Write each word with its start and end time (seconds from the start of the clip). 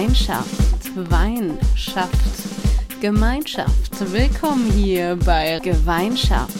Gemeinschaft, 0.00 1.10
Wein 1.10 1.58
schafft 1.76 3.02
Gemeinschaft. 3.02 4.00
Willkommen 4.10 4.70
hier 4.72 5.18
bei 5.26 5.58
Gemeinschaft. 5.58 6.56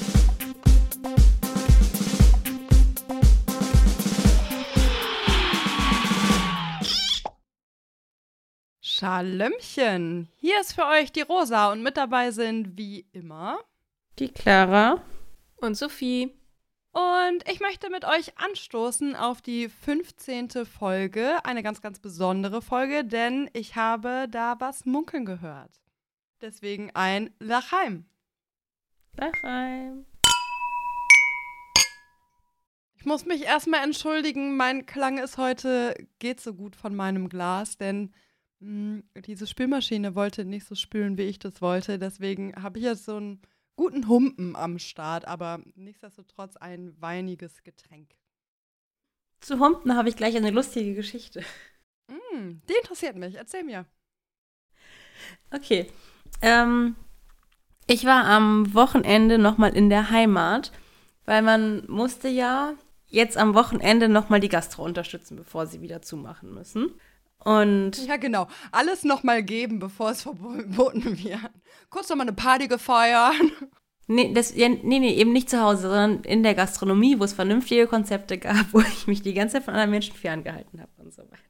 Schalömchen! 8.83 10.29
Hier 10.37 10.61
ist 10.61 10.75
für 10.75 10.85
euch 10.85 11.11
die 11.11 11.23
Rosa 11.23 11.73
und 11.73 11.83
mit 11.83 11.97
dabei 11.97 12.33
sind 12.33 12.77
wie 12.77 13.07
immer 13.13 13.59
die 14.19 14.29
Clara 14.29 15.03
und 15.57 15.79
Sophie. 15.79 16.40
Und 16.93 17.49
ich 17.49 17.61
möchte 17.61 17.89
mit 17.89 18.05
euch 18.05 18.37
anstoßen 18.37 19.15
auf 19.15 19.41
die 19.41 19.69
15. 19.69 20.67
Folge, 20.67 21.45
eine 21.45 21.63
ganz, 21.63 21.81
ganz 21.81 22.01
besondere 22.01 22.63
Folge, 22.63 23.05
denn 23.05 23.49
ich 23.53 23.77
habe 23.77 24.27
da 24.29 24.57
was 24.59 24.87
munkeln 24.87 25.25
gehört. 25.25 25.71
Deswegen 26.41 26.91
ein 26.95 27.31
Lachheim. 27.39 28.07
Lachheim. 29.17 30.05
Ich 32.97 33.05
muss 33.05 33.25
mich 33.25 33.43
erstmal 33.43 33.85
entschuldigen, 33.85 34.57
mein 34.57 34.85
Klang 34.85 35.19
ist 35.19 35.39
heute, 35.39 35.95
geht 36.19 36.41
so 36.41 36.55
gut 36.55 36.75
von 36.75 36.95
meinem 36.95 37.29
Glas, 37.29 37.79
denn 37.79 38.13
mh, 38.59 39.03
hm, 39.15 39.23
diese 39.25 39.47
Spülmaschine 39.47 40.17
wollte 40.17 40.45
nicht 40.45 40.67
so 40.67 40.75
spülen, 40.75 41.17
wie 41.17 41.23
ich 41.23 41.39
das 41.39 41.63
wollte. 41.63 41.99
Deswegen 42.01 42.53
habe 42.61 42.79
ich 42.79 42.85
jetzt 42.85 43.05
so 43.05 43.19
ein 43.19 43.41
guten 43.81 44.09
Humpen 44.09 44.57
am 44.57 44.79
Start, 44.79 45.27
aber 45.27 45.59
nichtsdestotrotz 45.75 46.59
ein 46.59 46.95
weiniges 47.01 47.63
Getränk. 47.63 48.11
Zu 49.41 49.59
Humpen 49.59 49.97
habe 49.97 50.11
ich 50.11 50.17
gleich 50.17 50.37
eine 50.37 50.51
lustige 50.51 50.93
Geschichte. 50.93 51.43
Mm, 52.09 52.61
die 52.69 52.75
interessiert 52.79 53.17
mich. 53.17 53.37
Erzähl 53.37 53.65
mir. 53.65 53.87
Okay. 55.51 55.91
Ähm, 56.43 56.95
ich 57.87 58.05
war 58.05 58.27
am 58.27 58.75
Wochenende 58.75 59.39
nochmal 59.39 59.75
in 59.75 59.89
der 59.89 60.11
Heimat, 60.11 60.73
weil 61.25 61.41
man 61.41 61.87
musste 61.87 62.29
ja 62.29 62.75
jetzt 63.07 63.39
am 63.39 63.55
Wochenende 63.55 64.11
nochmal 64.11 64.41
die 64.41 64.51
Gastro 64.51 64.85
unterstützen, 64.85 65.37
bevor 65.37 65.67
sie 65.67 65.81
wieder 65.81 66.03
zumachen 66.03 66.53
müssen. 66.53 67.01
Und 67.45 68.07
ja, 68.07 68.17
genau. 68.17 68.49
Alles 68.71 69.05
nochmal 69.05 69.43
geben, 69.43 69.79
bevor 69.79 70.11
es 70.11 70.23
verboten 70.23 71.23
wird. 71.23 71.51
Kurz 71.89 72.09
nochmal 72.09 72.27
eine 72.27 72.37
Party 72.37 72.69
gefeiert. 72.69 73.35
Nee, 74.13 74.33
das, 74.33 74.57
ja, 74.57 74.69
nee, 74.69 74.99
nee, 74.99 75.15
eben 75.15 75.33
nicht 75.33 75.49
zu 75.49 75.61
Hause, 75.61 75.83
sondern 75.83 76.25
in 76.25 76.43
der 76.43 76.57
Gastronomie, 76.57 77.21
wo 77.21 77.25
es 77.25 77.33
vernünftige 77.33 77.87
Konzepte 77.87 78.39
gab, 78.39 78.67
wo 78.73 78.81
ich 78.81 79.07
mich 79.07 79.23
die 79.23 79.35
ganze 79.35 79.55
Zeit 79.55 79.65
von 79.65 79.75
anderen 79.75 79.93
Menschen 79.93 80.17
ferngehalten 80.17 80.81
habe 80.81 80.91
und 80.99 81.15
so 81.15 81.23
weiter. 81.23 81.41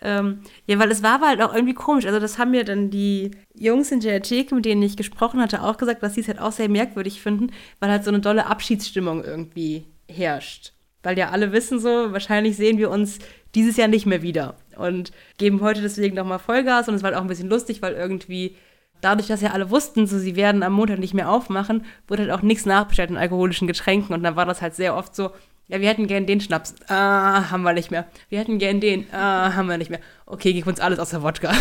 Ähm, 0.00 0.42
ja, 0.66 0.78
weil 0.78 0.90
es 0.90 1.02
war 1.02 1.20
halt 1.20 1.42
auch 1.42 1.52
irgendwie 1.52 1.74
komisch. 1.74 2.06
Also, 2.06 2.20
das 2.20 2.38
haben 2.38 2.52
mir 2.52 2.64
dann 2.64 2.90
die 2.90 3.32
Jungs 3.54 3.90
in 3.90 4.00
der 4.00 4.22
Theke, 4.22 4.54
mit 4.54 4.64
denen 4.64 4.82
ich 4.82 4.96
gesprochen 4.96 5.40
hatte, 5.40 5.62
auch 5.62 5.76
gesagt, 5.76 6.02
dass 6.02 6.14
sie 6.14 6.20
es 6.20 6.28
halt 6.28 6.38
auch 6.38 6.52
sehr 6.52 6.68
merkwürdig 6.68 7.20
finden, 7.20 7.50
weil 7.80 7.90
halt 7.90 8.04
so 8.04 8.10
eine 8.10 8.20
dolle 8.20 8.46
Abschiedsstimmung 8.46 9.24
irgendwie 9.24 9.86
herrscht. 10.08 10.74
Weil 11.02 11.18
ja 11.18 11.30
alle 11.30 11.52
wissen 11.52 11.80
so, 11.80 12.12
wahrscheinlich 12.12 12.56
sehen 12.56 12.78
wir 12.78 12.90
uns 12.90 13.18
dieses 13.54 13.76
Jahr 13.76 13.88
nicht 13.88 14.06
mehr 14.06 14.22
wieder. 14.22 14.56
Und 14.76 15.12
geben 15.38 15.60
heute 15.60 15.82
deswegen 15.82 16.16
nochmal 16.16 16.38
Vollgas. 16.38 16.88
Und 16.88 16.94
es 16.94 17.02
war 17.02 17.10
halt 17.10 17.18
auch 17.18 17.22
ein 17.22 17.28
bisschen 17.28 17.48
lustig, 17.48 17.82
weil 17.82 17.94
irgendwie 17.94 18.56
dadurch, 19.00 19.28
dass 19.28 19.40
ja 19.40 19.50
alle 19.50 19.70
wussten, 19.70 20.06
so 20.06 20.18
sie 20.18 20.36
werden 20.36 20.62
am 20.62 20.72
Montag 20.72 20.98
nicht 20.98 21.14
mehr 21.14 21.30
aufmachen, 21.30 21.84
wurde 22.08 22.22
halt 22.22 22.32
auch 22.32 22.42
nichts 22.42 22.66
nachbestellt 22.66 23.10
in 23.10 23.16
alkoholischen 23.16 23.68
Getränken. 23.68 24.14
Und 24.14 24.22
dann 24.22 24.36
war 24.36 24.46
das 24.46 24.62
halt 24.62 24.74
sehr 24.74 24.96
oft 24.96 25.14
so, 25.14 25.30
ja, 25.66 25.80
wir 25.80 25.88
hätten 25.88 26.06
gern 26.06 26.26
den 26.26 26.40
Schnaps. 26.40 26.74
Ah, 26.88 27.50
haben 27.50 27.62
wir 27.62 27.72
nicht 27.72 27.90
mehr. 27.90 28.06
Wir 28.28 28.38
hätten 28.38 28.58
gern 28.58 28.80
den. 28.80 29.06
Ah, 29.12 29.54
haben 29.54 29.68
wir 29.68 29.78
nicht 29.78 29.90
mehr. 29.90 30.00
Okay, 30.26 30.52
gib 30.52 30.66
uns 30.66 30.78
alles 30.78 30.98
außer 30.98 31.22
Wodka. 31.22 31.52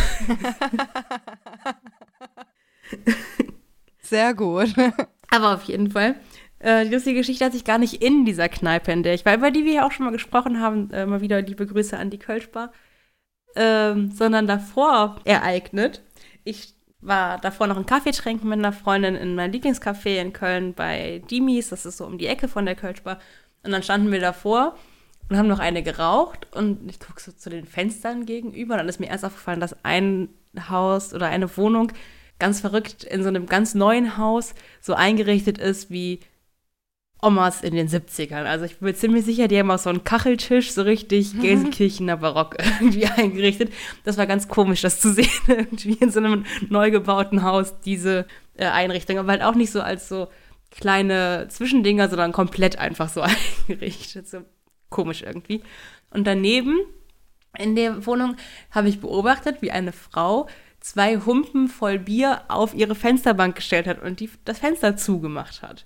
Sehr 4.01 4.33
gut. 4.33 4.73
Aber 5.29 5.53
auf 5.53 5.63
jeden 5.63 5.91
Fall. 5.91 6.15
Äh, 6.59 6.85
die 6.85 6.93
lustige 6.93 7.19
Geschichte 7.19 7.45
hat 7.45 7.53
sich 7.53 7.63
gar 7.63 7.77
nicht 7.77 8.03
in 8.03 8.25
dieser 8.25 8.49
Kneipe, 8.49 8.91
in 8.91 9.03
der 9.03 9.13
ich 9.13 9.25
war, 9.25 9.35
über 9.35 9.51
die 9.51 9.65
wir 9.65 9.73
ja 9.73 9.87
auch 9.87 9.91
schon 9.91 10.05
mal 10.05 10.11
gesprochen 10.11 10.59
haben, 10.59 10.91
äh, 10.91 11.05
mal 11.05 11.21
wieder 11.21 11.41
liebe 11.41 11.65
Grüße 11.65 11.97
an 11.97 12.09
die 12.09 12.19
Kölschbar, 12.19 12.71
ähm, 13.55 14.11
sondern 14.11 14.47
davor 14.47 15.17
ereignet. 15.25 16.01
Ich 16.43 16.73
war 17.01 17.37
davor 17.39 17.67
noch 17.67 17.75
einen 17.75 17.85
Kaffee 17.85 18.11
trinken 18.11 18.49
mit 18.49 18.59
einer 18.59 18.73
Freundin 18.73 19.15
in 19.15 19.35
meinem 19.35 19.51
Lieblingscafé 19.51 20.21
in 20.21 20.33
Köln 20.33 20.73
bei 20.73 21.21
Dimis, 21.29 21.69
das 21.69 21.85
ist 21.85 21.97
so 21.97 22.05
um 22.05 22.17
die 22.17 22.27
Ecke 22.27 22.47
von 22.47 22.65
der 22.65 22.75
Kölschbar. 22.75 23.19
Und 23.63 23.71
dann 23.71 23.83
standen 23.83 24.11
wir 24.11 24.19
davor 24.19 24.75
und 25.29 25.37
haben 25.37 25.47
noch 25.47 25.59
eine 25.59 25.83
geraucht 25.83 26.47
und 26.53 26.89
ich 26.89 26.99
gucke 26.99 27.21
so 27.21 27.31
zu 27.31 27.49
den 27.49 27.65
Fenstern 27.65 28.25
gegenüber 28.25 28.73
und 28.73 28.79
dann 28.79 28.89
ist 28.89 28.99
mir 28.99 29.07
erst 29.09 29.25
aufgefallen, 29.25 29.59
dass 29.59 29.75
ein 29.83 30.29
Haus 30.69 31.13
oder 31.13 31.27
eine 31.27 31.55
Wohnung 31.57 31.91
ganz 32.39 32.61
verrückt 32.61 33.03
in 33.03 33.23
so 33.23 33.29
einem 33.29 33.45
ganz 33.45 33.73
neuen 33.73 34.17
Haus 34.17 34.53
so 34.81 34.93
eingerichtet 34.93 35.57
ist 35.57 35.89
wie 35.89 36.19
Omas 37.23 37.61
in 37.61 37.73
den 37.73 37.87
70ern. 37.87 38.43
Also 38.43 38.65
ich 38.65 38.77
bin 38.77 38.93
ziemlich 38.93 39.25
sicher, 39.25 39.47
die 39.47 39.57
haben 39.57 39.71
auch 39.71 39.79
so 39.79 39.89
einen 39.89 40.03
Kacheltisch, 40.03 40.71
so 40.71 40.81
richtig 40.81 41.39
Gelsenkirchener 41.39 42.17
Barock 42.17 42.57
irgendwie 42.79 43.05
eingerichtet. 43.05 43.71
Das 44.03 44.17
war 44.17 44.27
ganz 44.27 44.47
komisch, 44.47 44.81
das 44.81 44.99
zu 44.99 45.13
sehen, 45.13 45.29
irgendwie 45.47 45.93
in 45.93 46.11
so 46.11 46.19
einem 46.19 46.45
neu 46.69 46.91
gebauten 46.91 47.43
Haus, 47.43 47.79
diese 47.81 48.25
äh, 48.55 48.65
Einrichtung. 48.65 49.17
Aber 49.17 49.31
halt 49.31 49.41
auch 49.41 49.55
nicht 49.55 49.71
so 49.71 49.81
als 49.81 50.09
so 50.09 50.27
kleine 50.69 51.47
Zwischendinger, 51.49 52.09
sondern 52.09 52.33
komplett 52.33 52.77
einfach 52.77 53.09
so 53.09 53.21
eingerichtet. 53.67 54.27
So 54.27 54.39
komisch 54.89 55.21
irgendwie. 55.21 55.63
Und 56.11 56.27
daneben 56.27 56.79
in 57.57 57.75
der 57.75 58.05
Wohnung 58.05 58.35
habe 58.71 58.89
ich 58.89 58.99
beobachtet, 58.99 59.61
wie 59.61 59.71
eine 59.71 59.93
Frau 59.93 60.47
zwei 60.79 61.17
Humpen 61.17 61.69
voll 61.69 61.99
Bier 61.99 62.41
auf 62.49 62.73
ihre 62.73 62.95
Fensterbank 62.95 63.55
gestellt 63.55 63.87
hat 63.87 64.01
und 64.01 64.19
die, 64.19 64.29
das 64.43 64.59
Fenster 64.59 64.97
zugemacht 64.97 65.61
hat. 65.61 65.85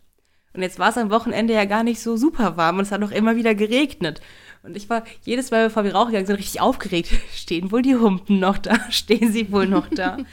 Und 0.57 0.63
jetzt 0.63 0.79
war 0.79 0.90
es 0.90 0.97
am 0.97 1.12
Wochenende 1.12 1.53
ja 1.53 1.66
gar 1.66 1.84
nicht 1.84 2.01
so 2.01 2.18
super 2.18 2.57
warm 2.57 2.79
und 2.79 2.81
es 2.81 2.91
hat 2.91 3.03
auch 3.03 3.12
immer 3.12 3.35
wieder 3.35 3.53
geregnet. 3.53 4.22
Und 4.63 4.75
ich 4.75 4.90
war 4.90 5.03
jedes 5.22 5.51
Mal, 5.51 5.66
bevor 5.68 5.84
wir 5.84 5.94
rausgegangen 5.94 6.25
sind, 6.25 6.38
richtig 6.38 6.62
aufgeregt. 6.62 7.12
Stehen 7.31 7.72
wohl 7.72 7.84
die 7.84 7.95
Humpen 7.95 8.40
noch 8.40 8.57
da? 8.57 8.75
Stehen 8.90 9.31
sie 9.31 9.51
wohl 9.51 9.68
noch 9.68 9.88
da? 9.88 10.18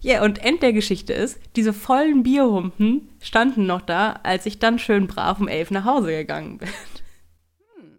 Ja, 0.00 0.14
yeah, 0.14 0.24
und 0.24 0.44
End 0.44 0.62
der 0.62 0.72
Geschichte 0.72 1.12
ist, 1.12 1.40
diese 1.56 1.72
vollen 1.72 2.22
Bierhumpen 2.22 3.08
standen 3.20 3.66
noch 3.66 3.80
da, 3.80 4.20
als 4.22 4.46
ich 4.46 4.60
dann 4.60 4.78
schön 4.78 5.08
brav 5.08 5.40
um 5.40 5.48
elf 5.48 5.72
nach 5.72 5.84
Hause 5.84 6.12
gegangen 6.12 6.58
bin. 6.58 6.68
Hm. 6.68 7.98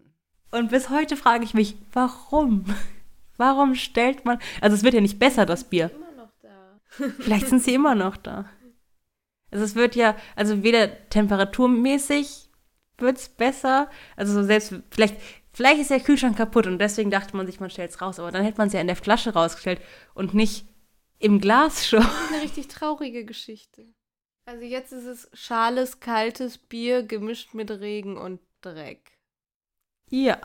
Und 0.50 0.70
bis 0.70 0.88
heute 0.88 1.18
frage 1.18 1.44
ich 1.44 1.52
mich, 1.52 1.76
warum? 1.92 2.64
Warum 3.36 3.74
stellt 3.74 4.24
man. 4.24 4.38
Also, 4.62 4.76
es 4.76 4.82
wird 4.82 4.94
ja 4.94 5.02
nicht 5.02 5.18
besser, 5.18 5.44
das 5.44 5.64
Bier. 5.64 5.90
Noch. 6.16 6.30
Vielleicht 7.18 7.48
sind 7.48 7.62
sie 7.62 7.74
immer 7.74 7.94
noch 7.94 8.16
da. 8.16 8.46
Also 9.50 9.64
es 9.64 9.74
wird 9.74 9.96
ja, 9.96 10.16
also 10.36 10.62
weder 10.62 11.08
temperaturmäßig 11.08 12.48
wird 12.98 13.18
es 13.18 13.28
besser, 13.28 13.90
also 14.16 14.34
so 14.34 14.42
selbst, 14.42 14.74
vielleicht, 14.90 15.16
vielleicht 15.52 15.80
ist 15.80 15.90
der 15.90 16.00
Kühlschrank 16.00 16.36
kaputt 16.36 16.66
und 16.66 16.78
deswegen 16.78 17.10
dachte 17.10 17.36
man 17.36 17.46
sich, 17.46 17.60
man 17.60 17.70
stellt 17.70 17.90
es 17.90 18.00
raus, 18.00 18.18
aber 18.18 18.30
dann 18.30 18.44
hätte 18.44 18.58
man 18.58 18.68
es 18.68 18.74
ja 18.74 18.80
in 18.80 18.86
der 18.86 18.96
Flasche 18.96 19.32
rausgestellt 19.32 19.80
und 20.14 20.34
nicht 20.34 20.66
im 21.18 21.40
Glas 21.40 21.86
schon. 21.86 22.04
Eine 22.32 22.42
richtig 22.42 22.68
traurige 22.68 23.24
Geschichte. 23.24 23.86
Also 24.44 24.64
jetzt 24.64 24.92
ist 24.92 25.06
es 25.06 25.30
schales, 25.32 26.00
kaltes 26.00 26.58
Bier 26.58 27.02
gemischt 27.02 27.54
mit 27.54 27.70
Regen 27.70 28.16
und 28.16 28.40
Dreck. 28.60 29.12
Ja. 30.08 30.38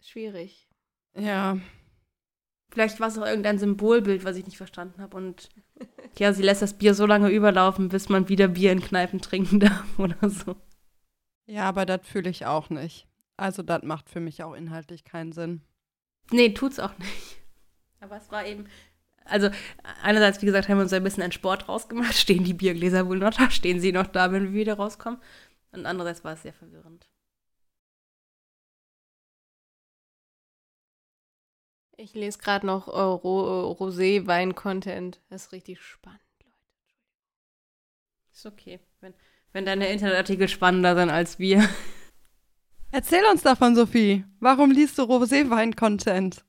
Schwierig. 0.00 0.68
Ja. 1.14 1.58
Vielleicht 2.70 3.00
war 3.00 3.08
es 3.08 3.18
auch 3.18 3.26
irgendein 3.26 3.58
Symbolbild, 3.58 4.24
was 4.24 4.36
ich 4.36 4.46
nicht 4.46 4.56
verstanden 4.56 5.02
habe. 5.02 5.16
Und 5.16 5.50
ja, 6.18 6.32
sie 6.32 6.42
lässt 6.42 6.62
das 6.62 6.74
Bier 6.74 6.94
so 6.94 7.06
lange 7.06 7.30
überlaufen, 7.30 7.88
bis 7.88 8.08
man 8.08 8.28
wieder 8.28 8.48
Bier 8.48 8.72
in 8.72 8.80
Kneipen 8.80 9.20
trinken 9.20 9.60
darf 9.60 9.84
oder 9.98 10.28
so. 10.28 10.56
Ja, 11.46 11.64
aber 11.64 11.86
das 11.86 12.00
fühle 12.04 12.30
ich 12.30 12.46
auch 12.46 12.70
nicht. 12.70 13.06
Also, 13.36 13.62
das 13.62 13.82
macht 13.82 14.08
für 14.08 14.20
mich 14.20 14.42
auch 14.42 14.54
inhaltlich 14.54 15.04
keinen 15.04 15.32
Sinn. 15.32 15.62
Nee, 16.30 16.50
tut's 16.50 16.78
auch 16.78 16.96
nicht. 16.98 17.38
Aber 18.00 18.16
es 18.16 18.30
war 18.30 18.46
eben. 18.46 18.66
Also, 19.24 19.50
einerseits, 20.02 20.42
wie 20.42 20.46
gesagt, 20.46 20.68
haben 20.68 20.78
wir 20.78 20.82
uns 20.82 20.92
ein 20.92 21.02
bisschen 21.02 21.22
einen 21.22 21.32
Sport 21.32 21.68
rausgemacht. 21.68 22.14
Stehen 22.18 22.44
die 22.44 22.54
Biergläser 22.54 23.08
wohl 23.08 23.18
noch 23.18 23.34
da? 23.34 23.50
Stehen 23.50 23.80
sie 23.80 23.92
noch 23.92 24.06
da, 24.06 24.32
wenn 24.32 24.44
wir 24.44 24.52
wieder 24.52 24.74
rauskommen? 24.74 25.20
Und 25.72 25.86
andererseits 25.86 26.24
war 26.24 26.34
es 26.34 26.42
sehr 26.42 26.52
verwirrend. 26.52 27.08
Ich 31.96 32.14
lese 32.14 32.38
gerade 32.38 32.66
noch 32.66 32.88
äh, 32.88 33.00
Ro 33.00 33.72
Rosé-Wein-Content. 33.72 35.20
Das 35.28 35.44
ist 35.44 35.52
richtig 35.52 35.80
spannend, 35.80 36.20
Leute. 36.40 36.56
Ist 38.32 38.46
okay, 38.46 38.80
wenn, 39.00 39.14
wenn 39.52 39.66
deine 39.66 39.88
Internetartikel 39.88 40.48
spannender 40.48 40.96
sind 40.96 41.10
als 41.10 41.38
wir. 41.38 41.68
Erzähl 42.90 43.24
uns 43.30 43.42
davon, 43.42 43.74
Sophie. 43.74 44.24
Warum 44.40 44.70
liest 44.70 44.98
du 44.98 45.02
Rosé-Wein-Content? 45.02 46.44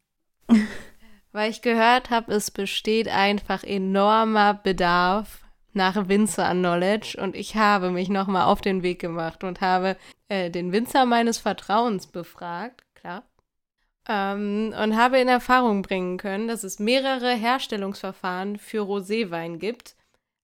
Weil 1.31 1.49
ich 1.51 1.61
gehört 1.61 2.09
habe, 2.09 2.33
es 2.33 2.51
besteht 2.51 3.07
einfach 3.07 3.63
enormer 3.63 4.53
Bedarf 4.53 5.43
nach 5.73 6.07
Winzer-Knowledge 6.07 7.19
und 7.19 7.35
ich 7.35 7.55
habe 7.55 7.89
mich 7.89 8.09
nochmal 8.09 8.45
auf 8.45 8.61
den 8.61 8.83
Weg 8.83 8.99
gemacht 8.99 9.43
und 9.43 9.61
habe 9.61 9.97
äh, 10.29 10.49
den 10.49 10.71
Winzer 10.71 11.05
meines 11.05 11.39
Vertrauens 11.39 12.07
befragt, 12.07 12.82
Ähm, 14.07 14.73
und 14.77 14.97
habe 14.97 15.19
in 15.19 15.29
Erfahrung 15.29 15.81
bringen 15.81 16.17
können, 16.17 16.47
dass 16.47 16.63
es 16.63 16.79
mehrere 16.79 17.33
Herstellungsverfahren 17.33 18.57
für 18.57 18.81
Roséwein 18.81 19.57
gibt. 19.57 19.95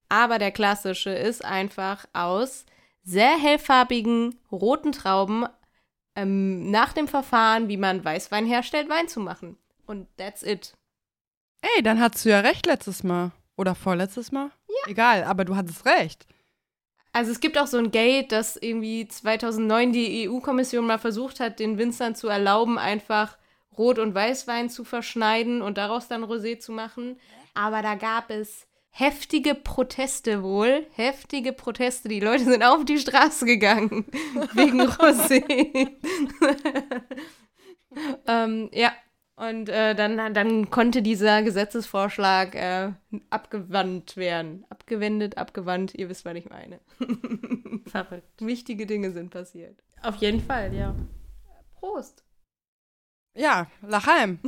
Aber 0.07 0.39
der 0.39 0.51
klassische 0.51 1.11
ist 1.11 1.44
einfach 1.44 2.06
aus 2.13 2.65
sehr 3.03 3.38
hellfarbigen 3.38 4.39
roten 4.51 4.91
Trauben 4.91 5.45
ähm, 6.15 6.71
nach 6.71 6.94
dem 6.94 7.07
Verfahren, 7.07 7.67
wie 7.67 7.77
man 7.77 8.03
Weißwein 8.03 8.45
herstellt, 8.45 8.89
Wein 8.89 9.07
zu 9.07 9.19
machen. 9.19 9.57
Und 9.85 10.07
that's 10.17 10.44
it. 10.44 10.73
Ey, 11.61 11.83
dann 11.83 12.00
hattest 12.00 12.25
du 12.25 12.29
ja 12.29 12.39
recht 12.39 12.65
letztes 12.65 13.03
Mal. 13.03 13.31
Oder 13.57 13.75
vorletztes 13.75 14.31
Mal? 14.31 14.51
Ja. 14.67 14.91
Egal, 14.91 15.23
aber 15.25 15.44
du 15.44 15.56
hattest 15.56 15.85
recht. 15.85 16.25
Also 17.11 17.31
es 17.31 17.39
gibt 17.39 17.57
auch 17.57 17.67
so 17.67 17.77
ein 17.77 17.91
Gate, 17.91 18.31
dass 18.31 18.56
irgendwie 18.56 19.07
2009 19.07 19.91
die 19.91 20.29
EU-Kommission 20.29 20.85
mal 20.85 21.00
versucht 21.00 21.39
hat, 21.39 21.59
den 21.59 21.77
Winzern 21.77 22.15
zu 22.15 22.27
erlauben, 22.27 22.77
einfach 22.77 23.38
Rot- 23.79 23.97
und 23.97 24.13
Weißwein 24.13 24.69
zu 24.69 24.83
verschneiden 24.83 25.63
und 25.63 25.77
daraus 25.79 26.07
dann 26.07 26.23
Rosé 26.23 26.59
zu 26.59 26.71
machen. 26.71 27.17
Aber 27.55 27.81
da 27.81 27.95
gab 27.95 28.29
es 28.29 28.67
heftige 28.91 29.55
Proteste 29.55 30.43
wohl, 30.43 30.85
heftige 30.93 31.53
Proteste. 31.53 32.09
Die 32.09 32.19
Leute 32.19 32.43
sind 32.43 32.63
auf 32.63 32.85
die 32.85 32.99
Straße 32.99 33.45
gegangen 33.45 34.05
wegen 34.53 34.81
Rosé. 34.81 35.89
ähm, 38.27 38.69
ja, 38.73 38.91
und 39.39 39.69
äh, 39.69 39.95
dann, 39.95 40.33
dann 40.33 40.69
konnte 40.69 41.01
dieser 41.01 41.43
Gesetzesvorschlag 41.43 42.55
äh, 42.55 42.91
abgewandt 43.29 44.17
werden. 44.17 44.65
Abgewendet, 44.69 45.37
abgewandt, 45.37 45.95
ihr 45.95 46.09
wisst, 46.09 46.25
was 46.25 46.35
ich 46.35 46.49
meine. 46.49 46.81
Verrückt. 47.85 48.27
Wichtige 48.41 48.85
Dinge 48.85 49.11
sind 49.11 49.29
passiert. 49.29 49.81
Auf 50.03 50.17
jeden 50.17 50.41
Fall, 50.41 50.73
ja. 50.73 50.93
Prost. 51.79 52.25
Ja, 53.35 53.67
Lachheim. 53.81 54.39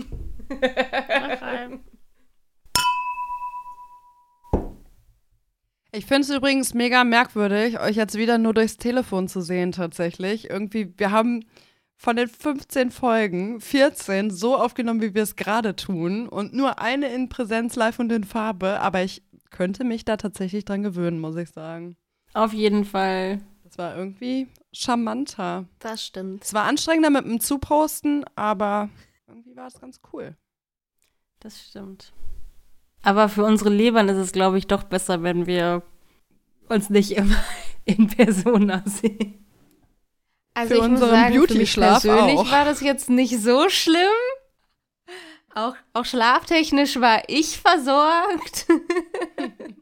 Ich 5.94 6.06
finde 6.06 6.22
es 6.22 6.30
übrigens 6.30 6.74
mega 6.74 7.04
merkwürdig, 7.04 7.80
euch 7.80 7.98
jetzt 7.98 8.16
wieder 8.18 8.38
nur 8.38 8.54
durchs 8.54 8.78
Telefon 8.78 9.28
zu 9.28 9.42
sehen, 9.42 9.74
tatsächlich. 9.74 10.50
Irgendwie, 10.50 10.94
wir 10.98 11.12
haben 11.12 11.44
von 11.98 12.16
den 12.16 12.30
15 12.30 12.92
Folgen 12.92 13.60
14 13.60 14.32
so 14.32 14.56
aufgenommen, 14.56 15.02
wie 15.02 15.14
wir 15.14 15.24
es 15.24 15.36
gerade 15.36 15.76
tun. 15.76 16.30
Und 16.30 16.54
nur 16.54 16.80
eine 16.80 17.14
in 17.14 17.28
Präsenz 17.28 17.76
live 17.76 18.00
und 18.00 18.12
in 18.12 18.24
Farbe. 18.24 18.80
Aber 18.80 19.04
ich 19.04 19.22
könnte 19.50 19.84
mich 19.84 20.06
da 20.06 20.18
tatsächlich 20.18 20.64
dran 20.64 20.82
gewöhnen, 20.82 21.20
muss 21.20 21.36
ich 21.36 21.50
sagen. 21.50 21.98
Auf 22.34 22.54
jeden 22.54 22.86
Fall. 22.86 23.42
Das 23.64 23.78
war 23.78 23.96
irgendwie 23.96 24.48
charmanter. 24.74 25.66
Das 25.80 26.06
stimmt. 26.06 26.44
Es 26.44 26.54
war 26.54 26.66
anstrengender 26.66 27.10
mit 27.10 27.26
dem 27.26 27.40
Zuposten, 27.40 28.26
aber 28.36 28.90
irgendwie 29.28 29.56
war 29.56 29.68
es 29.68 29.80
ganz 29.80 30.00
cool. 30.14 30.36
Das 31.40 31.60
stimmt. 31.62 32.14
Aber 33.04 33.30
für 33.30 33.44
unsere 33.44 33.70
Lebern 33.70 34.10
ist 34.10 34.18
es, 34.18 34.32
glaube 34.32 34.58
ich, 34.58 34.68
doch 34.68 34.84
besser, 34.84 35.24
wenn 35.24 35.48
wir 35.48 35.82
uns 36.70 36.90
nicht 36.90 37.12
immer 37.12 37.44
in 37.86 38.08
Persona 38.08 38.84
sehen. 38.86 39.46
Also 40.54 40.76
Für 40.76 40.76
ich 40.76 40.82
muss 40.82 41.02
unseren 41.02 41.10
sagen, 41.12 41.48
für 41.48 41.54
mich 41.56 41.76
persönlich 41.76 42.38
auch. 42.38 42.52
war 42.52 42.66
das 42.66 42.82
jetzt 42.82 43.10
nicht 43.10 43.40
so 43.42 43.70
schlimm. 43.70 43.98
Auch, 45.54 45.76
auch 45.94 46.06
schlaftechnisch 46.06 47.00
war 47.00 47.24
ich 47.28 47.60
versorgt. 47.60 48.68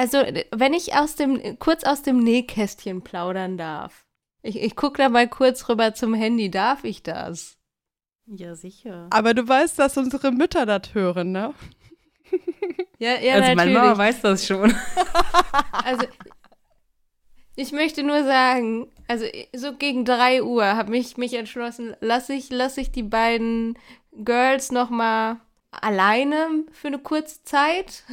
also, 0.00 0.16
wenn 0.52 0.72
ich 0.72 0.94
aus 0.94 1.14
dem, 1.14 1.58
kurz 1.58 1.84
aus 1.84 2.00
dem 2.00 2.20
Nähkästchen 2.20 3.02
plaudern 3.02 3.58
darf. 3.58 4.06
Ich, 4.42 4.56
ich 4.58 4.74
gucke 4.74 4.96
da 4.96 5.10
mal 5.10 5.28
kurz 5.28 5.68
rüber 5.68 5.92
zum 5.92 6.14
Handy. 6.14 6.50
Darf 6.50 6.84
ich 6.84 7.02
das? 7.02 7.58
Ja, 8.24 8.54
sicher. 8.54 9.08
Aber 9.10 9.34
du 9.34 9.46
weißt, 9.46 9.78
dass 9.78 9.98
unsere 9.98 10.32
Mütter 10.32 10.64
das 10.64 10.94
hören, 10.94 11.32
ne? 11.32 11.54
Ja, 12.98 13.18
ja, 13.18 13.36
also 13.36 13.54
meine 13.54 13.70
Mama 13.72 13.94
natürlich. 13.94 13.98
weiß 13.98 14.20
das 14.20 14.46
schon. 14.46 14.74
Also, 15.84 16.06
ich 17.56 17.72
möchte 17.72 18.02
nur 18.02 18.24
sagen, 18.24 18.92
also 19.08 19.24
so 19.54 19.74
gegen 19.74 20.04
3 20.04 20.42
Uhr 20.42 20.64
habe 20.64 20.96
ich 20.96 21.16
mich 21.16 21.32
entschlossen, 21.32 21.96
lasse 22.00 22.34
ich, 22.34 22.50
lass 22.50 22.76
ich 22.76 22.90
die 22.92 23.02
beiden 23.02 23.78
Girls 24.12 24.70
noch 24.70 24.90
mal 24.90 25.40
alleine 25.70 26.64
für 26.72 26.88
eine 26.88 26.98
kurze 26.98 27.42
Zeit. 27.44 28.04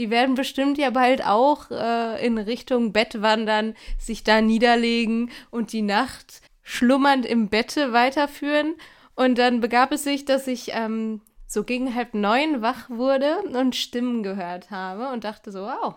Die 0.00 0.08
werden 0.08 0.34
bestimmt 0.34 0.78
ja 0.78 0.88
bald 0.88 1.26
auch 1.26 1.70
äh, 1.70 2.24
in 2.24 2.38
Richtung 2.38 2.90
Bett 2.90 3.20
wandern, 3.20 3.74
sich 3.98 4.24
da 4.24 4.40
niederlegen 4.40 5.30
und 5.50 5.74
die 5.74 5.82
Nacht 5.82 6.40
schlummernd 6.62 7.26
im 7.26 7.50
Bette 7.50 7.92
weiterführen. 7.92 8.76
Und 9.14 9.36
dann 9.36 9.60
begab 9.60 9.92
es 9.92 10.02
sich, 10.02 10.24
dass 10.24 10.46
ich 10.46 10.70
ähm, 10.72 11.20
so 11.46 11.64
gegen 11.64 11.94
halb 11.94 12.14
neun 12.14 12.62
wach 12.62 12.88
wurde 12.88 13.42
und 13.42 13.76
Stimmen 13.76 14.22
gehört 14.22 14.70
habe 14.70 15.10
und 15.12 15.24
dachte 15.24 15.52
so, 15.52 15.64
wow, 15.64 15.96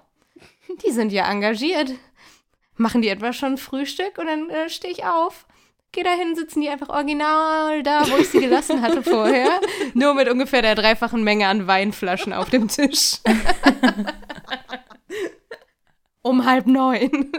die 0.86 0.92
sind 0.92 1.14
ja 1.14 1.32
engagiert. 1.32 1.94
Machen 2.76 3.02
die 3.02 3.08
etwa 3.08 3.32
schon 3.32 3.58
Frühstück 3.58 4.18
und 4.18 4.28
dann 4.28 4.50
äh, 4.50 4.68
stehe 4.68 4.92
ich 4.92 5.06
auf. 5.06 5.46
Geh 5.94 6.02
dahin, 6.02 6.36
sitzen 6.36 6.62
die 6.62 6.70
einfach 6.70 6.90
original 6.90 7.84
da, 7.84 8.10
wo 8.10 8.18
ich 8.18 8.30
sie 8.30 8.40
gelassen 8.40 8.82
hatte 8.82 9.04
vorher. 9.04 9.62
Nur 9.94 10.16
mit 10.16 10.28
ungefähr 10.28 10.64
der 10.64 10.74
dreifachen 10.74 11.24
Menge 11.24 11.48
an 11.48 11.68
Weinflaschen 11.68 12.34
auf 12.34 12.50
dem 12.50 12.68
Tisch. 12.68 13.20
um 16.24 16.46
halb 16.46 16.66
neun. 16.66 17.32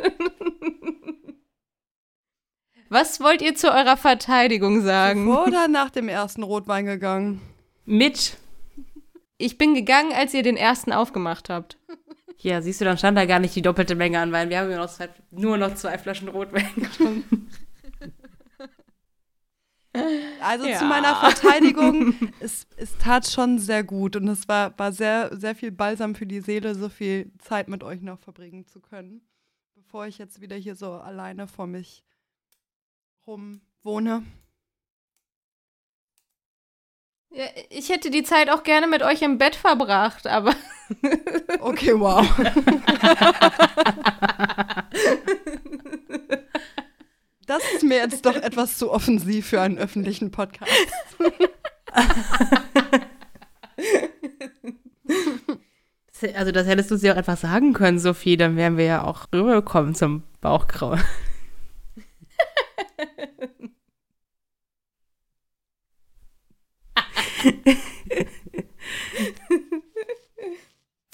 Was 2.88 3.20
wollt 3.20 3.42
ihr 3.42 3.56
zu 3.56 3.72
eurer 3.72 3.96
Verteidigung 3.96 4.82
sagen? 4.82 5.36
Oder 5.36 5.66
nach 5.66 5.90
dem 5.90 6.08
ersten 6.08 6.44
Rotwein 6.44 6.86
gegangen. 6.86 7.40
Mit. 7.84 8.36
Ich 9.36 9.58
bin 9.58 9.74
gegangen, 9.74 10.12
als 10.12 10.32
ihr 10.32 10.44
den 10.44 10.56
ersten 10.56 10.92
aufgemacht 10.92 11.50
habt. 11.50 11.76
Ja, 12.38 12.62
siehst 12.62 12.80
du, 12.80 12.84
dann 12.84 12.98
stand 12.98 13.18
da 13.18 13.24
gar 13.24 13.40
nicht 13.40 13.56
die 13.56 13.62
doppelte 13.62 13.96
Menge 13.96 14.20
an 14.20 14.30
Wein. 14.30 14.48
Wir 14.48 14.60
haben 14.60 14.70
ja 14.70 14.76
noch 14.76 14.90
zwei, 14.90 15.08
nur 15.32 15.56
noch 15.56 15.74
zwei 15.74 15.98
Flaschen 15.98 16.28
Rotwein 16.28 16.70
getrunken. 16.76 17.43
Also 20.40 20.66
Ja. 20.66 20.78
zu 20.78 20.84
meiner 20.86 21.14
Verteidigung, 21.16 22.14
es, 22.40 22.66
es 22.76 22.96
tat 22.98 23.26
schon 23.28 23.58
sehr 23.58 23.84
gut 23.84 24.16
und 24.16 24.26
es 24.28 24.48
war, 24.48 24.76
war 24.78 24.92
sehr, 24.92 25.36
sehr 25.36 25.54
viel 25.54 25.70
Balsam 25.70 26.14
für 26.14 26.26
die 26.26 26.40
Seele, 26.40 26.74
so 26.74 26.88
viel 26.88 27.30
Zeit 27.38 27.68
mit 27.68 27.82
euch 27.84 28.00
noch 28.02 28.18
verbringen 28.18 28.66
zu 28.66 28.80
können, 28.80 29.20
bevor 29.74 30.06
ich 30.06 30.18
jetzt 30.18 30.40
wieder 30.40 30.56
hier 30.56 30.74
so 30.74 30.92
alleine 30.94 31.46
vor 31.46 31.66
mich 31.66 32.02
rum 33.26 33.60
wohne. 33.82 34.24
Ja, 37.30 37.46
ich 37.70 37.88
hätte 37.88 38.10
die 38.10 38.22
Zeit 38.22 38.50
auch 38.50 38.62
gerne 38.62 38.86
mit 38.86 39.02
euch 39.02 39.22
im 39.22 39.38
Bett 39.38 39.56
verbracht, 39.56 40.26
aber 40.26 40.54
Okay, 41.60 41.98
wow. 41.98 42.26
Das 47.46 47.62
ist 47.74 47.82
mir 47.82 47.96
jetzt 47.96 48.24
doch 48.24 48.36
etwas 48.36 48.78
zu 48.78 48.90
offensiv 48.90 49.48
für 49.48 49.60
einen 49.60 49.76
öffentlichen 49.78 50.30
Podcast. 50.30 50.70
Also, 56.34 56.52
das 56.52 56.66
hättest 56.66 56.90
du 56.90 56.96
sie 56.96 57.12
auch 57.12 57.16
einfach 57.16 57.36
sagen 57.36 57.74
können, 57.74 57.98
Sophie. 57.98 58.38
Dann 58.38 58.56
wären 58.56 58.78
wir 58.78 58.86
ja 58.86 59.04
auch 59.04 59.26
rübergekommen 59.30 59.94
zum 59.94 60.22
Bauchgrauen. 60.40 61.02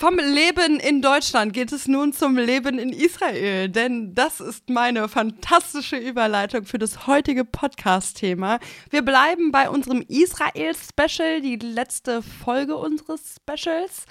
Vom 0.00 0.16
Leben 0.16 0.80
in 0.80 1.02
Deutschland 1.02 1.52
geht 1.52 1.72
es 1.72 1.86
nun 1.86 2.14
zum 2.14 2.38
Leben 2.38 2.78
in 2.78 2.88
Israel, 2.88 3.68
denn 3.68 4.14
das 4.14 4.40
ist 4.40 4.70
meine 4.70 5.10
fantastische 5.10 5.98
Überleitung 5.98 6.64
für 6.64 6.78
das 6.78 7.06
heutige 7.06 7.44
Podcast-Thema. 7.44 8.60
Wir 8.88 9.02
bleiben 9.02 9.52
bei 9.52 9.68
unserem 9.68 10.00
Israel-Special, 10.08 11.42
die 11.42 11.56
letzte 11.56 12.22
Folge 12.22 12.78
unseres 12.78 13.36
Specials. 13.36 14.06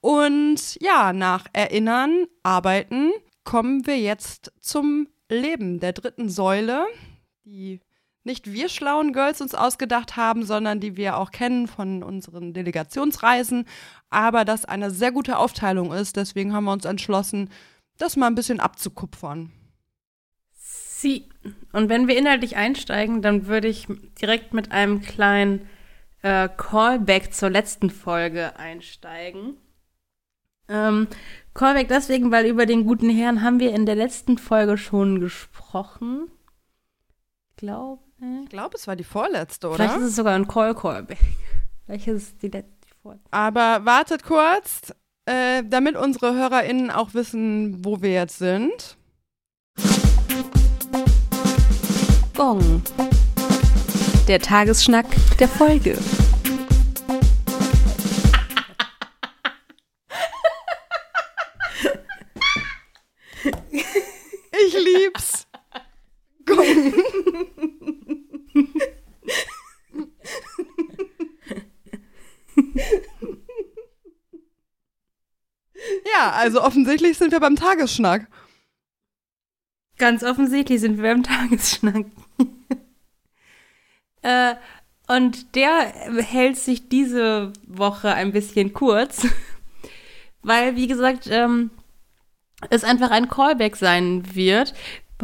Und 0.00 0.76
ja, 0.80 1.12
nach 1.12 1.46
Erinnern, 1.52 2.26
Arbeiten 2.42 3.12
kommen 3.44 3.86
wir 3.86 3.96
jetzt 3.96 4.50
zum 4.60 5.06
Leben 5.28 5.78
der 5.78 5.92
dritten 5.92 6.30
Säule, 6.30 6.84
die 7.44 7.78
nicht 8.28 8.52
wir 8.52 8.68
schlauen 8.68 9.12
Girls 9.12 9.40
uns 9.40 9.54
ausgedacht 9.54 10.16
haben, 10.16 10.44
sondern 10.44 10.78
die 10.78 10.96
wir 10.96 11.16
auch 11.16 11.32
kennen 11.32 11.66
von 11.66 12.04
unseren 12.04 12.52
Delegationsreisen, 12.52 13.64
aber 14.10 14.44
das 14.44 14.64
eine 14.64 14.92
sehr 14.92 15.10
gute 15.10 15.38
Aufteilung 15.38 15.92
ist. 15.92 16.16
Deswegen 16.16 16.52
haben 16.52 16.64
wir 16.64 16.72
uns 16.72 16.84
entschlossen, 16.84 17.50
das 17.96 18.16
mal 18.16 18.28
ein 18.28 18.36
bisschen 18.36 18.60
abzukupfern. 18.60 19.50
Sie. 20.52 21.28
Und 21.72 21.88
wenn 21.88 22.08
wir 22.08 22.16
inhaltlich 22.16 22.56
einsteigen, 22.56 23.22
dann 23.22 23.46
würde 23.46 23.68
ich 23.68 23.86
direkt 24.20 24.52
mit 24.54 24.72
einem 24.72 25.00
kleinen 25.00 25.68
äh, 26.22 26.48
Callback 26.48 27.32
zur 27.32 27.50
letzten 27.50 27.90
Folge 27.90 28.56
einsteigen. 28.56 29.56
Ähm, 30.68 31.08
Callback 31.54 31.88
deswegen, 31.88 32.30
weil 32.30 32.46
über 32.46 32.66
den 32.66 32.84
guten 32.84 33.10
Herrn 33.10 33.42
haben 33.42 33.60
wir 33.60 33.74
in 33.74 33.86
der 33.86 33.96
letzten 33.96 34.38
Folge 34.38 34.76
schon 34.76 35.20
gesprochen. 35.20 36.30
Glaube 37.56 38.07
Ich 38.20 38.48
glaube, 38.48 38.76
es 38.76 38.86
war 38.88 38.96
die 38.96 39.04
vorletzte, 39.04 39.68
oder? 39.68 39.76
Vielleicht 39.76 39.96
ist 39.98 40.02
es 40.02 40.16
sogar 40.16 40.34
ein 40.34 40.48
Call 40.48 40.74
Callback. 40.74 41.18
Vielleicht 41.86 42.08
ist 42.08 42.22
es 42.22 42.38
die 42.38 42.48
letzte 42.48 42.72
die 42.84 42.94
vorletzte. 43.00 43.32
Aber 43.32 43.84
wartet 43.84 44.24
kurz, 44.24 44.92
äh, 45.26 45.62
damit 45.64 45.96
unsere 45.96 46.34
HörerInnen 46.34 46.90
auch 46.90 47.14
wissen, 47.14 47.84
wo 47.84 48.02
wir 48.02 48.12
jetzt 48.12 48.38
sind. 48.38 48.96
Gong. 52.36 52.82
Der 54.26 54.40
Tagesschnack 54.40 55.06
der 55.38 55.48
Folge. 55.48 55.96
Ich 63.70 64.74
lieb's. 64.74 65.46
ja, 66.48 66.54
also 76.38 76.62
offensichtlich 76.62 77.18
sind 77.18 77.32
wir 77.32 77.40
beim 77.40 77.56
Tagesschnack. 77.56 78.28
Ganz 79.98 80.22
offensichtlich 80.22 80.80
sind 80.80 80.96
wir 80.96 81.12
beim 81.12 81.22
Tagesschnack. 81.22 82.06
äh, 84.22 84.54
und 85.08 85.54
der 85.54 85.92
hält 86.22 86.56
sich 86.58 86.88
diese 86.88 87.52
Woche 87.66 88.12
ein 88.14 88.32
bisschen 88.32 88.72
kurz, 88.72 89.26
weil, 90.42 90.76
wie 90.76 90.86
gesagt, 90.86 91.26
ähm, 91.30 91.70
es 92.70 92.84
einfach 92.84 93.10
ein 93.10 93.28
Callback 93.28 93.76
sein 93.76 94.34
wird. 94.34 94.74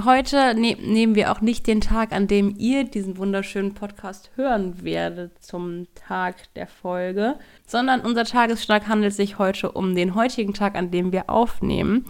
Heute 0.02 0.56
ne 0.56 0.76
nehmen 0.80 1.14
wir 1.14 1.30
auch 1.30 1.40
nicht 1.40 1.68
den 1.68 1.80
Tag, 1.80 2.12
an 2.12 2.26
dem 2.26 2.56
ihr 2.58 2.82
diesen 2.82 3.16
wunderschönen 3.16 3.74
Podcast 3.74 4.32
hören 4.34 4.82
werdet 4.82 5.40
zum 5.40 5.86
Tag 5.94 6.52
der 6.54 6.66
Folge, 6.66 7.38
sondern 7.64 8.00
unser 8.00 8.24
Tagesschlag 8.24 8.88
handelt 8.88 9.14
sich 9.14 9.38
heute 9.38 9.70
um 9.70 9.94
den 9.94 10.16
heutigen 10.16 10.52
Tag, 10.52 10.74
an 10.74 10.90
dem 10.90 11.12
wir 11.12 11.30
aufnehmen. 11.30 12.06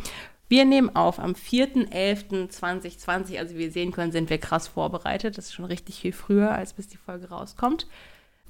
Wir 0.49 0.64
nehmen 0.64 0.97
auf 0.97 1.19
am 1.19 1.33
4.11.2020, 1.33 3.38
also 3.38 3.55
wie 3.55 3.59
wir 3.59 3.71
sehen 3.71 3.93
können, 3.93 4.12
sind 4.12 4.31
wir 4.31 4.38
krass 4.38 4.67
vorbereitet. 4.67 5.37
Das 5.37 5.45
ist 5.47 5.53
schon 5.53 5.67
richtig 5.67 5.97
viel 5.97 6.12
früher, 6.12 6.53
als 6.53 6.73
bis 6.73 6.88
die 6.88 6.97
Folge 6.97 7.29
rauskommt. 7.29 7.87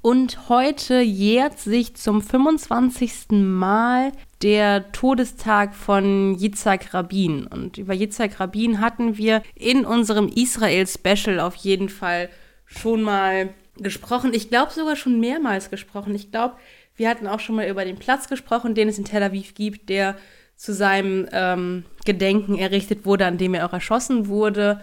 Und 0.05 0.51
heute 0.51 1.01
jährt 1.01 1.59
sich 1.59 1.97
zum 1.97 2.21
25. 2.21 3.31
Mal 3.31 4.13
der 4.43 4.93
Todestag 4.93 5.75
von 5.75 6.37
Yitzhak 6.39 6.93
Rabin. 6.93 7.47
Und 7.47 7.79
über 7.79 7.95
Yitzhak 7.95 8.39
Rabin 8.39 8.81
hatten 8.81 9.17
wir 9.17 9.43
in 9.55 9.87
unserem 9.87 10.29
Israel-Special 10.29 11.41
auf 11.41 11.55
jeden 11.55 11.89
Fall 11.89 12.29
schon 12.67 13.01
mal 13.01 13.55
gesprochen. 13.79 14.35
Ich 14.35 14.51
glaube 14.51 14.73
sogar 14.73 14.95
schon 14.95 15.21
mehrmals 15.21 15.71
gesprochen. 15.71 16.15
Ich 16.15 16.31
glaube, 16.31 16.57
wir 16.97 17.09
hatten 17.09 17.27
auch 17.27 17.41
schon 17.41 17.57
mal 17.57 17.71
über 17.71 17.87
den 17.87 17.97
Platz 17.97 18.29
gesprochen, 18.29 18.75
den 18.75 18.91
es 18.91 18.99
in 18.99 19.07
Tel 19.07 19.23
Aviv 19.23 19.55
gibt, 19.55 19.89
der 19.89 20.17
zu 20.55 20.75
seinem 20.75 21.27
ähm, 21.33 21.87
Gedenken 22.05 22.59
errichtet 22.59 23.07
wurde, 23.07 23.25
an 23.25 23.39
dem 23.39 23.55
er 23.55 23.65
auch 23.65 23.73
erschossen 23.73 24.29
wurde. 24.29 24.83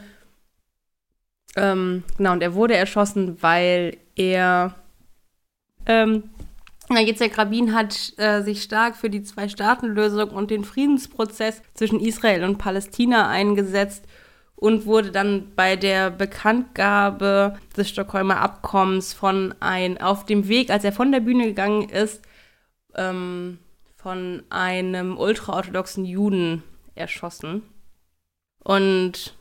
Ähm, 1.56 2.02
genau, 2.18 2.32
und 2.32 2.42
er 2.42 2.56
wurde 2.56 2.76
erschossen, 2.76 3.38
weil 3.44 3.98
er 4.16 4.81
ähm, 5.86 6.24
Yitzhak 6.90 7.38
Rabin 7.38 7.74
hat 7.74 8.14
äh, 8.18 8.42
sich 8.42 8.64
stark 8.64 8.96
für 8.96 9.10
die 9.10 9.24
Zwei-Staaten-Lösung 9.24 10.30
und 10.30 10.52
den 10.52 10.66
Friedensprozess 10.66 11.62
zwischen 11.74 12.00
Israel 12.00 12.44
und 12.44 12.58
Palästina 12.58 13.30
eingesetzt 13.30 14.06
und 14.56 14.86
wurde 14.86 15.12
dann 15.12 15.54
bei 15.56 15.76
der 15.76 16.12
Bekanntgabe 16.12 17.58
des 17.76 17.90
Stockholmer 17.90 18.42
Abkommens 18.42 19.14
von 19.14 19.56
ein 19.60 20.00
auf 20.00 20.26
dem 20.26 20.48
Weg, 20.48 20.70
als 20.70 20.84
er 20.84 20.92
von 20.92 21.12
der 21.12 21.20
Bühne 21.22 21.46
gegangen 21.46 21.90
ist, 21.90 22.22
ähm, 22.96 23.58
von 23.96 24.44
einem 24.50 25.18
ultraorthodoxen 25.18 26.06
Juden 26.06 26.64
erschossen. 26.96 27.64
Und 28.64 29.36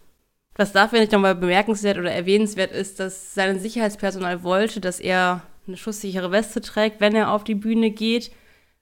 was 0.54 0.72
dafür 0.72 1.00
nicht 1.00 1.12
nochmal 1.12 1.34
bemerkenswert 1.34 1.98
oder 1.98 2.12
erwähnenswert 2.12 2.72
ist, 2.72 3.00
dass 3.00 3.34
sein 3.34 3.58
Sicherheitspersonal 3.60 4.42
wollte, 4.42 4.80
dass 4.80 5.00
er 5.00 5.42
eine 5.66 5.76
schusssichere 5.76 6.32
Weste 6.32 6.60
trägt, 6.60 7.00
wenn 7.00 7.14
er 7.14 7.32
auf 7.32 7.44
die 7.44 7.54
Bühne 7.54 7.90
geht, 7.90 8.30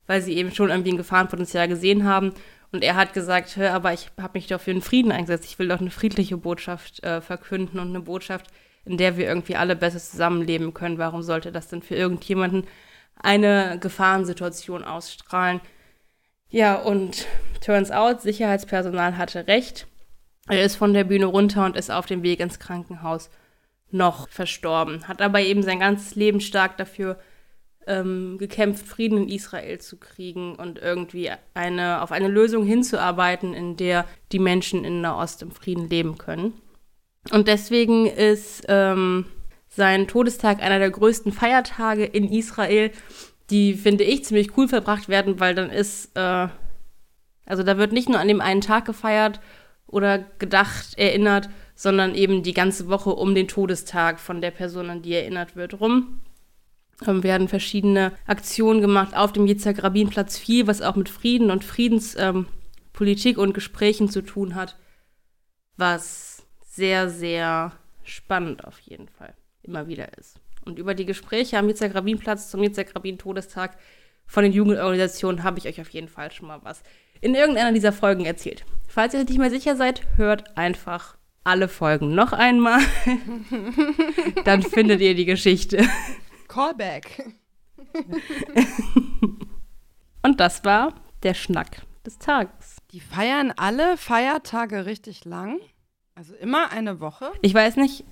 weil 0.07 0.23
sie 0.23 0.37
eben 0.37 0.53
schon 0.53 0.71
irgendwie 0.71 0.93
ein 0.93 0.97
Gefahrenpotenzial 0.97 1.69
gesehen 1.69 2.05
haben. 2.05 2.33
Und 2.73 2.85
er 2.85 2.97
hat 2.97 3.15
gesagt, 3.15 3.57
hör, 3.57 3.73
aber 3.73 3.93
ich 3.93 4.11
habe 4.21 4.39
mich 4.39 4.47
doch 4.47 4.61
für 4.61 4.73
den 4.73 4.83
Frieden 4.83 5.13
eingesetzt. 5.13 5.47
Ich 5.47 5.59
will 5.59 5.69
doch 5.69 5.81
eine 5.81 5.91
friedliche 5.91 6.37
Botschaft 6.37 7.03
äh, 7.03 7.21
verkünden 7.21 7.81
und 7.81 7.89
eine 7.89 8.01
Botschaft, 8.01 8.47
in 8.85 8.97
der 8.97 9.17
wir 9.17 9.27
irgendwie 9.27 9.57
alle 9.57 9.77
besser 9.77 9.99
zusammenleben 9.99 10.75
können. 10.75 10.99
Warum 10.99 11.23
sollte 11.23 11.53
das 11.53 11.69
denn 11.69 11.83
für 11.83 11.95
irgendjemanden 11.95 12.67
eine 13.17 13.79
Gefahrensituation 13.81 14.85
ausstrahlen? 14.85 15.61
Ja, 16.51 16.77
und 16.77 17.27
turns 17.65 17.91
out, 17.91 18.23
Sicherheitspersonal 18.23 19.17
hatte 19.17 19.47
recht. 19.47 19.87
Er 20.49 20.63
ist 20.63 20.77
von 20.77 20.95
der 20.95 21.05
Bühne 21.05 21.27
runter 21.27 21.67
und 21.67 21.77
ist 21.77 21.91
auf 21.91 22.07
dem 22.07 22.23
Weg 22.23 22.41
ins 22.41 22.59
Krankenhaus 22.59 23.29
noch 23.91 24.29
verstorben. 24.29 25.09
Hat 25.09 25.23
aber 25.23 25.41
eben 25.41 25.63
sein 25.63 25.81
ganzes 25.81 26.15
Leben 26.15 26.41
stark 26.41 26.77
dafür 26.77 27.19
ähm, 27.87 28.37
gekämpft, 28.39 28.87
Frieden 28.87 29.19
in 29.19 29.29
Israel 29.29 29.79
zu 29.79 29.97
kriegen 29.97 30.55
und 30.55 30.79
irgendwie 30.79 31.31
eine, 31.55 32.03
auf 32.03 32.13
eine 32.13 32.29
Lösung 32.29 32.65
hinzuarbeiten, 32.65 33.55
in 33.55 33.77
der 33.77 34.05
die 34.31 34.39
Menschen 34.39 34.85
in 34.85 35.01
Nahost 35.01 35.43
im 35.43 35.51
Frieden 35.51 35.89
leben 35.89 36.19
können. 36.19 36.53
Und 37.31 37.49
deswegen 37.49 38.07
ist 38.07 38.65
ähm, 38.69 39.27
sein 39.69 40.07
Todestag 40.07 40.63
einer 40.63 40.79
der 40.79 40.91
größten 40.91 41.33
Feiertage 41.33 42.05
in 42.05 42.31
Israel, 42.31 42.91
die, 43.51 43.75
finde 43.75 44.05
ich, 44.05 44.25
ziemlich 44.25 44.57
cool 44.57 44.69
verbracht 44.69 45.09
werden, 45.09 45.41
weil 45.41 45.55
dann 45.55 45.71
ist, 45.71 46.17
äh, 46.17 46.49
also 47.47 47.63
da 47.63 47.79
wird 47.79 47.93
nicht 47.93 48.09
nur 48.09 48.21
an 48.21 48.29
dem 48.29 48.43
einen 48.43 48.61
Tag 48.61 48.85
gefeiert 48.85 49.41
oder 49.87 50.19
gedacht, 50.19 50.99
erinnert, 50.99 51.49
sondern 51.79 52.17
eben 52.17 52.43
die 52.43 52.55
ganze 52.55 52.89
Woche 52.89 53.11
um 53.11 53.37
den 53.37 53.47
Todestag 53.47 54.19
von 54.19 54.41
der 54.41 54.51
Person, 54.51 54.91
an 54.91 55.01
die 55.01 55.15
erinnert 55.15 55.55
wird, 55.55 55.81
rum. 55.81 56.19
Ähm, 57.07 57.23
werden 57.23 57.47
verschiedene 57.47 58.11
Aktionen 58.27 58.81
gemacht 58.81 59.17
auf 59.17 59.33
dem 59.33 59.47
Yitzhak 59.47 59.85
Rabin 59.85 60.11
Platz 60.11 60.37
4, 60.39 60.67
was 60.67 60.83
auch 60.83 60.97
mit 60.97 61.09
Frieden 61.09 61.53
und 61.53 61.63
Friedenspolitik 61.63 63.37
ähm, 63.37 63.43
und 63.45 63.55
Gesprächen 63.55 64.09
zu 64.09 64.23
tun 64.23 64.57
hat, 64.57 64.77
was 65.77 66.43
sehr, 66.65 67.09
sehr 67.09 67.71
spannend 68.03 68.65
auf 68.65 68.81
jeden 68.81 69.07
Fall 69.09 69.35
immer 69.63 69.87
wieder 69.87 70.19
ist. 70.19 70.41
Und 70.65 70.81
über 70.81 70.95
die 70.95 71.07
Gespräche 71.07 71.59
am 71.59 71.69
Yitzhak 71.69 71.95
Rabin 71.95 72.19
Platz 72.19 72.51
zum 72.51 72.61
Yitzhak 72.65 72.97
Rabin 72.97 73.19
Todestag 73.19 73.79
von 74.27 74.43
den 74.43 74.53
Jugendorganisationen 74.53 75.45
habe 75.45 75.61
ich 75.61 75.69
euch 75.69 75.81
auf 75.81 75.91
jeden 75.91 76.09
Fall 76.09 76.33
schon 76.33 76.49
mal 76.49 76.59
was 76.65 76.83
in 77.21 77.37
irgendeiner 77.37 77.73
dieser 77.73 77.93
Folgen 77.93 78.25
erzählt. 78.25 78.65
Falls 78.89 79.15
ihr 79.15 79.23
nicht 79.23 79.39
mehr 79.39 79.51
sicher 79.51 79.77
seid, 79.77 80.03
hört 80.17 80.57
einfach 80.57 81.18
alle 81.49 81.69
Folgen 81.69 82.15
noch 82.15 82.33
einmal. 82.33 82.81
Dann 84.45 84.63
findet 84.63 85.01
ihr 85.01 85.15
die 85.15 85.25
Geschichte. 85.25 85.89
Callback. 86.47 87.33
Und 90.23 90.41
das 90.41 90.65
war 90.65 90.95
der 91.23 91.35
Schnack 91.35 91.83
des 92.05 92.19
Tages. 92.19 92.77
Die 92.93 93.01
feiern 93.01 93.53
alle 93.57 93.97
Feiertage 93.97 94.87
richtig 94.87 95.25
lang. 95.25 95.59
Also 96.15 96.35
immer 96.35 96.71
eine 96.73 97.01
Woche. 97.01 97.33
Ich 97.43 97.55
weiß 97.55 97.77
nicht, 97.77 98.05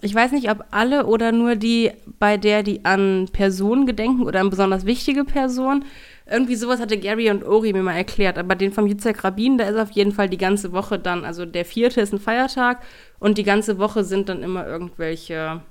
ich 0.00 0.14
weiß 0.14 0.32
nicht, 0.32 0.50
ob 0.50 0.64
alle 0.70 1.06
oder 1.06 1.32
nur 1.32 1.56
die, 1.56 1.92
bei 2.18 2.36
der 2.36 2.62
die 2.62 2.84
an 2.84 3.28
Personen 3.32 3.86
gedenken 3.86 4.22
oder 4.22 4.40
an 4.40 4.50
besonders 4.50 4.86
wichtige 4.86 5.24
Personen. 5.24 5.84
Irgendwie 6.28 6.56
sowas 6.56 6.80
hatte 6.80 6.98
Gary 6.98 7.30
und 7.30 7.44
Ori 7.44 7.72
mir 7.72 7.82
mal 7.82 7.94
erklärt. 7.94 8.36
Aber 8.36 8.56
den 8.56 8.72
vom 8.72 8.86
Yitzhak 8.86 9.22
Rabin, 9.22 9.58
da 9.58 9.64
ist 9.64 9.76
auf 9.76 9.92
jeden 9.92 10.12
Fall 10.12 10.28
die 10.28 10.38
ganze 10.38 10.72
Woche 10.72 10.98
dann, 10.98 11.24
also 11.24 11.46
der 11.46 11.64
vierte 11.64 12.00
ist 12.00 12.12
ein 12.12 12.18
Feiertag 12.18 12.82
und 13.20 13.38
die 13.38 13.44
ganze 13.44 13.78
Woche 13.78 14.02
sind 14.02 14.28
dann 14.28 14.42
immer 14.42 14.66
irgendwelche 14.66 15.62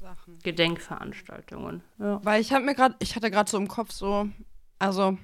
Sachen. 0.00 0.38
Gedenkveranstaltungen. 0.44 1.82
Ja. 1.98 2.20
Weil 2.22 2.40
ich 2.40 2.52
habe 2.52 2.64
mir 2.64 2.74
gerade, 2.74 2.94
ich 3.00 3.16
hatte 3.16 3.30
gerade 3.30 3.50
so 3.50 3.56
im 3.56 3.66
Kopf 3.66 3.90
so, 3.90 4.28
also 4.78 5.18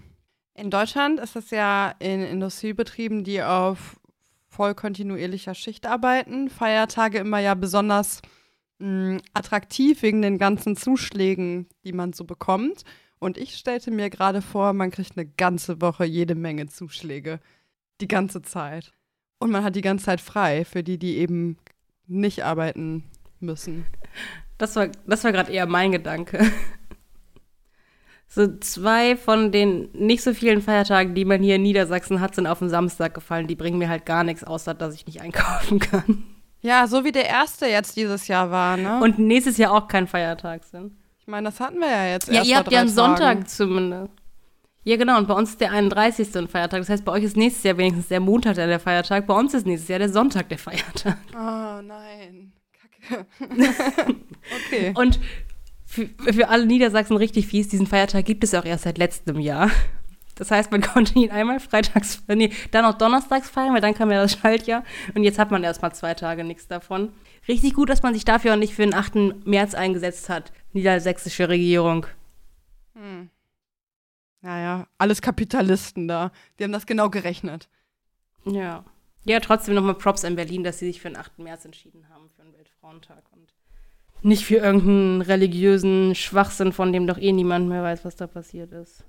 in 0.54 0.70
Deutschland 0.70 1.20
ist 1.20 1.36
das 1.36 1.50
ja 1.50 1.94
in 2.00 2.22
Industriebetrieben, 2.22 3.22
die 3.22 3.42
auf 3.42 4.00
voll 4.48 4.74
kontinuierlicher 4.74 5.54
Schicht 5.54 5.86
arbeiten, 5.86 6.48
Feiertage 6.48 7.18
immer 7.18 7.38
ja 7.38 7.54
besonders 7.54 8.22
mh, 8.78 9.18
attraktiv 9.34 10.02
wegen 10.02 10.22
den 10.22 10.38
ganzen 10.38 10.76
Zuschlägen, 10.76 11.68
die 11.84 11.92
man 11.92 12.12
so 12.12 12.24
bekommt. 12.24 12.82
Und 13.18 13.38
ich 13.38 13.56
stellte 13.56 13.90
mir 13.90 14.10
gerade 14.10 14.42
vor, 14.42 14.72
man 14.72 14.90
kriegt 14.90 15.16
eine 15.16 15.26
ganze 15.26 15.80
Woche 15.80 16.04
jede 16.04 16.34
Menge 16.34 16.66
Zuschläge. 16.66 17.40
Die 18.00 18.08
ganze 18.08 18.42
Zeit. 18.42 18.92
Und 19.38 19.50
man 19.50 19.64
hat 19.64 19.76
die 19.76 19.82
ganze 19.82 20.06
Zeit 20.06 20.20
frei 20.20 20.64
für 20.64 20.82
die, 20.82 20.98
die 20.98 21.16
eben 21.16 21.58
nicht 22.06 22.44
arbeiten 22.44 23.04
müssen. 23.40 23.86
Das 24.58 24.76
war, 24.76 24.88
das 25.06 25.24
war 25.24 25.32
gerade 25.32 25.52
eher 25.52 25.66
mein 25.66 25.92
Gedanke. 25.92 26.50
So 28.28 28.58
zwei 28.58 29.16
von 29.16 29.52
den 29.52 29.88
nicht 29.92 30.22
so 30.22 30.34
vielen 30.34 30.60
Feiertagen, 30.60 31.14
die 31.14 31.24
man 31.24 31.42
hier 31.42 31.56
in 31.56 31.62
Niedersachsen 31.62 32.20
hat, 32.20 32.34
sind 32.34 32.48
auf 32.48 32.58
den 32.58 32.68
Samstag 32.68 33.14
gefallen. 33.14 33.46
Die 33.46 33.54
bringen 33.54 33.78
mir 33.78 33.88
halt 33.88 34.04
gar 34.04 34.24
nichts, 34.24 34.42
außer 34.42 34.74
dass 34.74 34.94
ich 34.94 35.06
nicht 35.06 35.20
einkaufen 35.20 35.78
kann. 35.78 36.24
Ja, 36.60 36.88
so 36.88 37.04
wie 37.04 37.12
der 37.12 37.26
erste 37.26 37.66
jetzt 37.66 37.96
dieses 37.96 38.26
Jahr 38.26 38.50
war, 38.50 38.76
ne? 38.76 39.00
Und 39.00 39.20
nächstes 39.20 39.56
Jahr 39.56 39.72
auch 39.72 39.86
kein 39.86 40.08
Feiertag 40.08 40.64
sind. 40.64 40.92
Ich 41.26 41.30
meine, 41.32 41.48
das 41.48 41.58
hatten 41.58 41.80
wir 41.80 41.88
ja 41.88 42.06
jetzt 42.06 42.28
Ja, 42.28 42.44
ihr 42.44 42.56
habt 42.56 42.70
ja 42.70 42.78
einen 42.78 42.88
Sonntag 42.88 43.18
Tagen. 43.18 43.46
zumindest. 43.46 44.12
Ja, 44.84 44.94
genau. 44.96 45.18
Und 45.18 45.26
bei 45.26 45.34
uns 45.34 45.50
ist 45.50 45.60
der 45.60 45.72
31. 45.72 46.36
ein 46.36 46.46
Feiertag. 46.46 46.78
Das 46.78 46.88
heißt, 46.88 47.04
bei 47.04 47.10
euch 47.10 47.24
ist 47.24 47.36
nächstes 47.36 47.64
Jahr 47.64 47.76
wenigstens 47.78 48.06
der 48.06 48.20
Montag 48.20 48.54
der, 48.54 48.68
der 48.68 48.78
Feiertag. 48.78 49.26
Bei 49.26 49.34
uns 49.34 49.52
ist 49.52 49.66
nächstes 49.66 49.88
Jahr 49.88 49.98
der 49.98 50.08
Sonntag 50.08 50.48
der 50.50 50.58
Feiertag. 50.58 51.18
Oh 51.34 51.82
nein. 51.82 52.52
Kacke. 53.10 53.26
okay. 54.68 54.92
Und 54.94 55.18
für, 55.84 56.08
für 56.32 56.48
alle 56.48 56.64
Niedersachsen 56.64 57.16
richtig 57.16 57.48
fies, 57.48 57.66
diesen 57.66 57.88
Feiertag 57.88 58.24
gibt 58.24 58.44
es 58.44 58.54
auch 58.54 58.64
erst 58.64 58.84
seit 58.84 58.96
letztem 58.96 59.40
Jahr. 59.40 59.68
Das 60.36 60.52
heißt, 60.52 60.70
man 60.70 60.80
konnte 60.92 61.18
ihn 61.18 61.32
einmal 61.32 61.58
freitags, 61.58 62.22
nee, 62.28 62.52
dann 62.70 62.84
auch 62.84 62.94
donnerstags 62.94 63.50
feiern, 63.50 63.74
weil 63.74 63.80
dann 63.80 63.94
kam 63.94 64.12
ja 64.12 64.22
das 64.22 64.34
Schaltjahr. 64.34 64.84
Und 65.16 65.24
jetzt 65.24 65.40
hat 65.40 65.50
man 65.50 65.64
erst 65.64 65.82
mal 65.82 65.92
zwei 65.92 66.14
Tage 66.14 66.44
nichts 66.44 66.68
davon. 66.68 67.08
Richtig 67.48 67.74
gut, 67.74 67.88
dass 67.88 68.02
man 68.02 68.14
sich 68.14 68.24
dafür 68.24 68.54
auch 68.54 68.58
nicht 68.58 68.74
für 68.74 68.82
den 68.82 68.94
8. 68.94 69.46
März 69.46 69.74
eingesetzt 69.74 70.28
hat, 70.28 70.52
niedersächsische 70.72 71.48
Regierung. 71.48 72.06
Hm. 72.94 73.30
Naja, 74.40 74.86
alles 74.98 75.22
Kapitalisten 75.22 76.08
da. 76.08 76.32
Die 76.58 76.64
haben 76.64 76.72
das 76.72 76.86
genau 76.86 77.10
gerechnet. 77.10 77.68
Ja. 78.44 78.84
Ja, 79.24 79.40
trotzdem 79.40 79.74
nochmal 79.74 79.94
Props 79.94 80.24
an 80.24 80.36
Berlin, 80.36 80.62
dass 80.62 80.78
sie 80.78 80.86
sich 80.86 81.00
für 81.00 81.08
den 81.08 81.16
8. 81.16 81.40
März 81.40 81.64
entschieden 81.64 82.08
haben, 82.08 82.30
für 82.30 82.42
den 82.42 82.52
Weltfrauentag. 82.54 83.24
Und 83.32 83.52
nicht 84.22 84.44
für 84.44 84.56
irgendeinen 84.56 85.20
religiösen 85.20 86.14
Schwachsinn, 86.14 86.72
von 86.72 86.92
dem 86.92 87.06
doch 87.06 87.18
eh 87.18 87.32
niemand 87.32 87.68
mehr 87.68 87.82
weiß, 87.82 88.04
was 88.04 88.16
da 88.16 88.26
passiert 88.26 88.72
ist. 88.72 89.04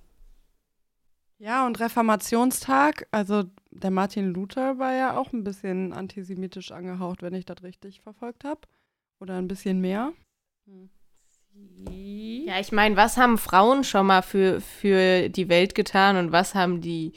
Ja, 1.39 1.67
und 1.67 1.79
Reformationstag, 1.79 3.07
also 3.11 3.43
der 3.81 3.91
Martin 3.91 4.33
Luther 4.33 4.79
war 4.79 4.93
ja 4.93 5.17
auch 5.17 5.33
ein 5.33 5.43
bisschen 5.43 5.93
antisemitisch 5.93 6.71
angehaucht, 6.71 7.21
wenn 7.21 7.33
ich 7.33 7.45
das 7.45 7.63
richtig 7.63 8.01
verfolgt 8.01 8.43
habe. 8.43 8.61
Oder 9.19 9.37
ein 9.37 9.47
bisschen 9.47 9.81
mehr. 9.81 10.13
Ja, 12.45 12.59
ich 12.59 12.71
meine, 12.71 12.95
was 12.95 13.17
haben 13.17 13.37
Frauen 13.37 13.83
schon 13.83 14.07
mal 14.07 14.21
für, 14.21 14.61
für 14.61 15.29
die 15.29 15.49
Welt 15.49 15.75
getan 15.75 16.17
und 16.17 16.31
was 16.31 16.55
haben 16.55 16.81
die 16.81 17.13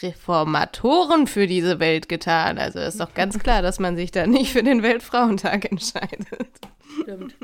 Reformatoren 0.00 1.26
für 1.26 1.46
diese 1.46 1.78
Welt 1.80 2.08
getan? 2.08 2.58
Also 2.58 2.78
ist 2.80 3.00
doch 3.00 3.14
ganz 3.14 3.38
klar, 3.38 3.62
dass 3.62 3.78
man 3.78 3.96
sich 3.96 4.10
da 4.10 4.26
nicht 4.26 4.52
für 4.52 4.62
den 4.62 4.82
Weltfrauentag 4.82 5.70
entscheidet. 5.70 6.48
Stimmt. 7.02 7.34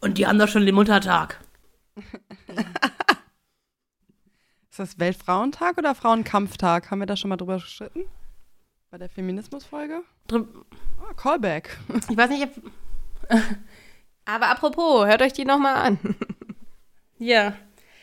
Und 0.00 0.18
die 0.18 0.26
haben 0.26 0.38
doch 0.38 0.48
schon 0.48 0.66
den 0.66 0.74
Muttertag. 0.74 1.40
Ist 4.78 4.92
das 4.92 5.00
Weltfrauentag 5.00 5.76
oder 5.76 5.92
Frauenkampftag? 5.92 6.92
Haben 6.92 7.00
wir 7.00 7.06
da 7.06 7.16
schon 7.16 7.30
mal 7.30 7.36
drüber 7.36 7.54
gestritten? 7.54 8.04
Bei 8.92 8.98
der 8.98 9.08
Feminismusfolge? 9.08 10.04
Ah, 10.30 11.14
Callback. 11.16 11.76
Ich 12.08 12.16
weiß 12.16 12.30
nicht, 12.30 12.44
ob. 12.44 12.50
Aber 14.24 14.46
apropos, 14.46 15.04
hört 15.04 15.20
euch 15.20 15.32
die 15.32 15.44
nochmal 15.44 15.74
an. 15.74 15.98
Ja. 17.18 17.54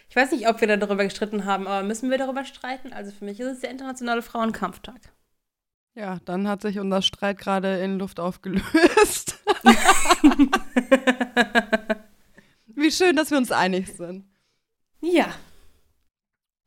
Ich 0.10 0.16
weiß 0.18 0.32
nicht, 0.32 0.50
ob 0.50 0.60
wir 0.60 0.68
da 0.68 0.76
darüber 0.76 1.06
gestritten 1.06 1.46
haben, 1.46 1.68
aber 1.68 1.88
müssen 1.88 2.12
wir 2.12 2.18
darüber 2.18 2.44
streiten? 2.44 2.92
Also 2.92 3.14
für 3.14 3.24
mich 3.24 3.40
ist 3.40 3.48
es 3.48 3.60
der 3.62 3.72
internationale 3.72 4.22
Frauenkampftag. 4.22 5.00
Ja, 5.94 6.20
dann 6.26 6.50
hat 6.50 6.62
sich 6.62 6.80
unser 6.80 7.02
Streit 7.02 7.38
gerade 7.38 7.80
in 7.80 7.98
Luft 7.98 8.20
aufgelöst. 8.20 9.42
Wie 12.76 12.92
schön, 12.92 13.16
dass 13.16 13.32
wir 13.32 13.38
uns 13.38 13.54
einig 13.54 13.96
sind. 13.96 14.26
Ja. 15.00 15.34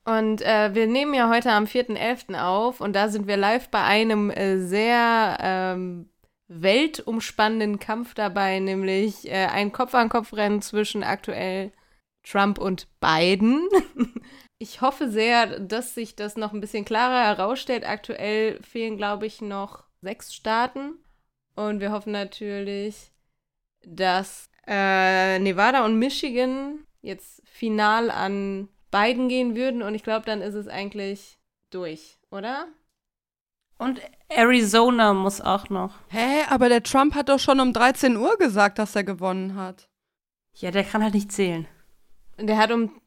Und 0.09 0.41
äh, 0.41 0.75
wir 0.75 0.87
nehmen 0.87 1.13
ja 1.13 1.29
heute 1.29 1.53
am 1.53 1.65
4.11. 1.65 2.41
auf 2.41 2.81
und 2.81 2.97
da 2.97 3.11
sind 3.11 3.27
wir 3.27 3.37
live 3.37 3.69
bei 3.69 3.83
einem 3.83 4.31
äh, 4.31 4.57
sehr 4.57 5.37
ähm, 5.39 6.09
weltumspannenden 6.47 7.79
Kampf 7.79 8.15
dabei, 8.15 8.59
nämlich 8.59 9.31
äh, 9.31 9.49
ein 9.53 9.71
Kopf-an-Kopf-Rennen 9.71 10.63
zwischen 10.63 11.05
aktuell 11.05 11.73
Trump 12.25 12.59
und 12.59 12.89
Biden. 13.01 13.69
Ich 14.61 14.81
hoffe 14.81 15.09
sehr, 15.09 15.61
dass 15.61 15.95
sich 15.95 16.17
das 16.17 16.37
noch 16.37 16.53
ein 16.53 16.61
bisschen 16.61 16.85
klarer 16.85 17.23
herausstellt. 17.23 17.89
Aktuell 17.89 18.61
fehlen, 18.61 18.97
glaube 18.97 19.25
ich, 19.25 19.41
noch 19.41 19.85
sechs 20.03 20.35
Staaten. 20.35 20.99
Und 21.55 21.79
wir 21.79 21.93
hoffen 21.93 22.11
natürlich, 22.11 23.13
dass 23.87 24.51
äh, 24.67 25.39
Nevada 25.39 25.85
und 25.85 25.97
Michigan 26.01 26.85
jetzt 27.03 27.41
final 27.47 28.11
an 28.11 28.69
Biden 28.91 29.29
gehen 29.29 29.57
würden. 29.57 29.83
Und 29.83 29.95
ich 29.95 30.03
glaube, 30.03 30.27
dann 30.27 30.43
ist 30.43 30.55
es 30.55 30.69
eigentlich 30.69 31.39
durch, 31.71 32.19
oder? 32.31 32.67
Und 33.79 34.01
Arizona 34.29 35.15
muss 35.15 35.41
auch 35.41 35.71
noch. 35.71 35.95
Hä, 36.09 36.43
aber 36.51 36.69
der 36.69 36.83
Trump 36.83 37.15
hat 37.15 37.29
doch 37.29 37.39
schon 37.39 37.61
um 37.61 37.73
13 37.73 38.17
Uhr 38.17 38.37
gesagt, 38.37 38.79
dass 38.79 38.97
er 38.97 39.05
gewonnen 39.05 39.55
hat. 39.55 39.89
Ja, 40.55 40.73
der 40.73 40.83
kann 40.83 41.03
halt 41.03 41.15
nicht 41.15 41.31
zählen. 41.31 41.69
Und 42.37 42.49
der 42.49 42.59
hat 42.59 42.73
um 42.73 43.01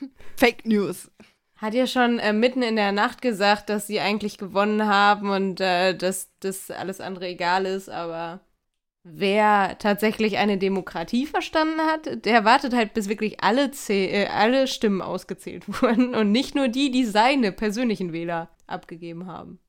Fake 0.36 0.64
News. 0.66 1.10
hat 1.56 1.74
ja 1.74 1.86
schon 1.86 2.20
äh, 2.20 2.32
mitten 2.32 2.62
in 2.62 2.76
der 2.76 2.92
Nacht 2.92 3.22
gesagt, 3.22 3.68
dass 3.68 3.88
sie 3.88 4.00
eigentlich 4.00 4.38
gewonnen 4.38 4.86
haben 4.86 5.30
und 5.30 5.60
äh, 5.60 5.96
dass 5.96 6.30
das 6.38 6.70
alles 6.70 7.00
andere 7.00 7.26
egal 7.26 7.66
ist, 7.66 7.88
aber 7.88 8.40
wer 9.04 9.76
tatsächlich 9.78 10.38
eine 10.38 10.58
Demokratie 10.58 11.26
verstanden 11.26 11.80
hat, 11.82 12.24
der 12.24 12.44
wartet 12.44 12.74
halt, 12.74 12.94
bis 12.94 13.08
wirklich 13.08 13.42
alle, 13.44 13.70
Zäh 13.70 14.06
äh, 14.06 14.26
alle 14.28 14.66
Stimmen 14.66 15.02
ausgezählt 15.02 15.64
wurden 15.82 16.14
und 16.14 16.32
nicht 16.32 16.54
nur 16.54 16.68
die, 16.68 16.90
die 16.90 17.04
seine 17.04 17.52
persönlichen 17.52 18.12
Wähler 18.12 18.48
abgegeben 18.66 19.26
haben. 19.26 19.60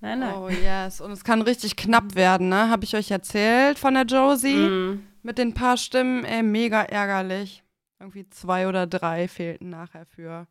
Nein, 0.00 0.18
nein. 0.18 0.34
Oh 0.34 0.48
yes, 0.48 1.00
und 1.00 1.12
es 1.12 1.24
kann 1.24 1.40
richtig 1.40 1.76
knapp 1.76 2.14
werden, 2.16 2.50
ne? 2.50 2.68
Habe 2.68 2.84
ich 2.84 2.94
euch 2.94 3.10
erzählt 3.10 3.78
von 3.78 3.94
der 3.94 4.04
Josie? 4.04 4.68
Mm. 4.68 5.06
Mit 5.22 5.38
den 5.38 5.54
paar 5.54 5.78
Stimmen, 5.78 6.24
ey, 6.24 6.42
mega 6.42 6.82
ärgerlich. 6.82 7.62
Irgendwie 7.98 8.28
zwei 8.28 8.68
oder 8.68 8.86
drei 8.86 9.26
fehlten 9.26 9.70
nachher 9.70 10.04
für. 10.04 10.46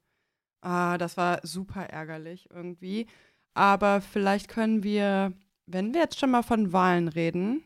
Ah, 0.61 0.97
das 0.97 1.15
war 1.15 1.39
super 1.43 1.83
ärgerlich 1.83 2.49
irgendwie. 2.51 3.05
Aber 3.53 4.01
vielleicht 4.01 4.47
können 4.47 4.83
wir, 4.83 5.33
wenn 5.67 5.93
wir 5.93 6.01
jetzt 6.01 6.19
schon 6.19 6.31
mal 6.31 6.41
von 6.41 6.73
Wahlen 6.73 7.07
reden, 7.07 7.63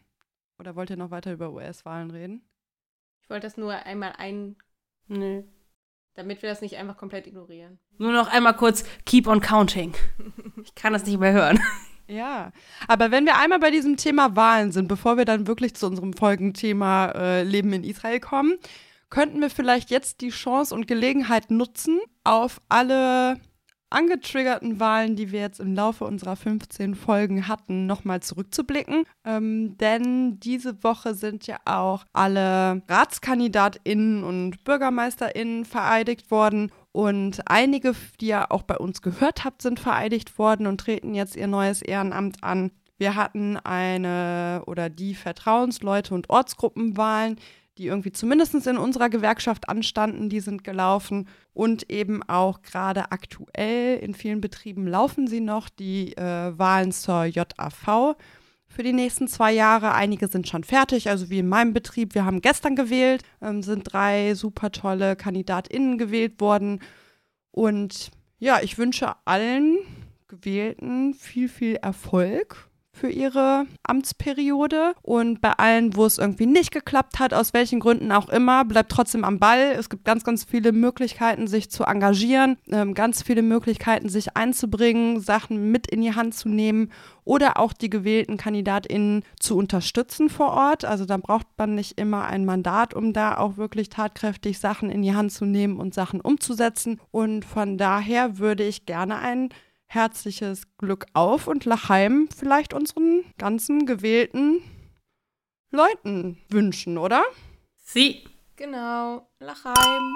oder 0.60 0.76
wollt 0.76 0.89
ihr 0.89 0.98
noch 0.98 1.12
weiter 1.12 1.32
über 1.34 1.52
US-Wahlen 1.52 2.12
reden? 2.12 2.41
Ich 3.24 3.30
wollte 3.30 3.48
das 3.48 3.58
nur 3.58 3.74
einmal 3.74 4.13
ein, 4.17 4.56
Nee. 5.08 5.43
damit 6.15 6.41
wir 6.41 6.50
das 6.50 6.62
nicht 6.62 6.78
einfach 6.78 6.98
komplett 6.98 7.28
ignorieren. 7.28 7.80
Nur 7.98 8.12
noch 8.12 8.28
einmal 8.32 8.56
kurz 8.56 8.84
Keep 9.06 9.28
on 9.28 9.41
Counting. 9.41 9.93
Ich 10.63 10.76
kann 10.76 10.91
das 10.93 11.06
nicht 11.06 11.19
mehr 11.19 11.32
hören. 11.32 11.60
Ja, 12.08 12.52
aber 12.88 13.12
wenn 13.12 13.26
wir 13.26 13.38
einmal 13.38 13.60
bei 13.60 13.72
diesem 13.72 13.95
Thema 13.95 14.36
Wahlen 14.36 14.72
sind, 14.72 14.88
bevor 14.88 15.15
wir 15.15 15.26
dann 15.26 15.48
wirklich 15.48 15.76
zu 15.76 15.86
unserem 15.88 16.12
Folgenthema 16.13 17.12
äh, 17.12 17.43
Leben 17.43 17.72
in 17.72 17.84
Israel 17.84 18.19
kommen, 18.19 18.58
könnten 19.10 19.39
wir 19.41 19.50
vielleicht 19.50 19.89
jetzt 19.89 20.19
die 20.22 20.30
Chance 20.30 20.74
und 20.76 20.88
Gelegenheit 20.88 21.50
nutzen, 21.52 22.00
auf 22.24 22.60
alle 22.67 23.39
angetriggerten 23.89 24.80
Wahlen, 24.80 25.15
die 25.15 25.32
wir 25.32 25.41
jetzt 25.41 25.60
im 25.60 25.73
Laufe 25.75 26.06
unserer 26.06 26.36
15 26.36 26.95
Folgen 26.95 27.47
hatten, 27.47 27.86
nochmal 27.86 28.21
zurückzublicken. 28.21 29.04
Ähm, 29.25 29.78
denn 29.78 30.39
diese 30.39 30.84
Woche 30.84 31.15
sind 31.15 31.47
ja 31.47 31.58
auch 31.65 32.06
alle 32.13 32.82
RatskandidatInnen 32.88 34.23
und 34.23 34.63
BürgermeisterInnen 34.63 35.65
vereidigt 35.65 36.32
worden. 36.32 36.71
Und 36.91 37.41
einige, 37.45 37.93
die 38.19 38.28
ihr 38.28 38.52
auch 38.52 38.63
bei 38.63 38.78
uns 38.78 39.02
gehört 39.02 39.45
habt, 39.45 39.62
sind 39.62 39.80
vereidigt 39.80 40.38
worden 40.38 40.67
und 40.67 40.80
treten 40.80 41.13
jetzt 41.13 41.36
ihr 41.36 41.47
neues 41.47 41.82
Ehrenamt 41.82 42.43
an. 42.43 42.71
Wir 42.97 43.15
hatten 43.15 43.56
eine 43.58 44.63
oder 44.65 44.89
die 44.89 45.15
Vertrauensleute 45.15 46.13
und 46.13 46.30
Ortsgruppenwahlen, 46.30 47.38
die 47.80 47.88
irgendwie 47.88 48.12
zumindest 48.12 48.54
in 48.68 48.78
unserer 48.78 49.10
Gewerkschaft 49.10 49.70
anstanden, 49.70 50.30
die 50.30 50.42
sind 50.42 50.63
gelaufen. 50.63 51.28
Und 51.54 51.89
eben 51.89 52.22
auch 52.24 52.62
gerade 52.62 53.12
aktuell 53.12 53.98
in 53.98 54.13
vielen 54.13 54.42
Betrieben 54.42 54.86
laufen 54.86 55.28
sie 55.28 55.39
noch, 55.39 55.70
die 55.70 56.15
äh, 56.18 56.58
Wahlen 56.58 56.92
zur 56.92 57.24
JAV 57.26 58.15
für 58.68 58.84
die 58.84 58.94
nächsten 58.94 59.28
zwei 59.28 59.54
Jahre. 59.54 59.94
Einige 59.94 60.28
sind 60.28 60.48
schon 60.48 60.63
fertig, 60.63 61.10
also 61.10 61.30
wie 61.30 61.39
in 61.39 61.48
meinem 61.48 61.74
Betrieb. 61.74 62.13
Wir 62.13 62.26
haben 62.26 62.42
gestern 62.42 62.76
gewählt, 62.76 63.24
ähm, 63.42 63.63
sind 63.63 63.92
drei 63.92 64.36
super 64.36 64.72
tolle 64.72 65.15
KandidatInnen 65.15 65.98
gewählt 65.98 66.39
worden. 66.39 66.82
Und 67.52 68.12
ja, 68.39 68.60
ich 68.62 68.78
wünsche 68.78 69.15
allen 69.26 69.80
Gewählten 70.28 71.13
viel, 71.13 71.50
viel 71.50 71.76
Erfolg 71.78 72.68
für 72.99 73.09
ihre 73.09 73.65
Amtsperiode. 73.83 74.93
Und 75.01 75.41
bei 75.41 75.51
allen, 75.51 75.95
wo 75.95 76.05
es 76.05 76.17
irgendwie 76.17 76.45
nicht 76.45 76.71
geklappt 76.71 77.19
hat, 77.19 77.33
aus 77.33 77.53
welchen 77.53 77.79
Gründen 77.79 78.12
auch 78.12 78.29
immer, 78.29 78.65
bleibt 78.65 78.91
trotzdem 78.91 79.23
am 79.23 79.39
Ball. 79.39 79.73
Es 79.77 79.89
gibt 79.89 80.05
ganz, 80.05 80.23
ganz 80.23 80.43
viele 80.43 80.71
Möglichkeiten, 80.71 81.47
sich 81.47 81.71
zu 81.71 81.83
engagieren, 81.83 82.57
ähm, 82.71 82.93
ganz 82.93 83.23
viele 83.23 83.41
Möglichkeiten, 83.41 84.09
sich 84.09 84.35
einzubringen, 84.35 85.19
Sachen 85.21 85.71
mit 85.71 85.88
in 85.88 86.01
die 86.01 86.13
Hand 86.13 86.35
zu 86.35 86.49
nehmen 86.49 86.91
oder 87.23 87.57
auch 87.57 87.73
die 87.73 87.89
gewählten 87.89 88.38
KandidatInnen 88.38 89.23
zu 89.39 89.55
unterstützen 89.55 90.29
vor 90.29 90.49
Ort. 90.49 90.83
Also 90.83 91.05
da 91.05 91.17
braucht 91.17 91.47
man 91.57 91.75
nicht 91.75 91.99
immer 91.99 92.25
ein 92.25 92.43
Mandat, 92.43 92.93
um 92.93 93.13
da 93.13 93.38
auch 93.38 93.57
wirklich 93.57 93.89
tatkräftig 93.89 94.59
Sachen 94.59 94.89
in 94.89 95.03
die 95.03 95.13
Hand 95.13 95.31
zu 95.31 95.45
nehmen 95.45 95.77
und 95.77 95.93
Sachen 95.93 96.21
umzusetzen. 96.21 96.99
Und 97.12 97.45
von 97.45 97.77
daher 97.77 98.39
würde 98.39 98.63
ich 98.63 98.85
gerne 98.85 99.19
ein 99.19 99.49
herzliches 99.89 100.63
Glück 100.78 101.08
auf 101.13 101.47
und 101.47 101.65
Lachheim 101.65 102.30
vielleicht 102.36 102.73
unseren 102.73 103.25
ganzen 103.38 103.86
gewählten 103.86 104.62
Leuten 105.71 106.38
wünschen, 106.49 106.97
oder? 106.97 107.23
Sie. 107.75 108.23
Genau, 108.56 109.28
Lachheim. 109.39 110.13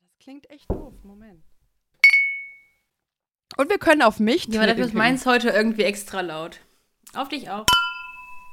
Das 0.00 0.18
klingt 0.20 0.48
echt 0.50 0.70
doof. 0.70 0.94
Moment. 1.02 1.42
Und 3.56 3.70
wir 3.70 3.78
können 3.78 4.02
auf 4.02 4.20
mich 4.20 4.46
Ja, 4.46 4.60
aber 4.60 4.68
dafür 4.68 4.86
ist 4.86 4.94
meins 4.94 5.26
heute 5.26 5.50
irgendwie 5.50 5.82
extra 5.82 6.20
laut. 6.20 6.60
Auf 7.14 7.28
dich 7.28 7.50
auch. 7.50 7.66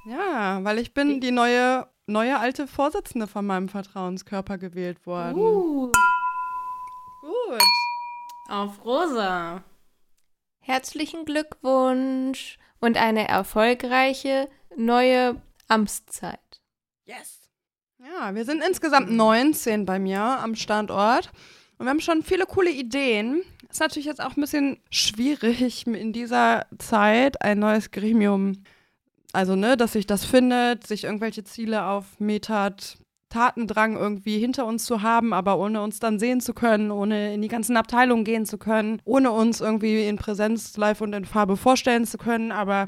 Ja, 0.07 0.63
weil 0.63 0.79
ich 0.79 0.93
bin 0.93 1.19
die 1.19 1.31
neue, 1.31 1.87
neue 2.07 2.39
alte 2.39 2.65
Vorsitzende 2.67 3.27
von 3.27 3.45
meinem 3.45 3.69
Vertrauenskörper 3.69 4.57
gewählt 4.57 5.05
worden. 5.05 5.39
Uh, 5.39 5.91
Gut. 7.21 7.61
Auf 8.47 8.85
Rosa. 8.85 9.63
Herzlichen 10.59 11.25
Glückwunsch 11.25 12.57
und 12.79 12.97
eine 12.97 13.27
erfolgreiche 13.27 14.49
neue 14.75 15.41
Amtszeit. 15.67 16.39
Yes. 17.05 17.49
Ja, 17.99 18.35
wir 18.35 18.45
sind 18.45 18.63
insgesamt 18.63 19.09
19 19.09 19.85
bei 19.85 19.99
mir 19.99 20.21
am 20.21 20.55
Standort. 20.55 21.31
Und 21.77 21.85
wir 21.85 21.89
haben 21.89 21.99
schon 21.99 22.23
viele 22.23 22.45
coole 22.45 22.71
Ideen. 22.71 23.41
Ist 23.69 23.79
natürlich 23.79 24.05
jetzt 24.05 24.21
auch 24.21 24.35
ein 24.35 24.41
bisschen 24.41 24.79
schwierig 24.89 25.87
in 25.87 26.13
dieser 26.13 26.67
Zeit 26.77 27.41
ein 27.41 27.59
neues 27.59 27.91
Gremium, 27.91 28.63
also 29.33 29.55
ne, 29.55 29.75
dass 29.75 29.93
sich 29.93 30.07
das 30.07 30.23
findet, 30.23 30.87
sich 30.87 31.03
irgendwelche 31.03 31.43
Ziele 31.43 31.85
aufmetert, 31.85 32.97
Tatendrang 33.35 33.97
irgendwie 33.97 34.39
hinter 34.39 34.65
uns 34.65 34.85
zu 34.85 35.01
haben, 35.01 35.33
aber 35.33 35.59
ohne 35.59 35.81
uns 35.81 35.99
dann 35.99 36.19
sehen 36.19 36.39
zu 36.39 36.53
können, 36.53 36.89
ohne 36.89 37.33
in 37.33 37.41
die 37.41 37.49
ganzen 37.49 37.75
Abteilungen 37.75 38.23
gehen 38.23 38.45
zu 38.45 38.57
können, 38.57 39.01
ohne 39.03 39.31
uns 39.31 39.59
irgendwie 39.59 40.07
in 40.07 40.15
Präsenz, 40.15 40.77
live 40.77 41.01
und 41.01 41.11
in 41.11 41.25
Farbe 41.25 41.57
vorstellen 41.57 42.05
zu 42.05 42.17
können. 42.17 42.53
Aber 42.53 42.87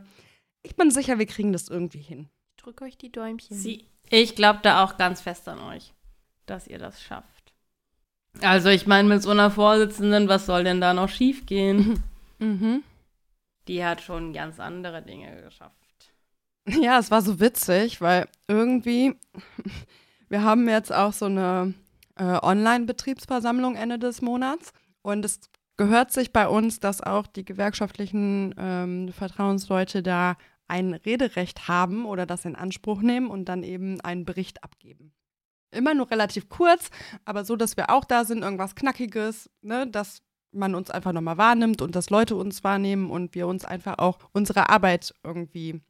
ich 0.64 0.78
bin 0.78 0.90
sicher, 0.90 1.20
wir 1.20 1.26
kriegen 1.26 1.52
das 1.52 1.68
irgendwie 1.68 2.00
hin. 2.00 2.30
Ich 2.56 2.64
drücke 2.64 2.86
euch 2.86 2.98
die 2.98 3.12
Däumchen. 3.12 3.58
Sie. 3.58 3.86
Ich 4.10 4.36
glaube 4.36 4.60
da 4.64 4.86
auch 4.86 4.98
ganz 4.98 5.20
fest 5.20 5.50
an 5.50 5.60
euch, 5.60 5.94
dass 6.46 6.68
ihr 6.68 6.80
das 6.80 7.02
schafft. 7.04 7.54
Also, 8.42 8.70
ich 8.70 8.88
meine, 8.88 9.10
mit 9.10 9.22
so 9.22 9.32
einer 9.32 9.52
Vorsitzenden, 9.52 10.30
was 10.30 10.46
soll 10.46 10.64
denn 10.64 10.80
da 10.80 10.94
noch 10.94 11.10
schiefgehen? 11.10 12.04
Mhm. 12.40 12.84
Die 13.68 13.84
hat 13.84 14.02
schon 14.02 14.32
ganz 14.32 14.60
andere 14.60 15.02
Dinge 15.02 15.42
geschafft. 15.42 15.74
Ja, 16.68 17.00
es 17.00 17.12
war 17.12 17.22
so 17.22 17.40
witzig, 17.40 18.00
weil 18.00 18.28
irgendwie, 18.48 19.16
wir 20.30 20.44
haben 20.44 20.68
jetzt 20.68 20.94
auch 20.94 21.14
so 21.14 21.26
eine 21.26 21.74
äh, 22.16 22.24
Online-Betriebsversammlung 22.42 23.76
Ende 23.76 24.00
des 24.00 24.22
Monats 24.22 24.72
und 25.02 25.24
es 25.24 25.40
gehört 25.78 26.12
sich 26.12 26.34
bei 26.34 26.48
uns, 26.48 26.80
dass 26.80 27.02
auch 27.02 27.28
die 27.28 27.46
gewerkschaftlichen 27.46 28.54
ähm, 28.58 29.10
Vertrauensleute 29.14 30.04
da 30.04 30.36
ein 30.68 30.94
Rederecht 30.94 31.68
haben 31.68 32.06
oder 32.06 32.26
das 32.26 32.46
in 32.46 32.56
Anspruch 32.56 33.02
nehmen 33.02 33.28
und 33.28 33.46
dann 33.46 33.64
eben 33.64 34.02
einen 34.02 34.26
Bericht 34.26 34.64
abgeben. 34.64 35.14
Immer 35.72 35.94
nur 35.94 36.10
relativ 36.12 36.50
kurz, 36.50 36.90
aber 37.26 37.46
so, 37.46 37.56
dass 37.56 37.78
wir 37.78 37.90
auch 37.90 38.06
da 38.06 38.26
sind, 38.26 38.42
irgendwas 38.42 38.76
Knackiges, 38.76 39.50
ne, 39.62 39.88
dass 39.88 40.22
man 40.52 40.76
uns 40.76 40.90
einfach 40.90 41.12
nochmal 41.14 41.38
wahrnimmt 41.38 41.82
und 41.82 41.96
dass 41.96 42.10
Leute 42.10 42.36
uns 42.36 42.64
wahrnehmen 42.64 43.12
und 43.12 43.36
wir 43.36 43.48
uns 43.48 43.66
einfach 43.66 44.00
auch 44.00 44.18
unsere 44.32 44.70
Arbeit 44.70 45.14
irgendwie 45.24 45.82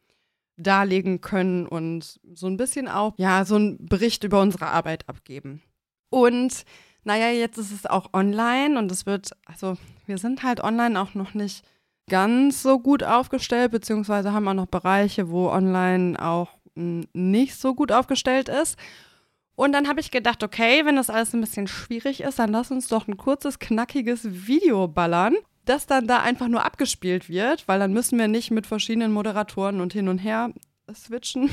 darlegen 0.57 1.21
können 1.21 1.67
und 1.67 2.19
so 2.33 2.47
ein 2.47 2.57
bisschen 2.57 2.87
auch, 2.87 3.13
ja, 3.17 3.45
so 3.45 3.55
einen 3.55 3.85
Bericht 3.85 4.23
über 4.23 4.41
unsere 4.41 4.67
Arbeit 4.67 5.07
abgeben. 5.07 5.61
Und 6.09 6.63
naja, 7.03 7.29
jetzt 7.29 7.57
ist 7.57 7.71
es 7.71 7.85
auch 7.85 8.13
online 8.13 8.77
und 8.77 8.91
es 8.91 9.05
wird, 9.05 9.31
also 9.45 9.77
wir 10.05 10.17
sind 10.17 10.43
halt 10.43 10.61
online 10.61 10.99
auch 10.99 11.13
noch 11.13 11.33
nicht 11.33 11.63
ganz 12.09 12.61
so 12.61 12.79
gut 12.79 13.03
aufgestellt, 13.03 13.71
beziehungsweise 13.71 14.33
haben 14.33 14.47
auch 14.47 14.53
noch 14.53 14.67
Bereiche, 14.67 15.29
wo 15.29 15.49
online 15.49 16.21
auch 16.21 16.49
mh, 16.75 17.05
nicht 17.13 17.55
so 17.55 17.75
gut 17.75 17.91
aufgestellt 17.91 18.49
ist. 18.49 18.77
Und 19.55 19.71
dann 19.73 19.87
habe 19.87 19.99
ich 19.99 20.11
gedacht, 20.11 20.43
okay, 20.43 20.85
wenn 20.85 20.97
das 20.97 21.09
alles 21.09 21.33
ein 21.33 21.41
bisschen 21.41 21.67
schwierig 21.67 22.21
ist, 22.21 22.39
dann 22.39 22.51
lass 22.51 22.71
uns 22.71 22.87
doch 22.87 23.07
ein 23.07 23.17
kurzes, 23.17 23.59
knackiges 23.59 24.47
Video 24.47 24.87
ballern, 24.87 25.35
das 25.69 25.85
dann 25.85 26.07
da 26.07 26.21
einfach 26.21 26.47
nur 26.47 26.65
abgespielt 26.65 27.29
wird, 27.29 27.67
weil 27.67 27.79
dann 27.79 27.93
müssen 27.93 28.17
wir 28.17 28.27
nicht 28.27 28.51
mit 28.51 28.67
verschiedenen 28.67 29.11
Moderatoren 29.11 29.81
und 29.81 29.93
hin 29.93 30.07
und 30.07 30.19
her 30.19 30.51
switchen. 30.93 31.49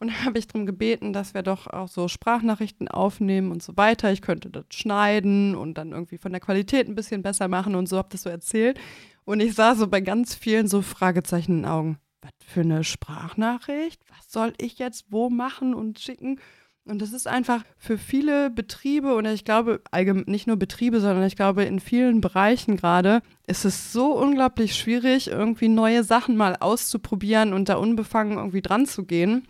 Und 0.00 0.08
dann 0.12 0.24
habe 0.24 0.38
ich 0.38 0.46
darum 0.46 0.64
gebeten, 0.64 1.12
dass 1.12 1.34
wir 1.34 1.42
doch 1.42 1.66
auch 1.66 1.88
so 1.88 2.06
Sprachnachrichten 2.06 2.86
aufnehmen 2.86 3.50
und 3.50 3.62
so 3.62 3.76
weiter. 3.76 4.12
Ich 4.12 4.22
könnte 4.22 4.48
das 4.48 4.66
schneiden 4.70 5.56
und 5.56 5.74
dann 5.74 5.90
irgendwie 5.90 6.18
von 6.18 6.30
der 6.30 6.40
Qualität 6.40 6.88
ein 6.88 6.94
bisschen 6.94 7.22
besser 7.22 7.48
machen 7.48 7.74
und 7.74 7.88
so 7.88 7.96
habe 7.96 8.08
das 8.12 8.22
so 8.22 8.30
erzählt. 8.30 8.78
Und 9.24 9.40
ich 9.40 9.54
sah 9.54 9.74
so 9.74 9.88
bei 9.88 10.00
ganz 10.00 10.34
vielen 10.34 10.68
so 10.68 10.82
Fragezeichen 10.82 11.52
in 11.52 11.58
den 11.58 11.70
Augen. 11.70 11.98
Was 12.20 12.30
für 12.46 12.60
eine 12.60 12.84
Sprachnachricht? 12.84 14.00
Was 14.16 14.32
soll 14.32 14.52
ich 14.58 14.78
jetzt 14.78 15.06
wo 15.10 15.30
machen 15.30 15.74
und 15.74 15.98
schicken? 15.98 16.38
Und 16.88 17.02
das 17.02 17.12
ist 17.12 17.28
einfach 17.28 17.64
für 17.76 17.98
viele 17.98 18.48
Betriebe 18.48 19.14
und 19.14 19.26
ich 19.26 19.44
glaube, 19.44 19.82
nicht 20.24 20.46
nur 20.46 20.56
Betriebe, 20.56 21.00
sondern 21.00 21.26
ich 21.26 21.36
glaube, 21.36 21.64
in 21.64 21.80
vielen 21.80 22.22
Bereichen 22.22 22.78
gerade 22.78 23.20
ist 23.46 23.66
es 23.66 23.92
so 23.92 24.12
unglaublich 24.12 24.74
schwierig, 24.74 25.28
irgendwie 25.28 25.68
neue 25.68 26.02
Sachen 26.02 26.34
mal 26.34 26.56
auszuprobieren 26.56 27.52
und 27.52 27.68
da 27.68 27.76
unbefangen 27.76 28.38
irgendwie 28.38 28.62
dran 28.62 28.86
zu 28.86 29.04
gehen. 29.04 29.46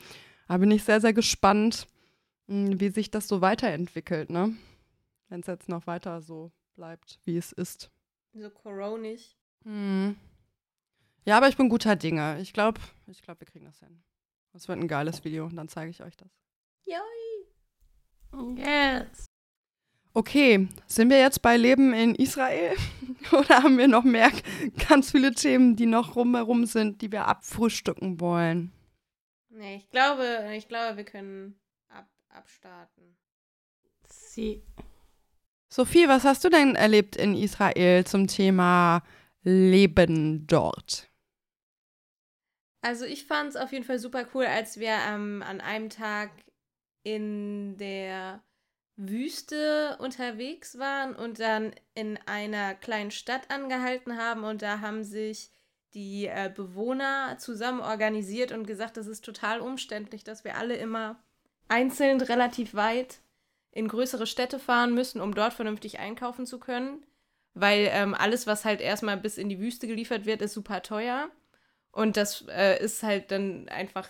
Da 0.48 0.56
bin 0.56 0.72
ich 0.72 0.82
sehr, 0.82 1.00
sehr 1.00 1.12
gespannt, 1.12 1.86
mh, 2.48 2.80
wie 2.80 2.88
sich 2.88 3.12
das 3.12 3.28
so 3.28 3.40
weiterentwickelt, 3.40 4.30
ne? 4.30 4.56
Wenn 5.28 5.40
es 5.40 5.46
jetzt 5.46 5.68
noch 5.68 5.86
weiter 5.86 6.20
so 6.20 6.50
bleibt, 6.74 7.20
wie 7.22 7.36
es 7.36 7.52
ist. 7.52 7.92
So 8.34 8.50
coronig. 8.50 9.36
Hm. 9.62 10.16
Ja, 11.24 11.36
aber 11.36 11.48
ich 11.48 11.56
bin 11.56 11.68
guter 11.68 11.94
Dinge. 11.94 12.40
Ich 12.40 12.52
glaube, 12.52 12.80
ich 13.06 13.22
glaube, 13.22 13.42
wir 13.42 13.46
kriegen 13.46 13.66
das 13.66 13.78
hin. 13.78 14.02
Das 14.52 14.66
wird 14.66 14.80
ein 14.80 14.88
geiles 14.88 15.24
Video 15.24 15.44
und 15.44 15.54
dann 15.54 15.68
zeige 15.68 15.90
ich 15.90 16.02
euch 16.02 16.16
das. 16.16 16.30
Yes. 18.56 19.26
Okay, 20.14 20.68
sind 20.86 21.10
wir 21.10 21.18
jetzt 21.18 21.42
bei 21.42 21.56
Leben 21.56 21.92
in 21.92 22.14
Israel 22.14 22.74
oder 23.32 23.62
haben 23.62 23.78
wir 23.78 23.88
noch 23.88 24.04
mehr 24.04 24.30
ganz 24.88 25.12
viele 25.12 25.32
Themen, 25.32 25.76
die 25.76 25.86
noch 25.86 26.16
rumherum 26.16 26.66
sind, 26.66 27.02
die 27.02 27.12
wir 27.12 27.26
abfrühstücken 27.26 28.20
wollen? 28.20 28.72
Nee, 29.48 29.76
ich 29.76 29.90
glaube, 29.90 30.50
ich 30.56 30.68
glaube, 30.68 30.96
wir 30.96 31.04
können 31.04 31.58
ab, 31.88 32.08
abstarten. 32.28 33.16
Sie. 34.08 34.62
Sophie, 35.68 36.08
was 36.08 36.24
hast 36.24 36.44
du 36.44 36.48
denn 36.48 36.74
erlebt 36.74 37.16
in 37.16 37.36
Israel 37.36 38.04
zum 38.04 38.26
Thema 38.26 39.02
Leben 39.42 40.46
dort? 40.46 41.08
Also 42.80 43.04
ich 43.04 43.24
fand 43.24 43.50
es 43.50 43.56
auf 43.56 43.72
jeden 43.72 43.84
Fall 43.84 43.98
super 43.98 44.26
cool, 44.34 44.46
als 44.46 44.78
wir 44.78 44.96
ähm, 45.08 45.42
an 45.46 45.60
einem 45.60 45.90
Tag 45.90 46.30
in 47.02 47.76
der 47.78 48.42
Wüste 48.96 49.96
unterwegs 50.00 50.78
waren 50.78 51.14
und 51.14 51.38
dann 51.38 51.72
in 51.94 52.18
einer 52.26 52.74
kleinen 52.74 53.12
Stadt 53.12 53.50
angehalten 53.50 54.16
haben 54.16 54.44
und 54.44 54.60
da 54.62 54.80
haben 54.80 55.04
sich 55.04 55.50
die 55.94 56.26
äh, 56.26 56.52
Bewohner 56.54 57.36
zusammen 57.38 57.80
organisiert 57.80 58.52
und 58.52 58.66
gesagt, 58.66 58.96
das 58.96 59.06
ist 59.06 59.24
total 59.24 59.60
umständlich, 59.60 60.24
dass 60.24 60.44
wir 60.44 60.56
alle 60.56 60.76
immer 60.76 61.22
einzeln 61.68 62.20
relativ 62.20 62.74
weit 62.74 63.20
in 63.70 63.88
größere 63.88 64.26
Städte 64.26 64.58
fahren 64.58 64.94
müssen, 64.94 65.20
um 65.20 65.34
dort 65.34 65.54
vernünftig 65.54 65.98
einkaufen 65.98 66.46
zu 66.46 66.58
können, 66.58 67.06
weil 67.54 67.88
ähm, 67.92 68.14
alles, 68.14 68.46
was 68.46 68.64
halt 68.64 68.80
erstmal 68.80 69.16
bis 69.16 69.38
in 69.38 69.48
die 69.48 69.60
Wüste 69.60 69.86
geliefert 69.86 70.26
wird, 70.26 70.42
ist 70.42 70.54
super 70.54 70.82
teuer. 70.82 71.30
Und 71.92 72.16
das 72.16 72.44
äh, 72.48 72.82
ist 72.82 73.02
halt 73.02 73.30
dann 73.30 73.68
einfach 73.68 74.08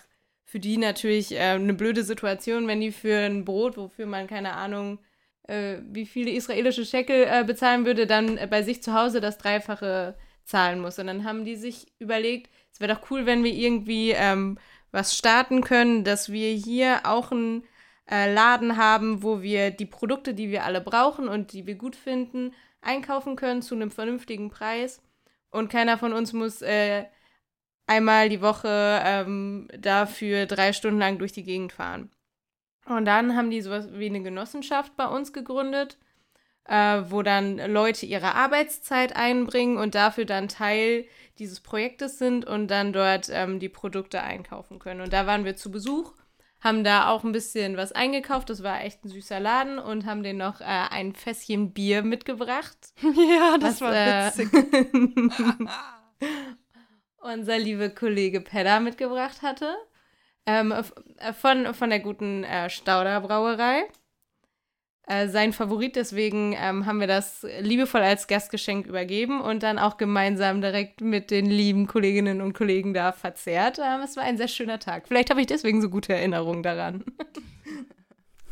für 0.49 0.59
die 0.59 0.77
natürlich 0.77 1.33
äh, 1.33 1.51
eine 1.51 1.75
blöde 1.75 2.03
Situation, 2.03 2.67
wenn 2.67 2.81
die 2.81 2.91
für 2.91 3.15
ein 3.15 3.45
Brot, 3.45 3.77
wofür 3.77 4.07
man 4.07 4.25
keine 4.25 4.53
Ahnung, 4.53 4.97
äh, 5.43 5.77
wie 5.83 6.07
viele 6.07 6.31
israelische 6.31 6.85
Shekel 6.85 7.27
äh, 7.29 7.43
bezahlen 7.43 7.85
würde, 7.85 8.07
dann 8.07 8.35
äh, 8.35 8.47
bei 8.49 8.63
sich 8.63 8.81
zu 8.81 8.95
Hause 8.95 9.21
das 9.21 9.37
Dreifache 9.37 10.17
zahlen 10.45 10.79
muss. 10.81 10.97
Und 10.97 11.05
dann 11.05 11.23
haben 11.23 11.45
die 11.45 11.55
sich 11.55 11.93
überlegt, 11.99 12.49
es 12.73 12.79
wäre 12.79 12.95
doch 12.95 13.11
cool, 13.11 13.27
wenn 13.27 13.43
wir 13.43 13.53
irgendwie 13.53 14.09
ähm, 14.09 14.57
was 14.91 15.15
starten 15.15 15.61
können, 15.61 16.03
dass 16.03 16.31
wir 16.31 16.51
hier 16.51 17.01
auch 17.03 17.31
einen 17.31 17.63
äh, 18.09 18.33
Laden 18.33 18.75
haben, 18.75 19.21
wo 19.21 19.43
wir 19.43 19.69
die 19.69 19.85
Produkte, 19.85 20.33
die 20.33 20.49
wir 20.49 20.63
alle 20.63 20.81
brauchen 20.81 21.27
und 21.27 21.53
die 21.53 21.67
wir 21.67 21.75
gut 21.75 21.95
finden, 21.95 22.55
einkaufen 22.81 23.35
können 23.35 23.61
zu 23.61 23.75
einem 23.75 23.91
vernünftigen 23.91 24.49
Preis. 24.49 24.99
Und 25.51 25.69
keiner 25.69 25.99
von 25.99 26.11
uns 26.11 26.33
muss 26.33 26.63
äh, 26.63 27.05
einmal 27.89 28.29
die 28.29 28.41
Woche 28.41 29.01
ähm, 29.03 29.67
dafür 29.77 30.45
drei 30.45 30.73
Stunden 30.73 30.99
lang 30.99 31.17
durch 31.17 31.31
die 31.31 31.43
Gegend 31.43 31.73
fahren. 31.73 32.11
Und 32.85 33.05
dann 33.05 33.35
haben 33.35 33.49
die 33.49 33.61
sowas 33.61 33.89
wie 33.91 34.05
eine 34.05 34.21
Genossenschaft 34.21 34.95
bei 34.95 35.07
uns 35.07 35.33
gegründet, 35.33 35.97
äh, 36.65 37.01
wo 37.09 37.21
dann 37.23 37.57
Leute 37.57 38.05
ihre 38.05 38.35
Arbeitszeit 38.35 39.15
einbringen 39.15 39.77
und 39.77 39.95
dafür 39.95 40.25
dann 40.25 40.47
Teil 40.47 41.05
dieses 41.39 41.59
Projektes 41.59 42.17
sind 42.17 42.45
und 42.45 42.67
dann 42.67 42.93
dort 42.93 43.29
ähm, 43.31 43.59
die 43.59 43.69
Produkte 43.69 44.21
einkaufen 44.21 44.79
können. 44.79 45.01
Und 45.01 45.11
da 45.11 45.27
waren 45.27 45.45
wir 45.45 45.55
zu 45.55 45.71
Besuch 45.71 46.13
haben 46.61 46.83
da 46.83 47.07
auch 47.07 47.23
ein 47.23 47.31
bisschen 47.31 47.77
was 47.77 47.93
eingekauft. 47.93 48.49
Das 48.49 48.63
war 48.63 48.83
echt 48.83 49.05
ein 49.05 49.09
süßer 49.09 49.39
Laden 49.39 49.79
und 49.79 50.05
haben 50.05 50.23
denen 50.23 50.39
noch 50.39 50.59
äh, 50.59 50.65
ein 50.65 51.15
Fässchen 51.15 51.71
Bier 51.71 52.03
mitgebracht. 52.03 52.77
Ja, 53.01 53.57
das 53.57 53.79
was, 53.79 53.81
war 53.81 53.93
äh, 53.95 54.25
witzig. 54.27 54.49
unser 57.21 57.57
liebe 57.57 57.89
Kollege 57.89 58.41
Pedda 58.41 58.79
mitgebracht 58.79 59.41
hatte. 59.41 59.75
Ähm, 60.45 60.71
äh, 60.71 61.33
von, 61.33 61.73
von 61.73 61.89
der 61.89 61.99
guten 61.99 62.43
äh, 62.43 62.69
Stauder 62.69 63.21
Brauerei. 63.21 63.83
Äh, 65.09 65.27
sein 65.27 65.53
Favorit, 65.53 65.95
deswegen 65.95 66.55
ähm, 66.55 66.85
haben 66.85 66.99
wir 66.99 67.07
das 67.07 67.45
liebevoll 67.61 68.01
als 68.01 68.27
Gastgeschenk 68.27 68.85
übergeben 68.85 69.41
und 69.41 69.63
dann 69.63 69.79
auch 69.79 69.97
gemeinsam 69.97 70.61
direkt 70.61 71.01
mit 71.01 71.31
den 71.31 71.47
lieben 71.47 71.87
Kolleginnen 71.87 72.41
und 72.41 72.53
Kollegen 72.53 72.93
da 72.93 73.11
verzehrt. 73.11 73.79
Ähm, 73.79 74.01
es 74.01 74.15
war 74.17 74.23
ein 74.23 74.37
sehr 74.37 74.47
schöner 74.47 74.77
Tag. 74.77 75.07
Vielleicht 75.07 75.31
habe 75.31 75.41
ich 75.41 75.47
deswegen 75.47 75.81
so 75.81 75.89
gute 75.89 76.13
Erinnerungen 76.13 76.61
daran. 76.61 77.03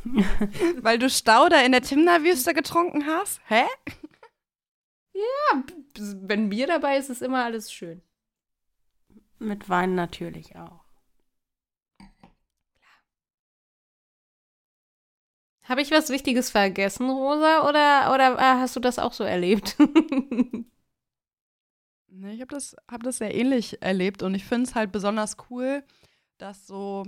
Weil 0.81 0.97
du 0.97 1.11
Stauder 1.11 1.63
in 1.63 1.73
der 1.73 1.81
Timna-Wüste 1.81 2.55
getrunken 2.55 3.05
hast? 3.05 3.39
Hä? 3.47 3.63
Wenn 6.21 6.49
Bier 6.49 6.65
dabei 6.65 6.97
ist, 6.97 7.09
ist 7.09 7.21
immer 7.21 7.43
alles 7.43 7.71
schön. 7.71 8.01
Mit 9.39 9.67
Wein 9.67 9.95
natürlich 9.95 10.55
auch. 10.55 10.83
Habe 15.63 15.81
ich 15.81 15.91
was 15.91 16.09
Wichtiges 16.09 16.49
vergessen, 16.49 17.09
Rosa, 17.09 17.67
oder, 17.69 18.13
oder 18.13 18.37
äh, 18.39 18.59
hast 18.59 18.75
du 18.75 18.79
das 18.79 18.99
auch 18.99 19.13
so 19.13 19.23
erlebt? 19.23 19.75
Nee, 22.09 22.33
ich 22.33 22.41
habe 22.41 22.53
das, 22.53 22.75
hab 22.89 23.03
das 23.03 23.17
sehr 23.17 23.35
ähnlich 23.35 23.81
erlebt 23.81 24.23
und 24.23 24.33
ich 24.33 24.45
finde 24.45 24.67
es 24.67 24.75
halt 24.75 24.91
besonders 24.91 25.37
cool, 25.49 25.83
dass 26.37 26.65
so 26.67 27.05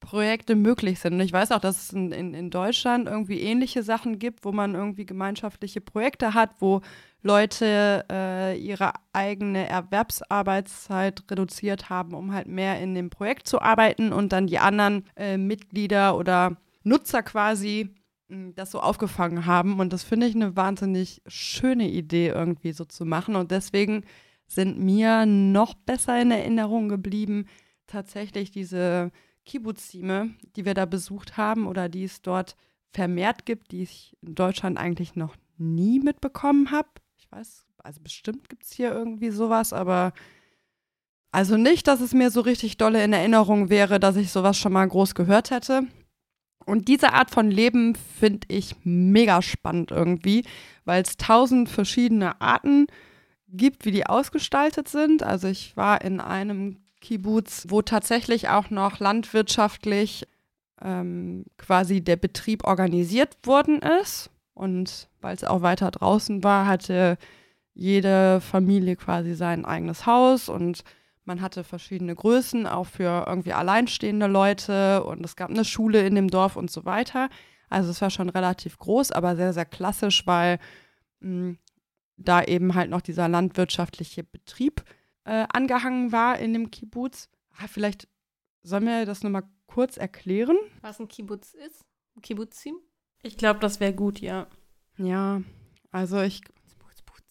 Projekte 0.00 0.54
möglich 0.54 1.00
sind. 1.00 1.14
Und 1.14 1.20
ich 1.20 1.32
weiß 1.32 1.50
auch, 1.52 1.60
dass 1.60 1.84
es 1.84 1.92
in, 1.92 2.12
in, 2.12 2.34
in 2.34 2.50
Deutschland 2.50 3.08
irgendwie 3.08 3.40
ähnliche 3.40 3.82
Sachen 3.82 4.18
gibt, 4.18 4.44
wo 4.44 4.52
man 4.52 4.74
irgendwie 4.74 5.06
gemeinschaftliche 5.06 5.80
Projekte 5.80 6.34
hat, 6.34 6.50
wo 6.60 6.82
Leute 7.24 8.04
äh, 8.12 8.58
ihre 8.58 8.92
eigene 9.14 9.66
Erwerbsarbeitszeit 9.66 11.24
reduziert 11.30 11.88
haben, 11.88 12.12
um 12.12 12.34
halt 12.34 12.46
mehr 12.46 12.78
in 12.80 12.94
dem 12.94 13.08
Projekt 13.08 13.48
zu 13.48 13.62
arbeiten 13.62 14.12
und 14.12 14.32
dann 14.32 14.46
die 14.46 14.58
anderen 14.58 15.06
äh, 15.16 15.38
Mitglieder 15.38 16.18
oder 16.18 16.58
Nutzer 16.82 17.22
quasi 17.22 17.94
mh, 18.28 18.52
das 18.56 18.70
so 18.70 18.80
aufgefangen 18.80 19.46
haben. 19.46 19.80
Und 19.80 19.94
das 19.94 20.04
finde 20.04 20.26
ich 20.26 20.34
eine 20.34 20.54
wahnsinnig 20.54 21.22
schöne 21.26 21.88
Idee, 21.88 22.28
irgendwie 22.28 22.72
so 22.72 22.84
zu 22.84 23.06
machen. 23.06 23.36
Und 23.36 23.50
deswegen 23.50 24.04
sind 24.46 24.78
mir 24.78 25.24
noch 25.24 25.72
besser 25.72 26.20
in 26.20 26.30
Erinnerung 26.30 26.90
geblieben, 26.90 27.46
tatsächlich 27.86 28.50
diese 28.50 29.10
Kibbutzime, 29.46 30.34
die 30.56 30.66
wir 30.66 30.74
da 30.74 30.84
besucht 30.84 31.38
haben 31.38 31.66
oder 31.66 31.88
die 31.88 32.04
es 32.04 32.20
dort 32.20 32.54
vermehrt 32.92 33.46
gibt, 33.46 33.72
die 33.72 33.82
ich 33.82 34.14
in 34.20 34.34
Deutschland 34.34 34.76
eigentlich 34.76 35.16
noch 35.16 35.36
nie 35.56 36.00
mitbekommen 36.00 36.70
habe. 36.70 36.88
Weiß, 37.34 37.66
also 37.82 38.00
bestimmt 38.00 38.48
gibt 38.48 38.62
es 38.62 38.72
hier 38.72 38.92
irgendwie 38.92 39.30
sowas, 39.30 39.72
aber 39.72 40.12
also 41.32 41.56
nicht, 41.56 41.88
dass 41.88 42.00
es 42.00 42.14
mir 42.14 42.30
so 42.30 42.40
richtig 42.40 42.76
dolle 42.76 43.02
in 43.02 43.12
Erinnerung 43.12 43.70
wäre, 43.70 43.98
dass 43.98 44.14
ich 44.14 44.30
sowas 44.30 44.56
schon 44.56 44.72
mal 44.72 44.86
groß 44.86 45.16
gehört 45.16 45.50
hätte. 45.50 45.82
Und 46.64 46.86
diese 46.86 47.12
Art 47.12 47.32
von 47.32 47.50
Leben 47.50 47.96
finde 47.96 48.46
ich 48.48 48.76
mega 48.84 49.42
spannend 49.42 49.90
irgendwie, 49.90 50.44
weil 50.84 51.02
es 51.02 51.16
tausend 51.16 51.68
verschiedene 51.68 52.40
Arten 52.40 52.86
gibt, 53.48 53.84
wie 53.84 53.90
die 53.90 54.06
ausgestaltet 54.06 54.86
sind. 54.86 55.24
Also 55.24 55.48
ich 55.48 55.76
war 55.76 56.02
in 56.02 56.20
einem 56.20 56.84
Kibbutz, 57.00 57.66
wo 57.68 57.82
tatsächlich 57.82 58.48
auch 58.48 58.70
noch 58.70 59.00
landwirtschaftlich 59.00 60.28
ähm, 60.80 61.46
quasi 61.58 62.00
der 62.00 62.16
Betrieb 62.16 62.62
organisiert 62.64 63.36
worden 63.42 63.80
ist. 64.00 64.30
Und 64.54 65.08
weil 65.20 65.34
es 65.34 65.44
auch 65.44 65.62
weiter 65.62 65.90
draußen 65.90 66.42
war, 66.44 66.66
hatte 66.66 67.18
jede 67.74 68.40
Familie 68.40 68.96
quasi 68.96 69.34
sein 69.34 69.64
eigenes 69.64 70.06
Haus 70.06 70.48
und 70.48 70.84
man 71.24 71.40
hatte 71.40 71.64
verschiedene 71.64 72.14
Größen, 72.14 72.66
auch 72.66 72.86
für 72.86 73.24
irgendwie 73.26 73.52
alleinstehende 73.52 74.26
Leute 74.26 75.02
und 75.04 75.24
es 75.24 75.36
gab 75.36 75.50
eine 75.50 75.64
Schule 75.64 76.06
in 76.06 76.14
dem 76.14 76.28
Dorf 76.28 76.56
und 76.56 76.70
so 76.70 76.84
weiter. 76.84 77.28
Also 77.68 77.90
es 77.90 78.00
war 78.00 78.10
schon 78.10 78.28
relativ 78.28 78.78
groß, 78.78 79.10
aber 79.10 79.34
sehr, 79.34 79.52
sehr 79.52 79.64
klassisch, 79.64 80.26
weil 80.26 80.58
mh, 81.20 81.56
da 82.16 82.42
eben 82.44 82.74
halt 82.74 82.90
noch 82.90 83.00
dieser 83.00 83.28
landwirtschaftliche 83.28 84.22
Betrieb 84.22 84.84
äh, 85.24 85.46
angehangen 85.52 86.12
war 86.12 86.38
in 86.38 86.52
dem 86.52 86.70
Kibbutz. 86.70 87.28
Ah, 87.56 87.66
vielleicht 87.66 88.06
sollen 88.62 88.84
wir 88.84 89.06
das 89.06 89.22
nochmal 89.22 89.44
kurz 89.66 89.96
erklären? 89.96 90.56
Was 90.82 91.00
ein 91.00 91.08
Kibbutz 91.08 91.54
ist? 91.54 91.84
Ein 92.16 92.22
Kibbutzim? 92.22 92.76
Ich 93.24 93.38
glaube, 93.38 93.58
das 93.58 93.80
wäre 93.80 93.94
gut, 93.94 94.20
ja. 94.20 94.46
Ja, 94.98 95.40
also 95.90 96.20
ich, 96.20 96.42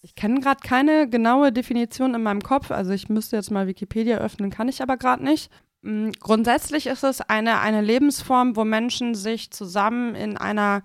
ich 0.02 0.16
kenne 0.16 0.40
gerade 0.40 0.60
keine 0.68 1.08
genaue 1.08 1.52
Definition 1.52 2.16
in 2.16 2.24
meinem 2.24 2.42
Kopf. 2.42 2.72
Also 2.72 2.92
ich 2.92 3.10
müsste 3.10 3.36
jetzt 3.36 3.52
mal 3.52 3.68
Wikipedia 3.68 4.18
öffnen, 4.18 4.50
kann 4.50 4.68
ich 4.68 4.82
aber 4.82 4.98
gerade 4.98 5.24
nicht. 5.24 5.52
Mm, 5.82 6.10
Grundsätzlich 6.20 6.88
ist 6.88 7.04
es 7.04 7.22
eine, 7.22 7.60
eine 7.60 7.82
Lebensform, 7.82 8.56
wo 8.56 8.66
Menschen 8.66 9.14
sich 9.14 9.52
zusammen 9.52 10.16
in 10.16 10.36
einer, 10.36 10.82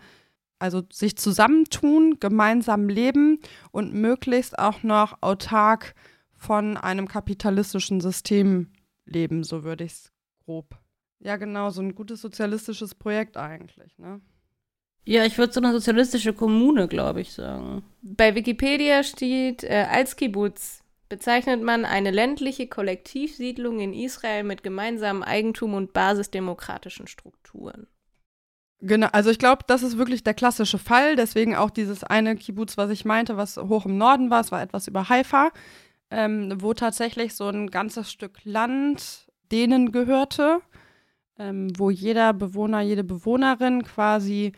also 0.58 0.82
sich 0.92 1.16
zusammentun, 1.16 2.20
gemeinsam 2.20 2.88
leben 2.88 3.40
und 3.72 3.94
möglichst 3.94 4.58
auch 4.58 4.82
noch 4.82 5.22
autark 5.22 5.94
von 6.36 6.76
einem 6.76 7.08
kapitalistischen 7.08 8.02
System 8.02 8.72
leben, 9.06 9.42
so 9.42 9.64
würde 9.64 9.84
ich 9.84 9.92
es 9.92 10.12
grob. 10.44 10.78
Ja, 11.20 11.36
genau, 11.36 11.70
so 11.70 11.80
ein 11.80 11.94
gutes 11.94 12.20
sozialistisches 12.20 12.94
Projekt 12.94 13.38
eigentlich, 13.38 13.98
ne? 13.98 14.20
Ja, 15.08 15.24
ich 15.24 15.38
würde 15.38 15.54
so 15.54 15.60
eine 15.60 15.72
sozialistische 15.72 16.34
Kommune, 16.34 16.86
glaube 16.86 17.22
ich, 17.22 17.32
sagen. 17.32 17.82
Bei 18.02 18.34
Wikipedia 18.34 19.02
steht, 19.02 19.64
äh, 19.64 19.86
als 19.90 20.16
Kibbutz 20.16 20.82
bezeichnet 21.08 21.62
man 21.62 21.86
eine 21.86 22.10
ländliche 22.10 22.66
Kollektivsiedlung 22.66 23.80
in 23.80 23.94
Israel 23.94 24.44
mit 24.44 24.62
gemeinsamem 24.62 25.22
Eigentum 25.22 25.72
und 25.72 25.94
basisdemokratischen 25.94 27.06
Strukturen. 27.06 27.86
Genau, 28.80 29.06
also 29.12 29.30
ich 29.30 29.38
glaube, 29.38 29.62
das 29.66 29.82
ist 29.82 29.96
wirklich 29.96 30.24
der 30.24 30.34
klassische 30.34 30.76
Fall. 30.76 31.16
Deswegen 31.16 31.56
auch 31.56 31.70
dieses 31.70 32.04
eine 32.04 32.36
Kibbutz, 32.36 32.76
was 32.76 32.90
ich 32.90 33.06
meinte, 33.06 33.38
was 33.38 33.56
hoch 33.56 33.86
im 33.86 33.96
Norden 33.96 34.28
war, 34.28 34.42
es 34.42 34.52
war 34.52 34.60
etwas 34.60 34.88
über 34.88 35.08
Haifa, 35.08 35.52
ähm, 36.10 36.52
wo 36.58 36.74
tatsächlich 36.74 37.34
so 37.34 37.48
ein 37.48 37.68
ganzes 37.70 38.12
Stück 38.12 38.40
Land 38.44 39.26
denen 39.50 39.90
gehörte, 39.90 40.60
ähm, 41.38 41.72
wo 41.78 41.88
jeder 41.88 42.34
Bewohner, 42.34 42.82
jede 42.82 43.04
Bewohnerin 43.04 43.84
quasi 43.84 44.52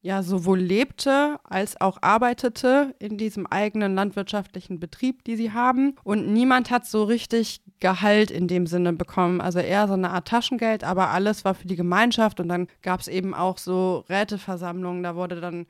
ja 0.00 0.22
sowohl 0.22 0.60
lebte 0.60 1.38
als 1.44 1.80
auch 1.80 1.98
arbeitete 2.02 2.94
in 2.98 3.18
diesem 3.18 3.46
eigenen 3.46 3.94
landwirtschaftlichen 3.94 4.78
Betrieb, 4.78 5.24
die 5.24 5.36
sie 5.36 5.52
haben. 5.52 5.96
Und 6.04 6.32
niemand 6.32 6.70
hat 6.70 6.86
so 6.86 7.04
richtig 7.04 7.60
Gehalt 7.80 8.30
in 8.30 8.48
dem 8.48 8.66
Sinne 8.66 8.92
bekommen. 8.92 9.40
Also 9.40 9.58
eher 9.58 9.88
so 9.88 9.94
eine 9.94 10.10
Art 10.10 10.28
Taschengeld, 10.28 10.84
aber 10.84 11.10
alles 11.10 11.44
war 11.44 11.54
für 11.54 11.66
die 11.66 11.76
Gemeinschaft. 11.76 12.40
Und 12.40 12.48
dann 12.48 12.68
gab 12.82 13.00
es 13.00 13.08
eben 13.08 13.34
auch 13.34 13.58
so 13.58 14.04
Räteversammlungen. 14.08 15.02
Da 15.02 15.16
wurde 15.16 15.40
dann 15.40 15.66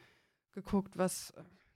geguckt, 0.53 0.99
was, 0.99 1.33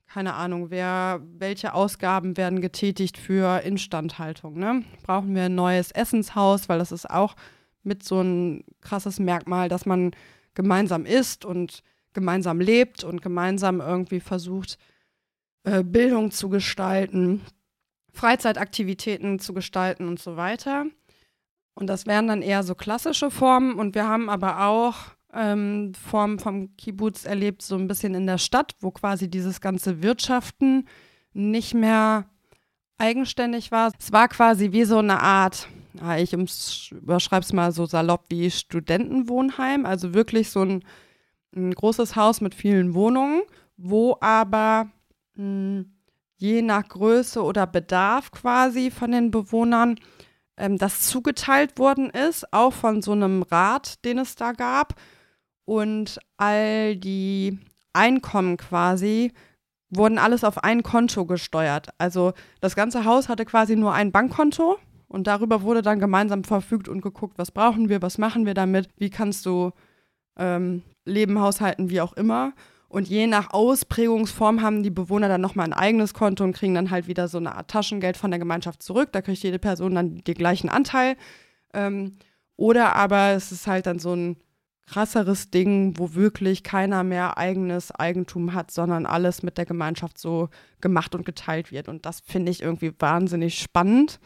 keine 0.07 0.35
Ahnung, 0.35 0.71
wer, 0.71 1.21
welche 1.38 1.73
Ausgaben 1.73 2.37
werden 2.37 2.61
getätigt 2.61 3.17
für 3.17 3.62
Instandhaltung. 3.62 4.59
Ne? 4.59 4.85
Brauchen 5.05 5.35
wir 5.35 5.45
ein 5.45 5.55
neues 5.55 5.91
Essenshaus, 5.91 6.69
weil 6.69 6.79
das 6.79 6.93
ist 6.93 7.09
auch 7.09 7.35
mit 7.83 8.03
so 8.03 8.21
ein 8.21 8.65
krasses 8.81 9.19
Merkmal, 9.19 9.69
dass 9.69 9.87
man 9.87 10.12
gemeinsam 10.55 11.07
isst 11.07 11.45
und 11.45 11.83
gemeinsam 12.14 12.61
lebt 12.61 13.05
und 13.05 13.22
gemeinsam 13.22 13.81
irgendwie 13.81 14.20
versucht, 14.20 14.79
äh, 15.64 15.83
Bildung 15.83 16.31
zu 16.31 16.48
gestalten, 16.48 17.40
Freizeitaktivitäten 18.12 19.38
zu 19.38 19.55
gestalten 19.55 20.09
und 20.09 20.18
so 20.18 20.37
weiter. 20.37 20.87
Und 21.75 21.87
das 21.87 22.07
wären 22.07 22.29
dann 22.29 22.42
eher 22.42 22.62
so 22.62 22.75
klassische 22.75 23.31
Formen. 23.31 23.75
Und 23.75 23.94
wir 23.94 24.07
haben 24.07 24.29
aber 24.29 24.66
auch 24.66 24.96
ähm, 25.33 25.92
Formen 25.94 26.38
vom 26.38 26.77
Kibbutz 26.77 27.25
erlebt, 27.25 27.62
so 27.62 27.77
ein 27.77 27.88
bisschen 27.88 28.14
in 28.14 28.27
der 28.27 28.38
Stadt, 28.38 28.75
wo 28.81 28.90
quasi 28.90 29.29
dieses 29.31 29.61
ganze 29.61 30.03
Wirtschaften 30.03 30.87
nicht 31.33 31.75
mehr 31.75 32.27
eigenständig 32.98 33.72
war. 33.72 33.92
Es 33.98 34.12
war 34.12 34.29
quasi 34.29 34.72
wie 34.72 34.85
so 34.85 34.98
eine 34.98 35.20
Art, 35.20 35.68
ja, 35.94 36.18
ich 36.18 36.33
überschreibe 36.92 37.44
es 37.44 37.53
mal 37.53 37.72
so 37.72 37.87
salopp 37.87 38.27
wie 38.29 38.51
Studentenwohnheim, 38.51 39.87
also 39.87 40.12
wirklich 40.14 40.51
so 40.51 40.62
ein 40.62 40.85
ein 41.55 41.73
großes 41.73 42.17
Haus 42.17 42.41
mit 42.41 42.55
vielen 42.55 42.95
Wohnungen, 42.95 43.43
wo 43.77 44.17
aber 44.21 44.91
mh, 45.37 45.85
je 46.37 46.62
nach 46.62 46.88
Größe 46.88 47.43
oder 47.43 47.67
Bedarf 47.67 48.31
quasi 48.31 48.91
von 48.91 49.12
den 49.12 49.31
Bewohnern 49.31 49.99
ähm, 50.57 50.79
das 50.79 51.03
zugeteilt 51.03 51.79
worden 51.79 52.11
ist, 52.11 52.53
auch 52.53 52.73
von 52.73 53.03
so 53.03 53.12
einem 53.12 53.43
Rat, 53.43 54.05
den 54.05 54.19
es 54.19 54.35
da 54.35 54.53
gab. 54.53 54.95
Und 55.65 56.19
all 56.37 56.97
die 56.97 57.59
Einkommen 57.93 58.57
quasi 58.57 59.33
wurden 59.91 60.19
alles 60.19 60.45
auf 60.45 60.65
ein 60.65 60.83
Konto 60.83 61.27
gesteuert. 61.27 61.91
Also 61.99 62.33
das 62.61 62.75
ganze 62.75 63.05
Haus 63.05 63.29
hatte 63.29 63.45
quasi 63.45 63.77
nur 63.77 63.93
ein 63.93 64.11
Bankkonto 64.11 64.79
Und 65.07 65.27
darüber 65.27 65.62
wurde 65.62 65.83
dann 65.83 66.01
gemeinsam 66.01 66.45
verfügt 66.45 66.88
und 66.88 67.03
geguckt, 67.03 67.38
was 67.38 67.51
brauchen 67.51 67.88
wir, 67.88 68.01
was 68.03 68.19
machen 68.19 68.47
wir 68.47 68.55
damit, 68.55 68.88
wie 68.97 69.11
kannst 69.11 69.45
du 69.47 69.73
ähm, 70.38 70.83
Leben 71.05 71.41
haushalten, 71.41 71.91
wie 71.91 72.01
auch 72.01 72.12
immer. 72.15 72.53
Und 72.88 73.09
je 73.09 73.27
nach 73.27 73.55
Ausprägungsform 73.55 74.61
haben 74.61 74.83
die 74.83 74.91
Bewohner 74.91 75.29
dann 75.29 75.41
nochmal 75.41 75.67
ein 75.67 75.73
eigenes 75.73 76.12
Konto 76.12 76.45
und 76.45 76.53
kriegen 76.53 76.75
dann 76.75 76.91
halt 76.91 77.07
wieder 77.07 77.27
so 77.27 77.38
eine 77.38 77.55
Art 77.55 77.71
Taschengeld 77.71 78.19
von 78.19 78.31
der 78.31 78.38
Gemeinschaft 78.38 78.83
zurück. 78.83 79.09
Da 79.12 79.23
kriegt 79.23 79.43
jede 79.43 79.59
Person 79.59 79.95
dann 79.95 80.19
den 80.19 80.35
gleichen 80.35 80.69
Anteil. 80.69 81.17
Ähm, 81.73 82.19
oder 82.57 82.95
aber 82.95 83.31
es 83.31 83.51
ist 83.51 83.67
halt 83.67 83.87
dann 83.87 83.99
so 83.99 84.15
ein 84.15 84.37
krasseres 84.87 85.51
Ding, 85.51 85.95
wo 85.97 86.15
wirklich 86.15 86.62
keiner 86.62 87.03
mehr 87.03 87.38
eigenes 87.38 87.93
Eigentum 87.93 88.53
hat, 88.53 88.71
sondern 88.71 89.07
alles 89.07 89.43
mit 89.43 89.57
der 89.57 89.65
Gemeinschaft 89.65 90.19
so 90.19 90.51
gemacht 90.83 91.15
und 91.15 91.25
geteilt 91.25 91.73
wird. 91.73 91.88
Und 91.88 92.05
das 92.05 92.21
finde 92.21 92.51
ich 92.51 92.62
irgendwie 92.62 92.93
wahnsinnig 92.99 93.59
spannend 93.59 94.21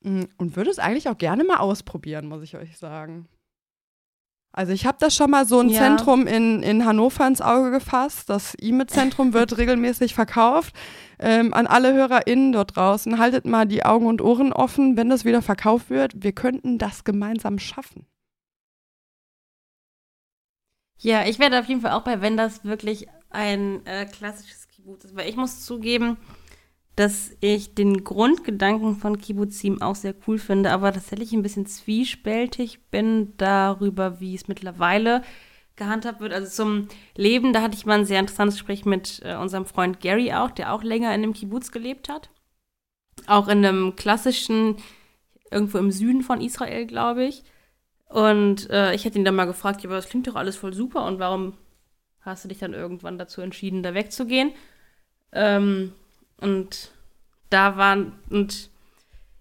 mm, 0.00 0.22
und 0.38 0.56
würde 0.56 0.70
es 0.70 0.80
eigentlich 0.80 1.08
auch 1.08 1.18
gerne 1.18 1.44
mal 1.44 1.58
ausprobieren, 1.58 2.26
muss 2.26 2.42
ich 2.42 2.56
euch 2.56 2.76
sagen. 2.78 3.28
Also 4.56 4.72
ich 4.72 4.86
habe 4.86 4.96
das 4.98 5.14
schon 5.14 5.30
mal 5.30 5.46
so 5.46 5.60
ein 5.60 5.68
ja. 5.68 5.80
Zentrum 5.80 6.26
in, 6.26 6.62
in 6.62 6.86
Hannover 6.86 7.26
ins 7.26 7.42
Auge 7.42 7.70
gefasst. 7.70 8.30
Das 8.30 8.54
IME-Zentrum 8.54 9.34
wird 9.34 9.58
regelmäßig 9.58 10.14
verkauft. 10.14 10.74
Ähm, 11.18 11.52
an 11.52 11.66
alle 11.66 11.92
HörerInnen 11.92 12.52
dort 12.52 12.74
draußen, 12.74 13.18
haltet 13.18 13.44
mal 13.44 13.66
die 13.66 13.84
Augen 13.84 14.06
und 14.06 14.22
Ohren 14.22 14.54
offen, 14.54 14.96
wenn 14.96 15.10
das 15.10 15.26
wieder 15.26 15.42
verkauft 15.42 15.90
wird. 15.90 16.22
Wir 16.22 16.32
könnten 16.32 16.78
das 16.78 17.04
gemeinsam 17.04 17.58
schaffen. 17.58 18.06
Ja, 20.98 21.26
ich 21.26 21.38
werde 21.38 21.60
auf 21.60 21.66
jeden 21.66 21.82
Fall 21.82 21.92
auch 21.92 22.04
bei, 22.04 22.22
wenn 22.22 22.38
das 22.38 22.64
wirklich 22.64 23.08
ein 23.28 23.84
äh, 23.84 24.06
klassisches 24.06 24.68
Kibbutz 24.68 25.04
ist. 25.04 25.14
Weil 25.14 25.28
ich 25.28 25.36
muss 25.36 25.66
zugeben, 25.66 26.16
dass 26.96 27.36
ich 27.40 27.74
den 27.74 28.04
Grundgedanken 28.04 28.96
von 28.96 29.18
Kibbutzim 29.18 29.82
auch 29.82 29.94
sehr 29.94 30.14
cool 30.26 30.38
finde, 30.38 30.72
aber 30.72 30.92
tatsächlich 30.92 31.32
ein 31.32 31.42
bisschen 31.42 31.66
zwiespältig 31.66 32.80
bin 32.90 33.34
darüber, 33.36 34.18
wie 34.18 34.34
es 34.34 34.48
mittlerweile 34.48 35.22
gehandhabt 35.76 36.20
wird. 36.20 36.32
Also 36.32 36.48
zum 36.48 36.88
Leben, 37.14 37.52
da 37.52 37.60
hatte 37.60 37.76
ich 37.76 37.84
mal 37.84 37.98
ein 37.98 38.06
sehr 38.06 38.18
interessantes 38.18 38.56
Gespräch 38.56 38.86
mit 38.86 39.20
äh, 39.24 39.36
unserem 39.36 39.66
Freund 39.66 40.00
Gary 40.00 40.32
auch, 40.32 40.50
der 40.50 40.72
auch 40.72 40.82
länger 40.82 41.14
in 41.14 41.22
einem 41.22 41.34
Kibbutz 41.34 41.70
gelebt 41.70 42.08
hat. 42.08 42.30
Auch 43.26 43.48
in 43.48 43.64
einem 43.64 43.94
klassischen, 43.94 44.76
irgendwo 45.50 45.76
im 45.76 45.90
Süden 45.90 46.22
von 46.22 46.40
Israel, 46.40 46.86
glaube 46.86 47.24
ich. 47.24 47.44
Und 48.08 48.70
äh, 48.70 48.94
ich 48.94 49.04
hätte 49.04 49.18
ihn 49.18 49.24
dann 49.26 49.34
mal 49.36 49.44
gefragt, 49.44 49.82
ja, 49.82 49.90
aber 49.90 49.96
das 49.96 50.08
klingt 50.08 50.26
doch 50.28 50.36
alles 50.36 50.56
voll 50.56 50.72
super 50.72 51.04
und 51.04 51.18
warum 51.18 51.58
hast 52.20 52.44
du 52.44 52.48
dich 52.48 52.58
dann 52.58 52.72
irgendwann 52.72 53.18
dazu 53.18 53.42
entschieden, 53.42 53.82
da 53.82 53.92
wegzugehen? 53.92 54.52
Ähm, 55.32 55.92
und 56.40 56.90
da 57.50 57.76
war, 57.76 57.96
und 58.30 58.70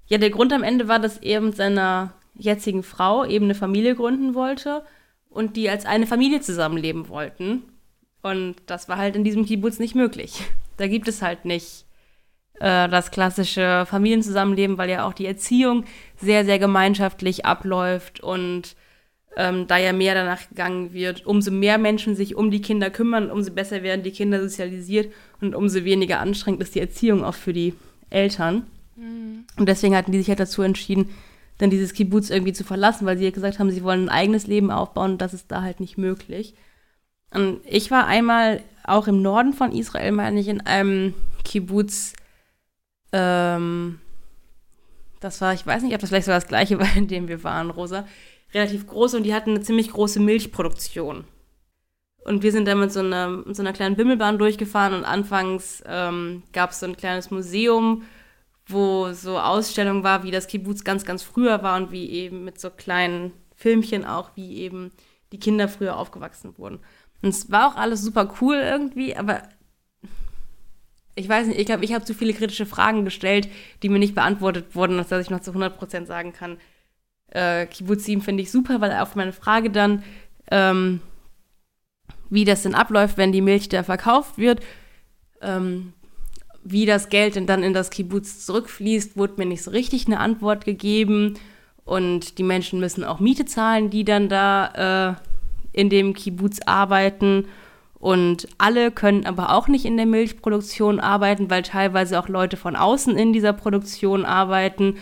ja, 0.08 0.18
der 0.18 0.30
Grund 0.30 0.54
am 0.54 0.64
Ende 0.64 0.88
war, 0.88 1.00
dass 1.00 1.18
er 1.18 1.42
mit 1.42 1.56
seiner 1.56 2.14
jetzigen 2.36 2.84
Frau 2.84 3.26
eben 3.26 3.46
eine 3.46 3.56
Familie 3.56 3.96
gründen 3.96 4.36
wollte 4.36 4.84
und 5.30 5.56
die 5.56 5.70
als 5.70 5.86
eine 5.86 6.08
Familie 6.08 6.42
zusammenleben 6.42 7.10
wollten. 7.10 7.64
Und 8.22 8.56
das 8.66 8.90
war 8.90 8.98
halt 8.98 9.16
in 9.16 9.24
diesem 9.24 9.46
Kibbutz 9.46 9.80
nicht 9.80 9.96
möglich. 9.96 10.42
Da 10.78 10.88
gibt 10.88 11.08
es 11.08 11.22
halt 11.22 11.46
nicht 11.46 11.86
äh, 12.60 12.90
das 12.90 13.10
klassische 13.10 13.86
Familienzusammenleben, 13.86 14.78
weil 14.78 14.90
ja 14.90 15.08
auch 15.08 15.14
die 15.14 15.26
Erziehung 15.26 15.86
sehr, 16.18 16.44
sehr 16.44 16.60
gemeinschaftlich 16.60 17.46
abläuft 17.46 18.20
und 18.20 18.76
ähm, 19.36 19.68
da 19.68 19.78
ja 19.78 19.94
mehr 19.94 20.16
danach 20.16 20.48
gegangen 20.50 20.94
wird, 20.94 21.26
umso 21.26 21.52
mehr 21.52 21.78
Menschen 21.78 22.16
sich 22.16 22.36
um 22.36 22.52
die 22.52 22.62
Kinder 22.62 22.90
kümmern, 22.90 23.30
umso 23.30 23.52
besser 23.52 23.84
werden 23.84 24.04
die 24.04 24.12
Kinder 24.12 24.42
sozialisiert 24.42 25.14
und 25.42 25.56
umso 25.56 25.84
weniger 25.84 26.20
anstrengend 26.20 26.62
ist 26.62 26.76
die 26.76 26.80
Erziehung 26.80 27.24
auch 27.24 27.36
für 27.36 27.54
die 27.54 27.74
Eltern. 28.10 28.66
Mhm. 28.96 29.46
Und 29.58 29.68
deswegen 29.68 29.96
hatten 29.96 30.12
die 30.12 30.20
sich 30.20 30.30
halt 30.30 30.40
dazu 30.40 30.62
entschieden, 30.62 31.10
dann 31.58 31.70
dieses 31.70 31.94
Kibbutz 31.94 32.30
irgendwie 32.30 32.54
zu 32.54 32.64
verlassen, 32.64 33.06
weil 33.06 33.18
sie 33.18 33.26
ja 33.26 33.32
gesagt 33.32 33.60
haben, 33.60 33.72
sie 33.72 33.84
wollen 33.84 34.06
ein 34.06 34.10
eigenes 34.10 34.48
Leben 34.48 34.72
aufbauen 34.72 35.14
und 35.14 35.22
das 35.22 35.34
ist 35.34 35.52
da 35.52 35.62
halt 35.62 35.80
nicht 35.80 35.98
möglich. 35.98 36.54
Und 37.34 37.60
ich 37.66 37.92
war 37.92 38.08
einmal 38.08 38.62
auch 38.84 39.08
im 39.08 39.22
Norden 39.22 39.54
von 39.54 39.72
Israel, 39.72 40.12
meine 40.12 40.40
ich, 40.40 40.48
in 40.48 40.62
einem 40.62 41.14
Kibbutz, 41.44 42.14
ähm, 43.12 44.00
das 45.20 45.42
war, 45.42 45.54
ich 45.54 45.66
weiß 45.66 45.84
nicht, 45.84 45.94
ob 45.94 46.02
das 46.02 46.10
vielleicht 46.10 46.26
so 46.26 46.32
das 46.32 46.48
gleiche 46.48 46.80
war, 46.80 46.96
in 46.96 47.08
dem 47.08 47.28
wir 47.28 47.44
waren, 47.44 47.70
Rosa 47.70 48.06
relativ 48.54 48.88
groß 48.88 49.16
und 49.16 49.24
die 49.24 49.34
hatten 49.34 49.52
eine 49.52 49.62
ziemlich 49.62 49.92
große 49.92 50.20
Milchproduktion. 50.20 51.26
Und 52.24 52.42
wir 52.42 52.52
sind 52.52 52.68
dann 52.68 52.80
mit 52.80 52.92
so 52.92 53.02
einer, 53.02 53.30
mit 53.30 53.56
so 53.56 53.62
einer 53.62 53.74
kleinen 53.74 53.96
Bimmelbahn 53.96 54.40
durchgefahren 54.40 54.94
und 54.94 55.06
anfangs 55.06 55.84
ähm, 55.86 56.44
gab 56.54 56.72
es 56.72 56.80
so 56.80 56.88
ein 56.88 56.98
kleines 56.98 57.30
Museum, 57.30 58.04
wo 58.66 59.12
so 59.14 59.38
Ausstellung 59.38 60.04
war, 60.04 60.24
wie 60.24 60.32
das 60.32 60.48
Kibbutz 60.48 60.84
ganz, 60.84 61.06
ganz 61.06 61.22
früher 61.22 61.62
war 61.62 61.78
und 61.78 61.92
wie 61.92 62.10
eben 62.10 62.44
mit 62.44 62.60
so 62.60 62.72
kleinen 62.72 63.32
Filmchen 63.56 64.06
auch, 64.06 64.32
wie 64.36 64.58
eben 64.58 64.92
die 65.32 65.40
Kinder 65.40 65.68
früher 65.68 65.98
aufgewachsen 65.98 66.58
wurden. 66.58 66.80
Und 67.22 67.30
es 67.30 67.52
war 67.52 67.68
auch 67.68 67.76
alles 67.76 68.02
super 68.02 68.34
cool 68.42 68.56
irgendwie, 68.56 69.16
aber 69.16 69.44
ich 71.16 71.30
weiß 71.30 71.48
nicht, 71.48 71.60
ich 71.60 71.66
glaube, 71.66 71.86
ich 71.86 71.94
habe 71.94 72.06
zu 72.06 72.14
viele 72.14 72.34
kritische 72.34 72.66
Fragen 72.66 73.06
gestellt, 73.06 73.48
die 73.84 73.90
mir 73.90 74.00
nicht 74.00 74.16
beantwortet 74.16 74.76
wurden, 74.76 74.98
dass 74.98 75.12
ich 75.12 75.30
noch 75.30 75.40
zu 75.40 75.52
100% 75.52 76.06
sagen 76.06 76.34
kann, 76.34 76.58
äh, 77.36 77.66
Kibbutzim 77.66 78.22
finde 78.22 78.44
ich 78.44 78.52
super, 78.52 78.82
weil 78.82 78.92
auf 78.94 79.16
meine 79.16 79.34
Frage 79.34 79.70
dann, 79.70 80.04
ähm, 80.50 81.02
wie 82.30 82.46
das 82.46 82.64
denn 82.64 82.76
abläuft, 82.76 83.18
wenn 83.18 83.32
die 83.32 83.42
Milch 83.42 83.70
da 83.70 83.84
verkauft 83.84 84.38
wird, 84.38 84.62
ähm, 85.42 85.94
wie 86.64 86.86
das 86.86 87.10
Geld 87.10 87.36
denn 87.36 87.46
dann 87.46 87.62
in 87.62 87.74
das 87.74 87.92
Kibbutz 87.92 88.46
zurückfließt, 88.46 89.18
wurde 89.18 89.36
mir 89.38 89.46
nicht 89.46 89.64
so 89.64 89.72
richtig 89.72 90.08
eine 90.08 90.20
Antwort 90.20 90.66
gegeben. 90.66 91.36
Und 91.84 92.40
die 92.40 92.44
Menschen 92.44 92.80
müssen 92.80 93.04
auch 93.04 93.20
Miete 93.20 93.46
zahlen, 93.46 93.92
die 93.92 94.04
dann 94.04 94.30
da 94.30 95.20
äh, 95.74 95.80
in 95.80 95.90
dem 95.92 96.14
Kibbutz 96.14 96.62
arbeiten. 96.66 97.46
Und 98.00 98.48
alle 98.58 98.92
können 98.92 99.26
aber 99.28 99.54
auch 99.54 99.68
nicht 99.68 99.86
in 99.86 99.98
der 99.98 100.08
Milchproduktion 100.08 101.00
arbeiten, 101.00 101.52
weil 101.52 101.62
teilweise 101.62 102.20
auch 102.20 102.28
Leute 102.28 102.58
von 102.58 102.76
außen 102.76 103.16
in 103.16 103.34
dieser 103.34 103.54
Produktion 103.54 104.26
arbeiten. 104.26 104.96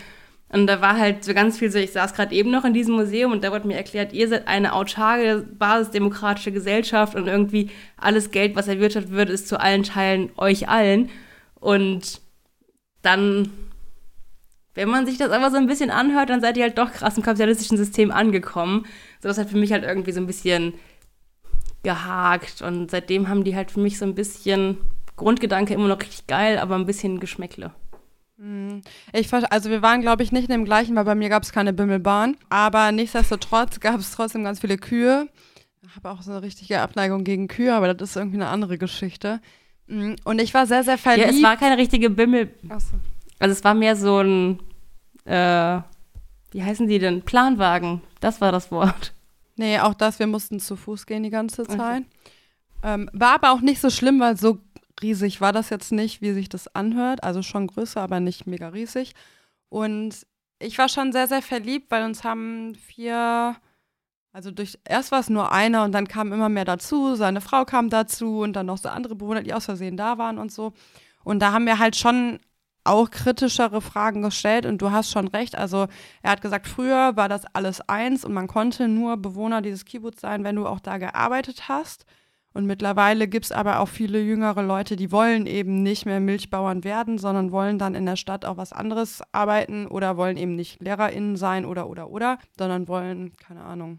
Und 0.54 0.68
da 0.68 0.80
war 0.80 0.96
halt 0.96 1.24
so 1.24 1.34
ganz 1.34 1.58
viel 1.58 1.68
so, 1.68 1.78
ich 1.80 1.90
saß 1.90 2.14
gerade 2.14 2.32
eben 2.32 2.52
noch 2.52 2.64
in 2.64 2.74
diesem 2.74 2.94
Museum 2.94 3.32
und 3.32 3.42
da 3.42 3.50
wurde 3.50 3.66
mir 3.66 3.76
erklärt, 3.76 4.12
ihr 4.12 4.28
seid 4.28 4.46
eine 4.46 4.72
autarke, 4.72 5.44
basisdemokratische 5.58 6.52
Gesellschaft 6.52 7.16
und 7.16 7.26
irgendwie 7.26 7.70
alles 7.96 8.30
Geld, 8.30 8.54
was 8.54 8.68
erwirtschaftet 8.68 9.10
wird, 9.10 9.30
ist 9.30 9.48
zu 9.48 9.58
allen 9.58 9.82
Teilen 9.82 10.30
euch 10.36 10.68
allen. 10.68 11.10
Und 11.58 12.20
dann, 13.02 13.50
wenn 14.74 14.88
man 14.88 15.06
sich 15.06 15.18
das 15.18 15.32
aber 15.32 15.50
so 15.50 15.56
ein 15.56 15.66
bisschen 15.66 15.90
anhört, 15.90 16.30
dann 16.30 16.40
seid 16.40 16.56
ihr 16.56 16.62
halt 16.62 16.78
doch 16.78 16.92
krass 16.92 17.16
im 17.16 17.24
kapitalistischen 17.24 17.76
System 17.76 18.12
angekommen. 18.12 18.86
So, 19.20 19.26
das 19.26 19.38
hat 19.38 19.50
für 19.50 19.58
mich 19.58 19.72
halt 19.72 19.82
irgendwie 19.82 20.12
so 20.12 20.20
ein 20.20 20.28
bisschen 20.28 20.74
gehakt. 21.82 22.62
Und 22.62 22.92
seitdem 22.92 23.28
haben 23.28 23.42
die 23.42 23.56
halt 23.56 23.72
für 23.72 23.80
mich 23.80 23.98
so 23.98 24.04
ein 24.04 24.14
bisschen 24.14 24.78
Grundgedanke 25.16 25.74
immer 25.74 25.88
noch 25.88 26.00
richtig 26.00 26.28
geil, 26.28 26.58
aber 26.58 26.76
ein 26.76 26.86
bisschen 26.86 27.18
Geschmäckle. 27.18 27.72
Hm. 28.38 28.82
Ich, 29.12 29.32
also 29.32 29.70
wir 29.70 29.82
waren, 29.82 30.00
glaube 30.00 30.22
ich, 30.22 30.32
nicht 30.32 30.44
in 30.44 30.52
dem 30.52 30.64
gleichen, 30.64 30.96
weil 30.96 31.04
bei 31.04 31.14
mir 31.14 31.28
gab 31.28 31.42
es 31.42 31.52
keine 31.52 31.72
Bimmelbahn. 31.72 32.36
Aber 32.48 32.92
nichtsdestotrotz 32.92 33.80
gab 33.80 34.00
es 34.00 34.12
trotzdem 34.12 34.44
ganz 34.44 34.60
viele 34.60 34.76
Kühe. 34.76 35.28
Ich 35.82 35.96
habe 35.96 36.10
auch 36.10 36.22
so 36.22 36.32
eine 36.32 36.42
richtige 36.42 36.80
Abneigung 36.80 37.24
gegen 37.24 37.46
Kühe, 37.46 37.74
aber 37.74 37.92
das 37.94 38.10
ist 38.10 38.16
irgendwie 38.16 38.38
eine 38.38 38.48
andere 38.48 38.78
Geschichte. 38.78 39.40
Hm. 39.88 40.16
Und 40.24 40.40
ich 40.40 40.52
war 40.54 40.66
sehr, 40.66 40.82
sehr 40.82 40.98
verliebt. 40.98 41.30
Ja, 41.30 41.36
es 41.36 41.42
war 41.42 41.56
keine 41.56 41.78
richtige 41.78 42.10
Bimmel. 42.10 42.52
So. 42.62 42.96
Also 43.38 43.52
es 43.52 43.64
war 43.64 43.74
mehr 43.74 43.96
so 43.96 44.20
ein, 44.20 44.60
äh, 45.24 45.80
wie 46.50 46.62
heißen 46.62 46.88
die 46.88 46.98
denn? 46.98 47.22
Planwagen. 47.22 48.00
Das 48.20 48.40
war 48.40 48.52
das 48.52 48.70
Wort. 48.70 49.12
Nee, 49.56 49.78
auch 49.78 49.94
das, 49.94 50.18
wir 50.18 50.26
mussten 50.26 50.58
zu 50.58 50.76
Fuß 50.76 51.06
gehen 51.06 51.22
die 51.22 51.30
ganze 51.30 51.64
Zeit. 51.64 52.02
Okay. 52.02 52.04
Ähm, 52.82 53.10
war 53.12 53.34
aber 53.36 53.52
auch 53.52 53.60
nicht 53.60 53.80
so 53.80 53.88
schlimm, 53.90 54.20
weil 54.20 54.36
so 54.36 54.58
riesig 55.02 55.40
war 55.40 55.52
das 55.52 55.70
jetzt 55.70 55.92
nicht, 55.92 56.20
wie 56.22 56.32
sich 56.32 56.48
das 56.48 56.74
anhört. 56.74 57.22
Also 57.24 57.42
schon 57.42 57.66
größer, 57.66 58.00
aber 58.00 58.20
nicht 58.20 58.46
mega 58.46 58.68
riesig. 58.68 59.14
Und 59.68 60.26
ich 60.58 60.78
war 60.78 60.88
schon 60.88 61.12
sehr, 61.12 61.28
sehr 61.28 61.42
verliebt, 61.42 61.90
weil 61.90 62.04
uns 62.04 62.24
haben 62.24 62.74
vier, 62.74 63.56
also 64.32 64.50
durch, 64.50 64.78
erst 64.84 65.12
war 65.12 65.20
es 65.20 65.30
nur 65.30 65.52
einer 65.52 65.84
und 65.84 65.92
dann 65.92 66.08
kam 66.08 66.32
immer 66.32 66.48
mehr 66.48 66.64
dazu. 66.64 67.14
Seine 67.16 67.40
Frau 67.40 67.64
kam 67.64 67.90
dazu 67.90 68.40
und 68.40 68.54
dann 68.54 68.66
noch 68.66 68.78
so 68.78 68.88
andere 68.88 69.14
Bewohner, 69.14 69.42
die 69.42 69.54
aus 69.54 69.66
Versehen 69.66 69.96
da 69.96 70.18
waren 70.18 70.38
und 70.38 70.52
so. 70.52 70.72
Und 71.24 71.40
da 71.40 71.52
haben 71.52 71.66
wir 71.66 71.78
halt 71.78 71.96
schon 71.96 72.40
auch 72.84 73.10
kritischere 73.10 73.80
Fragen 73.80 74.22
gestellt 74.22 74.66
und 74.66 74.80
du 74.82 74.90
hast 74.90 75.10
schon 75.10 75.26
recht. 75.28 75.56
Also 75.56 75.88
er 76.22 76.32
hat 76.32 76.42
gesagt, 76.42 76.66
früher 76.66 77.16
war 77.16 77.28
das 77.28 77.46
alles 77.54 77.80
eins 77.88 78.24
und 78.24 78.34
man 78.34 78.46
konnte 78.46 78.88
nur 78.88 79.16
Bewohner 79.16 79.62
dieses 79.62 79.86
Kibbutz 79.86 80.20
sein, 80.20 80.44
wenn 80.44 80.56
du 80.56 80.66
auch 80.66 80.80
da 80.80 80.98
gearbeitet 80.98 81.68
hast. 81.68 82.04
Und 82.54 82.66
mittlerweile 82.66 83.26
gibt 83.26 83.46
es 83.46 83.52
aber 83.52 83.80
auch 83.80 83.88
viele 83.88 84.20
jüngere 84.20 84.62
Leute, 84.62 84.94
die 84.94 85.10
wollen 85.10 85.46
eben 85.46 85.82
nicht 85.82 86.06
mehr 86.06 86.20
Milchbauern 86.20 86.84
werden, 86.84 87.18
sondern 87.18 87.50
wollen 87.50 87.80
dann 87.80 87.96
in 87.96 88.06
der 88.06 88.14
Stadt 88.14 88.44
auch 88.44 88.56
was 88.56 88.72
anderes 88.72 89.22
arbeiten 89.32 89.88
oder 89.88 90.16
wollen 90.16 90.36
eben 90.36 90.54
nicht 90.54 90.80
LehrerInnen 90.80 91.36
sein 91.36 91.64
oder, 91.64 91.88
oder, 91.90 92.10
oder, 92.10 92.38
sondern 92.56 92.86
wollen, 92.86 93.36
keine 93.38 93.62
Ahnung, 93.64 93.98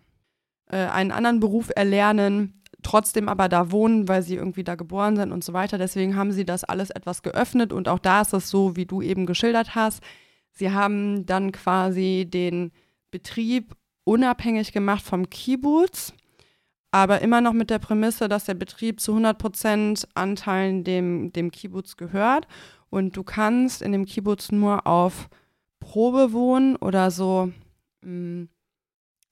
äh, 0.68 0.78
einen 0.78 1.12
anderen 1.12 1.41
Beruf 1.41 1.70
erlernen, 1.76 2.64
trotzdem 2.82 3.28
aber 3.28 3.49
da 3.49 3.72
wohnen, 3.72 4.08
weil 4.08 4.22
sie 4.22 4.36
irgendwie 4.36 4.64
da 4.64 4.76
geboren 4.76 5.18
sind 5.18 5.34
und 5.34 5.43
so 5.43 5.51
weiter. 5.51 5.78
Deswegen 5.78 6.16
haben 6.16 6.32
sie 6.32 6.45
das 6.45 6.64
alles 6.64 6.91
etwas 6.91 7.24
geöffnet 7.24 7.74
und 7.74 7.89
auch 7.89 7.99
da 7.99 8.22
ist 8.22 8.34
es 8.34 8.49
so, 8.49 8.78
wie 8.78 8.86
du 8.86 9.01
eben 9.01 9.26
geschildert 9.26 9.76
hast. 9.76 10.01
Sie 10.51 10.72
haben 10.72 11.26
dann 11.26 11.51
quasi 11.51 12.26
den 12.30 12.72
Betrieb 13.12 13.76
unabhängig 14.06 14.72
gemacht 14.72 15.03
vom 15.03 15.30
Kibbutz, 15.30 16.14
aber 16.96 17.22
immer 17.22 17.41
noch 17.41 17.52
mit 17.52 17.70
der 17.70 17.80
Prämisse, 17.80 18.30
dass 18.30 18.46
der 18.46 18.54
Betrieb 18.54 19.02
zu 19.02 19.12
100 19.12 19.38
Prozent 19.38 20.08
Anteilen 20.14 20.86
dem, 20.86 21.34
dem 21.34 21.52
Kibbutz 21.52 21.98
gehört. 21.98 22.48
Und 22.89 23.18
du 23.18 23.24
kannst 23.24 23.82
in 23.82 23.91
dem 23.91 24.06
Kibbutz 24.06 24.54
nur 24.54 24.88
auf 24.88 25.28
Probe 25.82 26.32
wohnen 26.32 26.78
oder 26.78 27.12
so, 27.12 27.52
mm, 28.02 28.43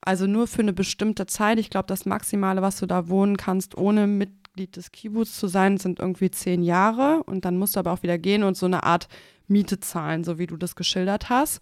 also 0.02 0.28
nur 0.28 0.48
für 0.48 0.62
eine 0.62 0.74
bestimmte 0.74 1.26
Zeit. 1.26 1.58
Ich 1.58 1.70
glaube, 1.70 1.88
das 1.88 2.06
Maximale, 2.06 2.62
was 2.62 2.80
du 2.80 2.86
da 2.86 3.08
wohnen 3.08 3.38
kannst, 3.38 3.78
ohne 3.78 4.08
Mitglied 4.08 4.76
des 4.76 4.92
Kibbutz 4.92 5.40
zu 5.40 5.48
sein, 5.48 5.78
sind 5.78 6.00
irgendwie 6.00 6.32
zehn 6.32 6.64
Jahre. 6.64 7.24
Und 7.24 7.46
dann 7.46 7.58
musst 7.58 7.78
du 7.78 7.80
aber 7.80 7.94
auch 7.94 8.04
wieder 8.04 8.18
gehen 8.18 8.44
und 8.44 8.58
so 8.58 8.66
eine 8.66 8.84
Art 8.84 9.08
Miete 9.48 9.80
zahlen, 9.80 10.26
so 10.26 10.38
wie 10.38 10.48
du 10.48 10.58
das 10.58 10.76
geschildert 10.76 11.30
hast. 11.30 11.62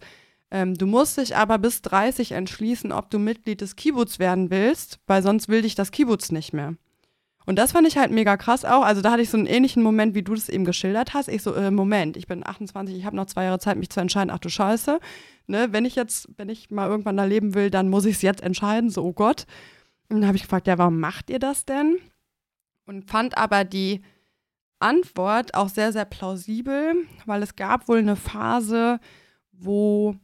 Ähm, 0.52 0.74
du 0.74 0.86
musst 0.86 1.16
dich 1.16 1.34
aber 1.34 1.56
bis 1.56 1.80
30 1.80 2.32
entschließen, 2.32 2.92
ob 2.92 3.08
du 3.08 3.18
Mitglied 3.18 3.62
des 3.62 3.74
Kibbutz 3.74 4.18
werden 4.18 4.50
willst, 4.50 5.00
weil 5.06 5.22
sonst 5.22 5.48
will 5.48 5.62
dich 5.62 5.74
das 5.74 5.92
Kibbutz 5.92 6.30
nicht 6.30 6.52
mehr. 6.52 6.74
Und 7.46 7.58
das 7.58 7.72
fand 7.72 7.88
ich 7.88 7.96
halt 7.96 8.10
mega 8.12 8.36
krass 8.36 8.66
auch. 8.66 8.84
Also 8.84 9.00
da 9.00 9.12
hatte 9.12 9.22
ich 9.22 9.30
so 9.30 9.38
einen 9.38 9.46
ähnlichen 9.46 9.82
Moment, 9.82 10.14
wie 10.14 10.22
du 10.22 10.34
das 10.34 10.50
eben 10.50 10.66
geschildert 10.66 11.14
hast. 11.14 11.28
Ich 11.28 11.42
so, 11.42 11.54
äh, 11.54 11.70
Moment, 11.70 12.18
ich 12.18 12.26
bin 12.26 12.46
28, 12.46 12.94
ich 12.94 13.06
habe 13.06 13.16
noch 13.16 13.26
zwei 13.26 13.44
Jahre 13.44 13.60
Zeit, 13.60 13.78
mich 13.78 13.88
zu 13.88 14.00
entscheiden. 14.00 14.30
Ach 14.30 14.38
du 14.38 14.50
Scheiße. 14.50 15.00
Ne, 15.46 15.72
wenn 15.72 15.86
ich 15.86 15.96
jetzt, 15.96 16.28
wenn 16.36 16.50
ich 16.50 16.70
mal 16.70 16.88
irgendwann 16.88 17.16
da 17.16 17.24
leben 17.24 17.54
will, 17.54 17.70
dann 17.70 17.88
muss 17.88 18.04
ich 18.04 18.16
es 18.16 18.22
jetzt 18.22 18.42
entscheiden. 18.42 18.90
So, 18.90 19.02
oh 19.04 19.12
Gott. 19.14 19.46
Und 20.10 20.20
dann 20.20 20.26
habe 20.26 20.36
ich 20.36 20.42
gefragt, 20.42 20.66
ja, 20.66 20.76
warum 20.76 21.00
macht 21.00 21.30
ihr 21.30 21.38
das 21.38 21.64
denn? 21.64 21.96
Und 22.84 23.10
fand 23.10 23.38
aber 23.38 23.64
die 23.64 24.02
Antwort 24.80 25.54
auch 25.54 25.70
sehr, 25.70 25.92
sehr 25.92 26.04
plausibel, 26.04 26.94
weil 27.24 27.42
es 27.42 27.56
gab 27.56 27.88
wohl 27.88 27.98
eine 27.98 28.16
Phase, 28.16 29.00
wo 29.52 30.16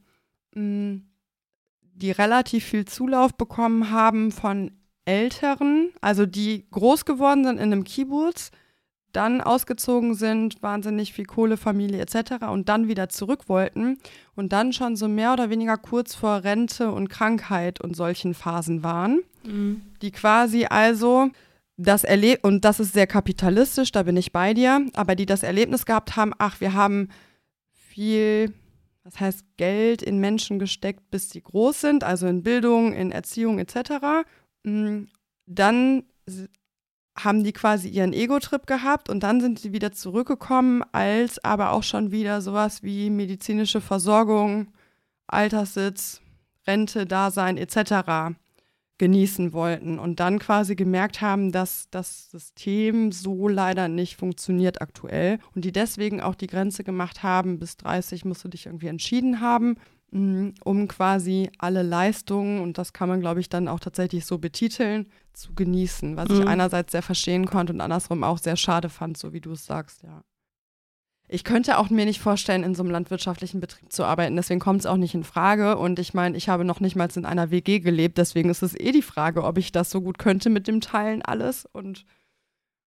die 1.94 2.11
relativ 2.11 2.64
viel 2.64 2.84
Zulauf 2.84 3.34
bekommen 3.34 3.90
haben 3.90 4.32
von 4.32 4.70
Älteren, 5.04 5.90
also 6.00 6.26
die 6.26 6.66
groß 6.70 7.04
geworden 7.04 7.44
sind 7.44 7.56
in 7.56 7.72
einem 7.72 7.84
Kibbutz, 7.84 8.50
dann 9.12 9.40
ausgezogen 9.40 10.14
sind, 10.14 10.62
wahnsinnig 10.62 11.12
viel 11.12 11.24
Kohle, 11.24 11.56
Familie 11.56 12.00
etc. 12.00 12.46
und 12.50 12.68
dann 12.68 12.88
wieder 12.88 13.09
zurück 13.09 13.48
wollten 13.48 13.98
und 14.36 14.52
dann 14.52 14.72
schon 14.72 14.96
so 14.96 15.09
mehr 15.09 15.32
oder 15.32 15.48
weniger 15.50 15.78
kurz 15.78 16.14
vor 16.14 16.44
Rente 16.44 16.92
und 16.92 17.09
Krankheit 17.09 17.80
und 17.80 17.96
solchen 17.96 18.34
Phasen 18.34 18.82
waren, 18.82 19.20
mhm. 19.44 19.82
die 20.02 20.11
quasi 20.11 20.66
also 20.66 21.30
das 21.78 22.04
Erleb 22.04 22.44
und 22.44 22.64
das 22.64 22.80
ist 22.80 22.92
sehr 22.92 23.06
kapitalistisch, 23.06 23.92
da 23.92 24.02
bin 24.02 24.16
ich 24.16 24.32
bei 24.32 24.52
dir, 24.52 24.84
aber 24.94 25.14
die 25.14 25.26
das 25.26 25.42
Erlebnis 25.42 25.86
gehabt 25.86 26.16
haben, 26.16 26.32
ach, 26.38 26.61
wir 26.61 26.74
haben 26.74 27.09
viel 27.72 28.52
das 29.09 29.20
heißt 29.20 29.44
Geld 29.56 30.02
in 30.02 30.18
Menschen 30.18 30.59
gesteckt, 30.59 31.11
bis 31.11 31.30
sie 31.30 31.40
groß 31.40 31.80
sind, 31.80 32.04
also 32.04 32.26
in 32.26 32.42
Bildung, 32.42 32.92
in 32.92 33.11
Erziehung 33.11 33.59
etc. 33.59 34.26
Mm, 34.64 35.04
dann 35.46 36.04
haben 37.16 37.42
die 37.42 37.52
quasi 37.52 37.88
ihren 37.88 38.12
Ego-Trip 38.12 38.66
gehabt 38.66 39.09
und 39.09 39.22
dann 39.22 39.40
sind 39.40 39.59
sie 39.59 39.72
wieder 39.72 39.92
zurückgekommen, 39.92 40.84
als 40.92 41.42
aber 41.42 41.72
auch 41.72 41.82
schon 41.82 42.11
wieder 42.11 42.42
sowas 42.42 42.82
wie 42.82 43.09
medizinische 43.09 43.80
Versorgung, 43.80 44.68
Alterssitz, 45.26 46.20
Rente, 46.66 47.06
Dasein 47.06 47.56
etc 47.56 48.36
genießen 48.99 49.53
wollten 49.53 49.99
und 49.99 50.20
dann 50.20 50.38
quasi 50.38 50.74
gemerkt 50.74 51.20
haben, 51.20 51.53
dass 51.53 51.88
das 51.90 52.30
System 52.30 53.12
so 53.12 53.49
leider 53.49 53.88
nicht 53.88 54.16
funktioniert 54.16 54.82
aktuell 54.82 55.38
und 55.55 55.64
die 55.64 55.72
deswegen 55.72 56.20
auch 56.20 56.34
die 56.34 56.49
Grenze 56.49 56.84
gemacht 56.84 57.22
haben, 57.22 57.59
bis 57.59 57.76
30 57.76 58.24
musst 58.24 58.44
du 58.44 58.49
dich 58.49 58.66
irgendwie 58.66 58.88
entschieden 58.88 59.40
haben, 59.40 59.76
mm, 60.11 60.49
um 60.64 60.88
quasi 60.88 61.51
alle 61.59 61.82
Leistungen, 61.82 62.61
und 62.61 62.76
das 62.76 62.92
kann 62.92 63.09
man, 63.09 63.20
glaube 63.20 63.40
ich, 63.40 63.49
dann 63.49 63.68
auch 63.68 63.80
tatsächlich 63.80 64.26
so 64.26 64.38
betiteln, 64.38 65.07
zu 65.32 65.55
genießen, 65.55 66.16
was 66.16 66.28
mhm. 66.28 66.40
ich 66.40 66.46
einerseits 66.49 66.92
sehr 66.92 67.03
verstehen 67.03 67.46
konnte 67.46 67.72
und 67.72 67.80
andersrum 67.80 68.24
auch 68.24 68.38
sehr 68.38 68.57
schade 68.57 68.88
fand, 68.88 69.16
so 69.16 69.32
wie 69.32 69.40
du 69.40 69.53
es 69.53 69.64
sagst, 69.64 70.03
ja. 70.03 70.22
Ich 71.31 71.45
könnte 71.45 71.76
auch 71.76 71.91
mir 71.91 72.07
nicht 72.07 72.20
vorstellen, 72.20 72.64
in 72.64 72.74
so 72.74 72.83
einem 72.83 72.91
landwirtschaftlichen 72.91 73.61
Betrieb 73.61 73.93
zu 73.93 74.05
arbeiten. 74.05 74.37
Deswegen 74.37 74.61
kommt 74.61 74.81
es 74.81 74.87
auch 74.87 74.97
nicht 74.97 75.14
in 75.14 75.24
Frage. 75.24 75.76
Und 75.76 75.99
ich 75.99 76.14
meine, 76.14 76.37
ich 76.37 76.49
habe 76.49 76.64
noch 76.64 76.81
nicht 76.81 76.97
mal 76.97 77.09
in 77.14 77.26
einer 77.26 77.51
WG 77.51 77.81
gelebt. 77.81 78.16
Deswegen 78.16 78.49
ist 78.49 78.62
es 78.62 78.74
eh 78.74 78.93
die 78.93 79.03
Frage, 79.03 79.45
ob 79.45 79.59
ich 79.59 79.70
das 79.70 79.91
so 79.91 80.01
gut 80.01 80.18
könnte 80.18 80.49
mit 80.49 80.66
dem 80.66 80.81
Teilen 80.81 81.20
alles. 81.20 81.66
Und 81.70 82.07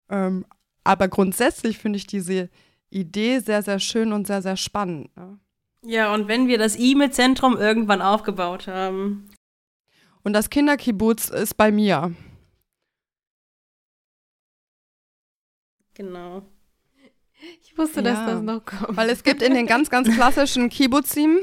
ähm, 0.10 0.46
aber 0.84 1.08
grundsätzlich 1.08 1.78
finde 1.78 1.98
ich 1.98 2.08
diese 2.08 2.50
Idee 2.90 3.40
sehr, 3.40 3.64
sehr 3.64 3.80
schön 3.80 4.14
und 4.14 4.28
sehr, 4.28 4.42
sehr 4.42 4.58
spannend. 4.58 5.16
Ne? 5.16 5.40
Ja, 5.82 6.14
und 6.14 6.28
wenn 6.28 6.48
wir 6.48 6.58
das 6.58 6.78
E-Mail-Zentrum 6.78 7.58
irgendwann 7.58 8.02
aufgebaut 8.02 8.68
haben. 8.68 9.30
Und 10.24 10.34
das 10.34 10.50
Kinderkibbutz 10.50 11.30
ist 11.30 11.56
bei 11.56 11.72
mir. 11.72 12.14
Genau. 15.94 16.44
Ich 17.64 17.78
wusste, 17.78 18.02
ja. 18.02 18.14
dass 18.14 18.26
das 18.26 18.41
noch 18.41 18.66
kommt. 18.66 18.98
Weil 18.98 19.10
es 19.10 19.24
gibt 19.24 19.41
in 19.41 19.54
den 19.54 19.68
ganz, 19.68 19.89
ganz 19.89 20.10
klassischen 20.14 20.70
Kibbutzim 20.70 21.39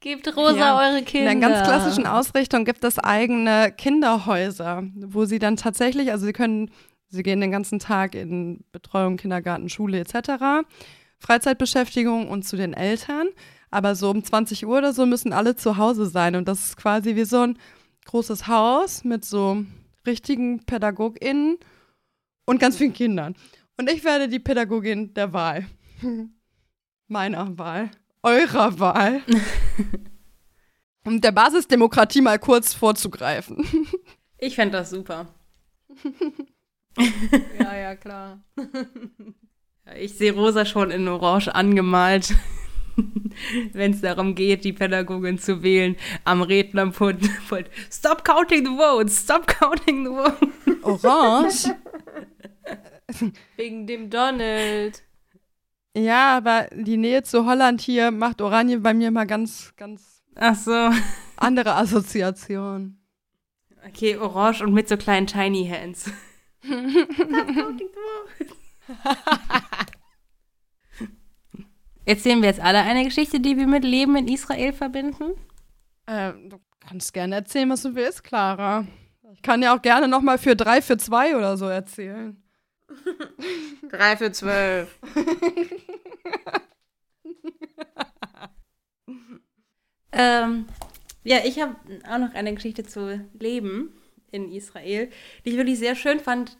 Gebt 0.00 0.34
rosa 0.34 0.56
ja. 0.56 0.78
eure 0.78 1.02
Kinder. 1.02 1.30
In 1.30 1.40
der 1.40 1.50
ganz 1.50 1.66
klassischen 1.66 2.06
Ausrichtung 2.06 2.64
gibt 2.64 2.82
es 2.84 2.98
eigene 2.98 3.70
Kinderhäuser, 3.70 4.82
wo 4.94 5.26
sie 5.26 5.38
dann 5.38 5.56
tatsächlich, 5.56 6.10
also 6.10 6.24
sie 6.24 6.32
können, 6.32 6.70
sie 7.08 7.22
gehen 7.22 7.42
den 7.42 7.50
ganzen 7.50 7.78
Tag 7.78 8.14
in 8.14 8.64
Betreuung, 8.72 9.18
Kindergarten, 9.18 9.68
Schule 9.68 10.00
etc., 10.00 10.64
Freizeitbeschäftigung 11.18 12.28
und 12.28 12.44
zu 12.44 12.56
den 12.56 12.72
Eltern. 12.72 13.28
Aber 13.70 13.94
so 13.94 14.10
um 14.10 14.24
20 14.24 14.66
Uhr 14.66 14.78
oder 14.78 14.94
so 14.94 15.04
müssen 15.04 15.34
alle 15.34 15.54
zu 15.54 15.76
Hause 15.76 16.06
sein. 16.06 16.34
Und 16.34 16.48
das 16.48 16.64
ist 16.64 16.76
quasi 16.78 17.14
wie 17.14 17.24
so 17.24 17.42
ein 17.42 17.58
großes 18.06 18.46
Haus 18.48 19.04
mit 19.04 19.26
so 19.26 19.64
richtigen 20.06 20.64
PädagogInnen 20.64 21.58
und 22.46 22.58
ganz 22.58 22.78
vielen 22.78 22.94
Kindern. 22.94 23.36
Und 23.80 23.90
ich 23.90 24.04
werde 24.04 24.28
die 24.28 24.38
Pädagogin 24.38 25.14
der 25.14 25.32
Wahl. 25.32 25.64
Meiner 27.08 27.56
Wahl. 27.56 27.90
Eurer 28.22 28.78
Wahl. 28.78 29.22
um 31.06 31.22
der 31.22 31.32
Basisdemokratie 31.32 32.20
mal 32.20 32.38
kurz 32.38 32.74
vorzugreifen. 32.74 33.66
ich 34.38 34.54
fände 34.54 34.76
das 34.76 34.90
super. 34.90 35.34
ja, 37.58 37.74
ja, 37.74 37.96
klar. 37.96 38.44
ich 39.96 40.12
sehe 40.12 40.34
Rosa 40.34 40.66
schon 40.66 40.90
in 40.90 41.08
Orange 41.08 41.48
angemalt, 41.54 42.34
wenn 43.72 43.94
es 43.94 44.02
darum 44.02 44.34
geht, 44.34 44.62
die 44.64 44.74
Pädagogin 44.74 45.38
zu 45.38 45.62
wählen, 45.62 45.96
am 46.24 46.42
Rednerpult. 46.42 47.30
Stop 47.90 48.26
counting 48.26 48.66
the 48.66 48.76
votes, 48.76 49.22
stop 49.22 49.46
counting 49.46 50.04
the 50.04 50.10
votes. 50.10 51.02
Orange? 51.02 51.74
Wegen 53.56 53.86
dem 53.86 54.10
Donald. 54.10 55.02
Ja, 55.96 56.36
aber 56.36 56.68
die 56.72 56.96
Nähe 56.96 57.22
zu 57.22 57.46
Holland 57.46 57.80
hier 57.80 58.10
macht 58.10 58.40
Oranje 58.40 58.78
bei 58.78 58.94
mir 58.94 59.10
mal 59.10 59.26
ganz, 59.26 59.74
ganz 59.76 60.22
Ach 60.36 60.54
so. 60.54 60.90
andere 61.36 61.74
Assoziation. 61.74 62.98
Okay, 63.86 64.16
orange 64.16 64.62
und 64.62 64.72
mit 64.72 64.88
so 64.88 64.96
kleinen 64.96 65.26
Tiny 65.26 65.66
Hands. 65.68 66.10
Erzählen 72.04 72.40
wir 72.42 72.48
jetzt 72.48 72.60
alle 72.60 72.80
eine 72.80 73.04
Geschichte, 73.04 73.40
die 73.40 73.56
wir 73.56 73.66
mit 73.66 73.84
Leben 73.84 74.16
in 74.16 74.28
Israel 74.28 74.72
verbinden? 74.72 75.32
Äh, 76.06 76.32
du 76.32 76.60
kannst 76.80 77.12
gerne 77.14 77.36
erzählen, 77.36 77.70
was 77.70 77.82
du 77.82 77.94
willst, 77.94 78.24
Clara. 78.24 78.86
Ich 79.32 79.42
kann 79.42 79.62
ja 79.62 79.76
auch 79.76 79.82
gerne 79.82 80.08
noch 80.08 80.22
mal 80.22 80.38
für 80.38 80.56
drei, 80.56 80.82
für 80.82 80.96
zwei 80.96 81.36
oder 81.36 81.56
so 81.56 81.66
erzählen. 81.66 82.42
Drei 83.90 84.16
für 84.16 84.32
zwölf. 84.32 84.98
ähm, 90.12 90.66
ja, 91.24 91.38
ich 91.44 91.60
habe 91.60 91.76
auch 92.08 92.18
noch 92.18 92.34
eine 92.34 92.54
Geschichte 92.54 92.84
zu 92.84 93.28
Leben 93.38 93.92
in 94.30 94.50
Israel, 94.50 95.10
die 95.44 95.50
ich 95.50 95.56
wirklich 95.56 95.78
sehr 95.78 95.94
schön 95.94 96.20
fand. 96.20 96.56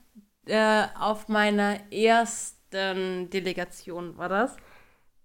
Äh, 0.47 0.87
auf 0.99 1.29
meiner 1.29 1.79
ersten 1.93 3.31
Delegation 3.31 4.17
war 4.17 4.29
das. 4.29 4.57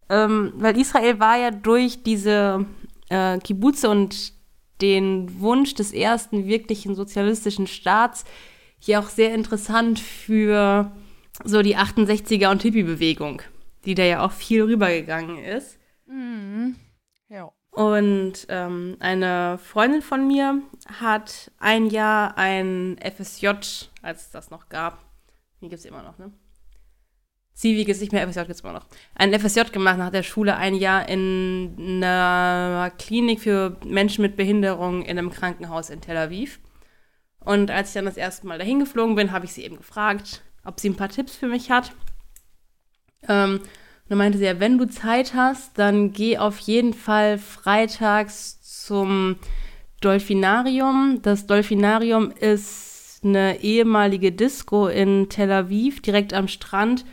Ähm, 0.09 0.53
weil 0.57 0.79
Israel 0.79 1.19
war 1.19 1.37
ja 1.37 1.51
durch 1.51 2.03
diese 2.03 2.65
äh, 3.09 3.39
Kibbutze 3.39 3.89
und 3.89 4.33
den 4.81 5.39
Wunsch 5.39 5.73
des 5.73 5.93
ersten 5.93 6.45
wirklichen 6.45 6.95
sozialistischen 6.95 7.65
Staats 7.65 8.25
hier 8.85 8.99
auch 8.99 9.09
sehr 9.09 9.33
interessant 9.33 9.99
für 9.99 10.91
so 11.43 11.61
die 11.63 11.75
68er 11.75 12.51
und 12.51 12.61
Hippie-Bewegung, 12.61 13.41
die 13.83 13.95
da 13.95 14.03
ja 14.03 14.23
auch 14.23 14.31
viel 14.31 14.61
rübergegangen 14.61 15.39
ist. 15.39 15.79
Mhm. 16.05 16.75
Ja. 17.27 17.51
Und 17.71 18.45
ähm, 18.47 18.95
eine 18.99 19.57
Freundin 19.57 20.01
von 20.01 20.27
mir 20.27 20.61
hat 20.99 21.51
ein 21.57 21.87
Jahr 21.87 22.37
ein 22.37 22.97
FSJ, 23.01 23.47
als 24.01 24.27
es 24.27 24.31
das 24.31 24.51
noch 24.51 24.69
gab, 24.69 25.03
die 25.61 25.67
gibt 25.67 25.79
es 25.79 25.85
immer 25.85 26.03
noch, 26.03 26.17
ne? 26.17 26.31
Civiges, 27.55 28.01
nicht 28.01 28.11
mehr 28.11 28.27
FSJ 28.27 28.41
gibt 28.41 28.51
es 28.51 28.61
immer 28.61 28.73
noch, 28.73 28.85
ein 29.15 29.33
FSJ 29.33 29.71
gemacht 29.71 29.97
nach 29.97 30.11
der 30.11 30.23
Schule, 30.23 30.57
ein 30.57 30.75
Jahr 30.75 31.07
in 31.09 32.03
einer 32.03 32.91
Klinik 32.97 33.39
für 33.39 33.77
Menschen 33.85 34.21
mit 34.21 34.35
Behinderung 34.35 35.01
in 35.01 35.17
einem 35.17 35.31
Krankenhaus 35.31 35.89
in 35.89 36.01
Tel 36.01 36.17
Aviv. 36.17 36.59
Und 37.45 37.71
als 37.71 37.89
ich 37.89 37.93
dann 37.93 38.05
das 38.05 38.17
erste 38.17 38.47
Mal 38.47 38.57
dahin 38.57 38.79
geflogen 38.79 39.15
bin, 39.15 39.31
habe 39.31 39.45
ich 39.45 39.53
sie 39.53 39.63
eben 39.63 39.77
gefragt, 39.77 40.41
ob 40.63 40.79
sie 40.79 40.89
ein 40.89 40.95
paar 40.95 41.09
Tipps 41.09 41.35
für 41.35 41.47
mich 41.47 41.71
hat. 41.71 41.91
Ähm, 43.27 43.59
und 43.59 44.09
dann 44.09 44.17
meinte 44.17 44.37
sie, 44.37 44.45
ja, 44.45 44.59
wenn 44.59 44.77
du 44.77 44.85
Zeit 44.87 45.33
hast, 45.33 45.77
dann 45.79 46.11
geh 46.11 46.37
auf 46.37 46.59
jeden 46.59 46.93
Fall 46.93 47.37
freitags 47.37 48.61
zum 48.61 49.37
Dolphinarium. 50.01 51.19
Das 51.23 51.47
Dolphinarium 51.47 52.31
ist 52.31 53.21
eine 53.23 53.61
ehemalige 53.61 54.31
Disco 54.31 54.87
in 54.87 55.29
Tel 55.29 55.51
Aviv, 55.51 56.01
direkt 56.01 56.33
am 56.33 56.47
Strand, 56.47 57.05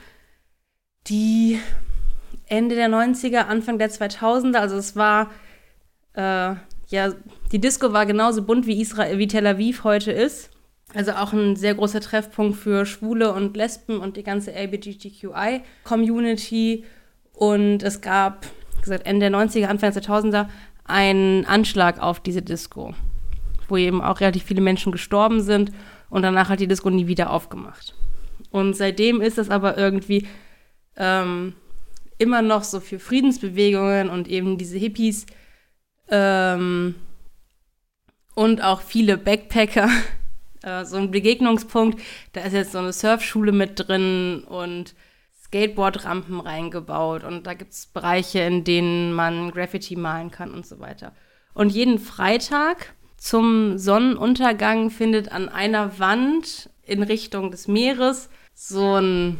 die 1.06 1.58
Ende 2.46 2.74
der 2.74 2.88
90er, 2.88 3.46
Anfang 3.46 3.78
der 3.78 3.90
2000er, 3.90 4.58
also 4.58 4.76
es 4.76 4.94
war, 4.94 5.30
äh, 6.12 6.54
ja, 6.92 7.12
die 7.50 7.60
Disco 7.60 7.92
war 7.92 8.06
genauso 8.06 8.42
bunt 8.42 8.66
wie, 8.66 8.80
Israel, 8.80 9.18
wie 9.18 9.26
Tel 9.26 9.46
Aviv 9.46 9.84
heute 9.84 10.12
ist. 10.12 10.50
Also 10.94 11.12
auch 11.12 11.32
ein 11.32 11.56
sehr 11.56 11.74
großer 11.74 12.00
Treffpunkt 12.00 12.54
für 12.56 12.84
Schwule 12.84 13.32
und 13.32 13.56
Lesben 13.56 13.98
und 13.98 14.18
die 14.18 14.22
ganze 14.22 14.52
LGBTQI-Community. 14.52 16.84
Und 17.32 17.82
es 17.82 18.02
gab, 18.02 18.44
wie 18.76 18.82
gesagt, 18.82 19.06
Ende 19.06 19.30
der 19.30 19.38
90er, 19.38 19.66
Anfang 19.66 19.92
der 19.92 20.02
2000er 20.02 20.48
einen 20.84 21.46
Anschlag 21.46 22.00
auf 22.00 22.20
diese 22.20 22.42
Disco, 22.42 22.94
wo 23.68 23.76
eben 23.76 24.02
auch 24.02 24.20
relativ 24.20 24.42
viele 24.44 24.60
Menschen 24.60 24.92
gestorben 24.92 25.40
sind 25.40 25.72
und 26.10 26.22
danach 26.22 26.50
hat 26.50 26.60
die 26.60 26.68
Disco 26.68 26.90
nie 26.90 27.06
wieder 27.06 27.30
aufgemacht. 27.30 27.94
Und 28.50 28.76
seitdem 28.76 29.22
ist 29.22 29.38
es 29.38 29.48
aber 29.48 29.78
irgendwie 29.78 30.26
ähm, 30.96 31.54
immer 32.18 32.42
noch 32.42 32.64
so 32.64 32.80
für 32.80 32.98
Friedensbewegungen 32.98 34.10
und 34.10 34.28
eben 34.28 34.58
diese 34.58 34.76
Hippies 34.76 35.24
ähm, 36.08 36.94
und 38.34 38.62
auch 38.62 38.80
viele 38.80 39.18
Backpacker 39.18 39.88
äh, 40.62 40.84
so 40.84 40.96
ein 40.96 41.10
Begegnungspunkt. 41.10 42.00
Da 42.32 42.42
ist 42.42 42.52
jetzt 42.52 42.72
so 42.72 42.78
eine 42.78 42.92
Surfschule 42.92 43.52
mit 43.52 43.88
drin 43.88 44.44
und 44.44 44.94
Skateboardrampen 45.44 46.40
reingebaut 46.40 47.24
und 47.24 47.46
da 47.46 47.54
gibt 47.54 47.72
es 47.72 47.86
Bereiche, 47.86 48.40
in 48.40 48.64
denen 48.64 49.12
man 49.12 49.50
Graffiti 49.50 49.96
malen 49.96 50.30
kann 50.30 50.52
und 50.52 50.66
so 50.66 50.80
weiter. 50.80 51.12
Und 51.52 51.70
jeden 51.72 51.98
Freitag 51.98 52.94
zum 53.18 53.76
Sonnenuntergang 53.78 54.90
findet 54.90 55.30
an 55.30 55.48
einer 55.48 55.98
Wand 55.98 56.70
in 56.82 57.02
Richtung 57.02 57.50
des 57.50 57.68
Meeres 57.68 58.30
so 58.54 58.94
ein 58.94 59.38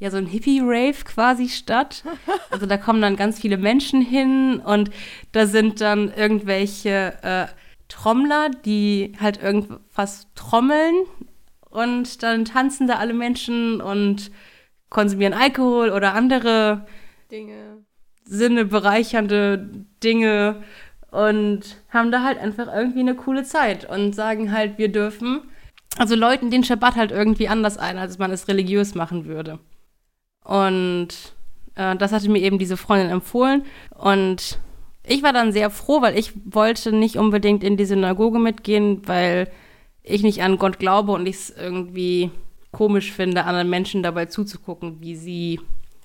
ja 0.00 0.10
so 0.10 0.16
ein 0.16 0.26
Hippie-Rave 0.26 1.04
quasi 1.04 1.48
statt. 1.48 2.02
Also 2.50 2.66
da 2.66 2.76
kommen 2.76 3.00
dann 3.00 3.16
ganz 3.16 3.38
viele 3.38 3.58
Menschen 3.58 4.02
hin 4.02 4.60
und 4.64 4.90
da 5.32 5.46
sind 5.46 5.80
dann 5.80 6.12
irgendwelche 6.12 7.14
äh, 7.22 7.46
Trommler, 7.88 8.50
die 8.64 9.12
halt 9.20 9.40
irgendwas 9.40 10.26
trommeln 10.34 10.94
und 11.68 12.22
dann 12.22 12.44
tanzen 12.44 12.88
da 12.88 12.96
alle 12.96 13.14
Menschen 13.14 13.80
und 13.80 14.32
konsumieren 14.88 15.34
Alkohol 15.34 15.90
oder 15.90 16.14
andere 16.14 16.86
Dinge. 17.30 17.84
Sinne 18.24 18.64
bereichernde 18.64 19.84
Dinge 20.02 20.62
und 21.10 21.76
haben 21.88 22.10
da 22.10 22.22
halt 22.22 22.38
einfach 22.38 22.72
irgendwie 22.72 23.00
eine 23.00 23.14
coole 23.14 23.42
Zeit 23.44 23.88
und 23.88 24.14
sagen 24.14 24.52
halt, 24.52 24.78
wir 24.78 24.90
dürfen, 24.90 25.42
also 25.98 26.14
Leuten 26.14 26.50
den 26.50 26.64
Schabbat 26.64 26.94
halt 26.96 27.10
irgendwie 27.10 27.48
anders 27.48 27.76
ein, 27.76 27.98
als 27.98 28.18
man 28.18 28.30
es 28.30 28.48
religiös 28.48 28.94
machen 28.94 29.26
würde. 29.26 29.58
Und 30.50 31.10
äh, 31.76 31.94
das 31.94 32.10
hatte 32.10 32.28
mir 32.28 32.40
eben 32.40 32.58
diese 32.58 32.76
Freundin 32.76 33.08
empfohlen 33.08 33.62
und 33.96 34.58
ich 35.06 35.22
war 35.22 35.32
dann 35.32 35.52
sehr 35.52 35.70
froh, 35.70 36.02
weil 36.02 36.18
ich 36.18 36.32
wollte 36.44 36.90
nicht 36.90 37.16
unbedingt 37.16 37.62
in 37.62 37.76
die 37.76 37.84
Synagoge 37.84 38.40
mitgehen, 38.40 39.06
weil 39.06 39.48
ich 40.02 40.24
nicht 40.24 40.42
an 40.42 40.58
Gott 40.58 40.80
glaube 40.80 41.12
und 41.12 41.24
ich 41.26 41.36
es 41.36 41.50
irgendwie 41.50 42.32
komisch 42.72 43.12
finde, 43.12 43.44
anderen 43.44 43.70
Menschen 43.70 44.02
dabei 44.02 44.26
zuzugucken, 44.26 45.00
wie 45.00 45.14
sie 45.14 45.60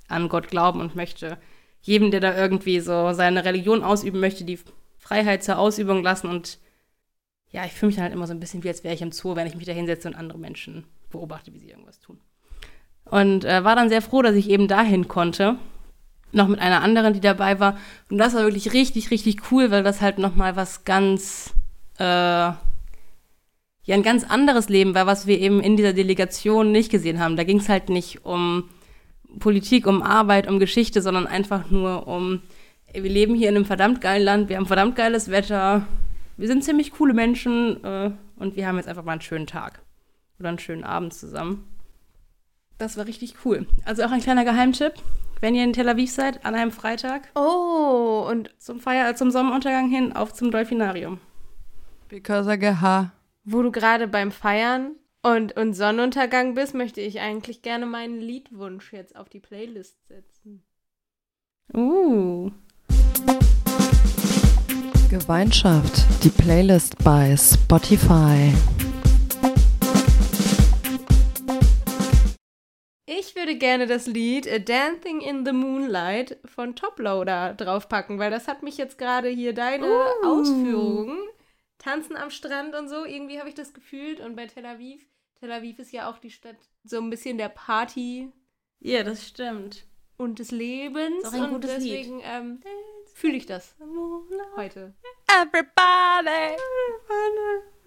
an 0.08 0.30
Gott 0.30 0.50
glauben 0.50 0.80
und 0.80 0.96
möchte 0.96 1.40
jedem, 1.82 2.12
der 2.12 2.20
da 2.20 2.38
irgendwie 2.38 2.80
so 2.82 3.14
seine 3.14 3.46
Religion 3.46 3.84
ausüben 3.84 4.20
möchte, 4.20 4.44
die 4.44 4.60
Freiheit 5.00 5.44
zur 5.44 5.58
Ausübung 5.58 6.04
lassen. 6.04 6.28
Und 6.30 6.60
ja, 7.50 7.66
ich 7.66 7.72
fühle 7.72 7.88
mich 7.88 7.96
dann 7.96 8.04
halt 8.04 8.14
immer 8.14 8.28
so 8.28 8.34
ein 8.34 8.40
bisschen 8.40 8.64
wie, 8.64 8.68
als 8.68 8.84
wäre 8.84 8.94
ich 8.94 9.02
im 9.02 9.12
Zoo, 9.12 9.36
wenn 9.36 9.48
ich 9.48 9.56
mich 9.56 9.66
da 9.66 9.72
hinsetze 9.72 10.08
und 10.08 10.14
andere 10.14 10.38
Menschen 10.38 10.86
beobachte, 11.10 11.52
wie 11.52 11.60
sie 11.60 11.72
irgendwas 11.72 12.00
tun. 12.00 12.20
Und 13.06 13.46
äh, 13.46 13.64
war 13.64 13.76
dann 13.76 13.90
sehr 13.90 14.02
froh, 14.02 14.22
dass 14.22 14.36
ich 14.36 14.50
eben 14.50 14.68
dahin 14.68 15.08
konnte 15.08 15.58
noch 16.36 16.48
mit 16.48 16.60
einer 16.60 16.84
anderen, 16.84 17.14
die 17.14 17.22
dabei 17.22 17.60
war. 17.60 17.78
Und 18.10 18.18
das 18.18 18.36
war 18.36 18.44
wirklich 18.44 18.74
richtig, 18.74 19.10
richtig 19.10 19.52
cool, 19.52 19.72
weil 19.72 19.84
das 19.84 20.02
halt 20.02 20.20
noch 20.20 20.36
mal 20.36 20.56
was 20.56 20.84
ganz, 20.84 21.54
äh, 21.98 22.04
ja, 22.04 22.60
ein 23.88 24.04
ganz 24.04 24.24
anderes 24.24 24.70
Leben 24.70 24.94
war, 24.94 25.08
was 25.08 25.28
wir 25.28 25.40
eben 25.40 25.62
in 25.62 25.78
dieser 25.78 25.94
Delegation 25.94 26.72
nicht 26.72 26.92
gesehen 26.92 27.20
haben. 27.20 27.38
Da 27.38 27.44
ging 27.44 27.60
es 27.60 27.70
halt 27.70 27.90
nicht 27.90 28.26
um 28.26 28.70
Politik, 29.40 29.88
um 29.88 30.04
Arbeit, 30.04 30.48
um 30.48 30.60
Geschichte, 30.60 31.02
sondern 31.02 31.28
einfach 31.28 31.70
nur 31.70 32.08
um, 32.08 32.42
ey, 32.88 33.04
wir 33.04 33.10
leben 33.10 33.36
hier 33.36 33.50
in 33.50 33.56
einem 33.56 33.66
verdammt 33.66 34.02
geilen 34.02 34.24
Land, 34.24 34.50
wir 34.50 34.58
haben 34.58 34.66
verdammt 34.66 34.96
geiles 34.96 35.30
Wetter, 35.30 35.86
wir 36.38 36.48
sind 36.48 36.64
ziemlich 36.64 36.92
coole 36.92 37.14
Menschen 37.14 37.84
äh, 37.84 38.12
und 38.38 38.56
wir 38.56 38.68
haben 38.68 38.78
jetzt 38.78 38.88
einfach 38.88 39.04
mal 39.04 39.14
einen 39.14 39.22
schönen 39.22 39.48
Tag 39.48 39.82
oder 40.40 40.50
einen 40.50 40.60
schönen 40.60 40.84
Abend 40.84 41.14
zusammen. 41.14 41.66
Das 42.78 42.98
war 42.98 43.08
richtig 43.08 43.36
cool. 43.46 43.68
Also 43.86 44.04
auch 44.04 44.12
ein 44.12 44.22
kleiner 44.22 44.46
Geheimtipp 44.46 44.94
wenn 45.42 45.56
ihr 45.56 45.64
in 45.64 45.74
Tel 45.74 45.90
Aviv 45.90 46.12
seid, 46.12 46.46
an 46.46 46.56
einem 46.56 46.72
Freitag. 46.72 47.30
Oh, 47.36 48.26
und 48.30 48.50
zum 48.58 48.80
Feier, 48.80 49.16
zum 49.16 49.32
Sonnenuntergang 49.32 49.90
hin 49.90 50.14
auf 50.14 50.34
zum 50.34 50.52
Dolphinarium. 50.52 51.20
Because 52.10 52.52
I 52.52 52.58
get 52.58 52.82
high. 52.82 53.10
Wo 53.44 53.62
du 53.62 53.72
gerade 53.72 54.08
beim 54.08 54.32
Feiern 54.32 54.96
und, 55.22 55.56
und 55.56 55.74
Sonnenuntergang 55.74 56.56
bist, 56.56 56.74
möchte 56.74 57.02
ich 57.02 57.20
eigentlich 57.20 57.62
gerne 57.62 57.86
meinen 57.86 58.20
Liedwunsch 58.20 58.92
jetzt 58.94 59.16
auf 59.16 59.30
die 59.30 59.40
Playlist 59.40 59.98
setzen. 60.08 60.64
Uh. 61.74 62.52
Gemeinschaft, 65.10 66.06
die 66.24 66.30
Playlist 66.30 66.98
bei 67.04 67.36
Spotify. 67.38 68.52
Ich 73.08 73.36
würde 73.36 73.56
gerne 73.56 73.86
das 73.86 74.08
Lied 74.08 74.48
A 74.52 74.58
Dancing 74.58 75.22
in 75.22 75.46
the 75.46 75.52
Moonlight 75.52 76.40
von 76.44 76.76
Toploader 76.76 77.54
draufpacken, 77.54 78.18
weil 78.18 78.32
das 78.32 78.48
hat 78.48 78.64
mich 78.64 78.78
jetzt 78.78 78.98
gerade 78.98 79.30
hier 79.30 79.54
deine 79.54 79.88
uh. 79.88 80.26
Ausführungen, 80.26 81.20
Tanzen 81.78 82.16
am 82.16 82.32
Strand 82.32 82.74
und 82.74 82.90
so, 82.90 83.06
irgendwie 83.06 83.38
habe 83.38 83.48
ich 83.48 83.54
das 83.54 83.76
gefühlt. 83.76 84.20
Und 84.20 84.36
bei 84.36 84.48
Tel 84.48 84.66
Aviv, 84.66 85.08
Tel 85.40 85.52
Aviv 85.52 85.78
ist 85.78 85.92
ja 85.92 86.10
auch 86.10 86.18
die 86.18 86.32
Stadt 86.32 86.58
so 86.84 86.98
ein 86.98 87.12
bisschen 87.12 87.38
der 87.38 87.50
Party. 87.50 88.32
Ja, 88.80 89.04
das 89.04 89.28
stimmt. 89.28 89.86
Und 90.18 90.40
des 90.40 90.50
Lebens. 90.50 91.32
Und 91.32 91.64
deswegen 91.64 92.22
ähm, 92.24 92.62
fühle 93.14 93.38
ich 93.38 93.46
das 93.46 93.76
heute. 94.56 94.96
Everybody! 95.28 96.58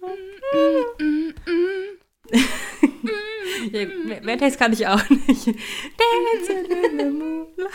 Mm, 0.01 1.03
mm, 1.03 1.33
mm, 1.45 1.99
ja, 3.71 4.35
Text 4.37 4.59
kann 4.59 4.73
ich 4.73 4.87
auch 4.87 5.01
nicht. 5.09 5.47
Dancing 5.47 6.65
in 6.65 6.99
the 6.99 7.05
moonlight. 7.05 7.71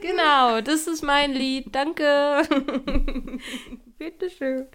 Genau, 0.00 0.60
das 0.60 0.86
ist 0.86 1.02
mein 1.02 1.32
Lied. 1.32 1.74
Danke. 1.74 2.42
Bitteschön. 3.98 4.66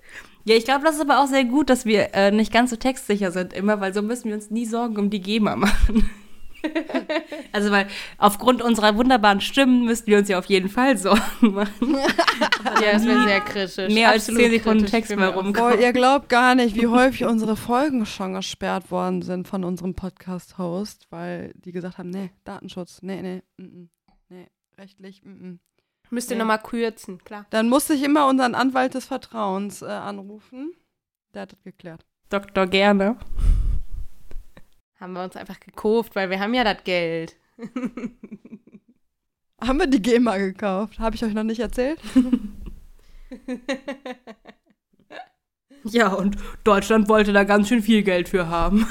Ja, 0.45 0.55
ich 0.55 0.66
glaube, 0.66 0.86
das 0.86 0.95
ist 0.95 1.01
aber 1.01 1.20
auch 1.20 1.28
sehr 1.28 1.43
gut, 1.43 1.70
dass 1.70 1.86
wir 1.86 2.14
äh, 2.14 2.32
nicht 2.32 2.53
ganz 2.53 2.70
so 2.70 2.78
textsicher 2.78 3.32
sind 3.32 3.53
immer, 3.53 3.82
weil 3.82 3.93
so 3.93 4.01
müssen 4.01 4.30
wir 4.30 4.36
uns 4.36 4.49
nie 4.49 4.66
Sorgen 4.66 4.97
um 4.97 5.10
die 5.10 5.22
GEMA 5.22 5.55
machen. 5.55 6.10
also, 7.51 7.72
weil 7.72 7.88
aufgrund 8.18 8.61
unserer 8.61 8.95
wunderbaren 8.95 9.41
Stimmen 9.41 9.86
müssten 9.86 10.07
wir 10.07 10.18
uns 10.18 10.28
ja 10.30 10.39
auf 10.39 10.45
jeden 10.45 10.70
Fall 10.70 10.97
Sorgen 10.97 11.53
machen. 11.53 11.95
ja, 12.82 12.93
das 12.93 13.05
wäre 13.05 13.24
sehr 13.24 13.41
kritisch. 13.41 13.93
Mehr 13.93 14.09
als 14.09 14.26
10 14.26 14.51
Sekunden 14.51 14.86
Text 14.86 15.15
mehr 15.15 15.30
rumkommen. 15.30 15.53
Boah, 15.53 15.80
ihr 15.80 15.93
glaubt 15.93 16.30
gar 16.30 16.55
nicht, 16.55 16.76
wie 16.76 16.88
häufig 16.88 17.26
unsere 17.26 17.55
Folgen 17.55 18.05
schon 18.05 18.34
gesperrt 18.34 18.91
worden 18.91 19.22
sind 19.22 19.47
von 19.47 19.63
unserem 19.63 19.93
Podcast-Host, 19.93 21.07
weil 21.09 21.53
die 21.55 21.72
gesagt 21.72 21.97
haben, 21.97 22.09
nee, 22.09 22.32
Datenschutz, 22.43 22.99
nee, 23.01 23.22
nee, 23.22 23.41
mm, 23.57 23.63
mm, 23.63 23.89
nee, 24.30 24.47
rechtlich, 24.78 25.24
mm, 25.24 25.30
mm. 25.30 25.59
Müsst 26.09 26.30
ihr 26.32 26.36
Nee. 26.36 26.39
nochmal 26.39 26.61
kürzen, 26.61 27.22
klar. 27.24 27.45
Dann 27.49 27.68
musste 27.68 27.93
ich 27.93 28.03
immer 28.03 28.28
unseren 28.28 28.55
Anwalt 28.55 28.93
des 28.93 29.05
Vertrauens 29.05 29.82
äh, 29.82 29.88
anrufen. 29.88 30.72
Der 31.34 31.41
hat 31.41 31.51
das 31.51 31.63
geklärt. 31.63 32.05
Doktor 32.30 32.65
gerne. 32.68 33.18
Haben 35.00 35.14
wir 35.14 35.24
uns 35.24 35.36
einfach 35.36 35.60
gekauft, 35.60 36.16
weil 36.16 36.30
wir 36.30 36.39
haben 36.39 36.54
ja 36.54 36.64
das 36.64 36.84
Geld. 36.84 37.36
Haben 39.60 39.80
wir 39.80 39.88
die 39.88 40.02
GEMA 40.02 40.38
gekauft? 40.38 41.00
Habe 41.00 41.16
ich 41.16 41.26
euch 41.26 41.34
noch 41.34 41.43
nicht 41.43 41.60
erzählt? 41.60 42.00
Ja, 45.84 46.14
und 46.14 46.38
Deutschland 46.64 47.08
wollte 47.08 47.34
da 47.34 47.43
ganz 47.43 47.70
schön 47.70 47.82
viel 47.82 48.04
Geld 48.04 48.30
für 48.30 48.48
haben. 48.48 48.86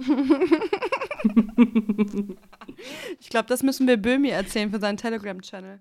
glaube, 3.30 3.48
das 3.48 3.62
müssen 3.62 3.86
wir 3.86 3.96
Böhmi 3.96 4.30
erzählen 4.30 4.70
für 4.70 4.80
seinen 4.80 4.96
Telegram-Channel. 4.96 5.80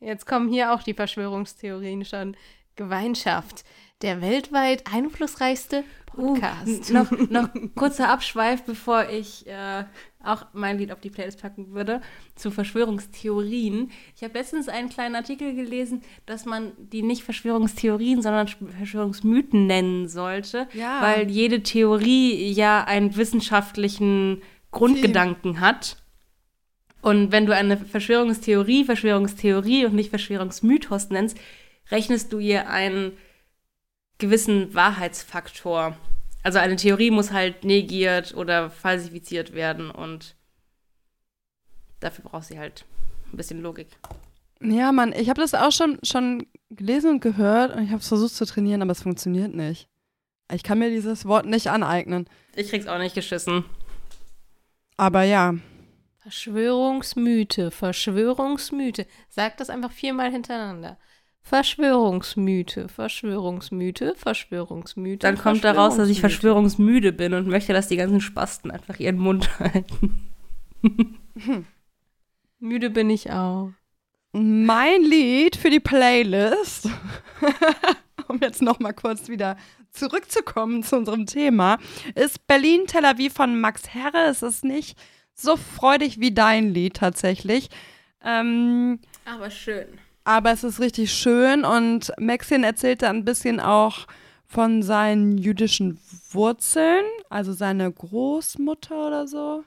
Jetzt 0.00 0.26
kommen 0.26 0.48
hier 0.48 0.72
auch 0.72 0.82
die 0.82 0.94
Verschwörungstheorien 0.94 2.04
schon. 2.04 2.36
Gemeinschaft, 2.74 3.64
der 4.02 4.20
weltweit 4.20 4.84
einflussreichste 4.92 5.84
Podcast. 6.06 6.90
Uh, 6.90 6.94
noch, 6.94 7.10
noch 7.30 7.48
kurzer 7.74 8.10
Abschweif, 8.10 8.64
bevor 8.64 9.08
ich 9.08 9.46
äh, 9.46 9.84
auch 10.22 10.46
mein 10.52 10.78
Lied 10.78 10.92
auf 10.92 11.00
die 11.00 11.10
Playlist 11.10 11.40
packen 11.40 11.72
würde, 11.72 12.00
zu 12.34 12.50
Verschwörungstheorien. 12.50 13.90
Ich 14.14 14.22
habe 14.22 14.34
letztens 14.38 14.68
einen 14.68 14.88
kleinen 14.88 15.14
Artikel 15.14 15.54
gelesen, 15.54 16.02
dass 16.26 16.44
man 16.44 16.72
die 16.78 17.02
nicht 17.02 17.22
Verschwörungstheorien, 17.24 18.20
sondern 18.22 18.48
Verschwörungsmythen 18.48 19.66
nennen 19.66 20.08
sollte, 20.08 20.68
Ja. 20.74 21.00
weil 21.00 21.30
jede 21.30 21.62
Theorie 21.62 22.52
ja 22.52 22.84
einen 22.84 23.16
wissenschaftlichen 23.16 24.42
Grundgedanken 24.70 25.60
hat. 25.60 25.96
Und 27.00 27.32
wenn 27.32 27.46
du 27.46 27.54
eine 27.54 27.76
Verschwörungstheorie 27.76 28.84
Verschwörungstheorie 28.84 29.86
und 29.86 29.94
nicht 29.94 30.10
Verschwörungsmythos 30.10 31.10
nennst, 31.10 31.36
rechnest 31.90 32.32
du 32.32 32.38
ihr 32.38 32.68
einen 32.70 33.12
gewissen 34.18 34.74
Wahrheitsfaktor. 34.74 35.96
Also 36.42 36.58
eine 36.58 36.76
Theorie 36.76 37.10
muss 37.10 37.32
halt 37.32 37.64
negiert 37.64 38.34
oder 38.34 38.70
falsifiziert 38.70 39.52
werden 39.54 39.90
und 39.90 40.34
dafür 42.00 42.24
braucht 42.24 42.44
sie 42.44 42.58
halt 42.58 42.84
ein 43.32 43.36
bisschen 43.36 43.62
Logik. 43.62 43.88
Ja, 44.60 44.92
Mann, 44.92 45.12
ich 45.12 45.28
habe 45.28 45.40
das 45.40 45.54
auch 45.54 45.72
schon, 45.72 45.98
schon 46.02 46.46
gelesen 46.70 47.10
und 47.10 47.20
gehört 47.20 47.74
und 47.74 47.84
ich 47.84 47.90
habe 47.90 48.00
es 48.00 48.08
versucht 48.08 48.34
zu 48.34 48.46
trainieren, 48.46 48.82
aber 48.82 48.92
es 48.92 49.02
funktioniert 49.02 49.54
nicht. 49.54 49.88
Ich 50.52 50.62
kann 50.62 50.78
mir 50.78 50.90
dieses 50.90 51.24
Wort 51.24 51.46
nicht 51.46 51.68
aneignen. 51.68 52.28
Ich 52.54 52.68
krieg's 52.68 52.86
auch 52.86 52.98
nicht 52.98 53.14
geschissen. 53.14 53.64
Aber 54.96 55.22
ja, 55.22 55.54
Verschwörungsmythe, 56.18 57.70
Verschwörungsmythe. 57.70 59.06
Sag 59.28 59.56
das 59.56 59.70
einfach 59.70 59.90
viermal 59.90 60.30
hintereinander. 60.30 60.98
Verschwörungsmythe, 61.42 62.88
Verschwörungsmythe, 62.88 64.14
Verschwörungsmythe. 64.16 65.18
Dann 65.18 65.36
kommt 65.38 65.64
daraus, 65.64 65.96
dass 65.96 66.08
ich 66.08 66.20
verschwörungsmüde 66.20 67.12
bin 67.12 67.34
und 67.34 67.48
möchte, 67.48 67.72
dass 67.72 67.88
die 67.88 67.96
ganzen 67.96 68.20
Spasten 68.20 68.70
einfach 68.70 68.98
ihren 68.98 69.18
Mund 69.18 69.58
halten. 69.58 70.30
Müde 72.58 72.90
bin 72.90 73.10
ich 73.10 73.30
auch. 73.32 73.70
mein 74.32 75.02
Lied 75.02 75.56
für 75.56 75.68
die 75.70 75.80
Playlist, 75.80 76.88
um 78.28 78.38
jetzt 78.40 78.62
noch 78.62 78.78
mal 78.78 78.92
kurz 78.92 79.28
wieder 79.28 79.56
zurückzukommen 79.90 80.82
zu 80.82 80.96
unserem 80.96 81.26
Thema, 81.26 81.78
ist 82.14 82.46
Berlin 82.46 82.86
Tel 82.86 83.04
Aviv 83.04 83.34
von 83.34 83.60
Max 83.60 83.92
Herre. 83.92 84.26
Es 84.30 84.42
ist 84.42 84.64
nicht 84.64 84.96
so 85.34 85.56
freudig 85.56 86.20
wie 86.20 86.32
dein 86.32 86.72
Lied 86.72 86.94
tatsächlich. 86.94 87.68
Ähm, 88.24 89.00
Aber 89.24 89.50
schön. 89.50 89.98
Aber 90.24 90.52
es 90.52 90.64
ist 90.64 90.80
richtig 90.80 91.12
schön 91.12 91.64
und 91.64 92.12
Maxin 92.18 92.64
erzählte 92.64 93.08
ein 93.08 93.24
bisschen 93.24 93.60
auch 93.60 94.06
von 94.46 94.82
seinen 94.82 95.38
jüdischen 95.38 95.98
Wurzeln, 96.30 97.04
also 97.30 97.52
seine 97.52 97.90
Großmutter 97.90 99.06
oder 99.06 99.26
so, 99.26 99.64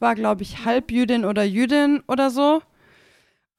war 0.00 0.14
glaube 0.14 0.42
ich 0.42 0.64
Halbjüdin 0.64 1.24
oder 1.24 1.44
Jüdin 1.44 2.02
oder 2.08 2.30
so. 2.30 2.60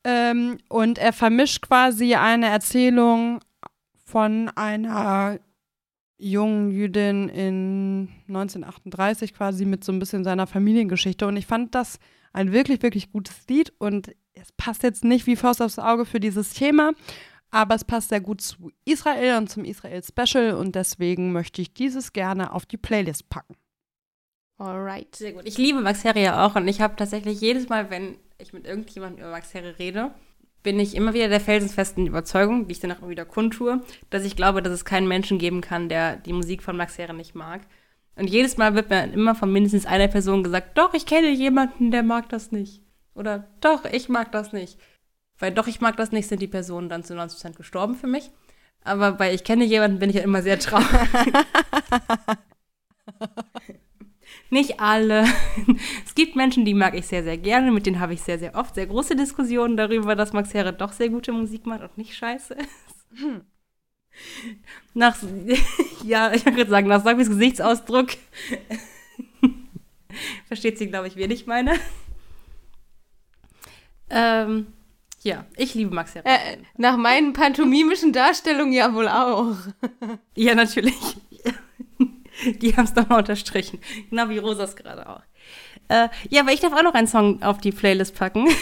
Ähm, 0.04 0.58
und 0.70 1.00
er 1.00 1.14
vermischt 1.14 1.62
quasi 1.62 2.14
eine 2.16 2.48
Erzählung 2.48 3.40
von 4.06 4.50
einer 4.56 5.40
jungen 6.18 6.72
Jüdin 6.72 7.30
in 7.30 8.10
1938 8.28 9.34
quasi 9.34 9.66
mit 9.66 9.84
so 9.84 9.92
ein 9.92 10.00
bisschen 10.00 10.24
seiner 10.24 10.48
Familiengeschichte. 10.48 11.28
Und 11.28 11.38
ich 11.38 11.48
fand 11.48 11.76
das 11.76 12.00
ein 12.34 12.52
wirklich, 12.52 12.82
wirklich 12.82 13.12
gutes 13.12 13.48
Lied 13.50 13.74
und 13.78 14.12
es 14.46 14.52
passt 14.52 14.84
jetzt 14.84 15.04
nicht 15.04 15.26
wie 15.26 15.36
Faust 15.36 15.60
aufs 15.60 15.80
Auge 15.80 16.06
für 16.06 16.20
dieses 16.20 16.54
Thema, 16.54 16.92
aber 17.50 17.74
es 17.74 17.84
passt 17.84 18.10
sehr 18.10 18.22
gut 18.22 18.42
zu 18.42 18.72
Israel 18.86 19.38
und 19.38 19.50
zum 19.50 19.66
Israel 19.66 20.04
Special 20.04 20.54
und 20.54 20.76
deswegen 20.76 21.32
möchte 21.32 21.64
ich 21.64 21.74
dieses 21.74 22.14
gerne 22.14 22.54
auf 22.54 22.68
die 22.68 22.78
Playlist 22.78 23.28
packen. 23.30 23.56
Alright. 24.60 25.16
Sehr 25.16 25.34
gut. 25.34 25.42
Ich 25.46 25.58
liebe 25.58 25.82
Max 25.82 26.04
Herre 26.04 26.22
ja 26.22 26.46
auch 26.46 26.56
und 26.56 26.68
ich 26.68 26.80
habe 26.80 26.96
tatsächlich 26.96 27.42
jedes 27.42 27.70
Mal, 27.70 27.90
wenn 27.90 28.20
ich 28.38 28.54
mit 28.54 28.68
irgendjemandem 28.68 29.22
über 29.22 29.32
Max 29.32 29.56
Herre 29.56 29.80
rede, 29.80 30.14
bin 30.62 30.80
ich 30.80 30.96
immer 30.96 31.16
wieder 31.16 31.28
der 31.28 31.42
felsenfesten 31.42 32.06
Überzeugung, 32.06 32.68
die 32.68 32.74
ich 32.74 32.80
dann 32.80 32.92
auch 32.92 33.00
immer 33.00 33.10
wieder 33.10 33.26
kundtue, 33.26 33.82
dass 34.12 34.26
ich 34.26 34.36
glaube, 34.36 34.62
dass 34.62 34.74
es 34.74 34.86
keinen 34.86 35.08
Menschen 35.08 35.40
geben 35.40 35.62
kann, 35.62 35.90
der 35.90 36.18
die 36.18 36.34
Musik 36.34 36.62
von 36.62 36.78
Max 36.78 37.00
Herre 37.00 37.16
nicht 37.16 37.34
mag. 37.34 37.62
Und 38.16 38.30
jedes 38.30 38.58
Mal 38.58 38.76
wird 38.76 38.92
mir 38.92 39.12
immer 39.12 39.34
von 39.34 39.52
mindestens 39.52 39.88
einer 39.88 40.08
Person 40.08 40.44
gesagt, 40.44 40.78
doch, 40.78 40.94
ich 40.94 41.08
kenne 41.08 41.32
jemanden, 41.32 41.90
der 41.90 42.04
mag 42.04 42.30
das 42.30 42.52
nicht. 42.52 42.85
Oder 43.16 43.48
doch, 43.62 43.86
ich 43.86 44.10
mag 44.10 44.32
das 44.32 44.54
nicht. 44.54 44.78
Weil 45.40 45.54
doch, 45.54 45.68
ich 45.68 45.82
mag 45.82 45.98
das 45.98 46.12
nicht, 46.12 46.28
sind 46.28 46.42
die 46.42 46.48
Personen 46.48 46.90
dann 46.90 47.04
zu 47.04 47.14
90% 47.14 47.56
gestorben 47.56 47.96
für 47.96 48.08
mich. 48.08 48.30
Aber 48.84 49.18
weil 49.20 49.34
ich 49.34 49.44
kenne 49.44 49.66
jemanden, 49.66 50.00
bin 50.00 50.10
ich 50.10 50.18
ja 50.18 50.22
immer 50.22 50.44
sehr 50.44 50.60
traurig. 50.60 50.86
Nicht 54.52 54.80
alle. 54.80 55.26
Es 56.06 56.14
gibt 56.14 56.36
Menschen, 56.36 56.66
die 56.66 56.76
mag 56.76 56.96
ich 56.96 57.08
sehr, 57.08 57.24
sehr 57.24 57.38
gerne. 57.38 57.72
Mit 57.72 57.88
denen 57.88 58.00
habe 58.00 58.14
ich 58.14 58.22
sehr, 58.22 58.38
sehr 58.38 58.56
oft 58.56 58.76
sehr 58.76 58.86
große 58.86 59.16
Diskussionen 59.16 59.76
darüber, 59.76 60.16
dass 60.16 60.34
Max 60.34 60.54
Herre 60.54 60.72
doch 60.72 60.92
sehr 60.92 61.10
gute 61.10 61.32
Musik 61.32 61.66
macht 61.66 61.82
und 61.82 61.98
nicht 61.98 62.16
scheiße 62.16 62.54
ist. 62.54 63.42
Nach, 64.94 65.18
ja, 66.04 66.32
ich 66.32 66.46
würde 66.46 66.70
sagen, 66.70 66.88
nach 66.88 67.04
Samis 67.04 67.28
Gesichtsausdruck 67.28 68.10
versteht 70.48 70.78
sie, 70.78 70.88
glaube 70.88 71.08
ich, 71.08 71.16
wen 71.16 71.32
ich 71.32 71.48
meine. 71.48 71.74
Ähm, 74.10 74.68
ja, 75.22 75.46
ich 75.58 75.74
liebe 75.74 75.94
Max 75.94 76.14
Herre. 76.14 76.28
Äh, 76.28 76.58
nach 76.78 76.98
meinen 76.98 77.34
pantomimischen 77.34 78.14
Darstellungen 78.14 78.74
ja 78.74 78.94
wohl 78.94 79.08
auch. 79.08 79.56
Ja, 80.36 80.54
natürlich. 80.54 80.96
Die 82.62 82.76
haben 82.76 82.84
es 82.84 82.94
doch 82.94 83.08
mal 83.08 83.20
unterstrichen. 83.20 83.80
Genau 84.10 84.30
wie 84.30 84.38
Rosas 84.38 84.76
gerade 84.76 85.10
auch. 85.10 85.22
Äh, 85.88 86.10
ja, 86.30 86.42
aber 86.42 86.52
ich 86.52 86.60
darf 86.60 86.74
auch 86.74 86.84
noch 86.84 86.94
einen 86.94 87.08
Song 87.08 87.42
auf 87.42 87.60
die 87.60 87.72
Playlist 87.72 88.16
packen. 88.16 88.48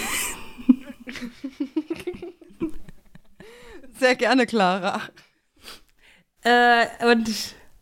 Sehr 3.93 4.15
gerne, 4.15 4.45
Clara. 4.45 5.01
Äh, 6.43 6.85
und 7.11 7.29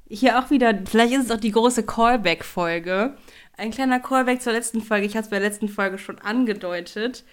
hier 0.08 0.40
auch 0.40 0.50
wieder, 0.50 0.74
vielleicht 0.86 1.14
ist 1.14 1.26
es 1.26 1.32
auch 1.32 1.40
die 1.40 1.52
große 1.52 1.86
Callback-Folge. 1.86 3.18
Ein 3.58 3.72
kleiner 3.72 4.00
Callback 4.00 4.42
zur 4.42 4.54
letzten 4.54 4.82
Folge. 4.82 5.06
Ich 5.06 5.14
hatte 5.16 5.26
es 5.26 5.30
bei 5.30 5.40
der 5.40 5.50
letzten 5.50 5.70
Folge 5.70 5.98
schon 5.98 6.20
angedeutet. 6.20 7.26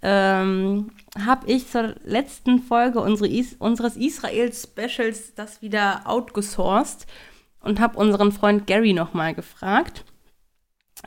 Ähm, 0.00 0.90
habe 1.18 1.50
ich 1.50 1.68
zur 1.68 1.96
letzten 2.04 2.60
Folge 2.62 3.00
unsere 3.00 3.28
Is 3.28 3.56
unseres 3.58 3.96
Israel-Specials 3.96 5.34
das 5.34 5.60
wieder 5.60 6.02
outgesourced 6.04 7.06
und 7.60 7.80
habe 7.80 7.98
unseren 7.98 8.30
Freund 8.30 8.66
Gary 8.66 8.92
nochmal 8.92 9.34
gefragt 9.34 10.04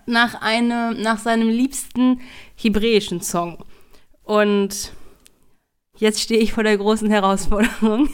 nach, 0.06 0.42
einem, 0.42 1.02
nach 1.02 1.20
seinem 1.20 1.50
liebsten 1.50 2.22
hebräischen 2.56 3.22
Song. 3.22 3.64
Und 4.24 4.94
jetzt 5.98 6.22
stehe 6.22 6.39
ich 6.39 6.54
vor 6.54 6.64
der 6.64 6.78
großen 6.78 7.10
Herausforderung. 7.10 8.10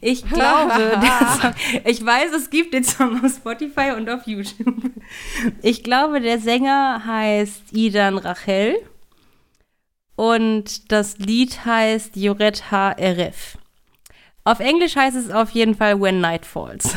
Ich 0.00 0.24
glaube, 0.28 1.00
Song, 1.40 1.54
ich 1.84 2.04
weiß, 2.04 2.32
es 2.32 2.50
gibt 2.50 2.74
den 2.74 2.84
Song 2.84 3.24
auf 3.24 3.32
Spotify 3.32 3.92
und 3.96 4.08
auf 4.08 4.26
YouTube. 4.26 4.76
Ich 5.62 5.82
glaube, 5.82 6.20
der 6.20 6.38
Sänger 6.38 7.02
heißt 7.04 7.72
Idan 7.72 8.18
Rachel 8.18 8.76
und 10.18 10.90
das 10.90 11.18
Lied 11.18 11.64
heißt 11.64 12.16
Yoret 12.16 12.72
HRF. 12.72 13.56
Auf 14.42 14.58
Englisch 14.58 14.96
heißt 14.96 15.16
es 15.16 15.30
auf 15.30 15.50
jeden 15.50 15.76
Fall 15.76 16.00
When 16.00 16.20
Night 16.20 16.44
Falls. 16.44 16.92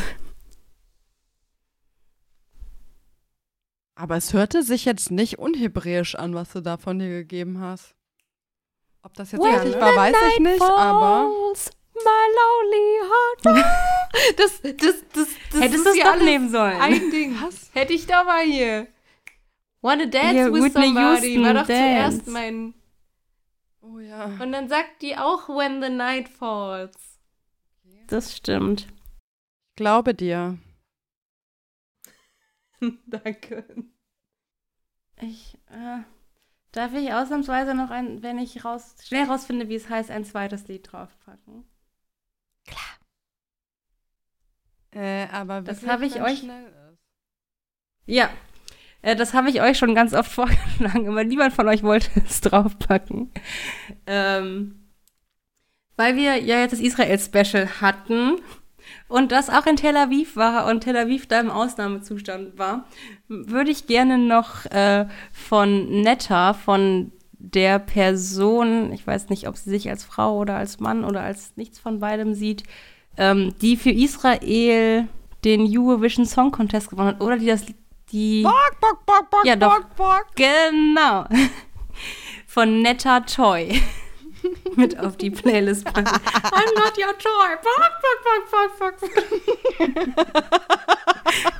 Aber 3.94 4.16
es 4.16 4.32
hörte 4.32 4.64
sich 4.64 4.84
jetzt 4.84 5.12
nicht 5.12 5.38
unhebräisch 5.38 6.16
an, 6.16 6.34
was 6.34 6.50
du 6.50 6.62
da 6.62 6.78
von 6.78 6.98
dir 6.98 7.10
gegeben 7.10 7.60
hast. 7.60 7.94
Ob 9.04 9.14
das 9.14 9.30
jetzt 9.30 9.44
richtig 9.44 9.80
war, 9.80 9.94
weiß 9.94 10.16
ich 10.32 10.40
nicht, 10.40 10.60
aber. 10.60 11.30
Falls, 11.30 11.70
My 11.94 12.24
lonely 12.38 13.54
heart. 13.54 13.66
Das, 14.36 14.60
das, 14.60 14.76
das, 14.76 15.26
das 15.52 15.60
Hättest 15.60 15.86
du 15.86 15.90
es 15.90 15.98
doch 15.98 16.22
nehmen 16.22 16.50
sollen. 16.50 16.78
Ein 16.78 17.10
Ding. 17.10 17.34
Was? 17.42 17.70
Hätte 17.72 17.94
ich 17.94 18.06
doch 18.06 18.24
mal 18.24 18.44
hier. 18.44 18.86
Wanna 19.80 20.04
dance 20.04 20.32
Hier, 20.34 20.52
with 20.52 20.64
Whitney 20.64 20.86
somebody 20.86 21.26
Houston, 21.28 21.44
war 21.44 21.54
doch 21.54 21.66
Dance. 21.66 22.18
zuerst 22.18 22.26
mein. 22.28 22.74
Oh 23.82 23.98
ja. 23.98 24.24
Und 24.40 24.52
dann 24.52 24.68
sagt 24.68 25.02
die 25.02 25.16
auch 25.16 25.48
When 25.48 25.82
the 25.82 25.88
Night 25.90 26.28
Falls. 26.28 27.18
Das 28.06 28.36
stimmt. 28.36 28.82
Ich 28.82 29.76
glaube 29.76 30.14
dir. 30.14 30.58
Danke. 33.06 33.66
Ich, 35.20 35.58
äh, 35.70 35.98
darf 36.72 36.92
ich 36.94 37.12
ausnahmsweise 37.12 37.74
noch 37.74 37.90
ein, 37.90 38.22
wenn 38.22 38.38
ich 38.38 38.64
raus, 38.64 38.96
schnell 39.02 39.24
rausfinde, 39.26 39.68
wie 39.68 39.74
es 39.76 39.88
heißt, 39.88 40.10
ein 40.10 40.24
zweites 40.24 40.66
Lied 40.68 40.90
draufpacken? 40.90 41.64
Äh, 44.90 45.26
aber 45.28 45.62
Das 45.62 45.86
habe 45.86 46.06
ich 46.06 46.14
wenn 46.14 46.22
euch- 46.22 46.40
schnell 46.40 46.66
ist. 46.66 46.98
Ja. 48.06 48.30
Äh, 49.02 49.16
das 49.16 49.34
habe 49.34 49.50
ich 49.50 49.60
euch 49.60 49.76
schon 49.76 49.94
ganz 49.94 50.14
oft 50.14 50.30
vorgeschlagen, 50.32 51.08
aber 51.08 51.24
niemand 51.24 51.52
von 51.52 51.68
euch 51.68 51.82
wollte 51.82 52.10
es 52.26 52.40
draufpacken. 52.40 53.30
Ähm, 54.06 54.78
weil 55.96 56.16
wir 56.16 56.38
ja 56.42 56.60
jetzt 56.60 56.72
das 56.72 56.80
Israel-Special 56.80 57.80
hatten 57.80 58.36
und 59.08 59.30
das 59.30 59.50
auch 59.50 59.66
in 59.66 59.76
Tel 59.76 59.96
Aviv 59.96 60.36
war 60.36 60.66
und 60.66 60.80
Tel 60.80 60.96
Aviv 60.96 61.26
da 61.26 61.38
im 61.38 61.50
Ausnahmezustand 61.50 62.58
war, 62.58 62.86
würde 63.28 63.70
ich 63.70 63.86
gerne 63.86 64.18
noch 64.18 64.64
äh, 64.66 65.06
von 65.32 66.02
Netta, 66.02 66.54
von 66.54 67.12
der 67.38 67.78
Person, 67.78 68.92
ich 68.92 69.06
weiß 69.06 69.28
nicht, 69.28 69.48
ob 69.48 69.56
sie 69.56 69.70
sich 69.70 69.90
als 69.90 70.04
Frau 70.04 70.38
oder 70.38 70.56
als 70.56 70.80
Mann 70.80 71.04
oder 71.04 71.22
als 71.22 71.56
nichts 71.56 71.78
von 71.78 71.98
beidem 71.98 72.34
sieht, 72.34 72.62
ähm, 73.16 73.54
die 73.60 73.76
für 73.76 73.90
Israel 73.90 75.08
den 75.44 75.66
Eurovision 75.68 76.24
Song 76.24 76.52
Contest 76.52 76.88
gewonnen 76.88 77.08
hat 77.08 77.20
oder 77.20 77.36
die 77.36 77.46
das 77.46 77.66
die 78.12 78.42
Bock, 78.42 78.80
bock, 78.80 79.04
bock, 79.06 79.30
bock, 79.30 79.44
ja, 79.44 79.56
doch. 79.56 79.80
bock, 79.80 79.96
bock. 79.96 80.26
genau 80.36 81.26
von 82.46 82.82
Netta 82.82 83.20
Toy 83.20 83.80
mit 84.76 84.98
auf 84.98 85.16
die 85.16 85.30
Playlist 85.30 85.84
packen. 85.84 86.06
I'm 86.06 86.74
not 86.74 86.98
your 86.98 87.16
toy. 87.18 87.56
Bock, 87.62 87.92
bock, 88.02 88.22
bock, 88.24 88.50
bock, 88.78 88.80
bock. 88.80 88.94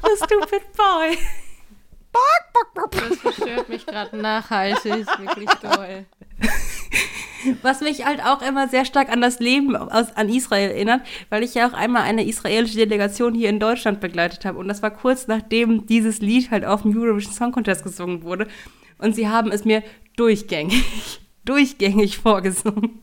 The 0.03 0.17
stupid 0.17 0.63
boy. 0.77 1.17
Das 2.91 3.19
verstört 3.19 3.69
mich 3.69 3.87
gerade 3.87 4.17
nachhaltig, 4.17 5.07
wirklich 5.19 5.51
toll. 5.61 6.07
Was 7.63 7.81
mich 7.81 8.05
halt 8.05 8.25
auch 8.25 8.41
immer 8.41 8.69
sehr 8.69 8.85
stark 8.85 9.09
an 9.09 9.21
das 9.21 9.41
Leben 9.41 9.75
aus, 9.75 10.13
an 10.17 10.29
Israel 10.29 10.71
erinnert, 10.71 11.03
weil 11.29 11.43
ich 11.43 11.55
ja 11.55 11.69
auch 11.69 11.73
einmal 11.73 12.03
eine 12.03 12.25
israelische 12.25 12.77
Delegation 12.77 13.35
hier 13.35 13.49
in 13.49 13.59
Deutschland 13.59 14.01
begleitet 14.01 14.45
habe. 14.45 14.59
Und 14.59 14.69
das 14.69 14.81
war 14.81 14.93
kurz 14.93 15.27
nachdem 15.27 15.87
dieses 15.87 16.21
Lied 16.21 16.53
halt 16.53 16.65
auf 16.65 16.83
dem 16.83 16.97
Eurovision 16.97 17.33
Song 17.33 17.51
Contest 17.51 17.83
gesungen 17.83 18.23
wurde. 18.23 18.47
Und 18.99 19.17
sie 19.17 19.29
haben 19.29 19.51
es 19.51 19.65
mir 19.65 19.83
durchgängig, 20.17 21.21
durchgängig 21.45 22.19
vorgesungen 22.19 23.01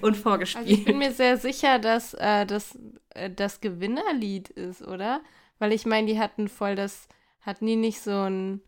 und 0.00 0.16
vorgespielt. 0.16 0.64
Also 0.64 0.78
ich 0.78 0.84
bin 0.86 0.96
mir 0.96 1.12
sehr 1.12 1.36
sicher, 1.36 1.78
dass 1.78 2.14
äh, 2.14 2.46
das 2.46 2.78
äh, 3.14 3.30
das 3.30 3.60
Gewinnerlied 3.60 4.50
ist, 4.50 4.82
oder? 4.82 5.22
Weil 5.58 5.72
ich 5.72 5.86
meine, 5.86 6.06
die 6.06 6.18
hatten 6.18 6.48
voll 6.48 6.74
das, 6.74 7.08
hatten 7.40 7.66
die 7.66 7.76
nicht 7.76 8.00
so 8.00 8.28
ein, 8.28 8.60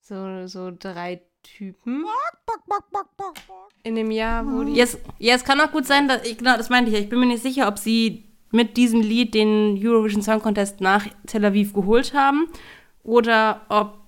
so, 0.00 0.46
so 0.46 0.70
drei 0.76 1.22
Typen 1.56 2.04
in 3.82 3.94
dem 3.94 4.10
Jahr, 4.10 4.46
wo 4.46 4.64
die. 4.64 4.74
Ja, 4.74 4.84
es, 4.84 4.98
ja, 5.18 5.34
es 5.34 5.44
kann 5.44 5.60
auch 5.60 5.72
gut 5.72 5.86
sein, 5.86 6.08
dass 6.08 6.26
ich, 6.26 6.38
genau, 6.38 6.56
das 6.56 6.68
meinte 6.68 6.90
ich 6.90 6.96
ja. 6.96 7.02
Ich 7.02 7.08
bin 7.08 7.20
mir 7.20 7.26
nicht 7.26 7.42
sicher, 7.42 7.68
ob 7.68 7.78
sie 7.78 8.24
mit 8.50 8.76
diesem 8.76 9.00
Lied 9.00 9.34
den 9.34 9.78
Eurovision 9.82 10.22
Song 10.22 10.40
Contest 10.40 10.80
nach 10.80 11.06
Tel 11.26 11.44
Aviv 11.44 11.72
geholt 11.72 12.14
haben 12.14 12.48
oder 13.02 13.62
ob 13.68 13.98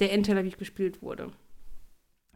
der 0.00 0.12
in 0.12 0.22
Tel 0.22 0.38
Aviv 0.38 0.58
gespielt 0.58 1.02
wurde. 1.02 1.32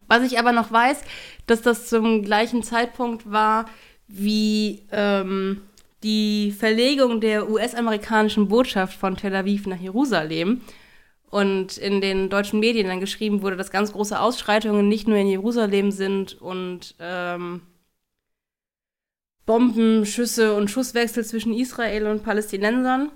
Was 0.07 0.24
ich 0.24 0.38
aber 0.38 0.53
noch 0.53 0.72
weiß, 0.72 1.03
dass 1.46 1.62
das 1.62 1.88
zum 1.88 2.22
gleichen 2.22 2.62
Zeitpunkt 2.62 3.30
war 3.30 3.66
wie 4.09 4.82
ähm, 4.90 5.62
die 6.03 6.53
Verlegung 6.53 7.20
der 7.20 7.48
US-amerikanischen 7.48 8.48
Botschaft 8.48 8.98
von 8.98 9.16
Tel 9.16 9.34
Aviv 9.36 9.66
nach 9.66 9.78
Jerusalem. 9.78 10.62
Und 11.31 11.78
in 11.78 12.01
den 12.01 12.28
deutschen 12.28 12.59
Medien 12.59 12.89
dann 12.89 12.99
geschrieben 12.99 13.41
wurde, 13.43 13.57
dass 13.57 13.70
ganz 13.70 13.93
große 13.93 14.18
Ausschreitungen 14.20 14.89
nicht 14.89 15.07
nur 15.07 15.16
in 15.16 15.28
Jerusalem 15.28 15.93
sind 15.93 16.41
und 16.41 16.97
ähm, 16.99 17.62
Bombenschüsse 19.47 20.55
und 20.57 20.70
Schusswechsel 20.70 21.24
zwischen 21.24 21.55
Israel 21.55 22.09
und 22.09 22.24
Palästinensern. 22.24 23.11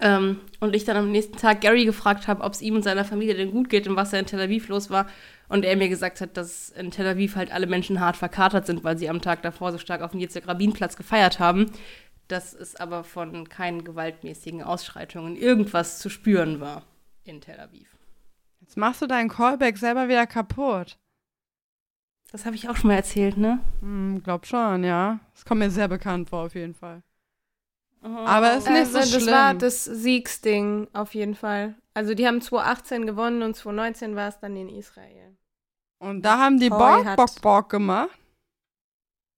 Ähm, 0.00 0.40
und 0.60 0.76
ich 0.76 0.84
dann 0.84 0.96
am 0.96 1.10
nächsten 1.10 1.36
Tag 1.36 1.60
Gary 1.60 1.84
gefragt 1.84 2.28
habe, 2.28 2.44
ob 2.44 2.52
es 2.52 2.62
ihm 2.62 2.76
und 2.76 2.82
seiner 2.84 3.04
Familie 3.04 3.34
denn 3.34 3.50
gut 3.50 3.68
geht 3.68 3.88
und 3.88 3.96
was 3.96 4.10
da 4.10 4.18
in 4.18 4.26
Tel 4.26 4.40
Aviv 4.40 4.68
los 4.68 4.90
war. 4.90 5.08
Und 5.48 5.64
er 5.64 5.76
mir 5.76 5.88
gesagt 5.88 6.20
hat, 6.20 6.36
dass 6.36 6.70
in 6.70 6.92
Tel 6.92 7.06
Aviv 7.06 7.34
halt 7.34 7.50
alle 7.50 7.66
Menschen 7.66 7.98
hart 7.98 8.16
verkatert 8.16 8.66
sind, 8.66 8.84
weil 8.84 8.96
sie 8.96 9.10
am 9.10 9.20
Tag 9.20 9.42
davor 9.42 9.72
so 9.72 9.78
stark 9.78 10.02
auf 10.02 10.12
dem 10.12 10.20
Yitzhak 10.20 10.46
Rabin-Platz 10.46 10.96
gefeiert 10.96 11.40
haben. 11.40 11.72
Dass 12.28 12.54
es 12.54 12.76
aber 12.76 13.02
von 13.02 13.48
keinen 13.48 13.82
gewaltmäßigen 13.82 14.62
Ausschreitungen 14.62 15.34
irgendwas 15.34 15.98
zu 15.98 16.10
spüren 16.10 16.60
war 16.60 16.84
in 17.28 17.40
Tel 17.40 17.60
Aviv. 17.60 17.88
Jetzt 18.60 18.76
machst 18.76 19.00
du 19.02 19.06
deinen 19.06 19.28
Callback 19.28 19.78
selber 19.78 20.08
wieder 20.08 20.26
kaputt. 20.26 20.98
Das 22.30 22.44
habe 22.44 22.56
ich 22.56 22.68
auch 22.68 22.76
schon 22.76 22.88
mal 22.88 22.94
erzählt, 22.96 23.36
ne? 23.38 23.60
Hm, 23.80 24.22
glaub 24.22 24.46
schon, 24.46 24.84
ja. 24.84 25.18
Das 25.34 25.44
kommt 25.44 25.60
mir 25.60 25.70
sehr 25.70 25.88
bekannt 25.88 26.28
vor, 26.28 26.44
auf 26.46 26.54
jeden 26.54 26.74
Fall. 26.74 27.02
Aber 28.02 28.52
es 28.52 28.64
ist 28.64 28.70
nicht 28.70 28.86
so 28.92 28.98
also, 28.98 29.12
das 29.14 29.22
schlimm. 29.22 29.34
war 29.34 29.54
das 29.54 29.84
Siegsding 29.84 30.88
auf 30.92 31.14
jeden 31.14 31.34
Fall. 31.34 31.74
Also 31.94 32.14
die 32.14 32.26
haben 32.26 32.40
2018 32.40 33.06
gewonnen 33.06 33.42
und 33.42 33.54
2019 33.56 34.14
war 34.14 34.28
es 34.28 34.38
dann 34.38 34.56
in 34.56 34.68
Israel. 34.68 35.36
Und 35.98 36.22
da 36.22 36.38
haben 36.38 36.60
die 36.60 36.68
Toy 36.68 36.78
Bock, 36.78 37.04
hat- 37.06 37.16
Bock, 37.16 37.40
Bock 37.42 37.70
gemacht. 37.70 38.10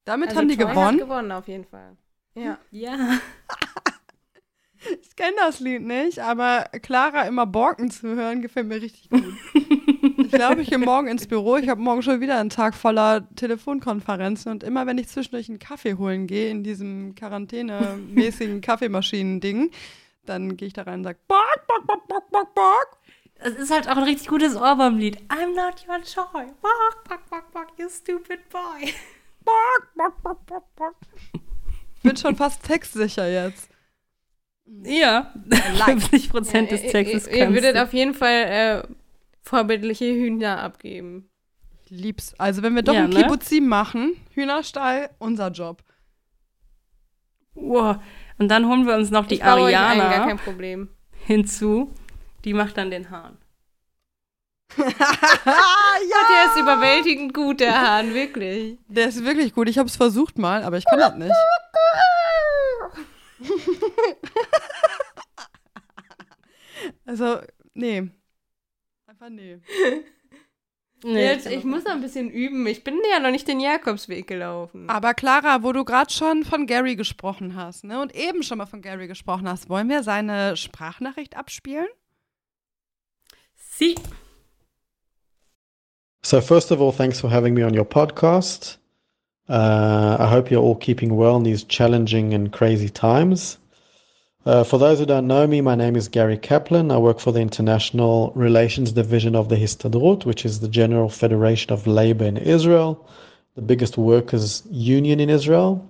Damit 0.04 0.30
also 0.30 0.40
haben 0.40 0.48
die 0.48 0.58
Hat 0.58 0.68
gewonnen. 0.68 0.98
gewonnen 0.98 1.32
auf 1.32 1.46
jeden 1.48 1.64
Fall. 1.64 1.96
Ja. 2.34 2.58
Ja. 2.70 3.18
Ich 5.02 5.16
kenne 5.16 5.36
das 5.36 5.60
Lied 5.60 5.82
nicht, 5.82 6.18
aber 6.18 6.64
Clara 6.82 7.22
immer 7.22 7.46
Borken 7.46 7.90
zu 7.90 8.14
hören, 8.14 8.42
gefällt 8.42 8.66
mir 8.66 8.80
richtig 8.80 9.10
gut. 9.10 9.24
ich 10.18 10.30
glaube, 10.30 10.62
ich 10.62 10.70
gehe 10.70 10.78
morgen 10.78 11.08
ins 11.08 11.26
Büro. 11.26 11.56
Ich 11.56 11.68
habe 11.68 11.80
morgen 11.80 12.02
schon 12.02 12.20
wieder 12.20 12.38
einen 12.38 12.50
Tag 12.50 12.74
voller 12.74 13.28
Telefonkonferenzen 13.36 14.52
und 14.52 14.62
immer, 14.62 14.86
wenn 14.86 14.98
ich 14.98 15.08
zwischendurch 15.08 15.48
einen 15.48 15.58
Kaffee 15.58 15.94
holen 15.94 16.26
gehe, 16.26 16.50
in 16.50 16.64
diesem 16.64 17.14
quarantänemäßigen 17.14 18.60
Kaffeemaschinen-Ding, 18.62 19.70
dann 20.26 20.56
gehe 20.56 20.68
ich 20.68 20.74
da 20.74 20.82
rein 20.82 21.00
und 21.00 21.04
sage, 21.04 21.18
Bork, 21.28 21.66
Bork, 21.66 21.86
Bork, 21.86 22.08
Bork, 22.08 22.30
Bork, 22.30 22.54
Bork. 22.54 22.96
Es 23.42 23.54
ist 23.54 23.70
halt 23.70 23.88
auch 23.88 23.96
ein 23.96 24.02
richtig 24.02 24.28
gutes 24.28 24.54
Ohrwurmlied. 24.54 25.18
I'm 25.28 25.54
not 25.54 25.86
your 25.88 26.02
toy. 26.02 26.46
Walk, 26.60 27.08
walk, 27.08 27.22
walk, 27.30 27.54
walk, 27.54 27.68
you 27.78 27.88
stupid 27.88 28.38
boy. 28.50 28.92
Bork, 29.44 29.94
Bork, 29.96 30.22
Bork, 30.22 30.46
Bork, 30.46 30.76
Bork. 30.76 30.94
Bin 32.02 32.16
schon 32.16 32.36
fast 32.36 32.62
textsicher 32.62 33.30
jetzt. 33.30 33.69
Ja, 34.82 35.32
50 35.84 36.28
Prozent 36.30 36.70
des 36.70 36.82
Ihr- 36.84 36.90
Textes 36.90 37.26
Ihr, 37.26 37.34
ihr 37.36 37.52
würdet 37.54 37.76
du. 37.76 37.82
auf 37.82 37.92
jeden 37.92 38.14
Fall 38.14 38.32
äh, 38.32 38.82
vorbildliche 39.42 40.04
Hühner 40.06 40.60
abgeben. 40.62 41.28
Ich 41.84 41.90
lieb's. 41.90 42.34
Also, 42.38 42.62
wenn 42.62 42.74
wir 42.74 42.82
doch 42.82 42.94
Ja, 42.94 43.04
ein 43.04 43.10
ne? 43.10 43.22
Kibbuzim 43.22 43.66
machen, 43.66 44.12
Hühnerstall, 44.32 45.10
unser 45.18 45.48
Job. 45.50 45.82
Wow. 47.54 47.96
Und 48.38 48.48
dann 48.48 48.66
holen 48.68 48.86
wir 48.86 48.94
uns 48.94 49.10
noch 49.10 49.26
die 49.26 49.34
ich 49.36 49.44
Ariana 49.44 50.24
kein 50.24 50.38
Problem. 50.38 50.88
hinzu. 51.26 51.92
Die 52.44 52.54
macht 52.54 52.76
dann 52.78 52.90
den 52.90 53.10
Hahn. 53.10 53.36
ja! 54.78 54.84
Der 54.86 56.44
ist 56.46 56.60
überwältigend 56.60 57.34
gut, 57.34 57.58
der 57.60 57.78
Hahn, 57.82 58.14
wirklich. 58.14 58.78
Der 58.88 59.08
ist 59.08 59.24
wirklich 59.24 59.52
gut. 59.52 59.68
Ich 59.68 59.78
habe 59.78 59.88
es 59.88 59.96
versucht 59.96 60.38
mal, 60.38 60.62
aber 60.62 60.78
ich 60.78 60.86
kann 60.86 61.00
das 61.00 61.16
nicht. 61.16 61.34
also, 67.06 67.40
nee. 67.74 68.10
Einfach 69.06 69.28
nee. 69.28 69.60
Nee, 71.02 71.24
Jetzt, 71.24 71.46
ich 71.46 71.64
muss 71.64 71.84
noch 71.84 71.92
ein 71.92 72.02
bisschen 72.02 72.30
üben. 72.30 72.66
Ich 72.66 72.84
bin 72.84 72.98
ja 73.10 73.20
noch 73.20 73.30
nicht 73.30 73.48
den 73.48 73.58
Jakobsweg 73.58 74.26
gelaufen. 74.26 74.88
Aber 74.90 75.14
Clara, 75.14 75.62
wo 75.62 75.72
du 75.72 75.84
gerade 75.84 76.12
schon 76.12 76.44
von 76.44 76.66
Gary 76.66 76.94
gesprochen 76.94 77.56
hast, 77.56 77.84
ne, 77.84 78.00
und 78.00 78.14
eben 78.14 78.42
schon 78.42 78.58
mal 78.58 78.66
von 78.66 78.82
Gary 78.82 79.06
gesprochen 79.06 79.48
hast, 79.48 79.70
wollen 79.70 79.88
wir 79.88 80.02
seine 80.02 80.58
Sprachnachricht 80.58 81.36
abspielen? 81.36 81.88
Sie. 83.54 83.94
So, 86.22 86.42
first 86.42 86.70
of 86.70 86.80
all, 86.80 86.92
thanks 86.92 87.18
for 87.18 87.30
having 87.30 87.54
me 87.54 87.64
on 87.64 87.74
your 87.74 87.86
podcast. 87.86 88.78
Uh, 89.50 90.16
I 90.20 90.28
hope 90.28 90.48
you're 90.48 90.62
all 90.62 90.76
keeping 90.76 91.16
well 91.16 91.36
in 91.36 91.42
these 91.42 91.64
challenging 91.64 92.34
and 92.34 92.52
crazy 92.52 92.88
times. 92.88 93.58
Uh, 94.46 94.62
for 94.62 94.78
those 94.78 95.00
who 95.00 95.06
don't 95.06 95.26
know 95.26 95.44
me, 95.44 95.60
my 95.60 95.74
name 95.74 95.96
is 95.96 96.06
Gary 96.06 96.38
Kaplan. 96.38 96.92
I 96.92 96.98
work 96.98 97.18
for 97.18 97.32
the 97.32 97.40
International 97.40 98.30
Relations 98.36 98.92
Division 98.92 99.34
of 99.34 99.48
the 99.48 99.56
Histadrut, 99.56 100.24
which 100.24 100.44
is 100.44 100.60
the 100.60 100.68
General 100.68 101.08
Federation 101.08 101.72
of 101.72 101.88
Labor 101.88 102.26
in 102.26 102.36
Israel, 102.36 103.04
the 103.56 103.60
biggest 103.60 103.98
workers' 103.98 104.62
union 104.70 105.18
in 105.18 105.28
Israel. 105.28 105.84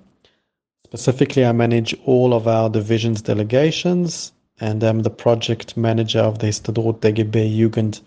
Specifically, 0.86 1.44
I 1.44 1.52
manage 1.52 1.94
all 2.06 2.32
of 2.32 2.48
our 2.48 2.70
division's 2.70 3.20
delegations, 3.20 4.32
and 4.58 4.82
I'm 4.82 5.00
the 5.00 5.10
project 5.10 5.76
manager 5.76 6.20
of 6.20 6.38
the 6.38 6.46
Histadrut 6.46 7.00
DGB 7.00 7.54
Jugend 7.58 8.00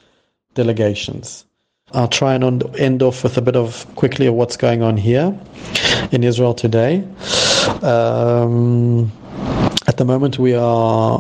delegations. 0.55 1.45
I'll 1.93 2.07
try 2.07 2.33
and 2.33 2.63
end 2.77 3.03
off 3.03 3.23
with 3.23 3.37
a 3.37 3.41
bit 3.41 3.55
of 3.55 3.85
quickly 3.95 4.25
of 4.25 4.33
what's 4.33 4.57
going 4.57 4.81
on 4.81 4.97
here 4.97 5.37
in 6.11 6.23
Israel 6.23 6.53
today. 6.53 7.03
Um, 7.83 9.11
at 9.87 9.97
the 9.97 10.05
moment, 10.05 10.39
we 10.39 10.55
are 10.55 11.19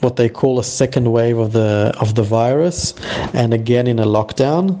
what 0.00 0.16
they 0.16 0.28
call 0.28 0.58
a 0.58 0.64
second 0.64 1.12
wave 1.12 1.38
of 1.38 1.52
the 1.52 1.94
of 2.00 2.14
the 2.14 2.22
virus, 2.22 2.94
and 3.34 3.52
again 3.52 3.86
in 3.86 3.98
a 3.98 4.06
lockdown. 4.06 4.80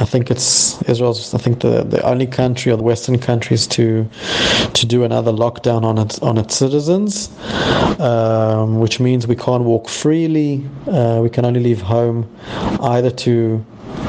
I 0.00 0.04
think 0.04 0.30
it's 0.30 0.80
Israel's. 0.82 1.34
I 1.34 1.38
think 1.38 1.60
the, 1.60 1.82
the 1.82 2.00
only 2.02 2.26
country 2.26 2.72
or 2.72 2.76
the 2.76 2.82
Western 2.82 3.18
countries 3.18 3.66
to 3.68 4.08
to 4.74 4.86
do 4.86 5.02
another 5.02 5.32
lockdown 5.32 5.82
on 5.82 5.98
its 5.98 6.20
on 6.20 6.38
its 6.38 6.56
citizens, 6.56 7.30
um, 7.98 8.78
which 8.78 9.00
means 9.00 9.26
we 9.26 9.36
can't 9.36 9.64
walk 9.64 9.88
freely. 9.88 10.64
Uh, 10.86 11.18
we 11.20 11.30
can 11.30 11.44
only 11.44 11.60
leave 11.60 11.82
home 11.82 12.30
either 12.80 13.10
to 13.10 13.64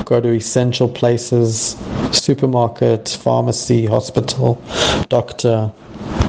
go 0.06 0.22
to 0.22 0.30
essential 0.30 0.88
places, 0.90 1.76
supermarket, 2.12 3.10
pharmacy, 3.22 3.86
hospital, 3.86 4.62
doctor, 5.10 5.72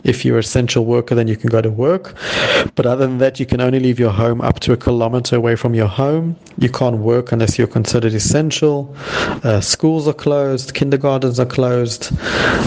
if 0.05 0.25
you're 0.25 0.37
an 0.37 0.41
essential 0.41 0.85
worker, 0.85 1.15
then 1.15 1.29
you 1.29 1.37
can 1.37 1.51
go 1.51 1.61
to 1.61 1.71
work. 1.71 2.15
But 2.75 2.87
other 2.87 3.07
than 3.07 3.19
that, 3.19 3.39
you 3.39 3.47
can 3.47 3.61
only 3.61 3.81
leave 3.81 3.99
your 3.99 4.11
home 4.11 4.41
up 4.41 4.61
to 4.61 4.73
a 4.73 4.77
kilometer 4.77 5.37
away 5.37 5.57
from 5.57 5.75
your 5.75 5.87
home. 5.87 6.37
You 6.59 6.71
can't 6.71 6.99
work 6.99 7.33
unless 7.33 7.59
you're 7.59 7.67
considered 7.67 8.15
essential. 8.15 8.95
Uh, 9.45 9.61
schools 9.61 10.09
are 10.09 10.15
closed, 10.15 10.75
kindergartens 10.75 11.39
are 11.39 11.47
closed. 11.47 12.11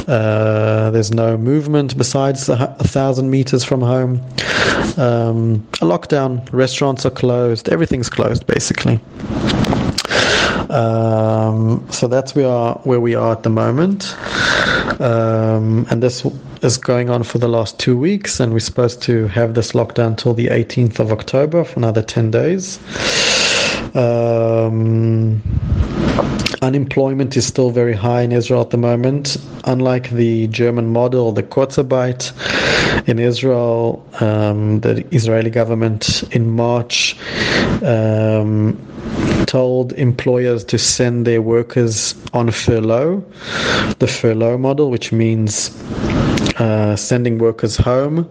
Uh, 0.08 0.92
there's 0.92 1.12
no 1.12 1.38
movement 1.38 1.98
besides 1.98 2.50
a, 2.50 2.76
a, 2.80 2.84
thousand 2.84 3.30
meters 3.30 3.64
from 3.64 3.82
home. 3.82 4.22
Um, 4.98 5.68
a 5.82 5.86
lockdown, 5.86 6.48
restaurants 6.52 7.06
are 7.06 7.12
closed, 7.12 7.70
everything's 7.70 8.10
closed 8.10 8.46
basically. 8.46 9.00
Um, 10.72 11.86
so 11.92 12.08
that's 12.08 12.34
where 12.34 12.72
where 12.84 13.02
we 13.02 13.14
are 13.14 13.34
at 13.34 13.44
the 13.44 13.50
moment, 13.50 14.16
um, 15.02 15.86
and 15.90 16.02
this 16.02 16.26
is 16.62 16.78
going 16.78 17.10
on 17.10 17.24
for 17.24 17.40
the 17.40 17.50
last 17.50 17.78
two 17.78 17.98
weeks, 17.98 18.40
and 18.40 18.54
we're 18.54 18.60
supposed 18.60 19.02
to 19.04 19.28
have 19.28 19.54
this 19.54 19.74
lockdown 19.74 20.16
till 20.16 20.34
the 20.34 20.48
18th 20.48 21.00
of 21.00 21.12
October 21.12 21.66
for 21.66 21.80
another 21.80 22.02
10 22.02 22.32
days. 22.32 22.80
Um, 23.96 25.42
unemployment 26.62 27.36
is 27.36 27.46
still 27.46 27.72
very 27.72 27.94
high 27.94 28.22
in 28.22 28.32
Israel 28.32 28.62
at 28.62 28.70
the 28.70 28.78
moment. 28.78 29.36
Unlike 29.66 30.12
the 30.12 30.48
German 30.48 30.94
model, 30.94 31.34
the 31.34 31.44
Kurzarbeit, 31.44 32.32
in 33.08 33.20
Israel, 33.20 34.06
um, 34.20 34.80
the 34.82 35.06
Israeli 35.14 35.50
government 35.50 36.24
in 36.34 36.52
March 36.52 37.18
um, 37.84 38.78
told 39.52 39.92
employers 39.94 40.64
to 40.64 40.78
send 40.78 41.28
their 41.28 41.42
workers 41.42 42.16
on 42.32 42.50
furlough, 42.50 43.22
the 44.00 44.08
furlough 44.08 44.58
model, 44.58 44.90
which 44.90 45.12
means 45.12 45.70
uh, 46.58 46.96
sending 46.96 47.38
workers 47.38 47.78
home 47.78 48.30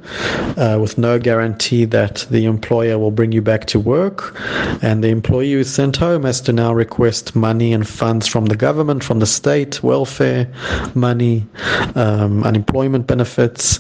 uh, 0.57 0.79
with 0.81 0.99
no 0.99 1.19
guarantee 1.19 1.85
that 1.87 2.27
the 2.31 2.45
employer 2.45 2.99
will 2.99 3.11
bring 3.11 3.33
you 3.33 3.43
back 3.43 3.67
to 3.67 3.79
work. 3.81 4.35
And 4.83 5.03
the 5.03 5.09
employee 5.09 5.53
who 5.53 5.61
is 5.61 5.73
sent 5.73 5.97
home 5.97 6.25
has 6.25 6.41
to 6.43 6.53
now 6.53 6.73
request 6.73 7.35
money 7.35 7.73
and 7.73 7.87
funds 7.89 8.27
from 8.27 8.47
the 8.47 8.57
government, 8.57 9.05
from 9.05 9.19
the 9.21 9.27
state, 9.27 9.83
welfare 9.83 10.49
money, 10.95 11.47
um, 11.95 12.45
unemployment 12.45 13.07
benefits. 13.07 13.79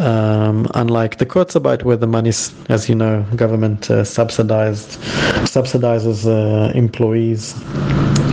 Um, 0.00 0.66
unlike 0.74 1.18
the 1.18 1.26
Kurzarbeit, 1.26 1.84
where 1.84 1.96
the 1.96 2.06
money, 2.06 2.30
as 2.68 2.88
you 2.88 2.94
know, 2.94 3.24
government 3.36 3.90
uh, 3.90 4.04
subsidized 4.04 4.98
subsidizes 5.46 6.26
uh, 6.26 6.72
employees 6.72 7.54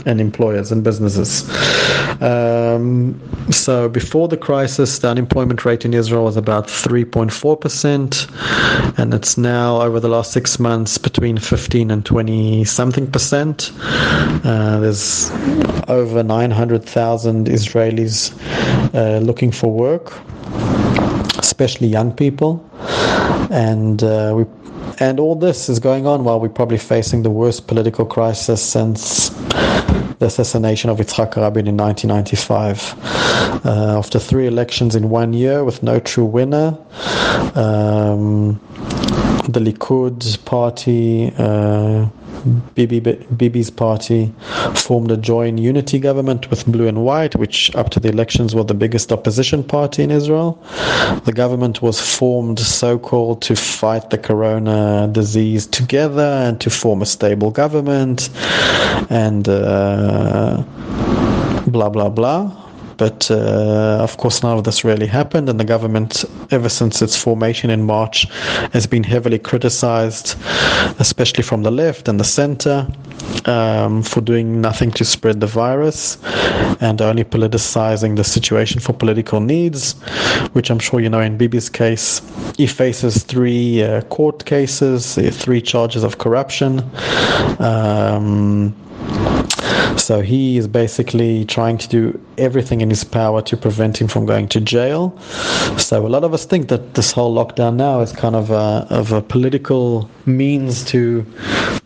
and 0.05 0.21
employers 0.21 0.71
and 0.71 0.83
businesses. 0.83 1.43
Um, 2.21 3.19
so 3.51 3.89
before 3.89 4.27
the 4.27 4.37
crisis, 4.37 4.99
the 4.99 5.09
unemployment 5.09 5.36
rate 5.45 5.85
in 5.85 5.93
Israel 5.93 6.23
was 6.23 6.35
about 6.35 6.65
3.4%, 6.67 8.97
and 8.97 9.13
it's 9.13 9.37
now 9.37 9.79
over 9.81 9.99
the 9.99 10.09
last 10.09 10.31
six 10.31 10.57
months 10.59 10.97
between 10.97 11.37
15 11.37 11.91
and 11.91 12.03
20 12.05 12.65
something 12.65 13.11
percent. 13.11 13.71
Uh, 14.43 14.79
there's 14.79 15.29
over 15.87 16.23
900,000 16.23 17.47
Israelis 17.47 18.33
uh, 18.95 19.19
looking 19.19 19.51
for 19.51 19.71
work, 19.71 20.11
especially 21.37 21.87
young 21.87 22.11
people, 22.11 22.67
and 23.51 24.03
uh, 24.03 24.33
we 24.35 24.45
and 24.99 25.19
all 25.19 25.35
this 25.35 25.69
is 25.69 25.79
going 25.79 26.07
on 26.07 26.23
while 26.23 26.39
we're 26.39 26.49
probably 26.49 26.79
facing 26.79 27.21
the 27.21 27.29
worst 27.29 27.67
political 27.67 28.03
crisis 28.03 28.63
since 28.63 29.29
the 30.19 30.25
assassination 30.25 30.89
of 30.89 30.97
Yitzhak 30.97 31.35
Rabin 31.35 31.67
in 31.67 31.77
1995. 31.77 33.65
Uh, 33.65 33.97
after 33.97 34.19
three 34.19 34.47
elections 34.47 34.95
in 34.95 35.09
one 35.09 35.33
year 35.33 35.63
with 35.63 35.83
no 35.83 35.99
true 35.99 36.25
winner, 36.25 36.77
um, 37.55 38.59
the 39.47 39.59
Likud 39.59 40.43
party, 40.45 41.31
uh, 41.37 42.07
Bibi, 42.75 42.99
Bibi's 42.99 43.69
party 43.69 44.33
formed 44.75 45.11
a 45.11 45.17
joint 45.17 45.59
unity 45.59 45.99
government 45.99 46.49
with 46.49 46.65
Blue 46.65 46.87
and 46.87 47.03
White, 47.03 47.35
which 47.35 47.73
up 47.75 47.89
to 47.91 47.99
the 47.99 48.09
elections 48.09 48.55
were 48.55 48.63
the 48.63 48.73
biggest 48.73 49.11
opposition 49.11 49.63
party 49.63 50.03
in 50.03 50.11
Israel. 50.11 50.61
The 51.25 51.33
government 51.33 51.81
was 51.81 51.99
formed 51.99 52.59
so 52.59 52.97
called 52.97 53.41
to 53.43 53.55
fight 53.55 54.09
the 54.09 54.17
corona 54.17 55.09
disease 55.11 55.65
together 55.67 56.23
and 56.45 56.59
to 56.61 56.69
form 56.69 57.01
a 57.01 57.05
stable 57.05 57.51
government 57.51 58.29
and 59.09 59.47
uh, 59.47 60.63
blah 61.67 61.89
blah 61.89 62.09
blah. 62.09 62.66
But 62.97 63.29
uh, 63.29 63.99
of 64.01 64.17
course, 64.17 64.41
none 64.43 64.57
of 64.57 64.63
this 64.63 64.83
really 64.83 65.07
happened, 65.07 65.49
and 65.49 65.59
the 65.59 65.65
government, 65.65 66.25
ever 66.51 66.69
since 66.69 67.01
its 67.01 67.15
formation 67.15 67.69
in 67.69 67.83
March, 67.83 68.27
has 68.73 68.87
been 68.87 69.03
heavily 69.03 69.39
criticized, 69.39 70.35
especially 70.99 71.43
from 71.43 71.63
the 71.63 71.71
left 71.71 72.07
and 72.07 72.19
the 72.19 72.23
center, 72.23 72.87
um, 73.45 74.03
for 74.03 74.21
doing 74.21 74.61
nothing 74.61 74.91
to 74.91 75.05
spread 75.05 75.39
the 75.39 75.47
virus 75.47 76.17
and 76.81 77.01
only 77.01 77.23
politicizing 77.23 78.15
the 78.15 78.23
situation 78.23 78.79
for 78.79 78.93
political 78.93 79.39
needs, 79.39 79.93
which 80.53 80.69
I'm 80.69 80.79
sure 80.79 80.99
you 80.99 81.09
know 81.09 81.21
in 81.21 81.37
Bibi's 81.37 81.69
case, 81.69 82.21
he 82.57 82.67
faces 82.67 83.23
three 83.23 83.83
uh, 83.83 84.01
court 84.03 84.45
cases, 84.45 85.15
three 85.15 85.61
charges 85.61 86.03
of 86.03 86.17
corruption. 86.17 86.83
Um, 87.59 88.75
so 89.97 90.21
he 90.21 90.57
is 90.57 90.67
basically 90.67 91.45
trying 91.45 91.77
to 91.77 91.87
do 91.87 92.19
everything 92.37 92.81
in 92.81 92.89
his 92.89 93.03
power 93.03 93.41
to 93.41 93.57
prevent 93.57 93.99
him 93.99 94.07
from 94.07 94.25
going 94.25 94.47
to 94.49 94.61
jail. 94.61 95.17
So 95.77 96.05
a 96.05 96.09
lot 96.09 96.23
of 96.23 96.33
us 96.33 96.45
think 96.45 96.69
that 96.69 96.93
this 96.93 97.11
whole 97.11 97.35
lockdown 97.35 97.75
now 97.75 98.01
is 98.01 98.11
kind 98.11 98.35
of 98.35 98.51
a, 98.51 98.87
of 98.89 99.11
a 99.11 99.21
political 99.21 100.09
means 100.25 100.83
to 100.85 101.25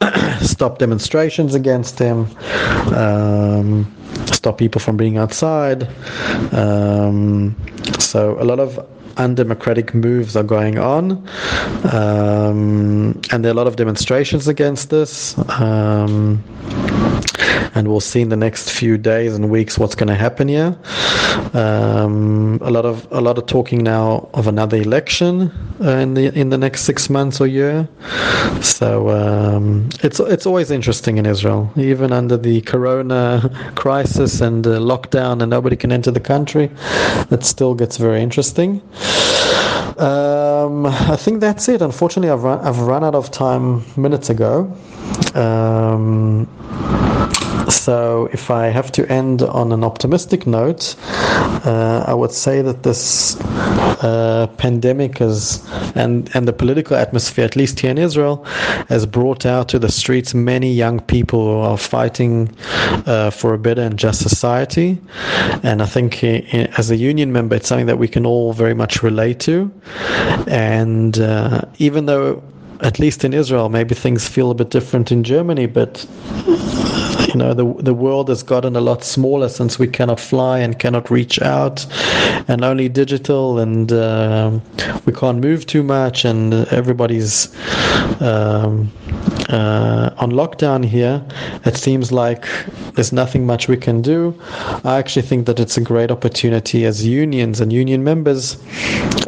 stop 0.42 0.80
demonstrations 0.80 1.56
against 1.56 2.00
him, 2.00 2.28
um, 2.94 3.92
stop 4.28 4.58
people 4.58 4.82
from 4.82 4.98
being 4.98 5.18
outside. 5.18 5.88
Um, 6.54 7.56
so 8.00 8.40
a 8.40 8.46
lot 8.46 8.60
of 8.60 8.80
undemocratic 9.18 9.94
moves 9.94 10.36
are 10.36 10.44
going 10.44 10.78
on, 10.78 11.28
um, 11.92 13.20
and 13.32 13.44
there 13.44 13.50
are 13.50 13.54
a 13.54 13.58
lot 13.58 13.68
of 13.68 13.76
demonstrations 13.76 14.48
against 14.48 14.90
this. 14.90 15.38
Um, 15.60 16.44
and 17.76 17.88
we'll 17.88 18.00
see 18.00 18.22
in 18.22 18.30
the 18.30 18.36
next 18.36 18.72
few 18.72 18.98
days 18.98 19.36
and 19.36 19.50
weeks 19.50 19.78
what's 19.78 19.96
going 19.96 20.08
to 20.08 20.16
happen 20.16 20.48
here. 20.48 20.78
Um, 21.54 22.60
a 22.62 22.72
lot 22.72 22.86
of 22.86 23.08
a 23.12 23.22
lot 23.22 23.38
of 23.38 23.46
talking 23.46 23.84
now 23.84 24.30
of 24.34 24.48
another 24.48 24.78
election 24.78 25.52
uh, 25.82 25.98
in 25.98 26.14
the 26.14 26.38
in 26.38 26.50
the 26.50 26.58
next 26.58 26.82
six 26.84 27.10
months 27.10 27.40
or 27.40 27.48
year. 27.48 27.88
So 28.62 29.10
um, 29.10 29.90
it's 30.04 30.20
it's 30.20 30.46
always 30.46 30.72
interesting 30.72 31.18
in 31.18 31.26
Israel, 31.26 31.72
even 31.76 32.12
under 32.12 32.38
the 32.38 32.62
Corona 32.62 33.50
crisis 33.76 34.42
and 34.42 34.66
uh, 34.66 34.80
lockdown, 34.80 35.42
and 35.42 35.50
nobody 35.50 35.76
can 35.76 35.92
enter 35.92 36.12
the 36.12 36.20
country. 36.20 36.70
It 37.32 37.44
still 37.44 37.74
gets 37.76 37.98
very 37.98 38.22
interesting. 38.22 38.82
Um, 39.98 40.86
I 40.86 41.16
think 41.16 41.42
that's 41.42 41.68
it. 41.70 41.82
Unfortunately, 41.82 42.30
I've 42.30 42.44
run, 42.44 42.60
I've 42.60 42.80
run 42.80 43.04
out 43.04 43.16
of 43.16 43.30
time 43.30 43.84
minutes 43.96 44.30
ago. 44.30 44.72
Um, 45.36 46.48
so, 47.70 48.30
if 48.32 48.50
I 48.50 48.68
have 48.68 48.92
to 48.94 49.10
end 49.12 49.42
on 49.42 49.72
an 49.72 49.84
optimistic 49.84 50.48
note, 50.48 50.96
uh, 51.66 52.04
I 52.08 52.14
would 52.14 52.32
say 52.32 52.62
that 52.62 52.84
this 52.84 53.40
uh, 53.42 54.48
pandemic 54.58 55.22
is, 55.22 55.66
and, 55.96 56.30
and 56.34 56.48
the 56.48 56.54
political 56.54 56.96
atmosphere, 56.96 57.46
at 57.46 57.56
least 57.56 57.80
here 57.80 57.92
in 57.92 57.98
Israel, 57.98 58.44
has 58.90 59.06
brought 59.06 59.46
out 59.46 59.70
to 59.70 59.80
the 59.80 59.92
streets 59.92 60.34
many 60.34 60.72
young 60.72 61.00
people 61.00 61.46
who 61.46 61.60
are 61.60 61.78
fighting 61.78 62.54
uh, 63.06 63.30
for 63.30 63.54
a 63.54 63.58
better 63.58 63.82
and 63.82 63.98
just 63.98 64.22
society. 64.22 65.00
And 65.64 65.82
I 65.82 65.86
think 65.86 66.24
as 66.24 66.92
a 66.92 66.96
union 66.96 67.32
member, 67.32 67.56
it's 67.56 67.68
something 67.68 67.88
that 67.88 67.98
we 67.98 68.08
can 68.08 68.26
all 68.26 68.54
very 68.54 68.74
much 68.74 69.04
relate 69.04 69.40
to. 69.42 69.72
And 70.48 71.20
uh, 71.20 71.62
even 71.78 72.06
though 72.06 72.42
at 72.82 73.00
least 73.00 73.24
in 73.24 73.34
Israel. 73.34 73.70
Maybe 73.70 73.96
things 73.96 74.28
feel 74.28 74.52
a 74.52 74.56
bit 74.56 74.70
different 74.70 75.12
in 75.12 75.24
Germany, 75.24 75.68
but 75.68 76.06
you 77.34 77.40
know 77.40 77.54
the 77.54 77.74
the 77.82 77.94
world 77.94 78.30
has 78.30 78.44
gotten 78.44 78.76
a 78.76 78.82
lot 78.82 79.04
smaller 79.04 79.50
since 79.50 79.80
we 79.80 79.88
cannot 79.88 80.20
fly 80.20 80.60
and 80.60 80.80
cannot 80.80 81.10
reach 81.10 81.42
out, 81.42 81.86
and 82.48 82.64
only 82.64 82.90
digital, 82.90 83.60
and 83.60 83.92
um, 83.94 84.62
we 85.06 85.14
can't 85.14 85.40
move 85.40 85.66
too 85.66 85.84
much, 85.84 86.26
and 86.26 86.54
everybody's 86.72 87.54
um, 88.22 88.92
uh, 89.50 90.12
on 90.18 90.32
lockdown 90.32 90.84
here. 90.86 91.24
It 91.66 91.78
seems 91.78 92.12
like 92.12 92.46
there's 92.96 93.14
nothing 93.14 93.46
much 93.46 93.68
we 93.68 93.78
can 93.78 94.02
do. 94.02 94.38
I 94.84 94.98
actually 94.98 95.24
think 95.24 95.46
that 95.46 95.60
it's 95.60 95.78
a 95.78 95.82
great 95.82 96.12
opportunity 96.12 96.86
as 96.86 97.06
unions 97.06 97.62
and 97.62 97.72
union 97.72 98.04
members. 98.04 98.58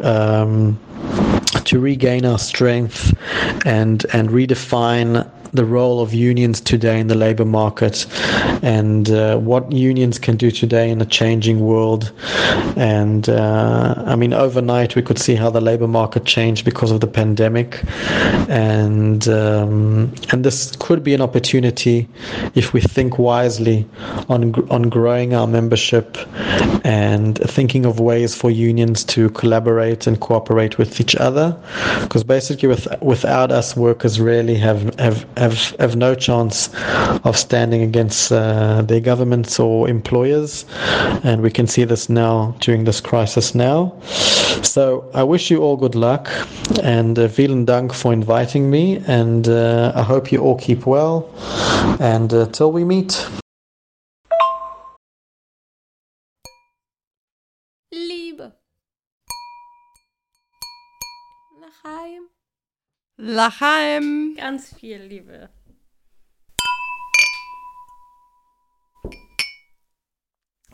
Um, 0.02 0.78
to 1.64 1.80
regain 1.80 2.26
our 2.26 2.38
strength 2.38 3.14
and 3.64 4.04
and 4.12 4.28
redefine 4.28 5.30
the 5.54 5.64
role 5.64 6.00
of 6.00 6.12
unions 6.12 6.60
today 6.60 6.98
in 7.00 7.06
the 7.06 7.14
labor 7.14 7.44
market 7.44 8.06
and 8.62 9.10
uh, 9.10 9.38
what 9.38 9.70
unions 9.70 10.18
can 10.18 10.36
do 10.36 10.50
today 10.50 10.90
in 10.90 11.00
a 11.00 11.06
changing 11.06 11.60
world. 11.60 12.12
And 12.76 13.28
uh, 13.28 13.94
I 14.06 14.16
mean, 14.16 14.32
overnight 14.32 14.96
we 14.96 15.02
could 15.02 15.18
see 15.18 15.34
how 15.34 15.50
the 15.50 15.60
labor 15.60 15.88
market 15.88 16.24
changed 16.24 16.64
because 16.64 16.90
of 16.90 17.00
the 17.00 17.06
pandemic, 17.06 17.82
and 18.48 19.28
um, 19.28 20.12
and 20.30 20.44
this 20.44 20.74
could 20.76 21.04
be 21.04 21.14
an 21.14 21.20
opportunity 21.20 22.08
if 22.54 22.72
we 22.72 22.80
think 22.80 23.18
wisely 23.18 23.86
on 24.28 24.54
on 24.70 24.82
growing 24.88 25.34
our 25.34 25.46
membership 25.46 26.18
and 26.84 27.38
thinking 27.38 27.86
of 27.86 28.00
ways 28.00 28.34
for 28.34 28.50
unions 28.50 29.04
to 29.04 29.30
collaborate 29.30 30.06
and 30.06 30.20
cooperate 30.20 30.76
with 30.78 31.00
each 31.00 31.16
other 31.16 31.56
because 32.02 32.22
basically 32.24 32.68
with, 32.68 32.86
without 33.00 33.50
us 33.50 33.76
workers 33.76 34.20
really 34.20 34.54
have, 34.54 34.94
have 34.98 35.26
have 35.44 35.76
have 35.78 35.96
no 35.96 36.14
chance 36.14 36.70
of 37.24 37.36
standing 37.36 37.82
against 37.82 38.32
uh, 38.32 38.82
their 38.82 39.00
governments 39.00 39.60
or 39.60 39.88
employers. 39.88 40.64
And 41.22 41.42
we 41.42 41.50
can 41.50 41.66
see 41.66 41.84
this 41.84 42.08
now 42.08 42.54
during 42.60 42.84
this 42.84 43.00
crisis 43.00 43.54
now. 43.54 43.92
So 44.62 45.08
I 45.14 45.22
wish 45.22 45.50
you 45.50 45.62
all 45.62 45.76
good 45.76 45.94
luck 45.94 46.28
and 46.82 47.18
uh, 47.18 47.28
vielen 47.28 47.64
Dank 47.64 47.92
for 47.92 48.12
inviting 48.12 48.70
me. 48.70 49.02
And 49.06 49.48
uh, 49.48 49.92
I 49.94 50.02
hope 50.02 50.32
you 50.32 50.40
all 50.40 50.58
keep 50.58 50.86
well. 50.86 51.30
And 52.00 52.32
uh, 52.32 52.46
till 52.46 52.72
we 52.72 52.84
meet 52.84 53.43
Lachheim. 63.26 64.34
Ganz 64.36 64.74
viel 64.74 64.98
Liebe. 64.98 65.48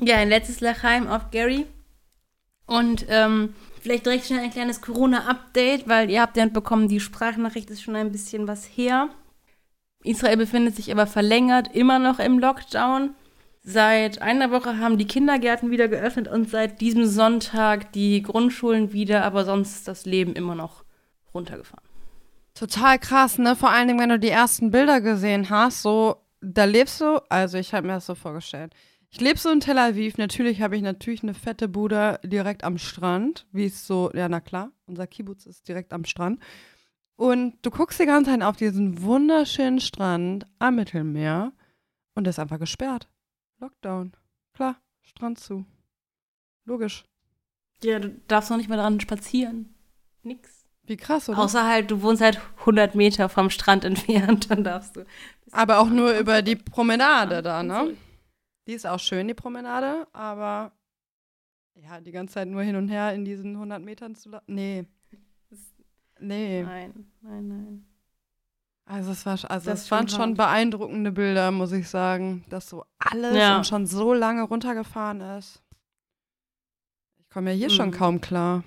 Ja, 0.00 0.16
ein 0.16 0.28
letztes 0.28 0.60
Lachheim 0.60 1.06
auf 1.06 1.30
Gary. 1.30 1.66
Und 2.66 3.06
ähm, 3.08 3.54
vielleicht 3.80 4.04
direkt 4.04 4.26
schnell 4.26 4.40
ein 4.40 4.50
kleines 4.50 4.80
Corona-Update, 4.80 5.86
weil 5.86 6.10
ihr 6.10 6.22
habt 6.22 6.36
ja 6.36 6.46
bekommen, 6.46 6.88
die 6.88 6.98
Sprachnachricht 6.98 7.70
ist 7.70 7.82
schon 7.82 7.94
ein 7.94 8.10
bisschen 8.10 8.48
was 8.48 8.64
her. 8.64 9.10
Israel 10.02 10.36
befindet 10.36 10.74
sich 10.74 10.90
aber 10.90 11.06
verlängert 11.06 11.72
immer 11.72 12.00
noch 12.00 12.18
im 12.18 12.40
Lockdown. 12.40 13.14
Seit 13.62 14.22
einer 14.22 14.50
Woche 14.50 14.78
haben 14.78 14.98
die 14.98 15.06
Kindergärten 15.06 15.70
wieder 15.70 15.86
geöffnet 15.86 16.26
und 16.26 16.50
seit 16.50 16.80
diesem 16.80 17.06
Sonntag 17.06 17.92
die 17.92 18.22
Grundschulen 18.22 18.92
wieder, 18.92 19.22
aber 19.22 19.44
sonst 19.44 19.86
das 19.86 20.04
Leben 20.04 20.34
immer 20.34 20.56
noch 20.56 20.82
runtergefahren. 21.32 21.89
Total 22.54 22.98
krass, 22.98 23.38
ne? 23.38 23.56
Vor 23.56 23.70
allen 23.70 23.88
Dingen, 23.88 24.00
wenn 24.00 24.08
du 24.08 24.18
die 24.18 24.28
ersten 24.28 24.70
Bilder 24.70 25.00
gesehen 25.00 25.50
hast, 25.50 25.82
so, 25.82 26.16
da 26.40 26.64
lebst 26.64 27.00
du, 27.00 27.22
also 27.30 27.58
ich 27.58 27.72
habe 27.74 27.86
mir 27.86 27.94
das 27.94 28.06
so 28.06 28.14
vorgestellt. 28.14 28.74
Ich 29.12 29.20
lebe 29.20 29.38
so 29.38 29.50
in 29.50 29.60
Tel 29.60 29.78
Aviv, 29.78 30.18
natürlich 30.18 30.62
habe 30.62 30.76
ich 30.76 30.82
natürlich 30.82 31.22
eine 31.22 31.34
fette 31.34 31.68
Bude 31.68 32.20
direkt 32.22 32.62
am 32.62 32.78
Strand, 32.78 33.46
wie 33.50 33.66
es 33.66 33.86
so, 33.86 34.10
ja, 34.14 34.28
na 34.28 34.40
klar, 34.40 34.70
unser 34.86 35.06
Kibbutz 35.06 35.46
ist 35.46 35.66
direkt 35.68 35.92
am 35.92 36.04
Strand. 36.04 36.40
Und 37.16 37.58
du 37.62 37.70
guckst 37.70 37.98
die 38.00 38.06
ganze 38.06 38.30
Zeit 38.30 38.42
auf 38.42 38.56
diesen 38.56 39.02
wunderschönen 39.02 39.80
Strand 39.80 40.46
am 40.58 40.76
Mittelmeer 40.76 41.52
und 42.14 42.24
der 42.24 42.30
ist 42.30 42.38
einfach 42.38 42.58
gesperrt. 42.58 43.08
Lockdown. 43.58 44.12
Klar, 44.54 44.80
Strand 45.02 45.38
zu. 45.38 45.66
Logisch. 46.64 47.04
Ja, 47.82 47.98
du 47.98 48.10
darfst 48.28 48.50
noch 48.50 48.56
nicht 48.56 48.68
mehr 48.68 48.78
dran 48.78 49.00
spazieren. 49.00 49.74
Nix. 50.22 50.59
Wie 50.90 50.96
krass, 50.96 51.28
oder? 51.28 51.38
Außer 51.38 51.66
halt, 51.66 51.90
du 51.90 52.02
wohnst 52.02 52.20
halt 52.20 52.40
100 52.60 52.96
Meter 52.96 53.28
vom 53.28 53.48
Strand 53.48 53.84
entfernt, 53.84 54.50
dann 54.50 54.64
darfst 54.64 54.96
du. 54.96 55.04
aber 55.52 55.78
auch 55.78 55.88
nur 55.88 56.18
über 56.18 56.42
die 56.42 56.56
Promenade 56.56 57.42
da, 57.42 57.62
ne? 57.62 57.96
Die 58.66 58.72
ist 58.72 58.86
auch 58.86 58.98
schön, 58.98 59.28
die 59.28 59.34
Promenade, 59.34 60.06
aber 60.12 60.72
ja, 61.74 62.00
die 62.00 62.10
ganze 62.12 62.34
Zeit 62.34 62.48
nur 62.48 62.62
hin 62.62 62.74
und 62.76 62.88
her 62.88 63.14
in 63.14 63.24
diesen 63.24 63.52
100 63.54 63.80
Metern 63.82 64.14
zu 64.16 64.30
laufen. 64.30 64.44
Nee. 64.48 64.84
Nee. 66.18 66.62
Nein, 66.64 67.06
nein, 67.22 67.48
nein. 67.48 67.86
Also 68.84 69.12
es, 69.12 69.24
war, 69.24 69.38
also 69.48 69.70
Das 69.70 69.84
es 69.84 69.90
waren 69.92 70.08
schon 70.08 70.16
schon 70.16 70.28
hart. 70.30 70.36
beeindruckende 70.38 71.12
Bilder, 71.12 71.50
muss 71.52 71.70
ich 71.72 71.88
sagen, 71.88 72.44
dass 72.50 72.68
so 72.68 72.84
alles 72.98 73.36
Ja. 73.36 73.56
und 73.58 73.66
schon 73.66 73.86
so 73.86 74.12
lange 74.12 74.42
runtergefahren 74.42 75.20
ist. 75.20 75.62
Ich 77.18 77.30
komme 77.30 77.52
ja 77.52 77.56
hier 77.56 77.70
schon 77.70 77.90
Mhm. 77.90 77.94
kaum 77.94 78.20
klar. 78.20 78.64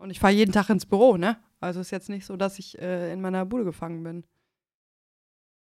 Und 0.00 0.08
ich 0.08 0.18
fahre 0.18 0.32
jeden 0.32 0.52
Tag 0.52 0.70
ins 0.70 0.86
Büro, 0.86 1.18
ne? 1.18 1.36
Also 1.60 1.78
ist 1.80 1.90
jetzt 1.90 2.08
nicht 2.08 2.24
so, 2.24 2.38
dass 2.38 2.58
ich 2.58 2.80
äh, 2.80 3.12
in 3.12 3.20
meiner 3.20 3.44
Bude 3.44 3.64
gefangen 3.64 4.02
bin. 4.02 4.24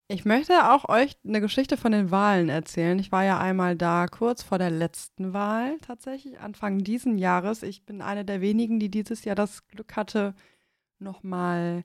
Ich 0.08 0.24
möchte 0.24 0.72
auch 0.72 0.88
euch 0.88 1.16
eine 1.24 1.40
Geschichte 1.40 1.76
von 1.76 1.92
den 1.92 2.10
Wahlen 2.10 2.48
erzählen. 2.48 2.98
Ich 2.98 3.12
war 3.12 3.24
ja 3.24 3.38
einmal 3.38 3.76
da 3.76 4.06
kurz 4.08 4.42
vor 4.42 4.58
der 4.58 4.70
letzten 4.70 5.32
Wahl, 5.32 5.78
tatsächlich, 5.78 6.40
Anfang 6.40 6.78
diesen 6.78 7.18
Jahres. 7.18 7.62
Ich 7.62 7.84
bin 7.84 8.02
eine 8.02 8.24
der 8.24 8.40
wenigen, 8.40 8.80
die 8.80 8.90
dieses 8.90 9.24
Jahr 9.24 9.36
das 9.36 9.66
Glück 9.68 9.94
hatte, 9.94 10.34
nochmal 10.98 11.84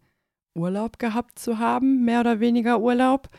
Urlaub 0.56 0.98
gehabt 0.98 1.38
zu 1.38 1.60
haben, 1.60 2.04
mehr 2.06 2.22
oder 2.22 2.40
weniger 2.40 2.80
Urlaub, 2.80 3.30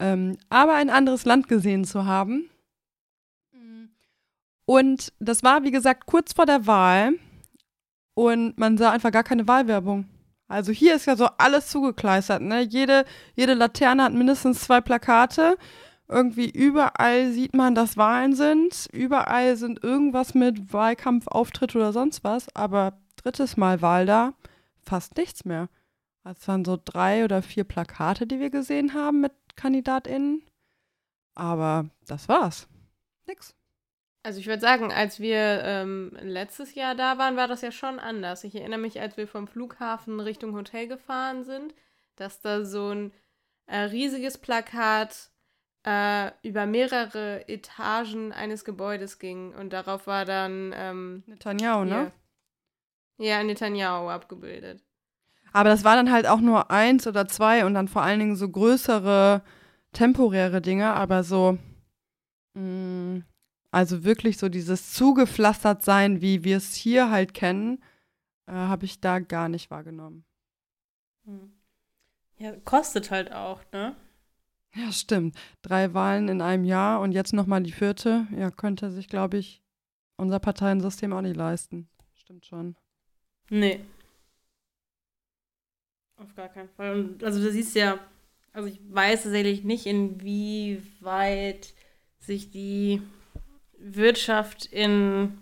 ähm, 0.00 0.36
aber 0.48 0.74
ein 0.74 0.90
anderes 0.90 1.24
Land 1.24 1.46
gesehen 1.46 1.84
zu 1.84 2.06
haben. 2.06 2.50
Und 4.64 5.12
das 5.20 5.44
war, 5.44 5.62
wie 5.62 5.70
gesagt, 5.70 6.06
kurz 6.06 6.32
vor 6.32 6.44
der 6.44 6.66
Wahl 6.66 7.14
und 8.18 8.58
man 8.58 8.76
sah 8.76 8.90
einfach 8.90 9.12
gar 9.12 9.22
keine 9.22 9.46
Wahlwerbung. 9.46 10.08
Also 10.48 10.72
hier 10.72 10.96
ist 10.96 11.06
ja 11.06 11.14
so 11.14 11.28
alles 11.38 11.68
zugekleistert, 11.68 12.42
ne? 12.42 12.62
Jede, 12.62 13.04
jede 13.36 13.54
Laterne 13.54 14.02
hat 14.02 14.12
mindestens 14.12 14.62
zwei 14.62 14.80
Plakate. 14.80 15.56
Irgendwie 16.08 16.50
überall 16.50 17.30
sieht 17.30 17.54
man, 17.54 17.76
dass 17.76 17.96
Wahlen 17.96 18.34
sind. 18.34 18.88
Überall 18.92 19.56
sind 19.56 19.84
irgendwas 19.84 20.34
mit 20.34 20.72
Wahlkampfauftritt 20.72 21.76
oder 21.76 21.92
sonst 21.92 22.24
was. 22.24 22.48
Aber 22.56 22.94
drittes 23.14 23.56
Mal 23.56 23.82
Wahl 23.82 24.04
da, 24.04 24.32
fast 24.82 25.16
nichts 25.16 25.44
mehr. 25.44 25.68
Es 26.24 26.48
waren 26.48 26.64
so 26.64 26.76
drei 26.84 27.24
oder 27.24 27.40
vier 27.40 27.62
Plakate, 27.62 28.26
die 28.26 28.40
wir 28.40 28.50
gesehen 28.50 28.94
haben 28.94 29.20
mit 29.20 29.32
KandidatInnen. 29.54 30.42
Aber 31.36 31.86
das 32.08 32.28
war's. 32.28 32.66
Nix. 33.28 33.54
Also 34.22 34.40
ich 34.40 34.46
würde 34.46 34.60
sagen, 34.60 34.92
als 34.92 35.20
wir 35.20 35.62
ähm, 35.64 36.16
letztes 36.20 36.74
Jahr 36.74 36.94
da 36.94 37.18
waren, 37.18 37.36
war 37.36 37.48
das 37.48 37.62
ja 37.62 37.70
schon 37.70 37.98
anders. 37.98 38.44
Ich 38.44 38.54
erinnere 38.54 38.80
mich, 38.80 39.00
als 39.00 39.16
wir 39.16 39.28
vom 39.28 39.46
Flughafen 39.46 40.20
Richtung 40.20 40.54
Hotel 40.54 40.88
gefahren 40.88 41.44
sind, 41.44 41.74
dass 42.16 42.40
da 42.40 42.64
so 42.64 42.90
ein 42.90 43.12
äh, 43.66 43.78
riesiges 43.78 44.36
Plakat 44.38 45.30
äh, 45.84 46.30
über 46.42 46.66
mehrere 46.66 47.48
Etagen 47.48 48.32
eines 48.32 48.64
Gebäudes 48.64 49.18
ging 49.18 49.54
und 49.54 49.72
darauf 49.72 50.06
war 50.06 50.24
dann 50.24 50.74
ähm, 50.76 51.22
Netanyahu, 51.26 51.84
ne? 51.84 52.12
ja, 53.18 53.38
ja, 53.38 53.44
Netanyahu 53.44 54.08
abgebildet. 54.08 54.82
Aber 55.52 55.70
das 55.70 55.84
war 55.84 55.96
dann 55.96 56.12
halt 56.12 56.26
auch 56.26 56.40
nur 56.40 56.70
eins 56.70 57.06
oder 57.06 57.26
zwei 57.26 57.64
und 57.64 57.74
dann 57.74 57.88
vor 57.88 58.02
allen 58.02 58.18
Dingen 58.20 58.36
so 58.36 58.48
größere, 58.48 59.42
temporäre 59.92 60.60
Dinge, 60.60 60.92
aber 60.92 61.22
so, 61.22 61.56
mh, 62.54 63.22
also 63.70 64.04
wirklich 64.04 64.38
so 64.38 64.48
dieses 64.48 64.92
zugepflastert 64.92 65.82
sein, 65.82 66.20
wie 66.20 66.44
wir 66.44 66.56
es 66.56 66.74
hier 66.74 67.10
halt 67.10 67.34
kennen, 67.34 67.82
äh, 68.46 68.52
habe 68.52 68.84
ich 68.84 69.00
da 69.00 69.18
gar 69.18 69.48
nicht 69.48 69.70
wahrgenommen. 69.70 70.24
Hm. 71.24 71.52
Ja, 72.38 72.52
kostet 72.64 73.10
halt 73.10 73.32
auch, 73.32 73.62
ne? 73.72 73.96
Ja, 74.74 74.92
stimmt. 74.92 75.36
Drei 75.62 75.92
Wahlen 75.94 76.28
in 76.28 76.40
einem 76.40 76.64
Jahr 76.64 77.00
und 77.00 77.12
jetzt 77.12 77.32
nochmal 77.32 77.62
die 77.62 77.72
vierte. 77.72 78.26
Ja, 78.36 78.50
könnte 78.50 78.90
sich, 78.90 79.08
glaube 79.08 79.38
ich, 79.38 79.62
unser 80.16 80.38
Parteiensystem 80.38 81.12
auch 81.12 81.20
nicht 81.20 81.36
leisten. 81.36 81.88
Stimmt 82.14 82.46
schon. 82.46 82.76
Nee. 83.50 83.80
Auf 86.16 86.34
gar 86.34 86.48
keinen 86.48 86.68
Fall. 86.70 86.94
Und 86.94 87.24
also 87.24 87.40
du 87.40 87.50
siehst 87.50 87.74
ja, 87.74 87.98
also 88.52 88.68
ich 88.68 88.80
weiß 88.88 89.24
tatsächlich 89.24 89.64
nicht, 89.64 89.86
inwieweit 89.86 91.74
sich 92.18 92.50
die 92.50 93.02
Wirtschaft 93.78 94.66
in 94.66 95.38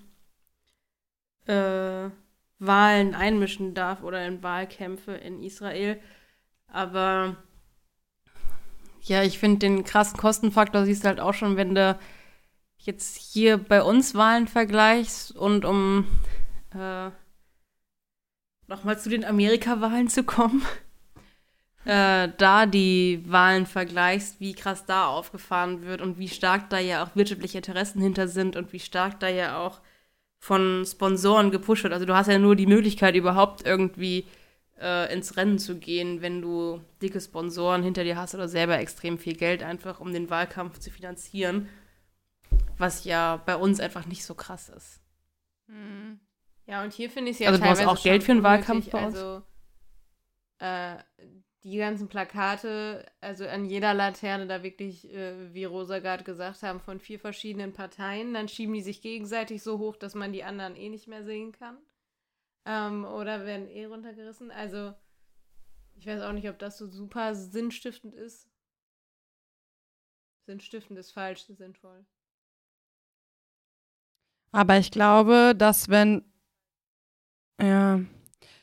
äh, 1.47 2.11
Wahlen 2.59 3.15
einmischen 3.15 3.75
darf 3.75 4.03
oder 4.03 4.27
in 4.27 4.43
Wahlkämpfe 4.43 5.13
in 5.13 5.43
Israel. 5.43 6.01
Aber 6.69 7.37
ja, 9.03 9.23
ich 9.23 9.39
finde 9.39 9.59
den 9.59 9.85
krassen 9.85 10.19
Kostenfaktor 10.19 10.85
siehst 10.85 11.05
du 11.05 11.09
halt 11.09 11.21
auch 11.21 11.35
schon, 11.35 11.57
wenn 11.57 11.75
du 11.75 11.99
jetzt 12.79 13.17
hier 13.17 13.59
bei 13.59 13.83
uns 13.83 14.15
Wahlen 14.15 14.49
vergleichst 14.49 15.35
und 15.35 15.65
um 15.65 16.07
äh, 16.75 17.11
nochmal 18.67 18.99
zu 18.99 19.09
den 19.09 19.25
Amerika-Wahlen 19.25 20.09
zu 20.09 20.25
kommen, 20.25 20.63
äh, 21.87 22.29
da 22.37 22.67
die 22.67 23.23
Wahlen 23.27 23.65
vergleichst, 23.65 24.41
wie 24.41 24.55
krass 24.55 24.85
da 24.87 25.07
aufgefahren 25.07 25.83
wird 25.83 26.03
und 26.03 26.19
wie 26.19 26.29
stark 26.29 26.69
da 26.69 26.81
ja 26.81 27.05
auch 27.05 27.15
wirtschaftliche 27.15 27.59
Interessen 27.59 28.03
hinter 28.03 28.27
sind 28.27 28.57
und 28.57 28.73
wie 28.73 28.81
stark 28.81 29.21
da 29.21 29.29
ja 29.29 29.59
auch 29.59 29.81
von 30.39 30.85
Sponsoren 30.85 31.53
gepusht 31.53 31.85
wird. 31.85 31.93
Also 31.93 32.05
du 32.05 32.17
hast 32.17 32.27
ja 32.27 32.39
nur 32.39 32.57
die 32.57 32.67
Möglichkeit 32.67 33.15
überhaupt 33.15 33.65
irgendwie 33.65 34.27
äh, 34.81 35.13
ins 35.15 35.37
Rennen 35.37 35.61
zu 35.61 35.79
gehen, 35.79 36.23
wenn 36.23 36.43
du 36.43 36.81
dicke 37.01 37.21
Sponsoren 37.21 37.85
hinter 37.85 38.03
dir 38.03 38.17
hast 38.17 38.35
oder 38.35 38.49
selber 38.49 38.79
extrem 38.79 39.17
viel 39.17 39.37
Geld 39.37 39.63
einfach, 39.63 40.01
um 40.01 40.13
den 40.13 40.29
Wahlkampf 40.29 40.81
zu 40.81 40.91
finanzieren. 40.91 41.69
Was 42.79 43.05
ja 43.05 43.41
bei 43.47 43.55
uns 43.55 43.79
einfach 43.79 44.07
nicht 44.07 44.25
so 44.25 44.35
krass 44.35 44.69
ist. 44.69 45.01
Hm. 45.69 46.19
Ja, 46.67 46.83
und 46.83 46.93
hier 46.93 47.11
finde 47.11 47.31
ich 47.31 47.37
es 47.37 47.41
ja 47.41 47.49
Also 47.49 47.61
du 47.61 47.67
brauchst 47.67 47.87
auch 47.87 48.03
Geld 48.03 48.25
für 48.25 48.33
einen 48.33 48.43
Wahlkampf 48.43 48.91
bei 48.91 49.07
uns? 49.07 49.17
Also, 49.17 49.43
äh, 50.59 50.97
die 51.67 51.79
ganzen 51.79 52.07
Plakate, 52.07 53.05
also 53.21 53.45
an 53.45 53.65
jeder 53.65 53.93
Laterne 53.93 54.47
da 54.47 54.63
wirklich, 54.63 55.13
äh, 55.13 55.53
wie 55.53 55.65
Rosa 55.65 55.99
gerade 55.99 56.23
gesagt 56.23 56.63
haben, 56.63 56.79
von 56.79 57.01
vier 57.01 57.19
verschiedenen 57.19 57.73
Parteien, 57.73 58.35
dann 58.35 58.49
schieben 58.49 58.73
die 58.73 58.83
sich 58.83 59.03
gegenseitig 59.03 59.65
so 59.65 59.81
hoch, 59.81 59.97
dass 59.97 60.15
man 60.15 60.33
die 60.33 60.45
anderen 60.45 60.77
eh 60.77 60.89
nicht 60.89 61.09
mehr 61.09 61.25
sehen 61.25 61.51
kann. 61.51 61.79
Ähm, 62.67 63.05
oder 63.05 63.45
werden 63.47 63.69
eh 63.69 63.85
runtergerissen. 63.87 64.53
Also, 64.53 64.95
ich 65.97 66.07
weiß 66.07 66.23
auch 66.23 66.33
nicht, 66.33 66.49
ob 66.49 66.57
das 66.61 66.79
so 66.79 66.87
super 66.87 67.35
sinnstiftend 67.35 68.15
ist. 68.15 68.49
Sinnstiftend 70.47 71.01
ist 71.01 71.11
falsch, 71.11 71.47
sinnvoll. 71.47 72.07
Aber 74.53 74.79
ich 74.79 74.93
glaube, 74.93 75.55
dass 75.59 75.89
wenn. 75.89 76.25
Ja. 77.61 78.03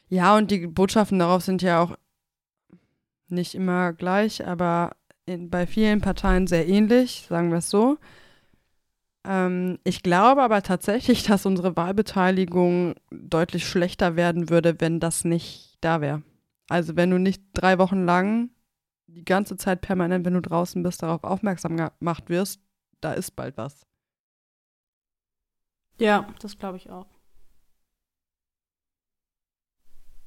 Ja, 0.07 0.37
und 0.37 0.51
die 0.51 0.67
Botschaften 0.67 1.19
darauf 1.19 1.43
sind 1.43 1.61
ja 1.63 1.81
auch 1.81 1.97
nicht 3.29 3.55
immer 3.55 3.93
gleich, 3.93 4.45
aber 4.45 4.95
in, 5.25 5.49
bei 5.49 5.67
vielen 5.67 6.01
Parteien 6.01 6.47
sehr 6.47 6.67
ähnlich, 6.67 7.25
sagen 7.29 7.51
wir 7.51 7.59
es 7.59 7.69
so. 7.69 7.97
Ähm, 9.25 9.79
ich 9.83 10.03
glaube 10.03 10.43
aber 10.43 10.61
tatsächlich, 10.61 11.23
dass 11.27 11.45
unsere 11.45 11.75
Wahlbeteiligung 11.75 12.95
deutlich 13.11 13.67
schlechter 13.67 14.15
werden 14.15 14.49
würde, 14.49 14.79
wenn 14.79 14.99
das 14.99 15.25
nicht 15.25 15.77
da 15.81 16.01
wäre. 16.01 16.23
Also 16.69 16.95
wenn 16.95 17.09
du 17.09 17.19
nicht 17.19 17.43
drei 17.53 17.77
Wochen 17.77 18.05
lang 18.05 18.49
die 19.07 19.25
ganze 19.25 19.57
Zeit 19.57 19.81
permanent, 19.81 20.25
wenn 20.25 20.33
du 20.33 20.41
draußen 20.41 20.81
bist, 20.81 21.03
darauf 21.03 21.23
aufmerksam 21.23 21.77
gemacht 21.77 22.29
wirst, 22.29 22.61
da 23.01 23.13
ist 23.13 23.31
bald 23.35 23.57
was. 23.57 23.85
Ja, 25.99 26.27
das 26.39 26.57
glaube 26.57 26.77
ich 26.77 26.89
auch. 26.89 27.12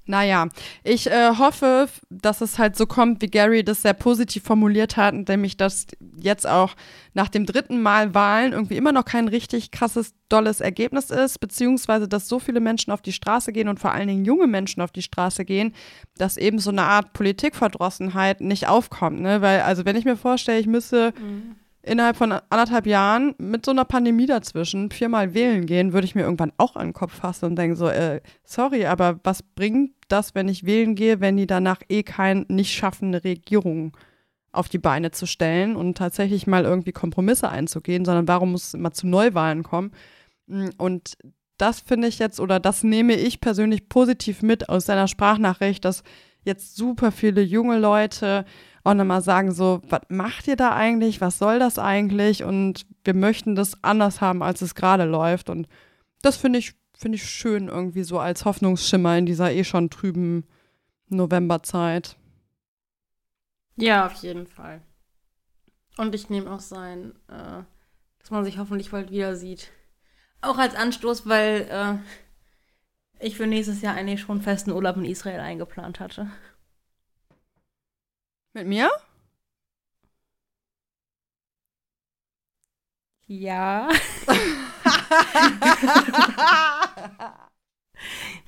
Naja, 0.07 0.48
ich 0.84 1.11
äh, 1.11 1.32
hoffe, 1.36 1.88
dass 2.11 2.40
es 2.40 2.59
halt 2.59 2.76
so 2.76 2.86
kommt, 2.86 3.22
wie 3.22 3.26
Gary 3.26 3.64
das 3.64 3.82
sehr 3.82 3.92
positiv 3.92 4.44
formuliert 4.44 4.96
hat, 4.96 5.14
nämlich 5.28 5.57
dass 5.57 5.86
jetzt 6.16 6.46
auch 6.46 6.74
nach 7.12 7.28
dem 7.28 7.44
dritten 7.44 7.82
Mal 7.82 8.14
Wahlen 8.14 8.52
irgendwie 8.52 8.76
immer 8.76 8.92
noch 8.92 9.04
kein 9.04 9.26
richtig 9.26 9.72
krasses, 9.72 10.14
dolles 10.28 10.61
Ergebnis 10.61 11.11
ist, 11.11 11.40
beziehungsweise 11.40 12.07
dass 12.07 12.28
so 12.28 12.38
viele 12.38 12.61
Menschen 12.61 12.92
auf 12.92 13.02
die 13.02 13.12
Straße 13.12 13.52
gehen 13.52 13.68
und 13.68 13.80
vor 13.80 13.92
allen 13.92 14.09
Dingen 14.09 14.24
junge 14.24 14.46
Menschen 14.46 14.80
auf 14.80 14.92
die 14.92 15.02
Straße 15.02 15.44
gehen, 15.44 15.74
dass 16.16 16.36
eben 16.36 16.59
so 16.61 16.70
eine 16.70 16.82
Art 16.82 17.12
Politikverdrossenheit 17.12 18.40
nicht 18.40 18.68
aufkommt. 18.68 19.20
Ne? 19.20 19.42
Weil, 19.42 19.62
also 19.62 19.84
wenn 19.84 19.96
ich 19.96 20.04
mir 20.04 20.16
vorstelle, 20.16 20.61
ich 20.61 20.66
müsste 20.66 21.12
innerhalb 21.87 22.16
von 22.16 22.32
anderthalb 22.32 22.87
Jahren 22.87 23.34
mit 23.39 23.64
so 23.64 23.70
einer 23.70 23.84
Pandemie 23.84 24.26
dazwischen 24.26 24.91
viermal 24.91 25.34
wählen 25.34 25.66
gehen, 25.66 25.93
würde 25.93 26.07
ich 26.07 26.14
mir 26.14 26.22
irgendwann 26.22 26.53
auch 26.57 26.76
an 26.76 26.89
den 26.89 26.93
Kopf 26.93 27.14
fassen 27.14 27.47
und 27.47 27.57
denken 27.57 27.76
so, 27.76 27.89
äh, 27.89 28.20
sorry, 28.45 28.87
aber 28.87 29.20
was 29.22 29.43
bringt 29.43 29.93
das, 30.09 30.34
wenn 30.34 30.49
ich 30.49 30.66
wählen 30.66 30.95
gehe, 30.95 31.20
wenn 31.20 31.37
die 31.37 31.47
danach 31.47 31.80
eh 31.89 32.03
kein 32.03 32.45
nicht 32.49 32.74
schaffen, 32.74 33.09
eine 33.09 33.24
Regierung 33.24 33.97
auf 34.53 34.68
die 34.68 34.78
Beine 34.78 35.11
zu 35.11 35.26
stellen 35.26 35.76
und 35.76 35.97
tatsächlich 35.97 36.47
mal 36.47 36.64
irgendwie 36.64 36.93
Kompromisse 36.93 37.49
einzugehen, 37.49 38.05
sondern 38.05 38.26
warum 38.26 38.53
muss 38.53 38.68
es 38.68 38.74
immer 38.74 38.93
zu 38.93 39.07
Neuwahlen 39.07 39.62
kommen? 39.62 39.93
Mm, 40.47 40.68
Und 40.78 41.16
das 41.59 41.80
finde 41.80 42.09
ich 42.09 42.18
jetzt, 42.18 42.41
oder 42.41 42.61
das 42.61 42.82
nehme 42.82 43.14
ich 43.14 43.41
persönlich 43.41 43.89
positiv 43.89 44.43
mit 44.43 44.68
aus 44.68 44.87
seiner 44.87 45.09
Sprachnachricht, 45.09 45.84
dass 45.84 46.03
jetzt 46.45 46.76
super 46.76 47.12
viele 47.12 47.43
junge 47.43 47.78
Leute 47.78 48.45
auch 48.87 48.95
nochmal 48.95 49.20
sagen, 49.20 49.53
so, 49.53 49.82
was 49.89 50.03
macht 50.09 50.47
ihr 50.47 50.57
da 50.57 50.74
eigentlich? 50.74 51.20
Was 51.20 51.39
soll 51.39 51.59
das 51.59 51.78
eigentlich? 51.78 52.45
Und 52.45 52.87
wir 53.05 53.14
möchten 53.14 53.57
das 53.57 53.82
anders 53.82 54.20
haben, 54.20 54.43
als 54.43 54.62
es 54.62 54.74
gerade 54.74 55.05
läuft. 55.05 55.51
Und 55.51 55.66
das 56.22 56.37
finde 56.37 56.61
ich, 56.61 56.74
finde 56.97 57.16
ich 57.16 57.28
schön 57.28 57.68
irgendwie 57.68 58.05
so 58.05 58.20
als 58.20 58.45
Hoffnungsschimmer 58.45 59.18
in 59.18 59.26
dieser 59.26 59.53
eh 59.53 59.64
schon 59.64 59.91
trüben 59.91 60.45
Novemberzeit. 61.09 62.16
Ja, 63.76 64.07
auf 64.07 64.14
jeden 64.22 64.47
Fall. 64.47 64.80
Und 65.99 66.14
ich 66.14 66.30
nehme 66.30 66.51
auch 66.51 66.61
sein, 66.61 67.12
äh, 67.28 67.62
dass 68.20 68.30
man 68.30 68.45
sich 68.45 68.59
hoffentlich 68.59 68.93
bald 68.93 69.11
wieder 69.11 69.34
sieht. 69.34 69.72
Auch 70.43 70.59
als 70.59 70.76
Anstoß, 70.76 71.28
weil 71.28 71.66
äh, 71.70 73.24
ich 73.24 73.37
für 73.37 73.49
nächstes 73.49 73.82
Jahr 73.82 73.95
eigentlich 73.95 74.20
schon 74.20 74.43
festen 74.43 74.70
Urlaub 74.70 74.97
in 74.97 75.05
Israel 75.05 75.41
eingeplant 75.41 75.99
hatte. 75.99 76.30
Mit 78.57 78.66
mir? 78.66 78.90
Ja. 83.26 83.90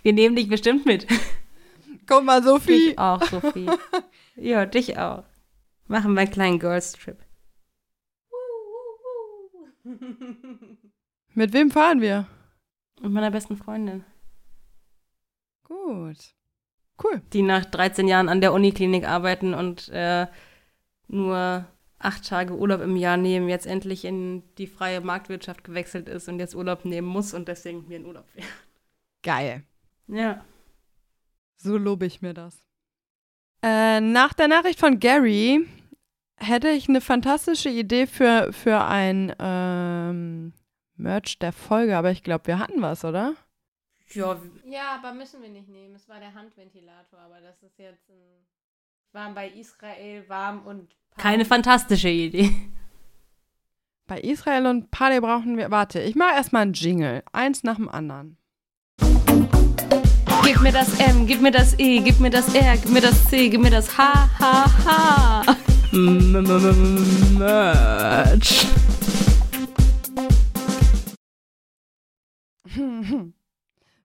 Wir 0.02 0.14
nehmen 0.14 0.34
dich 0.34 0.48
bestimmt 0.48 0.86
mit. 0.86 1.06
Guck 2.06 2.24
mal, 2.24 2.42
Sophie. 2.42 2.88
Dich 2.88 2.98
auch, 2.98 3.22
Sophie. 3.22 3.68
ja, 4.36 4.64
dich 4.64 4.96
auch. 4.96 5.24
Machen 5.88 6.14
wir 6.14 6.22
einen 6.22 6.30
kleinen 6.30 6.59
Girls 6.59 6.92
Trip. 6.92 7.22
Mit 11.34 11.52
wem 11.52 11.70
fahren 11.70 12.00
wir? 12.00 12.26
Mit 13.02 13.12
meiner 13.12 13.30
besten 13.30 13.59
Freundin, 13.59 14.06
Gut. 15.64 16.38
Cool. 17.03 17.22
die 17.32 17.42
nach 17.42 17.64
13 17.64 18.09
Jahren 18.09 18.28
an 18.28 18.40
der 18.40 18.53
Uniklinik 18.53 19.07
arbeiten 19.07 19.55
und 19.55 19.88
äh, 19.90 20.26
nur 21.07 21.66
acht 21.99 22.28
Tage 22.28 22.55
Urlaub 22.55 22.80
im 22.80 22.96
Jahr 22.96 23.16
nehmen, 23.16 23.49
jetzt 23.49 23.66
endlich 23.66 24.05
in 24.05 24.42
die 24.57 24.66
freie 24.66 25.01
Marktwirtschaft 25.01 25.64
gewechselt 25.64 26.09
ist 26.09 26.28
und 26.28 26.38
jetzt 26.38 26.55
Urlaub 26.55 26.84
nehmen 26.84 27.09
muss 27.09 27.34
und 27.34 27.49
deswegen 27.49 27.86
mir 27.88 27.96
in 27.96 28.07
Urlaub 28.07 28.26
wäre. 28.34 28.46
Geil. 29.22 29.64
Ja. 30.07 30.44
So 31.57 31.76
lobe 31.76 32.07
ich 32.07 32.22
mir 32.22 32.34
das. 32.34 32.62
Äh, 33.62 34.01
nach 34.01 34.32
der 34.32 34.49
Nachricht 34.49 34.78
von 34.78 35.01
Gary 35.01 35.66
hätte 36.36 36.68
ich 36.68 36.88
eine 36.88 37.01
fantastische 37.01 37.68
Idee 37.68 38.07
für, 38.07 38.53
für 38.53 38.84
ein 38.84 39.34
ähm, 39.40 40.53
Merch 40.94 41.38
der 41.40 41.53
Folge, 41.53 41.96
aber 41.96 42.12
ich 42.12 42.22
glaube, 42.22 42.46
wir 42.46 42.59
hatten 42.61 42.80
was, 42.80 43.05
oder? 43.05 43.34
Ja, 44.14 44.36
Ja, 44.64 44.94
aber 44.96 45.12
müssen 45.12 45.42
wir 45.42 45.48
nicht 45.50 45.68
nehmen. 45.68 45.94
Es 45.94 46.09
war 46.09 46.18
der 46.18 46.34
Handventilator, 46.34 47.18
aber 47.18 47.40
das 47.40 47.62
ist 47.62 47.78
jetzt 47.78 48.09
ein. 48.11 48.46
Warm 49.12 49.34
bei 49.34 49.48
Israel, 49.48 50.28
warm 50.28 50.66
und. 50.66 50.94
keine 51.16 51.44
fantastische 51.44 52.09
Idee. 52.11 52.50
Bei 54.06 54.20
Israel 54.20 54.66
und 54.66 54.90
Pale 54.90 55.20
brauchen 55.20 55.56
wir. 55.59 55.70
Warte, 55.70 56.01
ich 56.01 56.14
mache 56.14 56.35
erstmal 56.35 56.62
einen 56.62 56.72
Jingle. 56.72 57.22
Eins 57.32 57.62
nach 57.62 57.76
dem 57.76 57.89
anderen. 57.90 58.39
Gib 60.44 60.60
mir 60.62 60.72
das 60.72 60.98
M, 60.98 61.26
gib 61.26 61.43
mir 61.43 61.51
das 61.51 61.78
E, 61.78 62.01
gib 62.01 62.18
mir 62.20 62.30
das 62.30 62.55
R, 62.55 62.76
gib 62.78 62.90
mir 62.90 63.02
das 63.02 63.28
C, 63.28 63.51
gib 63.51 63.60
mir 63.60 63.70
das 63.70 63.98
H, 63.98 64.30
H, 64.39 65.44
H. 65.44 65.56
Merch. 67.39 68.66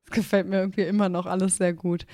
Das 0.05 0.15
gefällt 0.15 0.47
mir 0.47 0.59
irgendwie 0.59 0.81
immer 0.83 1.09
noch 1.09 1.25
alles 1.25 1.57
sehr 1.57 1.73
gut. 1.73 2.05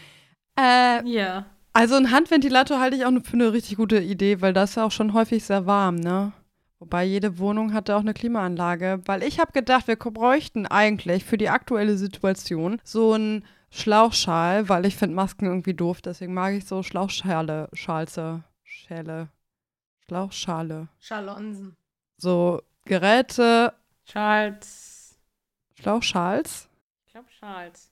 Äh, 0.60 1.04
Ja. 1.08 1.46
also 1.74 1.96
ein 1.96 2.12
Handventilator 2.12 2.80
halte 2.80 2.98
ich 2.98 3.06
auch 3.06 3.12
für 3.24 3.34
eine 3.34 3.54
richtig 3.54 3.78
gute 3.78 4.00
Idee, 4.00 4.42
weil 4.42 4.54
das 4.54 4.72
ist 4.72 4.76
ja 4.76 4.86
auch 4.86 4.92
schon 4.92 5.14
häufig 5.14 5.44
sehr 5.44 5.66
warm, 5.66 5.96
ne? 5.96 6.34
Wobei 6.80 7.04
jede 7.04 7.38
Wohnung 7.40 7.74
hatte 7.74 7.96
auch 7.96 8.02
eine 8.02 8.14
Klimaanlage, 8.14 9.02
weil 9.06 9.22
ich 9.24 9.40
habe 9.40 9.52
gedacht, 9.52 9.88
wir 9.88 9.98
bräuchten 9.98 10.66
eigentlich 10.66 11.26
für 11.26 11.38
die 11.38 11.50
aktuelle 11.50 11.98
Situation 11.98 12.80
so 12.86 13.14
einen 13.14 13.44
Schlauchschal, 13.70 14.70
weil 14.70 14.86
ich 14.86 14.96
finde 14.96 15.16
Masken 15.16 15.46
irgendwie 15.46 15.74
doof, 15.74 16.02
deswegen 16.02 16.34
mag 16.34 16.54
ich 16.54 16.66
so 16.66 16.82
Schlauchschale, 16.82 17.68
Schalze, 17.74 18.44
Schäle, 18.64 19.28
Schlauchschale. 20.06 20.88
Schalonsen. 21.00 21.76
So 22.18 22.62
Geräte, 22.86 23.74
Charles. 24.06 25.18
Schlauchschals. 25.76 26.69
Ich 27.20 27.26
glaube 27.26 27.30
Charles. 27.38 27.92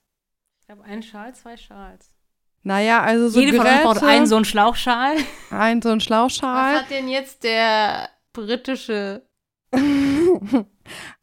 glaube, 0.66 0.84
ein 0.84 1.02
Schal, 1.02 1.34
zwei 1.34 1.56
Schals. 1.58 2.14
Naja, 2.62 3.02
also 3.02 3.28
so 3.28 3.40
Jede 3.40 3.52
von 3.52 3.60
uns 3.60 3.68
Geräte, 3.68 3.84
braucht 3.84 4.02
einen 4.02 4.26
so 4.26 4.36
einen 4.36 4.44
Schlauchschal. 4.46 5.16
ein 5.50 5.82
so 5.82 5.90
ein 5.90 5.98
Was 5.98 6.04
Schlauchschal. 6.04 6.80
hat 6.80 6.90
denn 6.90 7.08
jetzt 7.08 7.44
der 7.44 8.08
britische 8.32 9.22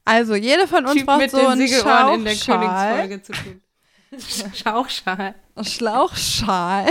also 0.06 0.36
jede 0.36 0.68
von 0.68 0.86
uns 0.86 0.94
Typ 0.94 1.08
braucht 1.08 1.20
mit 1.20 1.32
so 1.32 1.48
einen 1.48 1.68
Siegelohren 1.68 2.20
in 2.20 2.26
der 2.26 2.36
Schlauchschal. 2.36 3.08
Königsfolge 3.08 3.22
zu 3.24 3.34
tun? 3.34 3.62
Schauchschal. 4.54 5.36
Schlauchschal 5.64 6.86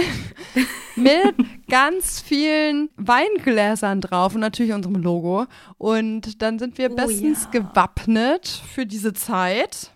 mit 0.97 1.37
ganz 1.69 2.21
vielen 2.21 2.91
Weingläsern 2.97 4.01
drauf 4.01 4.35
und 4.35 4.41
natürlich 4.41 4.73
unserem 4.73 4.97
Logo. 4.97 5.47
Und 5.79 6.43
dann 6.43 6.59
sind 6.59 6.77
wir 6.77 6.91
Oh 6.91 6.97
bestens 6.97 7.49
ja. 7.53 7.61
gewappnet 7.61 8.49
für 8.49 8.85
diese 8.85 9.13
Zeit 9.13 9.94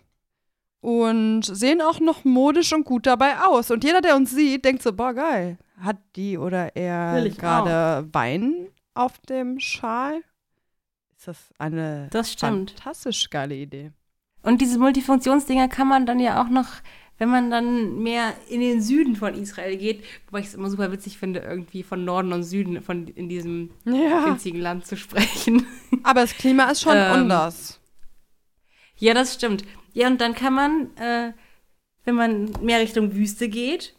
und 0.80 1.42
sehen 1.42 1.80
auch 1.82 2.00
noch 2.00 2.24
modisch 2.24 2.72
und 2.72 2.84
gut 2.84 3.06
dabei 3.06 3.40
aus. 3.40 3.70
Und 3.70 3.84
jeder, 3.84 4.00
der 4.00 4.16
uns 4.16 4.30
sieht, 4.30 4.64
denkt 4.64 4.82
so, 4.82 4.92
boah, 4.92 5.12
geil. 5.12 5.58
Hat 5.80 5.98
die 6.16 6.38
oder 6.38 6.74
er 6.76 7.28
gerade 7.30 8.08
Wein 8.12 8.68
auf 8.94 9.18
dem 9.28 9.60
Schal? 9.60 10.22
Ist 11.16 11.28
das 11.28 11.36
eine 11.58 12.08
Das 12.10 12.32
stimmt. 12.32 12.72
fantastisch 12.72 13.28
geile 13.30 13.54
Idee. 13.54 13.92
Und 14.42 14.60
diese 14.60 14.78
Multifunktionsdinger 14.78 15.68
kann 15.68 15.88
man 15.88 16.06
dann 16.06 16.20
ja 16.20 16.40
auch 16.42 16.48
noch, 16.48 16.66
wenn 17.18 17.28
man 17.28 17.50
dann 17.50 17.98
mehr 18.02 18.32
in 18.48 18.60
den 18.60 18.80
Süden 18.80 19.16
von 19.16 19.34
Israel 19.34 19.76
geht, 19.76 20.04
wobei 20.26 20.40
ich 20.40 20.46
es 20.46 20.54
immer 20.54 20.70
super 20.70 20.92
witzig 20.92 21.18
finde, 21.18 21.40
irgendwie 21.40 21.82
von 21.82 22.04
Norden 22.04 22.32
und 22.32 22.44
Süden 22.44 22.80
von 22.82 23.08
in 23.08 23.28
diesem 23.28 23.70
Ja. 23.84 24.26
winzigen 24.26 24.60
Land 24.60 24.86
zu 24.86 24.96
sprechen. 24.96 25.66
Aber 26.04 26.20
das 26.20 26.34
Klima 26.34 26.64
ist 26.70 26.82
schon 26.82 26.96
Ähm, 26.96 27.02
anders. 27.12 27.80
Ja, 28.96 29.14
das 29.14 29.34
stimmt. 29.34 29.64
Ja, 29.92 30.06
und 30.06 30.20
dann 30.20 30.34
kann 30.34 30.54
man, 30.54 30.96
äh, 30.96 31.32
wenn 32.04 32.14
man 32.14 32.52
mehr 32.62 32.80
Richtung 32.80 33.14
Wüste 33.14 33.48
geht, 33.48 33.94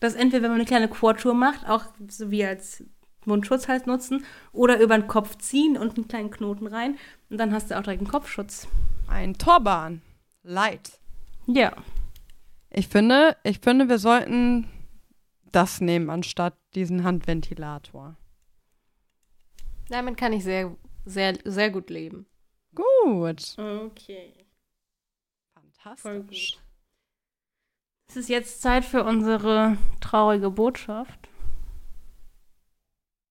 das 0.00 0.14
entweder, 0.14 0.42
wenn 0.42 0.50
man 0.50 0.60
eine 0.60 0.66
kleine 0.66 0.88
Quad-Tour 0.88 1.34
macht, 1.34 1.68
auch 1.68 1.84
so 2.08 2.30
wie 2.30 2.44
als 2.44 2.84
Mundschutz 3.24 3.68
halt 3.68 3.86
nutzen, 3.86 4.24
oder 4.52 4.80
über 4.80 4.98
den 4.98 5.06
Kopf 5.06 5.36
ziehen 5.38 5.76
und 5.76 5.96
einen 5.96 6.08
kleinen 6.08 6.30
Knoten 6.30 6.66
rein. 6.66 6.98
Und 7.30 7.38
dann 7.38 7.52
hast 7.52 7.70
du 7.70 7.78
auch 7.78 7.82
direkt 7.82 8.00
einen 8.00 8.10
Kopfschutz. 8.10 8.68
Ein 9.08 9.34
Turban. 9.34 10.02
Light. 10.42 10.98
Ja. 11.46 11.72
Ich 12.70 12.88
finde, 12.88 13.36
ich 13.44 13.60
finde, 13.60 13.88
wir 13.88 13.98
sollten 13.98 14.68
das 15.52 15.80
nehmen, 15.80 16.10
anstatt 16.10 16.54
diesen 16.74 17.04
Handventilator. 17.04 18.16
Damit 19.88 20.16
kann 20.16 20.32
ich 20.32 20.44
sehr, 20.44 20.76
sehr, 21.04 21.38
sehr 21.44 21.70
gut 21.70 21.88
leben. 21.88 22.26
Gut. 22.74 23.56
Okay. 23.56 24.43
Fantastisch. 25.84 26.58
Es 28.08 28.16
ist 28.16 28.28
jetzt 28.28 28.62
Zeit 28.62 28.84
für 28.84 29.04
unsere 29.04 29.76
traurige 30.00 30.50
Botschaft. 30.50 31.28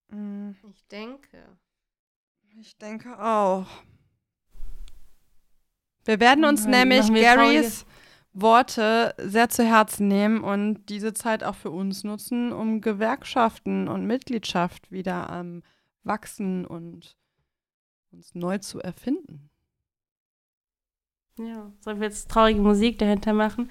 Mm, 0.08 0.50
Ich 0.70 0.86
denke. 0.86 1.58
Ich 2.60 2.76
denke 2.78 3.18
auch. 3.20 3.66
Wir 6.04 6.20
werden 6.20 6.44
uns 6.44 6.60
Machen- 6.62 6.70
nämlich 6.70 7.10
Garys 7.12 7.86
Worte 8.32 9.14
sehr 9.18 9.48
zu 9.48 9.64
Herzen 9.64 10.06
nehmen 10.08 10.42
und 10.44 10.88
diese 10.88 11.14
Zeit 11.14 11.42
auch 11.44 11.54
für 11.54 11.70
uns 11.70 12.04
nutzen, 12.04 12.52
um 12.52 12.80
Gewerkschaften 12.80 13.88
und 13.88 14.06
Mitgliedschaft 14.06 14.90
wieder 14.90 15.30
am 15.30 15.62
Wachsen 16.02 16.66
und 16.66 17.16
uns 18.10 18.34
neu 18.34 18.58
zu 18.58 18.80
erfinden. 18.80 19.50
Ja. 21.36 21.72
Sollen 21.80 22.00
wir 22.00 22.06
jetzt 22.06 22.30
traurige 22.30 22.60
Musik 22.60 22.98
dahinter 22.98 23.32
machen? 23.32 23.68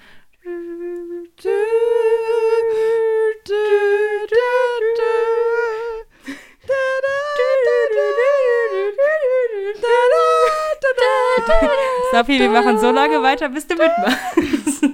Sophie, 12.12 12.38
wir 12.38 12.50
machen 12.50 12.78
so 12.78 12.90
lange 12.90 13.22
weiter, 13.22 13.48
bis 13.48 13.66
du 13.66 13.74
mitmachst. 13.76 14.84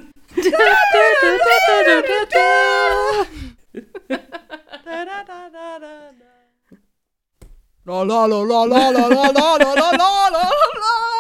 La 7.85 8.05
la 8.05 8.27
la 8.27 8.43
la 8.45 8.65
la 8.65 8.91
la 8.91 9.09
la 9.09 9.09
la 9.09 9.57
la 9.57 9.75
la 9.75 9.91
la 9.91 10.31
la 10.31 11.20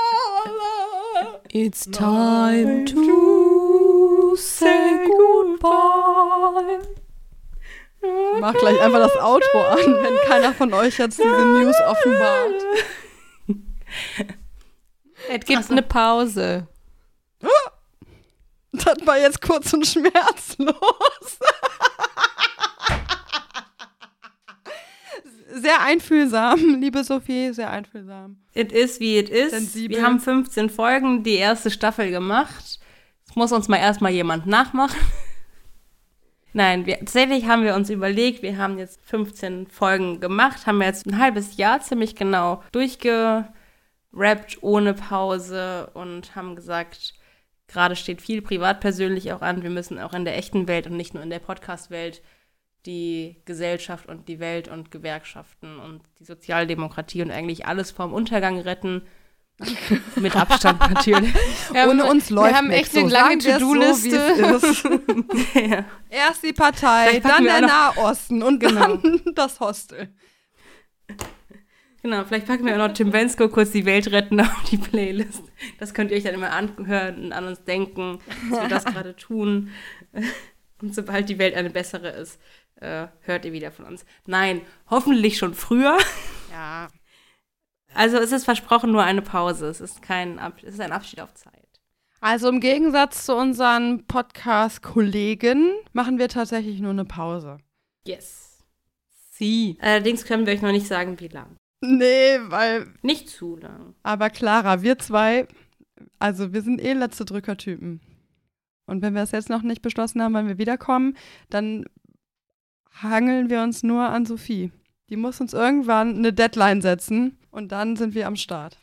It's 1.53 1.85
time 1.87 2.87
to 2.87 4.37
say 4.37 5.05
goodbye. 5.05 6.79
Mach 8.41 8.55
gleich 8.55 8.81
einfach 8.81 9.01
das 9.01 9.17
Outro 9.17 9.61
an, 9.63 9.79
wenn 10.01 10.17
keiner 10.29 10.55
von 10.55 10.73
euch 10.73 10.99
jetzt 10.99 11.19
diese 11.19 11.29
News 11.29 11.75
offenbart. 11.89 12.55
Es 15.29 15.45
gibt 15.45 15.65
so. 15.65 15.73
eine 15.73 15.83
Pause. 15.83 16.69
Das 18.73 19.05
war 19.05 19.19
jetzt 19.19 19.43
kurz 19.43 19.73
und 19.73 19.85
schmerzlos. 19.85 21.39
Sehr 25.71 25.83
einfühlsam, 25.83 26.59
liebe 26.81 27.05
Sophie, 27.05 27.53
sehr 27.53 27.71
einfühlsam. 27.71 28.39
It 28.55 28.73
is 28.73 28.99
wie 28.99 29.19
it 29.19 29.29
is. 29.29 29.51
Sensibel. 29.51 29.99
Wir 29.99 30.05
haben 30.05 30.19
15 30.19 30.69
Folgen, 30.69 31.23
die 31.23 31.37
erste 31.37 31.71
Staffel 31.71 32.11
gemacht. 32.11 32.81
Das 33.25 33.37
muss 33.37 33.53
uns 33.53 33.69
mal 33.69 33.77
erstmal 33.77 34.11
jemand 34.11 34.49
nachmachen. 34.49 34.99
Nein, 36.53 36.87
wir, 36.87 36.99
tatsächlich 36.99 37.47
haben 37.47 37.63
wir 37.63 37.77
uns 37.77 37.89
überlegt, 37.89 38.43
wir 38.43 38.59
haben 38.59 38.79
jetzt 38.79 39.01
15 39.05 39.69
Folgen 39.69 40.19
gemacht, 40.19 40.67
haben 40.67 40.79
wir 40.79 40.87
jetzt 40.87 41.07
ein 41.07 41.19
halbes 41.19 41.57
Jahr 41.57 41.81
ziemlich 41.81 42.17
genau 42.17 42.65
durchgerappt, 42.73 43.45
ohne 44.63 44.95
Pause 44.95 45.89
und 45.95 46.35
haben 46.35 46.57
gesagt, 46.57 47.15
gerade 47.69 47.95
steht 47.95 48.21
viel 48.21 48.43
privat 48.43 48.81
persönlich 48.81 49.33
auch 49.33 49.43
an. 49.43 49.63
Wir 49.63 49.71
müssen 49.71 50.01
auch 50.01 50.15
in 50.15 50.25
der 50.25 50.37
echten 50.37 50.67
Welt 50.67 50.89
und 50.89 50.97
nicht 50.97 51.15
nur 51.15 51.23
in 51.23 51.31
der 51.31 51.39
Podcast-Welt 51.39 52.23
die 52.87 53.37
Gesellschaft 53.45 54.09
und 54.09 54.29
die 54.29 54.41
Welt 54.41 54.69
und 54.69 54.91
Gewerkschaften 54.91 55.79
und 55.79 56.01
die 56.19 56.25
Sozialdemokratie 56.25 57.23
und 57.23 57.31
eigentlich 57.31 57.67
alles 57.67 57.91
vom 57.91 58.13
Untergang 58.13 58.59
retten. 58.61 59.03
Mit 60.17 60.35
Abstand 60.37 60.81
natürlich. 60.81 61.35
Haben- 61.75 61.91
Ohne 61.91 62.07
uns 62.07 62.31
läuft 62.31 62.51
Wir 62.53 62.57
haben 62.57 62.71
echt 62.71 62.97
eine 62.97 63.09
So, 63.11 63.15
lange 63.15 63.41
so, 63.43 63.49
wie 63.51 63.53
To-Do-Liste. 63.53 64.17
ist. 64.17 64.85
ja. 65.71 65.85
Erst 66.09 66.43
die 66.43 66.55
Partei, 66.55 67.21
dann 67.21 67.45
der 67.45 67.61
Nahosten 67.61 68.43
und 68.43 68.59
Genau. 68.61 68.97
dann 68.97 69.21
das 69.35 69.61
Hostel. 69.61 70.09
Genau, 72.03 72.25
vielleicht 72.25 72.47
packen 72.47 72.65
wir 72.65 72.73
auch 72.75 72.89
noch 72.89 72.95
Tim 72.95 73.11
Bensko 73.11 73.51
kurz 73.51 73.73
die 73.73 73.85
Welt 73.85 74.11
retten 74.11 74.41
auf 74.41 74.63
die 74.71 74.79
Playlist. 74.79 75.43
Das 75.79 75.93
könnt 75.93 76.11
ihr 76.11 76.17
euch 76.17 76.23
dann 76.23 76.33
immer 76.35 76.51
anhören 76.53 77.25
und 77.27 77.33
an 77.35 77.47
uns 77.47 77.63
denken, 77.65 78.19
dass 78.51 78.63
wir 78.63 78.69
das 78.69 78.85
gerade 78.87 79.15
tun. 79.17 79.71
Und 80.81 80.95
sobald 80.95 81.29
die 81.29 81.39
Welt 81.39 81.55
eine 81.55 81.69
bessere 81.69 82.09
ist, 82.09 82.41
äh, 82.81 83.09
hört 83.21 83.45
ihr 83.45 83.53
wieder 83.53 83.71
von 83.71 83.85
uns. 83.85 84.05
Nein, 84.27 84.63
hoffentlich 84.89 85.39
schon 85.39 85.55
früher. 85.55 85.97
Ja. 86.51 86.89
Also 87.95 88.19
es 88.19 88.33
ist 88.33 88.45
versprochen 88.45 88.93
nur 88.93 89.03
eine 89.03 89.23
Pause. 89.23 89.69
Es 89.69 89.81
ist 89.81 90.03
kein 90.03 90.39
Ab 90.39 90.55
es 90.63 90.75
ist 90.75 90.81
ein 90.81 90.93
Abschied 90.93 91.21
auf 91.21 91.35
Zeit. 91.35 91.55
Also 92.21 92.49
im 92.49 92.61
Gegensatz 92.61 93.25
zu 93.25 93.35
unseren 93.35 94.07
Podcast-Kollegen 94.07 95.73
machen 95.93 96.19
wir 96.19 96.29
tatsächlich 96.29 96.81
nur 96.81 96.91
eine 96.91 97.07
Pause. 97.07 97.59
Yes. 98.07 98.59
Sie. 99.31 99.79
Allerdings 99.81 100.25
können 100.25 100.45
wir 100.45 100.53
euch 100.53 100.61
noch 100.61 100.73
nicht 100.73 100.87
sagen, 100.87 101.19
wie 101.19 101.29
lang. 101.29 101.57
Nee, 101.81 102.39
weil 102.49 102.93
Nicht 103.03 103.31
zu 103.31 103.57
lang. 103.57 103.95
Aber 104.03 104.29
Clara, 104.29 104.83
wir 104.83 104.99
zwei, 104.99 105.49
also 106.19 106.53
wir 106.53 106.61
sind 106.61 106.81
eh 106.81 106.93
letzte 106.93 107.25
Drückertypen. 107.25 108.03
Und 108.87 109.03
wenn 109.03 109.15
wir 109.15 109.23
es 109.23 109.31
jetzt 109.31 109.49
noch 109.49 109.63
nicht 109.63 109.81
beschlossen 109.81 110.23
haben, 110.23 110.35
wann 110.35 110.49
wir 110.49 110.59
wiederkommen, 110.59 111.17
dann 111.49 111.87
hangeln 113.03 113.51
wir 113.51 113.63
uns 113.63 113.83
nur 113.83 114.09
an 114.09 114.27
Sophie. 114.27 114.73
Die 115.09 115.17
muss 115.17 115.41
uns 115.41 115.53
irgendwann 115.53 116.17
eine 116.17 116.33
Deadline 116.33 116.83
setzen 116.83 117.39
und 117.51 117.73
dann 117.73 117.97
sind 117.97 118.15
wir 118.15 118.27
am 118.27 118.37
Start. 118.37 118.79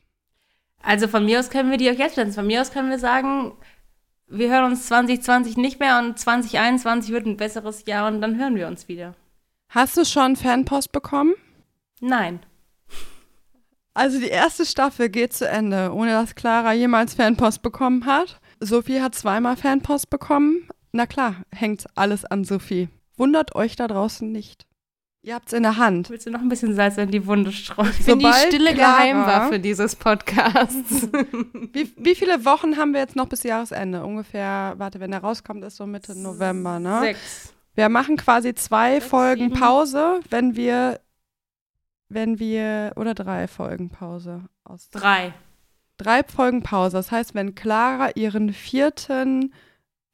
Also 0.82 1.08
von 1.08 1.26
mir 1.26 1.40
aus 1.40 1.50
können 1.50 1.72
wir 1.72 1.78
die 1.78 1.90
auch 1.90 1.98
jetzt 1.98 2.16
setzen. 2.16 2.34
Von 2.34 2.48
mir 2.48 2.62
aus 2.62 2.72
können 2.72 2.90
wir 2.90 3.00
sagen, 3.00 3.54
wir 4.28 4.50
hören 4.50 4.72
uns 4.72 4.88
2020 4.88 5.58
nicht 5.58 5.80
mehr 5.80 6.00
und 6.00 6.20
2021 6.20 7.12
wird 7.12 7.26
ein 7.26 7.38
besseres 7.38 7.86
Jahr 7.86 8.08
und 8.08 8.22
dann 8.22 8.38
hören 8.38 8.56
wir 8.56 8.68
uns 8.68 8.88
wieder. 8.88 9.16
Hast 9.70 9.98
du 9.98 10.06
schon 10.06 10.36
Fanpost 10.36 10.92
bekommen? 10.92 11.34
Nein. 12.00 12.40
Also 13.94 14.20
die 14.20 14.28
erste 14.28 14.66
Staffel 14.66 15.10
geht 15.10 15.34
zu 15.34 15.48
Ende, 15.48 15.92
ohne 15.92 16.12
dass 16.12 16.36
Clara 16.36 16.74
jemals 16.74 17.16
Fanpost 17.16 17.62
bekommen 17.64 18.06
hat. 18.06 18.40
Sophie 18.60 19.02
hat 19.02 19.16
zweimal 19.16 19.56
Fanpost 19.56 20.10
bekommen. 20.10 20.68
Na 20.92 21.06
klar, 21.06 21.38
hängt 21.52 21.86
alles 21.96 22.24
an 22.24 22.44
Sophie. 22.44 22.90
Wundert 23.18 23.56
euch 23.56 23.76
da 23.76 23.88
draußen 23.88 24.32
nicht. 24.32 24.66
Ihr 25.24 25.34
habt's 25.36 25.52
in 25.52 25.64
der 25.64 25.76
Hand. 25.78 26.10
Willst 26.10 26.26
du 26.26 26.32
noch 26.32 26.40
ein 26.40 26.48
bisschen 26.48 26.74
Salz 26.76 26.98
in 26.98 27.12
die 27.12 27.26
Wunde 27.26 27.52
streuen? 27.52 27.92
Ich 28.00 28.06
bin 28.06 28.20
die 28.20 28.32
stille 28.32 28.74
Clara- 28.74 28.98
Geheimwaffe 29.04 29.60
dieses 29.60 29.96
Podcasts. 29.96 31.10
Wie, 31.74 31.92
wie 31.98 32.16
viele 32.16 32.46
Wochen 32.46 32.78
haben 32.78 32.94
wir 32.94 33.02
jetzt 33.02 33.16
noch 33.16 33.28
bis 33.28 33.44
Jahresende? 33.44 34.06
Ungefähr, 34.06 34.76
warte, 34.78 35.00
wenn 35.02 35.12
der 35.12 35.20
rauskommt, 35.22 35.64
ist 35.66 35.76
so 35.76 35.86
Mitte 35.86 36.18
November, 36.18 36.80
ne? 36.80 37.00
Sechs. 37.02 37.54
Wir 37.76 37.90
machen 37.90 38.16
quasi 38.16 38.56
zwei 38.56 38.96
Sechs, 38.96 39.08
Folgen 39.08 39.50
sieben. 39.50 39.60
Pause, 39.60 40.20
wenn 40.30 40.56
wir, 40.56 41.00
wenn 42.10 42.40
wir, 42.40 42.94
oder 42.96 43.14
drei 43.14 43.48
Folgen 43.48 43.90
Pause 43.90 44.44
aus. 44.64 44.90
Drei. 44.92 45.34
Drei 45.98 46.24
Folgen 46.24 46.64
Pause. 46.64 46.96
Das 46.98 47.12
heißt, 47.12 47.36
wenn 47.36 47.54
Clara 47.56 48.12
ihren 48.16 48.54
vierten, 48.54 49.54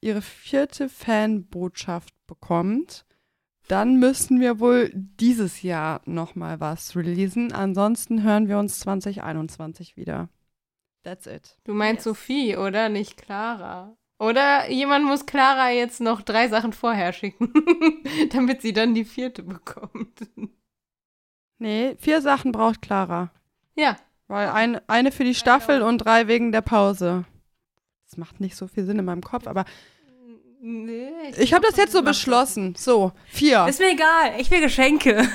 ihre 0.02 0.22
vierte 0.22 0.90
Fanbotschaft 0.90 2.14
bekommt, 2.34 3.06
dann 3.68 4.00
müssen 4.00 4.40
wir 4.40 4.60
wohl 4.60 4.92
dieses 4.94 5.62
Jahr 5.62 6.02
nochmal 6.06 6.60
was 6.60 6.96
releasen. 6.96 7.52
Ansonsten 7.54 8.24
hören 8.24 8.48
wir 8.48 8.58
uns 8.58 8.80
2021 8.80 9.96
wieder. 9.96 10.30
That's 11.04 11.28
it. 11.28 11.58
Du 11.64 11.74
meinst 11.74 12.06
Yes. 12.06 12.16
Sophie, 12.16 12.58
oder? 12.58 12.90
Nicht 12.90 13.18
Clara. 13.18 13.96
Oder 14.20 14.70
jemand 14.70 15.06
muss 15.06 15.26
Clara 15.26 15.72
jetzt 15.72 16.00
noch 16.02 16.22
drei 16.22 16.48
Sachen 16.48 16.72
vorher 16.74 17.14
schicken, 17.14 17.52
damit 18.32 18.62
sie 18.62 18.74
dann 18.74 18.94
die 18.94 19.06
vierte 19.06 19.44
bekommt. 19.44 20.28
Nee, 21.58 21.96
vier 22.00 22.22
Sachen 22.22 22.52
braucht 22.52 22.82
Clara. 22.82 23.32
Ja, 23.76 23.98
Weil 24.28 24.50
ein, 24.50 24.80
eine 24.88 25.12
für 25.12 25.24
die 25.26 25.36
Staffel 25.36 25.82
und 25.82 26.00
drei 26.00 26.28
wegen 26.28 26.52
der 26.52 26.62
Pause. 26.62 27.26
Das 28.08 28.18
macht 28.18 28.40
nicht 28.40 28.56
so 28.56 28.68
viel 28.68 28.86
Sinn 28.86 29.00
in 29.00 29.06
meinem 29.06 29.22
Kopf, 29.24 29.48
aber 29.48 29.66
nee, 30.64 31.12
ich 31.38 31.54
habe 31.54 31.62
glaub, 31.62 31.72
das 31.72 31.78
jetzt 31.78 31.92
so 31.92 32.02
beschlossen. 32.02 32.76
So, 32.76 33.12
vier. 33.28 33.66
Ist 33.68 33.80
mir 33.80 33.92
egal. 33.92 34.34
Ich 34.40 34.50
will 34.50 34.62
Geschenke. 34.62 35.28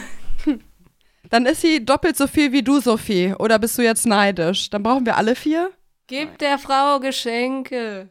Dann 1.30 1.46
ist 1.46 1.60
sie 1.60 1.84
doppelt 1.84 2.16
so 2.16 2.26
viel 2.26 2.52
wie 2.52 2.62
du, 2.62 2.80
Sophie. 2.80 3.34
Oder 3.38 3.58
bist 3.58 3.76
du 3.76 3.82
jetzt 3.82 4.06
neidisch? 4.06 4.70
Dann 4.70 4.82
brauchen 4.82 5.04
wir 5.04 5.16
alle 5.16 5.34
vier? 5.34 5.70
Gib 6.06 6.38
der 6.38 6.58
Frau 6.58 7.00
Geschenke. 7.00 8.08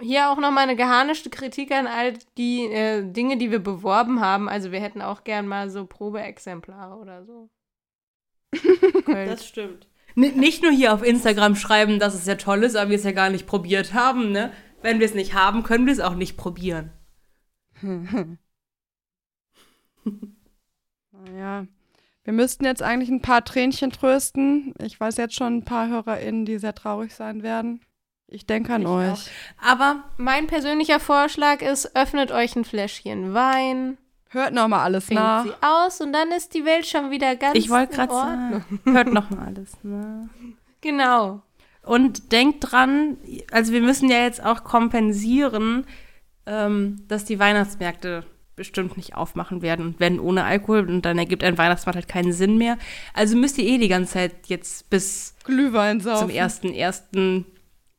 Hier 0.00 0.30
auch 0.30 0.38
nochmal 0.38 0.64
eine 0.64 0.76
geharnischte 0.76 1.30
Kritik 1.30 1.72
an 1.72 1.86
all 1.86 2.14
die 2.36 2.66
äh, 2.66 3.02
Dinge, 3.02 3.36
die 3.36 3.50
wir 3.50 3.60
beworben 3.60 4.20
haben. 4.20 4.48
Also 4.48 4.70
wir 4.70 4.80
hätten 4.80 5.02
auch 5.02 5.24
gern 5.24 5.46
mal 5.46 5.70
so 5.70 5.86
Probeexemplare 5.86 6.96
oder 6.96 7.24
so. 7.24 7.48
Das 9.06 9.46
stimmt. 9.46 9.88
N 10.16 10.38
nicht 10.38 10.62
nur 10.62 10.70
hier 10.70 10.94
auf 10.94 11.02
Instagram 11.02 11.56
schreiben, 11.56 11.98
dass 11.98 12.14
es 12.14 12.26
ja 12.26 12.36
toll 12.36 12.62
ist, 12.62 12.76
aber 12.76 12.90
wir 12.90 12.96
es 12.96 13.04
ja 13.04 13.10
gar 13.10 13.30
nicht 13.30 13.46
probiert 13.46 13.94
haben, 13.94 14.30
ne? 14.30 14.52
Wenn 14.84 14.98
wir 15.00 15.06
es 15.06 15.14
nicht 15.14 15.32
haben, 15.32 15.62
können 15.62 15.86
wir 15.86 15.94
es 15.94 16.00
auch 16.00 16.14
nicht 16.14 16.36
probieren. 16.36 16.92
naja. 21.10 21.66
Wir 22.24 22.32
müssten 22.34 22.66
jetzt 22.66 22.82
eigentlich 22.82 23.08
ein 23.08 23.22
paar 23.22 23.42
Tränchen 23.44 23.90
trösten. 23.92 24.74
Ich 24.82 25.00
weiß 25.00 25.16
jetzt 25.16 25.34
schon 25.36 25.56
ein 25.58 25.64
paar 25.64 25.88
HörerInnen, 25.88 26.44
die 26.44 26.58
sehr 26.58 26.74
traurig 26.74 27.14
sein 27.14 27.42
werden. 27.42 27.80
Ich 28.26 28.46
denke 28.46 28.74
an 28.74 28.82
Ich 28.82 28.88
euch. 28.88 29.10
auch. 29.10 29.66
Aber 29.70 30.04
mein 30.18 30.46
persönlicher 30.46 31.00
Vorschlag 31.00 31.62
ist, 31.62 31.96
öffnet 31.96 32.30
euch 32.30 32.54
ein 32.54 32.64
Fläschchen 32.66 33.32
Wein, 33.32 33.96
Hört 34.28 34.52
nochmal 34.52 34.80
alles 34.80 35.06
trinkt 35.06 35.22
nach. 35.22 35.44
sie 35.44 35.52
aus 35.62 36.00
und 36.02 36.12
dann 36.12 36.30
ist 36.32 36.52
die 36.52 36.66
Welt 36.66 36.84
schon 36.86 37.10
wieder 37.10 37.36
ganz 37.36 37.56
ich 37.56 37.70
wollte 37.70 37.94
gerade 37.94 38.12
sagen, 38.12 38.64
hört 38.84 39.12
noch 39.12 39.30
mal 39.30 39.46
alles, 39.46 39.72
ne? 39.82 40.28
Genau. 40.82 41.40
Und 41.86 42.32
denkt 42.32 42.70
dran, 42.70 43.18
also 43.50 43.72
wir 43.72 43.82
müssen 43.82 44.10
ja 44.10 44.22
jetzt 44.22 44.42
auch 44.42 44.64
kompensieren, 44.64 45.86
ähm, 46.46 47.04
dass 47.08 47.24
die 47.24 47.38
Weihnachtsmärkte 47.38 48.24
bestimmt 48.56 48.96
nicht 48.96 49.16
aufmachen 49.16 49.62
werden 49.62 49.86
und 49.86 50.00
wenn 50.00 50.20
ohne 50.20 50.44
Alkohol 50.44 50.88
und 50.88 51.02
dann 51.02 51.18
ergibt 51.18 51.42
ein 51.42 51.58
Weihnachtsmarkt 51.58 51.96
halt 51.96 52.08
keinen 52.08 52.32
Sinn 52.32 52.56
mehr. 52.56 52.78
Also 53.12 53.36
müsst 53.36 53.58
ihr 53.58 53.64
eh 53.64 53.78
die 53.78 53.88
ganze 53.88 54.12
Zeit 54.14 54.46
jetzt 54.46 54.88
bis 54.90 55.34
Glühwein 55.44 56.00
saufen. 56.00 56.28
zum 56.28 56.30
ersten 56.30 56.72
ersten 56.72 57.46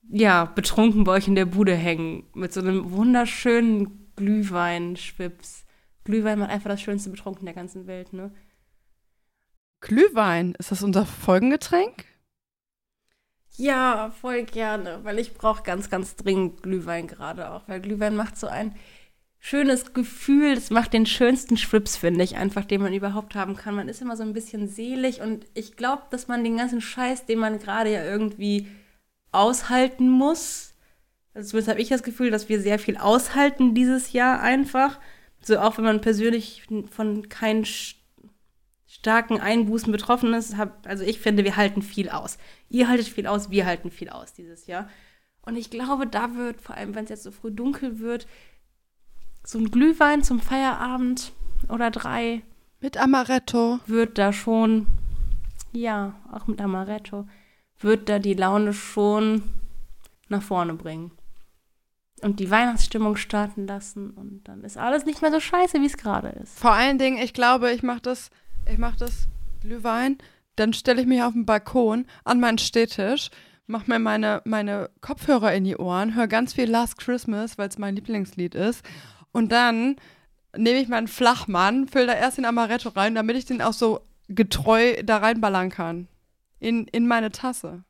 ja 0.09 0.45
betrunken 0.45 1.03
bei 1.03 1.13
euch 1.13 1.27
in 1.27 1.35
der 1.35 1.45
Bude 1.45 1.75
hängen 1.75 2.23
mit 2.33 2.53
so 2.53 2.61
einem 2.61 2.91
wunderschönen 2.91 4.11
Glühwein-Schwips. 4.15 5.65
Glühwein 6.05 6.39
macht 6.39 6.51
einfach 6.51 6.69
das 6.69 6.81
schönste 6.81 7.09
Betrunken 7.09 7.45
der 7.45 7.55
ganzen 7.55 7.87
Welt, 7.87 8.13
ne? 8.13 8.31
Glühwein. 9.81 10.55
Ist 10.57 10.71
das 10.71 10.83
unser 10.83 11.05
Folgengetränk? 11.05 12.05
Ja, 13.57 14.11
voll 14.21 14.43
gerne, 14.43 14.99
weil 15.03 15.17
ich 15.19 15.33
brauche 15.33 15.63
ganz, 15.63 15.89
ganz 15.89 16.15
dringend 16.15 16.61
Glühwein 16.63 17.07
gerade 17.07 17.49
auch, 17.51 17.67
weil 17.67 17.79
Glühwein 17.79 18.15
macht 18.15 18.37
so 18.37 18.47
ein 18.47 18.75
schönes 19.39 19.93
Gefühl, 19.93 20.53
es 20.53 20.71
macht 20.71 20.93
den 20.93 21.05
schönsten 21.05 21.57
Schwips, 21.57 21.97
finde 21.97 22.23
ich, 22.23 22.35
einfach, 22.37 22.65
den 22.65 22.81
man 22.81 22.93
überhaupt 22.93 23.35
haben 23.35 23.55
kann. 23.55 23.75
Man 23.75 23.89
ist 23.89 24.01
immer 24.01 24.17
so 24.17 24.23
ein 24.23 24.33
bisschen 24.33 24.67
selig 24.67 25.21
und 25.21 25.45
ich 25.53 25.77
glaube, 25.77 26.03
dass 26.11 26.27
man 26.27 26.43
den 26.43 26.57
ganzen 26.57 26.81
Scheiß, 26.81 27.25
den 27.27 27.39
man 27.39 27.59
gerade 27.59 27.91
ja 27.93 28.03
irgendwie 28.05 28.67
aushalten 29.31 30.09
muss, 30.09 30.73
also 31.33 31.49
zumindest 31.51 31.69
habe 31.69 31.81
ich 31.81 31.89
das 31.89 32.03
Gefühl, 32.03 32.31
dass 32.31 32.49
wir 32.49 32.61
sehr 32.61 32.79
viel 32.79 32.97
aushalten 32.97 33.75
dieses 33.75 34.13
Jahr 34.13 34.41
einfach, 34.41 34.99
so 35.41 35.59
auch 35.59 35.77
wenn 35.77 35.85
man 35.85 36.01
persönlich 36.01 36.63
von 36.91 37.29
keinen 37.29 37.65
st- 37.65 37.95
starken 39.05 39.39
Einbußen 39.39 39.91
betroffen 39.91 40.33
ist, 40.33 40.57
hab, 40.57 40.87
also 40.87 41.03
ich 41.03 41.19
finde, 41.19 41.43
wir 41.43 41.57
halten 41.57 41.83
viel 41.83 42.09
aus. 42.09 42.39
Ihr 42.69 42.87
haltet 42.87 43.07
viel 43.07 43.27
aus, 43.27 43.51
wir 43.51 43.67
halten 43.67 43.91
viel 43.91 44.09
aus 44.09 44.33
dieses 44.33 44.65
Jahr. 44.65 44.89
Und 45.43 45.57
ich 45.57 45.69
glaube, 45.69 46.07
da 46.07 46.33
wird, 46.33 46.59
vor 46.59 46.75
allem 46.75 46.95
wenn 46.95 47.03
es 47.03 47.11
jetzt 47.11 47.21
so 47.21 47.29
früh 47.29 47.51
dunkel 47.51 47.99
wird, 47.99 48.25
so 49.43 49.59
ein 49.59 49.69
Glühwein 49.69 50.23
zum 50.23 50.39
Feierabend 50.39 51.33
oder 51.69 51.91
drei 51.91 52.41
Mit 52.79 52.97
Amaretto. 52.97 53.79
wird 53.85 54.17
da 54.17 54.33
schon, 54.33 54.87
ja, 55.71 56.15
auch 56.31 56.47
mit 56.47 56.59
Amaretto, 56.59 57.27
wird 57.77 58.09
da 58.09 58.17
die 58.17 58.33
Laune 58.33 58.73
schon 58.73 59.43
nach 60.29 60.41
vorne 60.41 60.73
bringen. 60.73 61.11
Und 62.23 62.39
die 62.39 62.49
Weihnachtsstimmung 62.49 63.17
starten 63.17 63.67
lassen 63.67 64.09
und 64.09 64.47
dann 64.47 64.63
ist 64.63 64.79
alles 64.79 65.05
nicht 65.05 65.21
mehr 65.21 65.31
so 65.31 65.39
scheiße, 65.39 65.79
wie 65.79 65.85
es 65.85 65.97
gerade 65.97 66.29
ist. 66.29 66.57
Vor 66.57 66.71
allen 66.71 66.97
Dingen, 66.97 67.19
ich 67.19 67.35
glaube, 67.35 67.71
ich 67.71 67.83
mache 67.83 68.01
das, 68.01 68.31
ich 68.69 68.77
mache 68.77 68.97
das 68.97 69.27
Glühwein, 69.61 70.17
dann 70.55 70.73
stelle 70.73 71.01
ich 71.01 71.07
mich 71.07 71.21
auf 71.21 71.33
den 71.33 71.45
Balkon 71.45 72.05
an 72.23 72.39
meinen 72.39 72.57
Stehtisch, 72.57 73.29
mache 73.67 73.89
mir 73.89 73.99
meine, 73.99 74.41
meine 74.45 74.89
Kopfhörer 75.01 75.53
in 75.53 75.63
die 75.63 75.75
Ohren, 75.77 76.15
höre 76.15 76.27
ganz 76.27 76.53
viel 76.53 76.69
Last 76.69 76.97
Christmas, 76.97 77.57
weil 77.57 77.67
es 77.69 77.77
mein 77.77 77.95
Lieblingslied 77.95 78.55
ist. 78.55 78.83
Und 79.31 79.51
dann 79.51 79.95
nehme 80.55 80.79
ich 80.79 80.87
meinen 80.87 81.07
Flachmann, 81.07 81.87
fülle 81.87 82.07
da 82.07 82.13
erst 82.13 82.37
den 82.37 82.45
Amaretto 82.45 82.89
rein, 82.89 83.15
damit 83.15 83.35
ich 83.35 83.45
den 83.45 83.61
auch 83.61 83.73
so 83.73 84.01
getreu 84.29 84.93
da 85.03 85.17
reinballern 85.17 85.69
kann. 85.69 86.07
In, 86.59 86.87
in 86.87 87.07
meine 87.07 87.31
Tasse. 87.31 87.83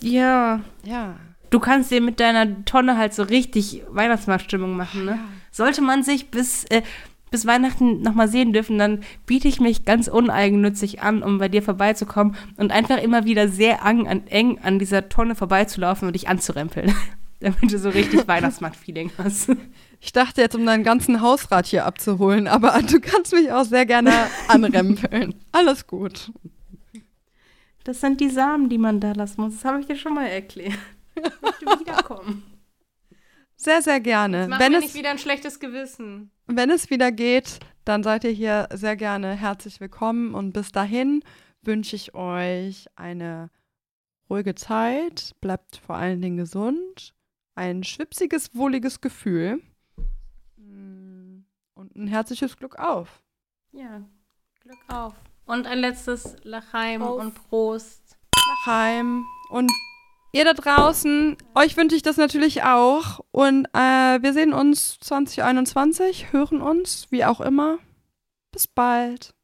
Ja, 0.00 0.60
Ja. 0.84 1.16
du 1.50 1.58
kannst 1.58 1.90
dir 1.90 2.00
mit 2.00 2.20
deiner 2.20 2.64
Tonne 2.64 2.96
halt 2.96 3.12
so 3.14 3.22
richtig 3.24 3.82
Weihnachtsmarktstimmung 3.90 4.76
machen, 4.76 5.04
ne? 5.04 5.18
Sollte 5.50 5.82
man 5.82 6.02
sich 6.02 6.30
bis, 6.30 6.64
äh, 6.66 6.82
bis 7.30 7.46
Weihnachten 7.46 8.02
nochmal 8.02 8.28
sehen 8.28 8.52
dürfen, 8.52 8.78
dann 8.78 9.00
biete 9.26 9.48
ich 9.48 9.60
mich 9.60 9.84
ganz 9.84 10.08
uneigennützig 10.08 11.02
an, 11.02 11.22
um 11.22 11.38
bei 11.38 11.48
dir 11.48 11.62
vorbeizukommen 11.62 12.36
und 12.56 12.72
einfach 12.72 12.98
immer 13.02 13.24
wieder 13.24 13.48
sehr 13.48 13.84
ang, 13.84 14.06
an, 14.06 14.26
eng 14.26 14.58
an 14.62 14.78
dieser 14.78 15.08
Tonne 15.08 15.34
vorbeizulaufen 15.34 16.06
und 16.06 16.14
dich 16.14 16.28
anzurempeln. 16.28 16.94
Damit 17.40 17.70
du 17.70 17.78
so 17.78 17.90
richtig 17.90 18.26
Weihnachtsmarkt-Feeling 18.28 19.12
hast. 19.16 19.50
Ich 20.00 20.12
dachte 20.12 20.40
jetzt, 20.40 20.56
um 20.56 20.66
deinen 20.66 20.82
ganzen 20.82 21.20
Hausrat 21.20 21.66
hier 21.66 21.86
abzuholen, 21.86 22.48
aber 22.48 22.80
du 22.90 23.00
kannst 23.00 23.32
mich 23.32 23.52
auch 23.52 23.64
sehr 23.64 23.86
gerne 23.86 24.12
anrempeln. 24.48 25.34
Alles 25.52 25.86
gut. 25.86 26.32
Das 27.84 28.00
sind 28.00 28.20
die 28.20 28.28
Samen, 28.28 28.68
die 28.68 28.78
man 28.78 29.00
da 29.00 29.12
lassen 29.12 29.40
muss. 29.40 29.54
Das 29.54 29.64
habe 29.64 29.80
ich 29.80 29.86
dir 29.86 29.96
schon 29.96 30.14
mal 30.14 30.26
erklärt. 30.26 30.78
Ich 31.14 31.22
möchte 31.40 31.80
wiederkommen. 31.80 32.42
Sehr, 33.56 33.82
sehr 33.82 33.98
gerne. 34.00 34.46
Mach 34.48 34.60
Wenn 34.60 34.72
mir 34.72 34.78
es, 34.78 34.84
nicht 34.84 34.94
wieder 34.94 35.10
ein 35.10 35.18
schlechtes 35.18 35.58
Gewissen. 35.58 36.30
Wenn 36.56 36.70
es 36.70 36.90
wieder 36.90 37.12
geht, 37.12 37.60
dann 37.84 38.02
seid 38.02 38.24
ihr 38.24 38.30
hier 38.30 38.68
sehr 38.72 38.96
gerne 38.96 39.34
herzlich 39.34 39.80
willkommen. 39.80 40.34
Und 40.34 40.52
bis 40.52 40.72
dahin 40.72 41.22
wünsche 41.62 41.96
ich 41.96 42.14
euch 42.14 42.86
eine 42.96 43.50
ruhige 44.30 44.54
Zeit. 44.54 45.34
Bleibt 45.40 45.76
vor 45.76 45.96
allen 45.96 46.20
Dingen 46.20 46.36
gesund. 46.36 47.14
Ein 47.54 47.82
schwipsiges, 47.84 48.54
wohliges 48.54 49.00
Gefühl. 49.00 49.60
Mm, 50.56 51.40
Und 51.74 51.96
ein 51.96 52.06
herzliches 52.06 52.56
Glück 52.56 52.78
auf. 52.78 53.22
Ja, 53.72 54.02
Glück 54.60 54.78
auf. 54.88 55.14
Und 55.46 55.66
ein 55.66 55.78
letztes 55.78 56.36
Lachheim 56.44 57.02
Auf. 57.02 57.20
und 57.20 57.34
Prost. 57.48 58.16
nach 58.36 58.66
heim. 58.66 59.24
Und 59.50 59.72
ihr 60.32 60.44
da 60.44 60.52
draußen, 60.52 61.36
euch 61.54 61.76
wünsche 61.76 61.96
ich 61.96 62.02
das 62.02 62.16
natürlich 62.16 62.62
auch. 62.62 63.20
Und 63.30 63.66
äh, 63.72 64.22
wir 64.22 64.32
sehen 64.32 64.52
uns 64.52 64.98
2021, 65.00 66.32
hören 66.32 66.60
uns, 66.60 67.06
wie 67.10 67.24
auch 67.24 67.40
immer. 67.40 67.78
Bis 68.52 68.66
bald. 68.66 69.34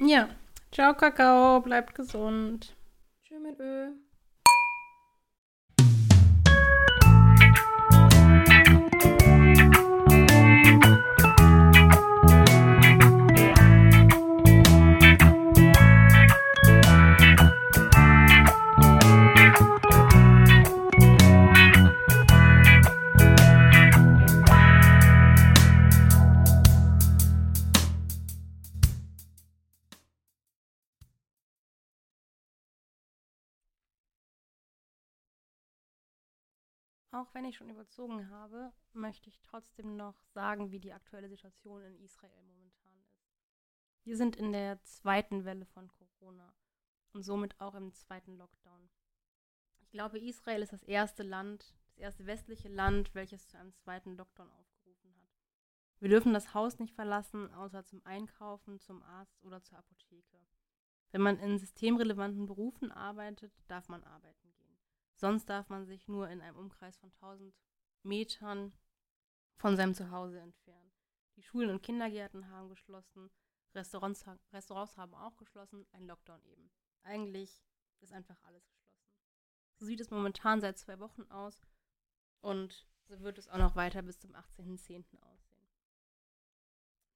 Ja. 0.00 0.28
Ciao, 0.72 0.94
Kakao. 0.94 1.60
Bleibt 1.60 1.94
gesund. 1.94 2.76
Tschüss 3.22 3.40
mit 3.40 3.58
Öl. 3.58 3.92
Auch 37.20 37.34
wenn 37.34 37.44
ich 37.44 37.58
schon 37.58 37.68
überzogen 37.68 38.30
habe, 38.30 38.72
möchte 38.94 39.28
ich 39.28 39.42
trotzdem 39.42 39.94
noch 39.94 40.18
sagen, 40.32 40.70
wie 40.70 40.80
die 40.80 40.94
aktuelle 40.94 41.28
Situation 41.28 41.82
in 41.82 41.94
Israel 41.98 42.42
momentan 42.44 42.98
ist. 43.02 43.28
Wir 44.04 44.16
sind 44.16 44.36
in 44.36 44.52
der 44.52 44.82
zweiten 44.84 45.44
Welle 45.44 45.66
von 45.66 45.86
Corona 45.88 46.54
und 47.12 47.22
somit 47.22 47.60
auch 47.60 47.74
im 47.74 47.92
zweiten 47.92 48.38
Lockdown. 48.38 48.88
Ich 49.80 49.90
glaube, 49.90 50.18
Israel 50.18 50.62
ist 50.62 50.72
das 50.72 50.82
erste 50.82 51.22
Land, 51.22 51.74
das 51.88 51.98
erste 51.98 52.24
westliche 52.24 52.70
Land, 52.70 53.14
welches 53.14 53.48
zu 53.48 53.58
einem 53.58 53.74
zweiten 53.74 54.16
Lockdown 54.16 54.50
aufgerufen 54.52 55.14
hat. 55.20 55.28
Wir 55.98 56.08
dürfen 56.08 56.32
das 56.32 56.54
Haus 56.54 56.78
nicht 56.78 56.94
verlassen, 56.94 57.52
außer 57.52 57.84
zum 57.84 58.00
Einkaufen, 58.06 58.80
zum 58.80 59.02
Arzt 59.02 59.44
oder 59.44 59.62
zur 59.62 59.76
Apotheke. 59.76 60.40
Wenn 61.10 61.20
man 61.20 61.38
in 61.38 61.58
systemrelevanten 61.58 62.46
Berufen 62.46 62.90
arbeitet, 62.90 63.52
darf 63.68 63.90
man 63.90 64.02
arbeiten. 64.04 64.49
Sonst 65.20 65.50
darf 65.50 65.68
man 65.68 65.84
sich 65.84 66.08
nur 66.08 66.30
in 66.30 66.40
einem 66.40 66.56
Umkreis 66.56 66.96
von 66.96 67.12
1000 67.12 67.54
Metern 68.02 68.72
von 69.58 69.76
seinem 69.76 69.94
Zuhause 69.94 70.40
entfernen. 70.40 70.92
Die 71.36 71.42
Schulen 71.42 71.68
und 71.68 71.82
Kindergärten 71.82 72.48
haben 72.48 72.70
geschlossen, 72.70 73.30
Restaurants, 73.74 74.24
Restaurants 74.50 74.96
haben 74.96 75.14
auch 75.14 75.36
geschlossen, 75.36 75.86
ein 75.92 76.06
Lockdown 76.06 76.42
eben. 76.46 76.70
Eigentlich 77.02 77.62
ist 78.00 78.14
einfach 78.14 78.42
alles 78.44 78.66
geschlossen. 78.66 79.12
So 79.76 79.84
sieht 79.84 80.00
es 80.00 80.10
momentan 80.10 80.62
seit 80.62 80.78
zwei 80.78 80.98
Wochen 80.98 81.24
aus 81.24 81.66
und 82.40 82.88
so 83.06 83.20
wird 83.20 83.36
es 83.36 83.48
auch 83.48 83.58
noch 83.58 83.76
weiter 83.76 84.00
bis 84.00 84.18
zum 84.18 84.34
18.10. 84.34 85.04
aussehen. 85.22 85.68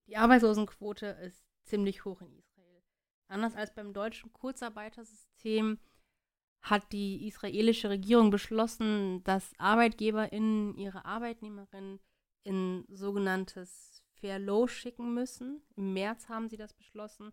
Die 0.09 0.19
Arbeitslosenquote 0.19 1.07
ist 1.07 1.43
ziemlich 1.63 2.05
hoch 2.05 2.21
in 2.21 2.35
Israel. 2.35 2.83
Anders 3.29 3.55
als 3.55 3.73
beim 3.73 3.95
deutschen 3.95 4.31
Kurzarbeitersystem 4.35 5.81
hat 6.65 6.93
die 6.93 7.29
israelische 7.29 7.91
Regierung 7.91 8.31
beschlossen, 8.31 9.23
dass 9.25 9.53
ArbeitgeberInnen 9.59 10.79
ihre 10.79 11.05
Arbeitnehmerinnen 11.05 12.01
in 12.43 12.87
sogenanntes 12.89 14.03
Fair 14.15 14.39
Low 14.39 14.67
schicken 14.67 15.13
müssen. 15.13 15.63
Im 15.77 15.93
März 15.93 16.31
haben 16.31 16.49
sie 16.49 16.57
das 16.57 16.73
beschlossen. 16.73 17.33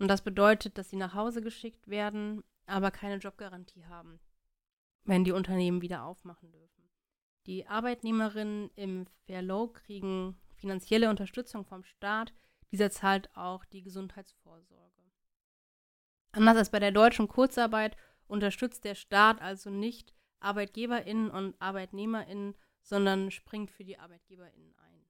Und 0.00 0.08
das 0.08 0.22
bedeutet, 0.22 0.76
dass 0.76 0.90
sie 0.90 0.96
nach 0.96 1.14
Hause 1.14 1.40
geschickt 1.40 1.86
werden, 1.86 2.42
aber 2.66 2.90
keine 2.90 3.18
Jobgarantie 3.18 3.86
haben, 3.86 4.18
wenn 5.04 5.22
die 5.22 5.32
Unternehmen 5.32 5.80
wieder 5.80 6.04
aufmachen 6.04 6.50
dürfen. 6.50 6.90
Die 7.46 7.68
Arbeitnehmerinnen 7.68 8.70
im 8.74 9.06
Fair 9.24 9.42
Low 9.42 9.68
kriegen 9.68 10.36
finanzielle 10.56 11.10
Unterstützung 11.10 11.64
vom 11.64 11.84
Staat. 11.84 12.34
Dieser 12.72 12.90
zahlt 12.90 13.30
auch 13.36 13.64
die 13.66 13.82
Gesundheitsvorsorge. 13.82 15.02
Anders 16.32 16.56
als 16.56 16.70
bei 16.70 16.80
der 16.80 16.90
deutschen 16.90 17.28
Kurzarbeit 17.28 17.96
unterstützt 18.26 18.84
der 18.84 18.94
Staat 18.94 19.40
also 19.40 19.70
nicht 19.70 20.14
ArbeitgeberInnen 20.40 21.30
und 21.30 21.60
ArbeitnehmerInnen, 21.60 22.54
sondern 22.82 23.30
springt 23.30 23.70
für 23.70 23.84
die 23.84 23.98
ArbeitgeberInnen 23.98 24.74
ein. 24.76 25.06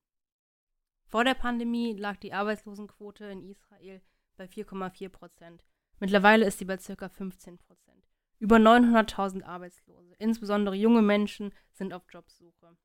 Vor 1.07 1.25
der 1.25 1.35
Pandemie 1.35 1.93
lag 1.93 2.17
die 2.17 2.33
Arbeitslosenquote 2.33 3.27
in 3.27 3.43
Israel 3.43 4.01
bei 4.37 4.47
4,4 4.47 5.09
Prozent. 5.09 5.65
Mittlerweile 6.01 6.47
ist 6.47 6.59
sie 6.59 6.65
bei 6.65 6.77
ca. 6.77 7.09
15 7.09 7.59
Prozent. 7.59 8.05
Über 8.39 8.57
900.000 8.57 9.45
Arbeitslose, 9.45 10.15
insbesondere 10.19 10.75
junge 10.75 11.03
Menschen, 11.03 11.53
sind 11.73 11.93
auf 11.93 12.05
Jobsuche. 12.11 12.77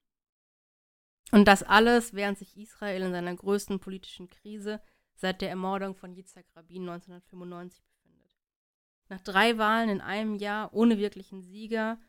Und 1.31 1.47
das 1.47 1.63
alles, 1.63 2.13
während 2.13 2.37
sich 2.37 2.57
Israel 2.57 3.01
in 3.03 3.11
seiner 3.11 3.35
größten 3.35 3.79
politischen 3.79 4.29
Krise 4.29 4.81
seit 5.15 5.41
der 5.41 5.49
Ermordung 5.49 5.95
von 5.95 6.13
Yitzhak 6.13 6.45
Rabin 6.55 6.87
1995 6.87 7.83
nach 9.09 9.21
drei 9.21 9.57
Wahlen 9.57 9.89
in 9.89 10.01
einem 10.01 10.35
Jahr 10.35 10.73
ohne 10.73 10.97
wirklichen 10.97 11.41
Sieger 11.41 11.99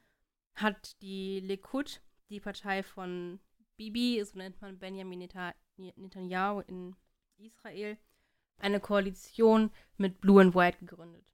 hat 0.54 1.00
die 1.02 1.40
Likud, 1.40 2.00
die 2.28 2.40
Partei 2.40 2.82
von 2.82 3.40
Bibi, 3.76 4.22
so 4.24 4.36
nennt 4.36 4.60
man 4.60 4.78
Benjamin 4.78 5.28
Netanyahu 5.78 6.60
in 6.60 6.94
Israel, 7.38 7.96
eine 8.58 8.80
Koalition 8.80 9.70
mit 9.96 10.20
Blue 10.20 10.40
and 10.40 10.54
White 10.54 10.78
gegründet. 10.78 11.24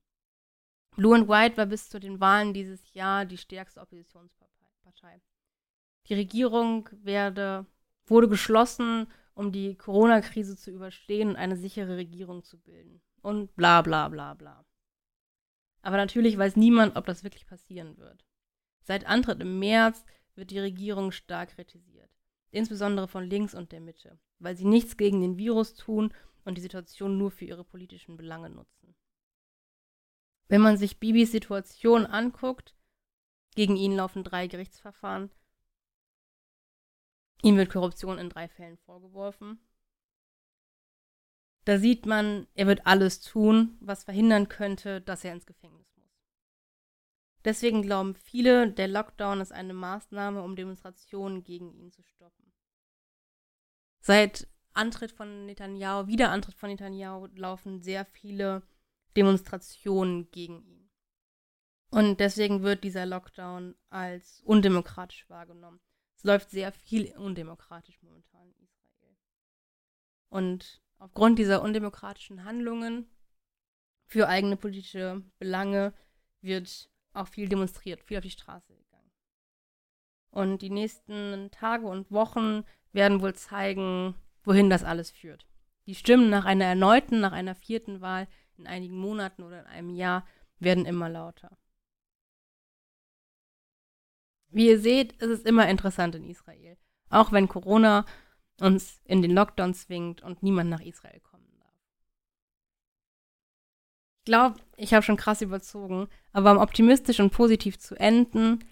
Blue 0.94 1.14
and 1.14 1.28
White 1.28 1.56
war 1.56 1.66
bis 1.66 1.88
zu 1.88 1.98
den 1.98 2.20
Wahlen 2.20 2.54
dieses 2.54 2.94
Jahr 2.94 3.24
die 3.24 3.36
stärkste 3.36 3.80
Oppositionspartei. 3.80 5.20
Die 6.08 6.14
Regierung 6.14 6.88
werde, 7.02 7.66
wurde 8.06 8.28
geschlossen, 8.28 9.08
um 9.34 9.50
die 9.50 9.74
Corona-Krise 9.74 10.56
zu 10.56 10.70
überstehen 10.70 11.30
und 11.30 11.36
eine 11.36 11.56
sichere 11.56 11.96
Regierung 11.96 12.44
zu 12.44 12.58
bilden. 12.58 13.02
Und 13.20 13.54
bla 13.56 13.82
bla 13.82 14.08
bla 14.08 14.34
bla. 14.34 14.64
Aber 15.86 15.98
natürlich 15.98 16.36
weiß 16.36 16.56
niemand, 16.56 16.96
ob 16.96 17.06
das 17.06 17.22
wirklich 17.22 17.46
passieren 17.46 17.96
wird. 17.96 18.24
Seit 18.80 19.06
Antritt 19.06 19.40
im 19.40 19.60
März 19.60 20.04
wird 20.34 20.50
die 20.50 20.58
Regierung 20.58 21.12
stark 21.12 21.50
kritisiert, 21.50 22.10
insbesondere 22.50 23.06
von 23.06 23.22
links 23.22 23.54
und 23.54 23.70
der 23.70 23.80
Mitte, 23.80 24.18
weil 24.40 24.56
sie 24.56 24.64
nichts 24.64 24.96
gegen 24.96 25.20
den 25.20 25.38
Virus 25.38 25.74
tun 25.74 26.12
und 26.44 26.58
die 26.58 26.60
Situation 26.60 27.16
nur 27.18 27.30
für 27.30 27.44
ihre 27.44 27.62
politischen 27.62 28.16
Belange 28.16 28.50
nutzen. 28.50 28.96
Wenn 30.48 30.60
man 30.60 30.76
sich 30.76 30.98
Bibis 30.98 31.30
Situation 31.30 32.04
anguckt, 32.04 32.74
gegen 33.54 33.76
ihn 33.76 33.94
laufen 33.94 34.24
drei 34.24 34.48
Gerichtsverfahren. 34.48 35.30
Ihm 37.44 37.56
wird 37.58 37.70
Korruption 37.70 38.18
in 38.18 38.28
drei 38.28 38.48
Fällen 38.48 38.78
vorgeworfen. 38.78 39.60
Da 41.66 41.78
sieht 41.78 42.06
man, 42.06 42.46
er 42.54 42.68
wird 42.68 42.86
alles 42.86 43.20
tun, 43.20 43.76
was 43.80 44.04
verhindern 44.04 44.48
könnte, 44.48 45.00
dass 45.00 45.24
er 45.24 45.32
ins 45.32 45.46
Gefängnis 45.46 45.92
muss. 45.96 46.14
Deswegen 47.44 47.82
glauben 47.82 48.14
viele, 48.14 48.70
der 48.70 48.86
Lockdown 48.86 49.40
ist 49.40 49.50
eine 49.50 49.74
Maßnahme, 49.74 50.42
um 50.42 50.54
Demonstrationen 50.54 51.42
gegen 51.42 51.72
ihn 51.72 51.90
zu 51.90 52.04
stoppen. 52.04 52.52
Seit 54.00 54.46
Antritt 54.74 55.10
von 55.10 55.46
Netanyahu, 55.46 56.06
Wiederantritt 56.06 56.54
von 56.54 56.70
Netanyahu, 56.70 57.26
laufen 57.34 57.82
sehr 57.82 58.04
viele 58.04 58.62
Demonstrationen 59.16 60.30
gegen 60.30 60.62
ihn. 60.62 60.88
Und 61.90 62.20
deswegen 62.20 62.62
wird 62.62 62.84
dieser 62.84 63.06
Lockdown 63.06 63.74
als 63.90 64.40
undemokratisch 64.42 65.28
wahrgenommen. 65.28 65.80
Es 66.14 66.22
läuft 66.22 66.50
sehr 66.50 66.70
viel 66.70 67.12
undemokratisch 67.16 68.00
momentan 68.02 68.52
in 68.52 68.68
Israel. 68.68 69.16
Und 70.28 70.85
aufgrund 70.98 71.38
dieser 71.38 71.62
undemokratischen 71.62 72.44
Handlungen 72.44 73.08
für 74.06 74.28
eigene 74.28 74.56
politische 74.56 75.22
Belange 75.38 75.92
wird 76.40 76.90
auch 77.12 77.28
viel 77.28 77.48
demonstriert, 77.48 78.02
viel 78.02 78.18
auf 78.18 78.22
die 78.22 78.30
Straße 78.30 78.74
gegangen. 78.74 79.10
Und 80.30 80.62
die 80.62 80.70
nächsten 80.70 81.50
Tage 81.50 81.86
und 81.86 82.10
Wochen 82.10 82.64
werden 82.92 83.20
wohl 83.20 83.34
zeigen, 83.34 84.14
wohin 84.44 84.70
das 84.70 84.84
alles 84.84 85.10
führt. 85.10 85.46
Die 85.86 85.94
Stimmen 85.94 86.30
nach 86.30 86.44
einer 86.44 86.64
erneuten, 86.64 87.20
nach 87.20 87.32
einer 87.32 87.54
vierten 87.54 88.00
Wahl 88.00 88.28
in 88.56 88.66
einigen 88.66 88.96
Monaten 88.96 89.42
oder 89.42 89.60
in 89.60 89.66
einem 89.66 89.90
Jahr 89.90 90.26
werden 90.58 90.86
immer 90.86 91.08
lauter. 91.08 91.56
Wie 94.48 94.68
ihr 94.68 94.80
seht, 94.80 95.12
ist 95.14 95.28
es 95.28 95.42
immer 95.42 95.68
interessant 95.68 96.14
in 96.14 96.24
Israel. 96.24 96.76
Auch 97.10 97.32
wenn 97.32 97.48
Corona 97.48 98.04
uns 98.60 99.00
in 99.04 99.22
den 99.22 99.32
Lockdown 99.32 99.74
zwingt 99.74 100.22
und 100.22 100.42
niemand 100.42 100.70
nach 100.70 100.80
Israel 100.80 101.20
kommen 101.20 101.46
darf. 101.58 101.72
Ich 104.18 104.24
glaube, 104.24 104.60
ich 104.76 104.94
habe 104.94 105.02
schon 105.02 105.16
krass 105.16 105.42
überzogen, 105.42 106.08
aber 106.32 106.52
um 106.52 106.58
optimistisch 106.58 107.20
und 107.20 107.30
positiv 107.30 107.78
zu 107.78 107.94
enden, 107.96 108.64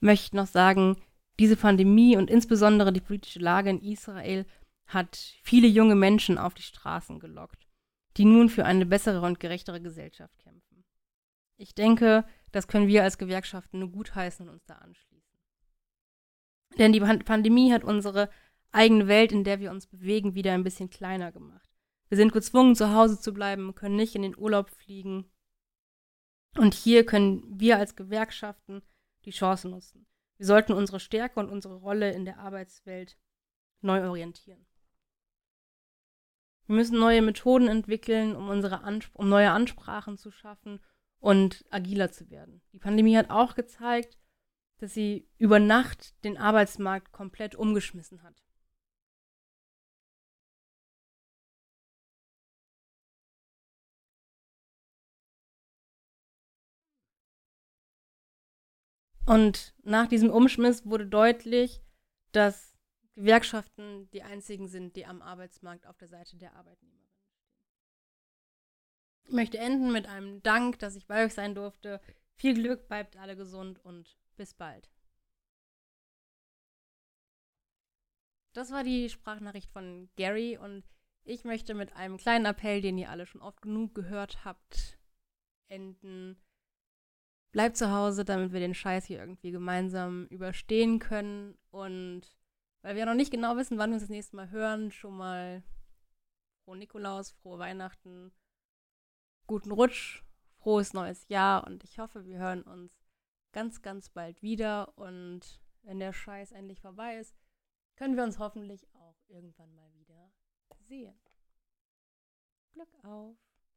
möchte 0.00 0.26
ich 0.26 0.32
noch 0.32 0.46
sagen, 0.46 0.96
diese 1.38 1.56
Pandemie 1.56 2.16
und 2.16 2.30
insbesondere 2.30 2.92
die 2.92 3.00
politische 3.00 3.40
Lage 3.40 3.70
in 3.70 3.82
Israel 3.82 4.46
hat 4.86 5.16
viele 5.42 5.66
junge 5.66 5.94
Menschen 5.94 6.38
auf 6.38 6.54
die 6.54 6.62
Straßen 6.62 7.18
gelockt, 7.18 7.66
die 8.16 8.24
nun 8.24 8.48
für 8.48 8.64
eine 8.64 8.86
bessere 8.86 9.20
und 9.20 9.40
gerechtere 9.40 9.80
Gesellschaft 9.80 10.38
kämpfen. 10.38 10.84
Ich 11.58 11.74
denke, 11.74 12.24
das 12.52 12.68
können 12.68 12.86
wir 12.86 13.02
als 13.02 13.18
Gewerkschaften 13.18 13.80
nur 13.80 13.90
gutheißen 13.90 14.46
und 14.46 14.54
uns 14.54 14.64
da 14.64 14.74
anschließen. 14.76 15.38
Denn 16.78 16.92
die 16.92 17.00
Pandemie 17.00 17.72
hat 17.72 17.84
unsere 17.84 18.28
eigene 18.76 19.08
Welt, 19.08 19.32
in 19.32 19.42
der 19.42 19.58
wir 19.58 19.70
uns 19.70 19.86
bewegen, 19.86 20.34
wieder 20.34 20.52
ein 20.52 20.64
bisschen 20.64 20.90
kleiner 20.90 21.32
gemacht. 21.32 21.68
Wir 22.08 22.16
sind 22.16 22.32
gezwungen, 22.32 22.76
zu 22.76 22.92
Hause 22.92 23.20
zu 23.20 23.32
bleiben, 23.32 23.74
können 23.74 23.96
nicht 23.96 24.14
in 24.14 24.22
den 24.22 24.36
Urlaub 24.36 24.70
fliegen. 24.70 25.28
Und 26.56 26.74
hier 26.74 27.04
können 27.04 27.42
wir 27.60 27.78
als 27.78 27.96
Gewerkschaften 27.96 28.82
die 29.24 29.32
Chance 29.32 29.68
nutzen. 29.68 30.06
Wir 30.36 30.46
sollten 30.46 30.72
unsere 30.72 31.00
Stärke 31.00 31.40
und 31.40 31.50
unsere 31.50 31.76
Rolle 31.76 32.12
in 32.12 32.24
der 32.24 32.38
Arbeitswelt 32.38 33.18
neu 33.80 34.06
orientieren. 34.06 34.66
Wir 36.66 36.76
müssen 36.76 36.98
neue 36.98 37.22
Methoden 37.22 37.68
entwickeln, 37.68 38.34
um, 38.34 38.48
unsere 38.48 38.82
Ansp 38.82 39.14
um 39.14 39.28
neue 39.28 39.50
Ansprachen 39.50 40.18
zu 40.18 40.30
schaffen 40.30 40.80
und 41.18 41.64
agiler 41.70 42.10
zu 42.10 42.28
werden. 42.30 42.60
Die 42.72 42.78
Pandemie 42.78 43.16
hat 43.16 43.30
auch 43.30 43.54
gezeigt, 43.54 44.18
dass 44.78 44.92
sie 44.92 45.28
über 45.38 45.58
Nacht 45.58 46.22
den 46.24 46.36
Arbeitsmarkt 46.36 47.12
komplett 47.12 47.54
umgeschmissen 47.54 48.22
hat. 48.22 48.45
Und 59.26 59.74
nach 59.82 60.06
diesem 60.06 60.30
Umschmiss 60.30 60.86
wurde 60.86 61.06
deutlich, 61.06 61.82
dass 62.30 62.76
Gewerkschaften 63.14 64.08
die 64.10 64.22
einzigen 64.22 64.68
sind, 64.68 64.94
die 64.94 65.04
am 65.04 65.20
Arbeitsmarkt 65.20 65.86
auf 65.86 65.96
der 65.98 66.08
Seite 66.08 66.36
der 66.36 66.54
Arbeitnehmerinnen 66.54 67.08
stehen. 67.08 67.36
Ich 69.24 69.32
möchte 69.32 69.58
enden 69.58 69.90
mit 69.90 70.06
einem 70.06 70.42
Dank, 70.42 70.78
dass 70.78 70.94
ich 70.94 71.06
bei 71.06 71.24
euch 71.24 71.34
sein 71.34 71.54
durfte. 71.54 72.00
Viel 72.36 72.54
Glück, 72.54 72.86
bleibt 72.86 73.16
alle 73.16 73.36
gesund 73.36 73.84
und 73.84 74.16
bis 74.36 74.54
bald. 74.54 74.88
Das 78.52 78.70
war 78.70 78.84
die 78.84 79.10
Sprachnachricht 79.10 79.70
von 79.72 80.08
Gary 80.16 80.56
und 80.56 80.84
ich 81.24 81.44
möchte 81.44 81.74
mit 81.74 81.94
einem 81.94 82.16
kleinen 82.16 82.46
Appell, 82.46 82.80
den 82.80 82.96
ihr 82.96 83.10
alle 83.10 83.26
schon 83.26 83.42
oft 83.42 83.60
genug 83.60 83.94
gehört 83.94 84.44
habt, 84.44 84.98
enden. 85.68 86.40
Bleibt 87.56 87.78
zu 87.78 87.90
Hause, 87.90 88.26
damit 88.26 88.52
wir 88.52 88.60
den 88.60 88.74
Scheiß 88.74 89.06
hier 89.06 89.18
irgendwie 89.18 89.50
gemeinsam 89.50 90.26
überstehen 90.26 90.98
können. 90.98 91.56
Und 91.70 92.20
weil 92.82 92.96
wir 92.96 93.06
noch 93.06 93.14
nicht 93.14 93.30
genau 93.30 93.56
wissen, 93.56 93.78
wann 93.78 93.88
wir 93.88 93.94
uns 93.94 94.02
das 94.02 94.10
nächste 94.10 94.36
Mal 94.36 94.50
hören, 94.50 94.92
schon 94.92 95.16
mal 95.16 95.62
frohe 96.62 96.76
Nikolaus, 96.76 97.30
frohe 97.30 97.58
Weihnachten, 97.58 98.30
guten 99.46 99.70
Rutsch, 99.70 100.22
frohes 100.58 100.92
neues 100.92 101.26
Jahr 101.28 101.66
und 101.66 101.82
ich 101.82 101.98
hoffe, 101.98 102.26
wir 102.26 102.36
hören 102.36 102.60
uns 102.60 102.92
ganz, 103.52 103.80
ganz 103.80 104.10
bald 104.10 104.42
wieder. 104.42 104.92
Und 104.98 105.62
wenn 105.80 105.98
der 105.98 106.12
Scheiß 106.12 106.52
endlich 106.52 106.82
vorbei 106.82 107.16
ist, 107.16 107.34
können 107.94 108.18
wir 108.18 108.24
uns 108.24 108.38
hoffentlich 108.38 108.86
auch 108.96 109.16
irgendwann 109.28 109.74
mal 109.74 109.90
wieder 109.94 110.30
sehen. 110.86 111.18
Glück 112.74 112.92
auf! 113.02 113.45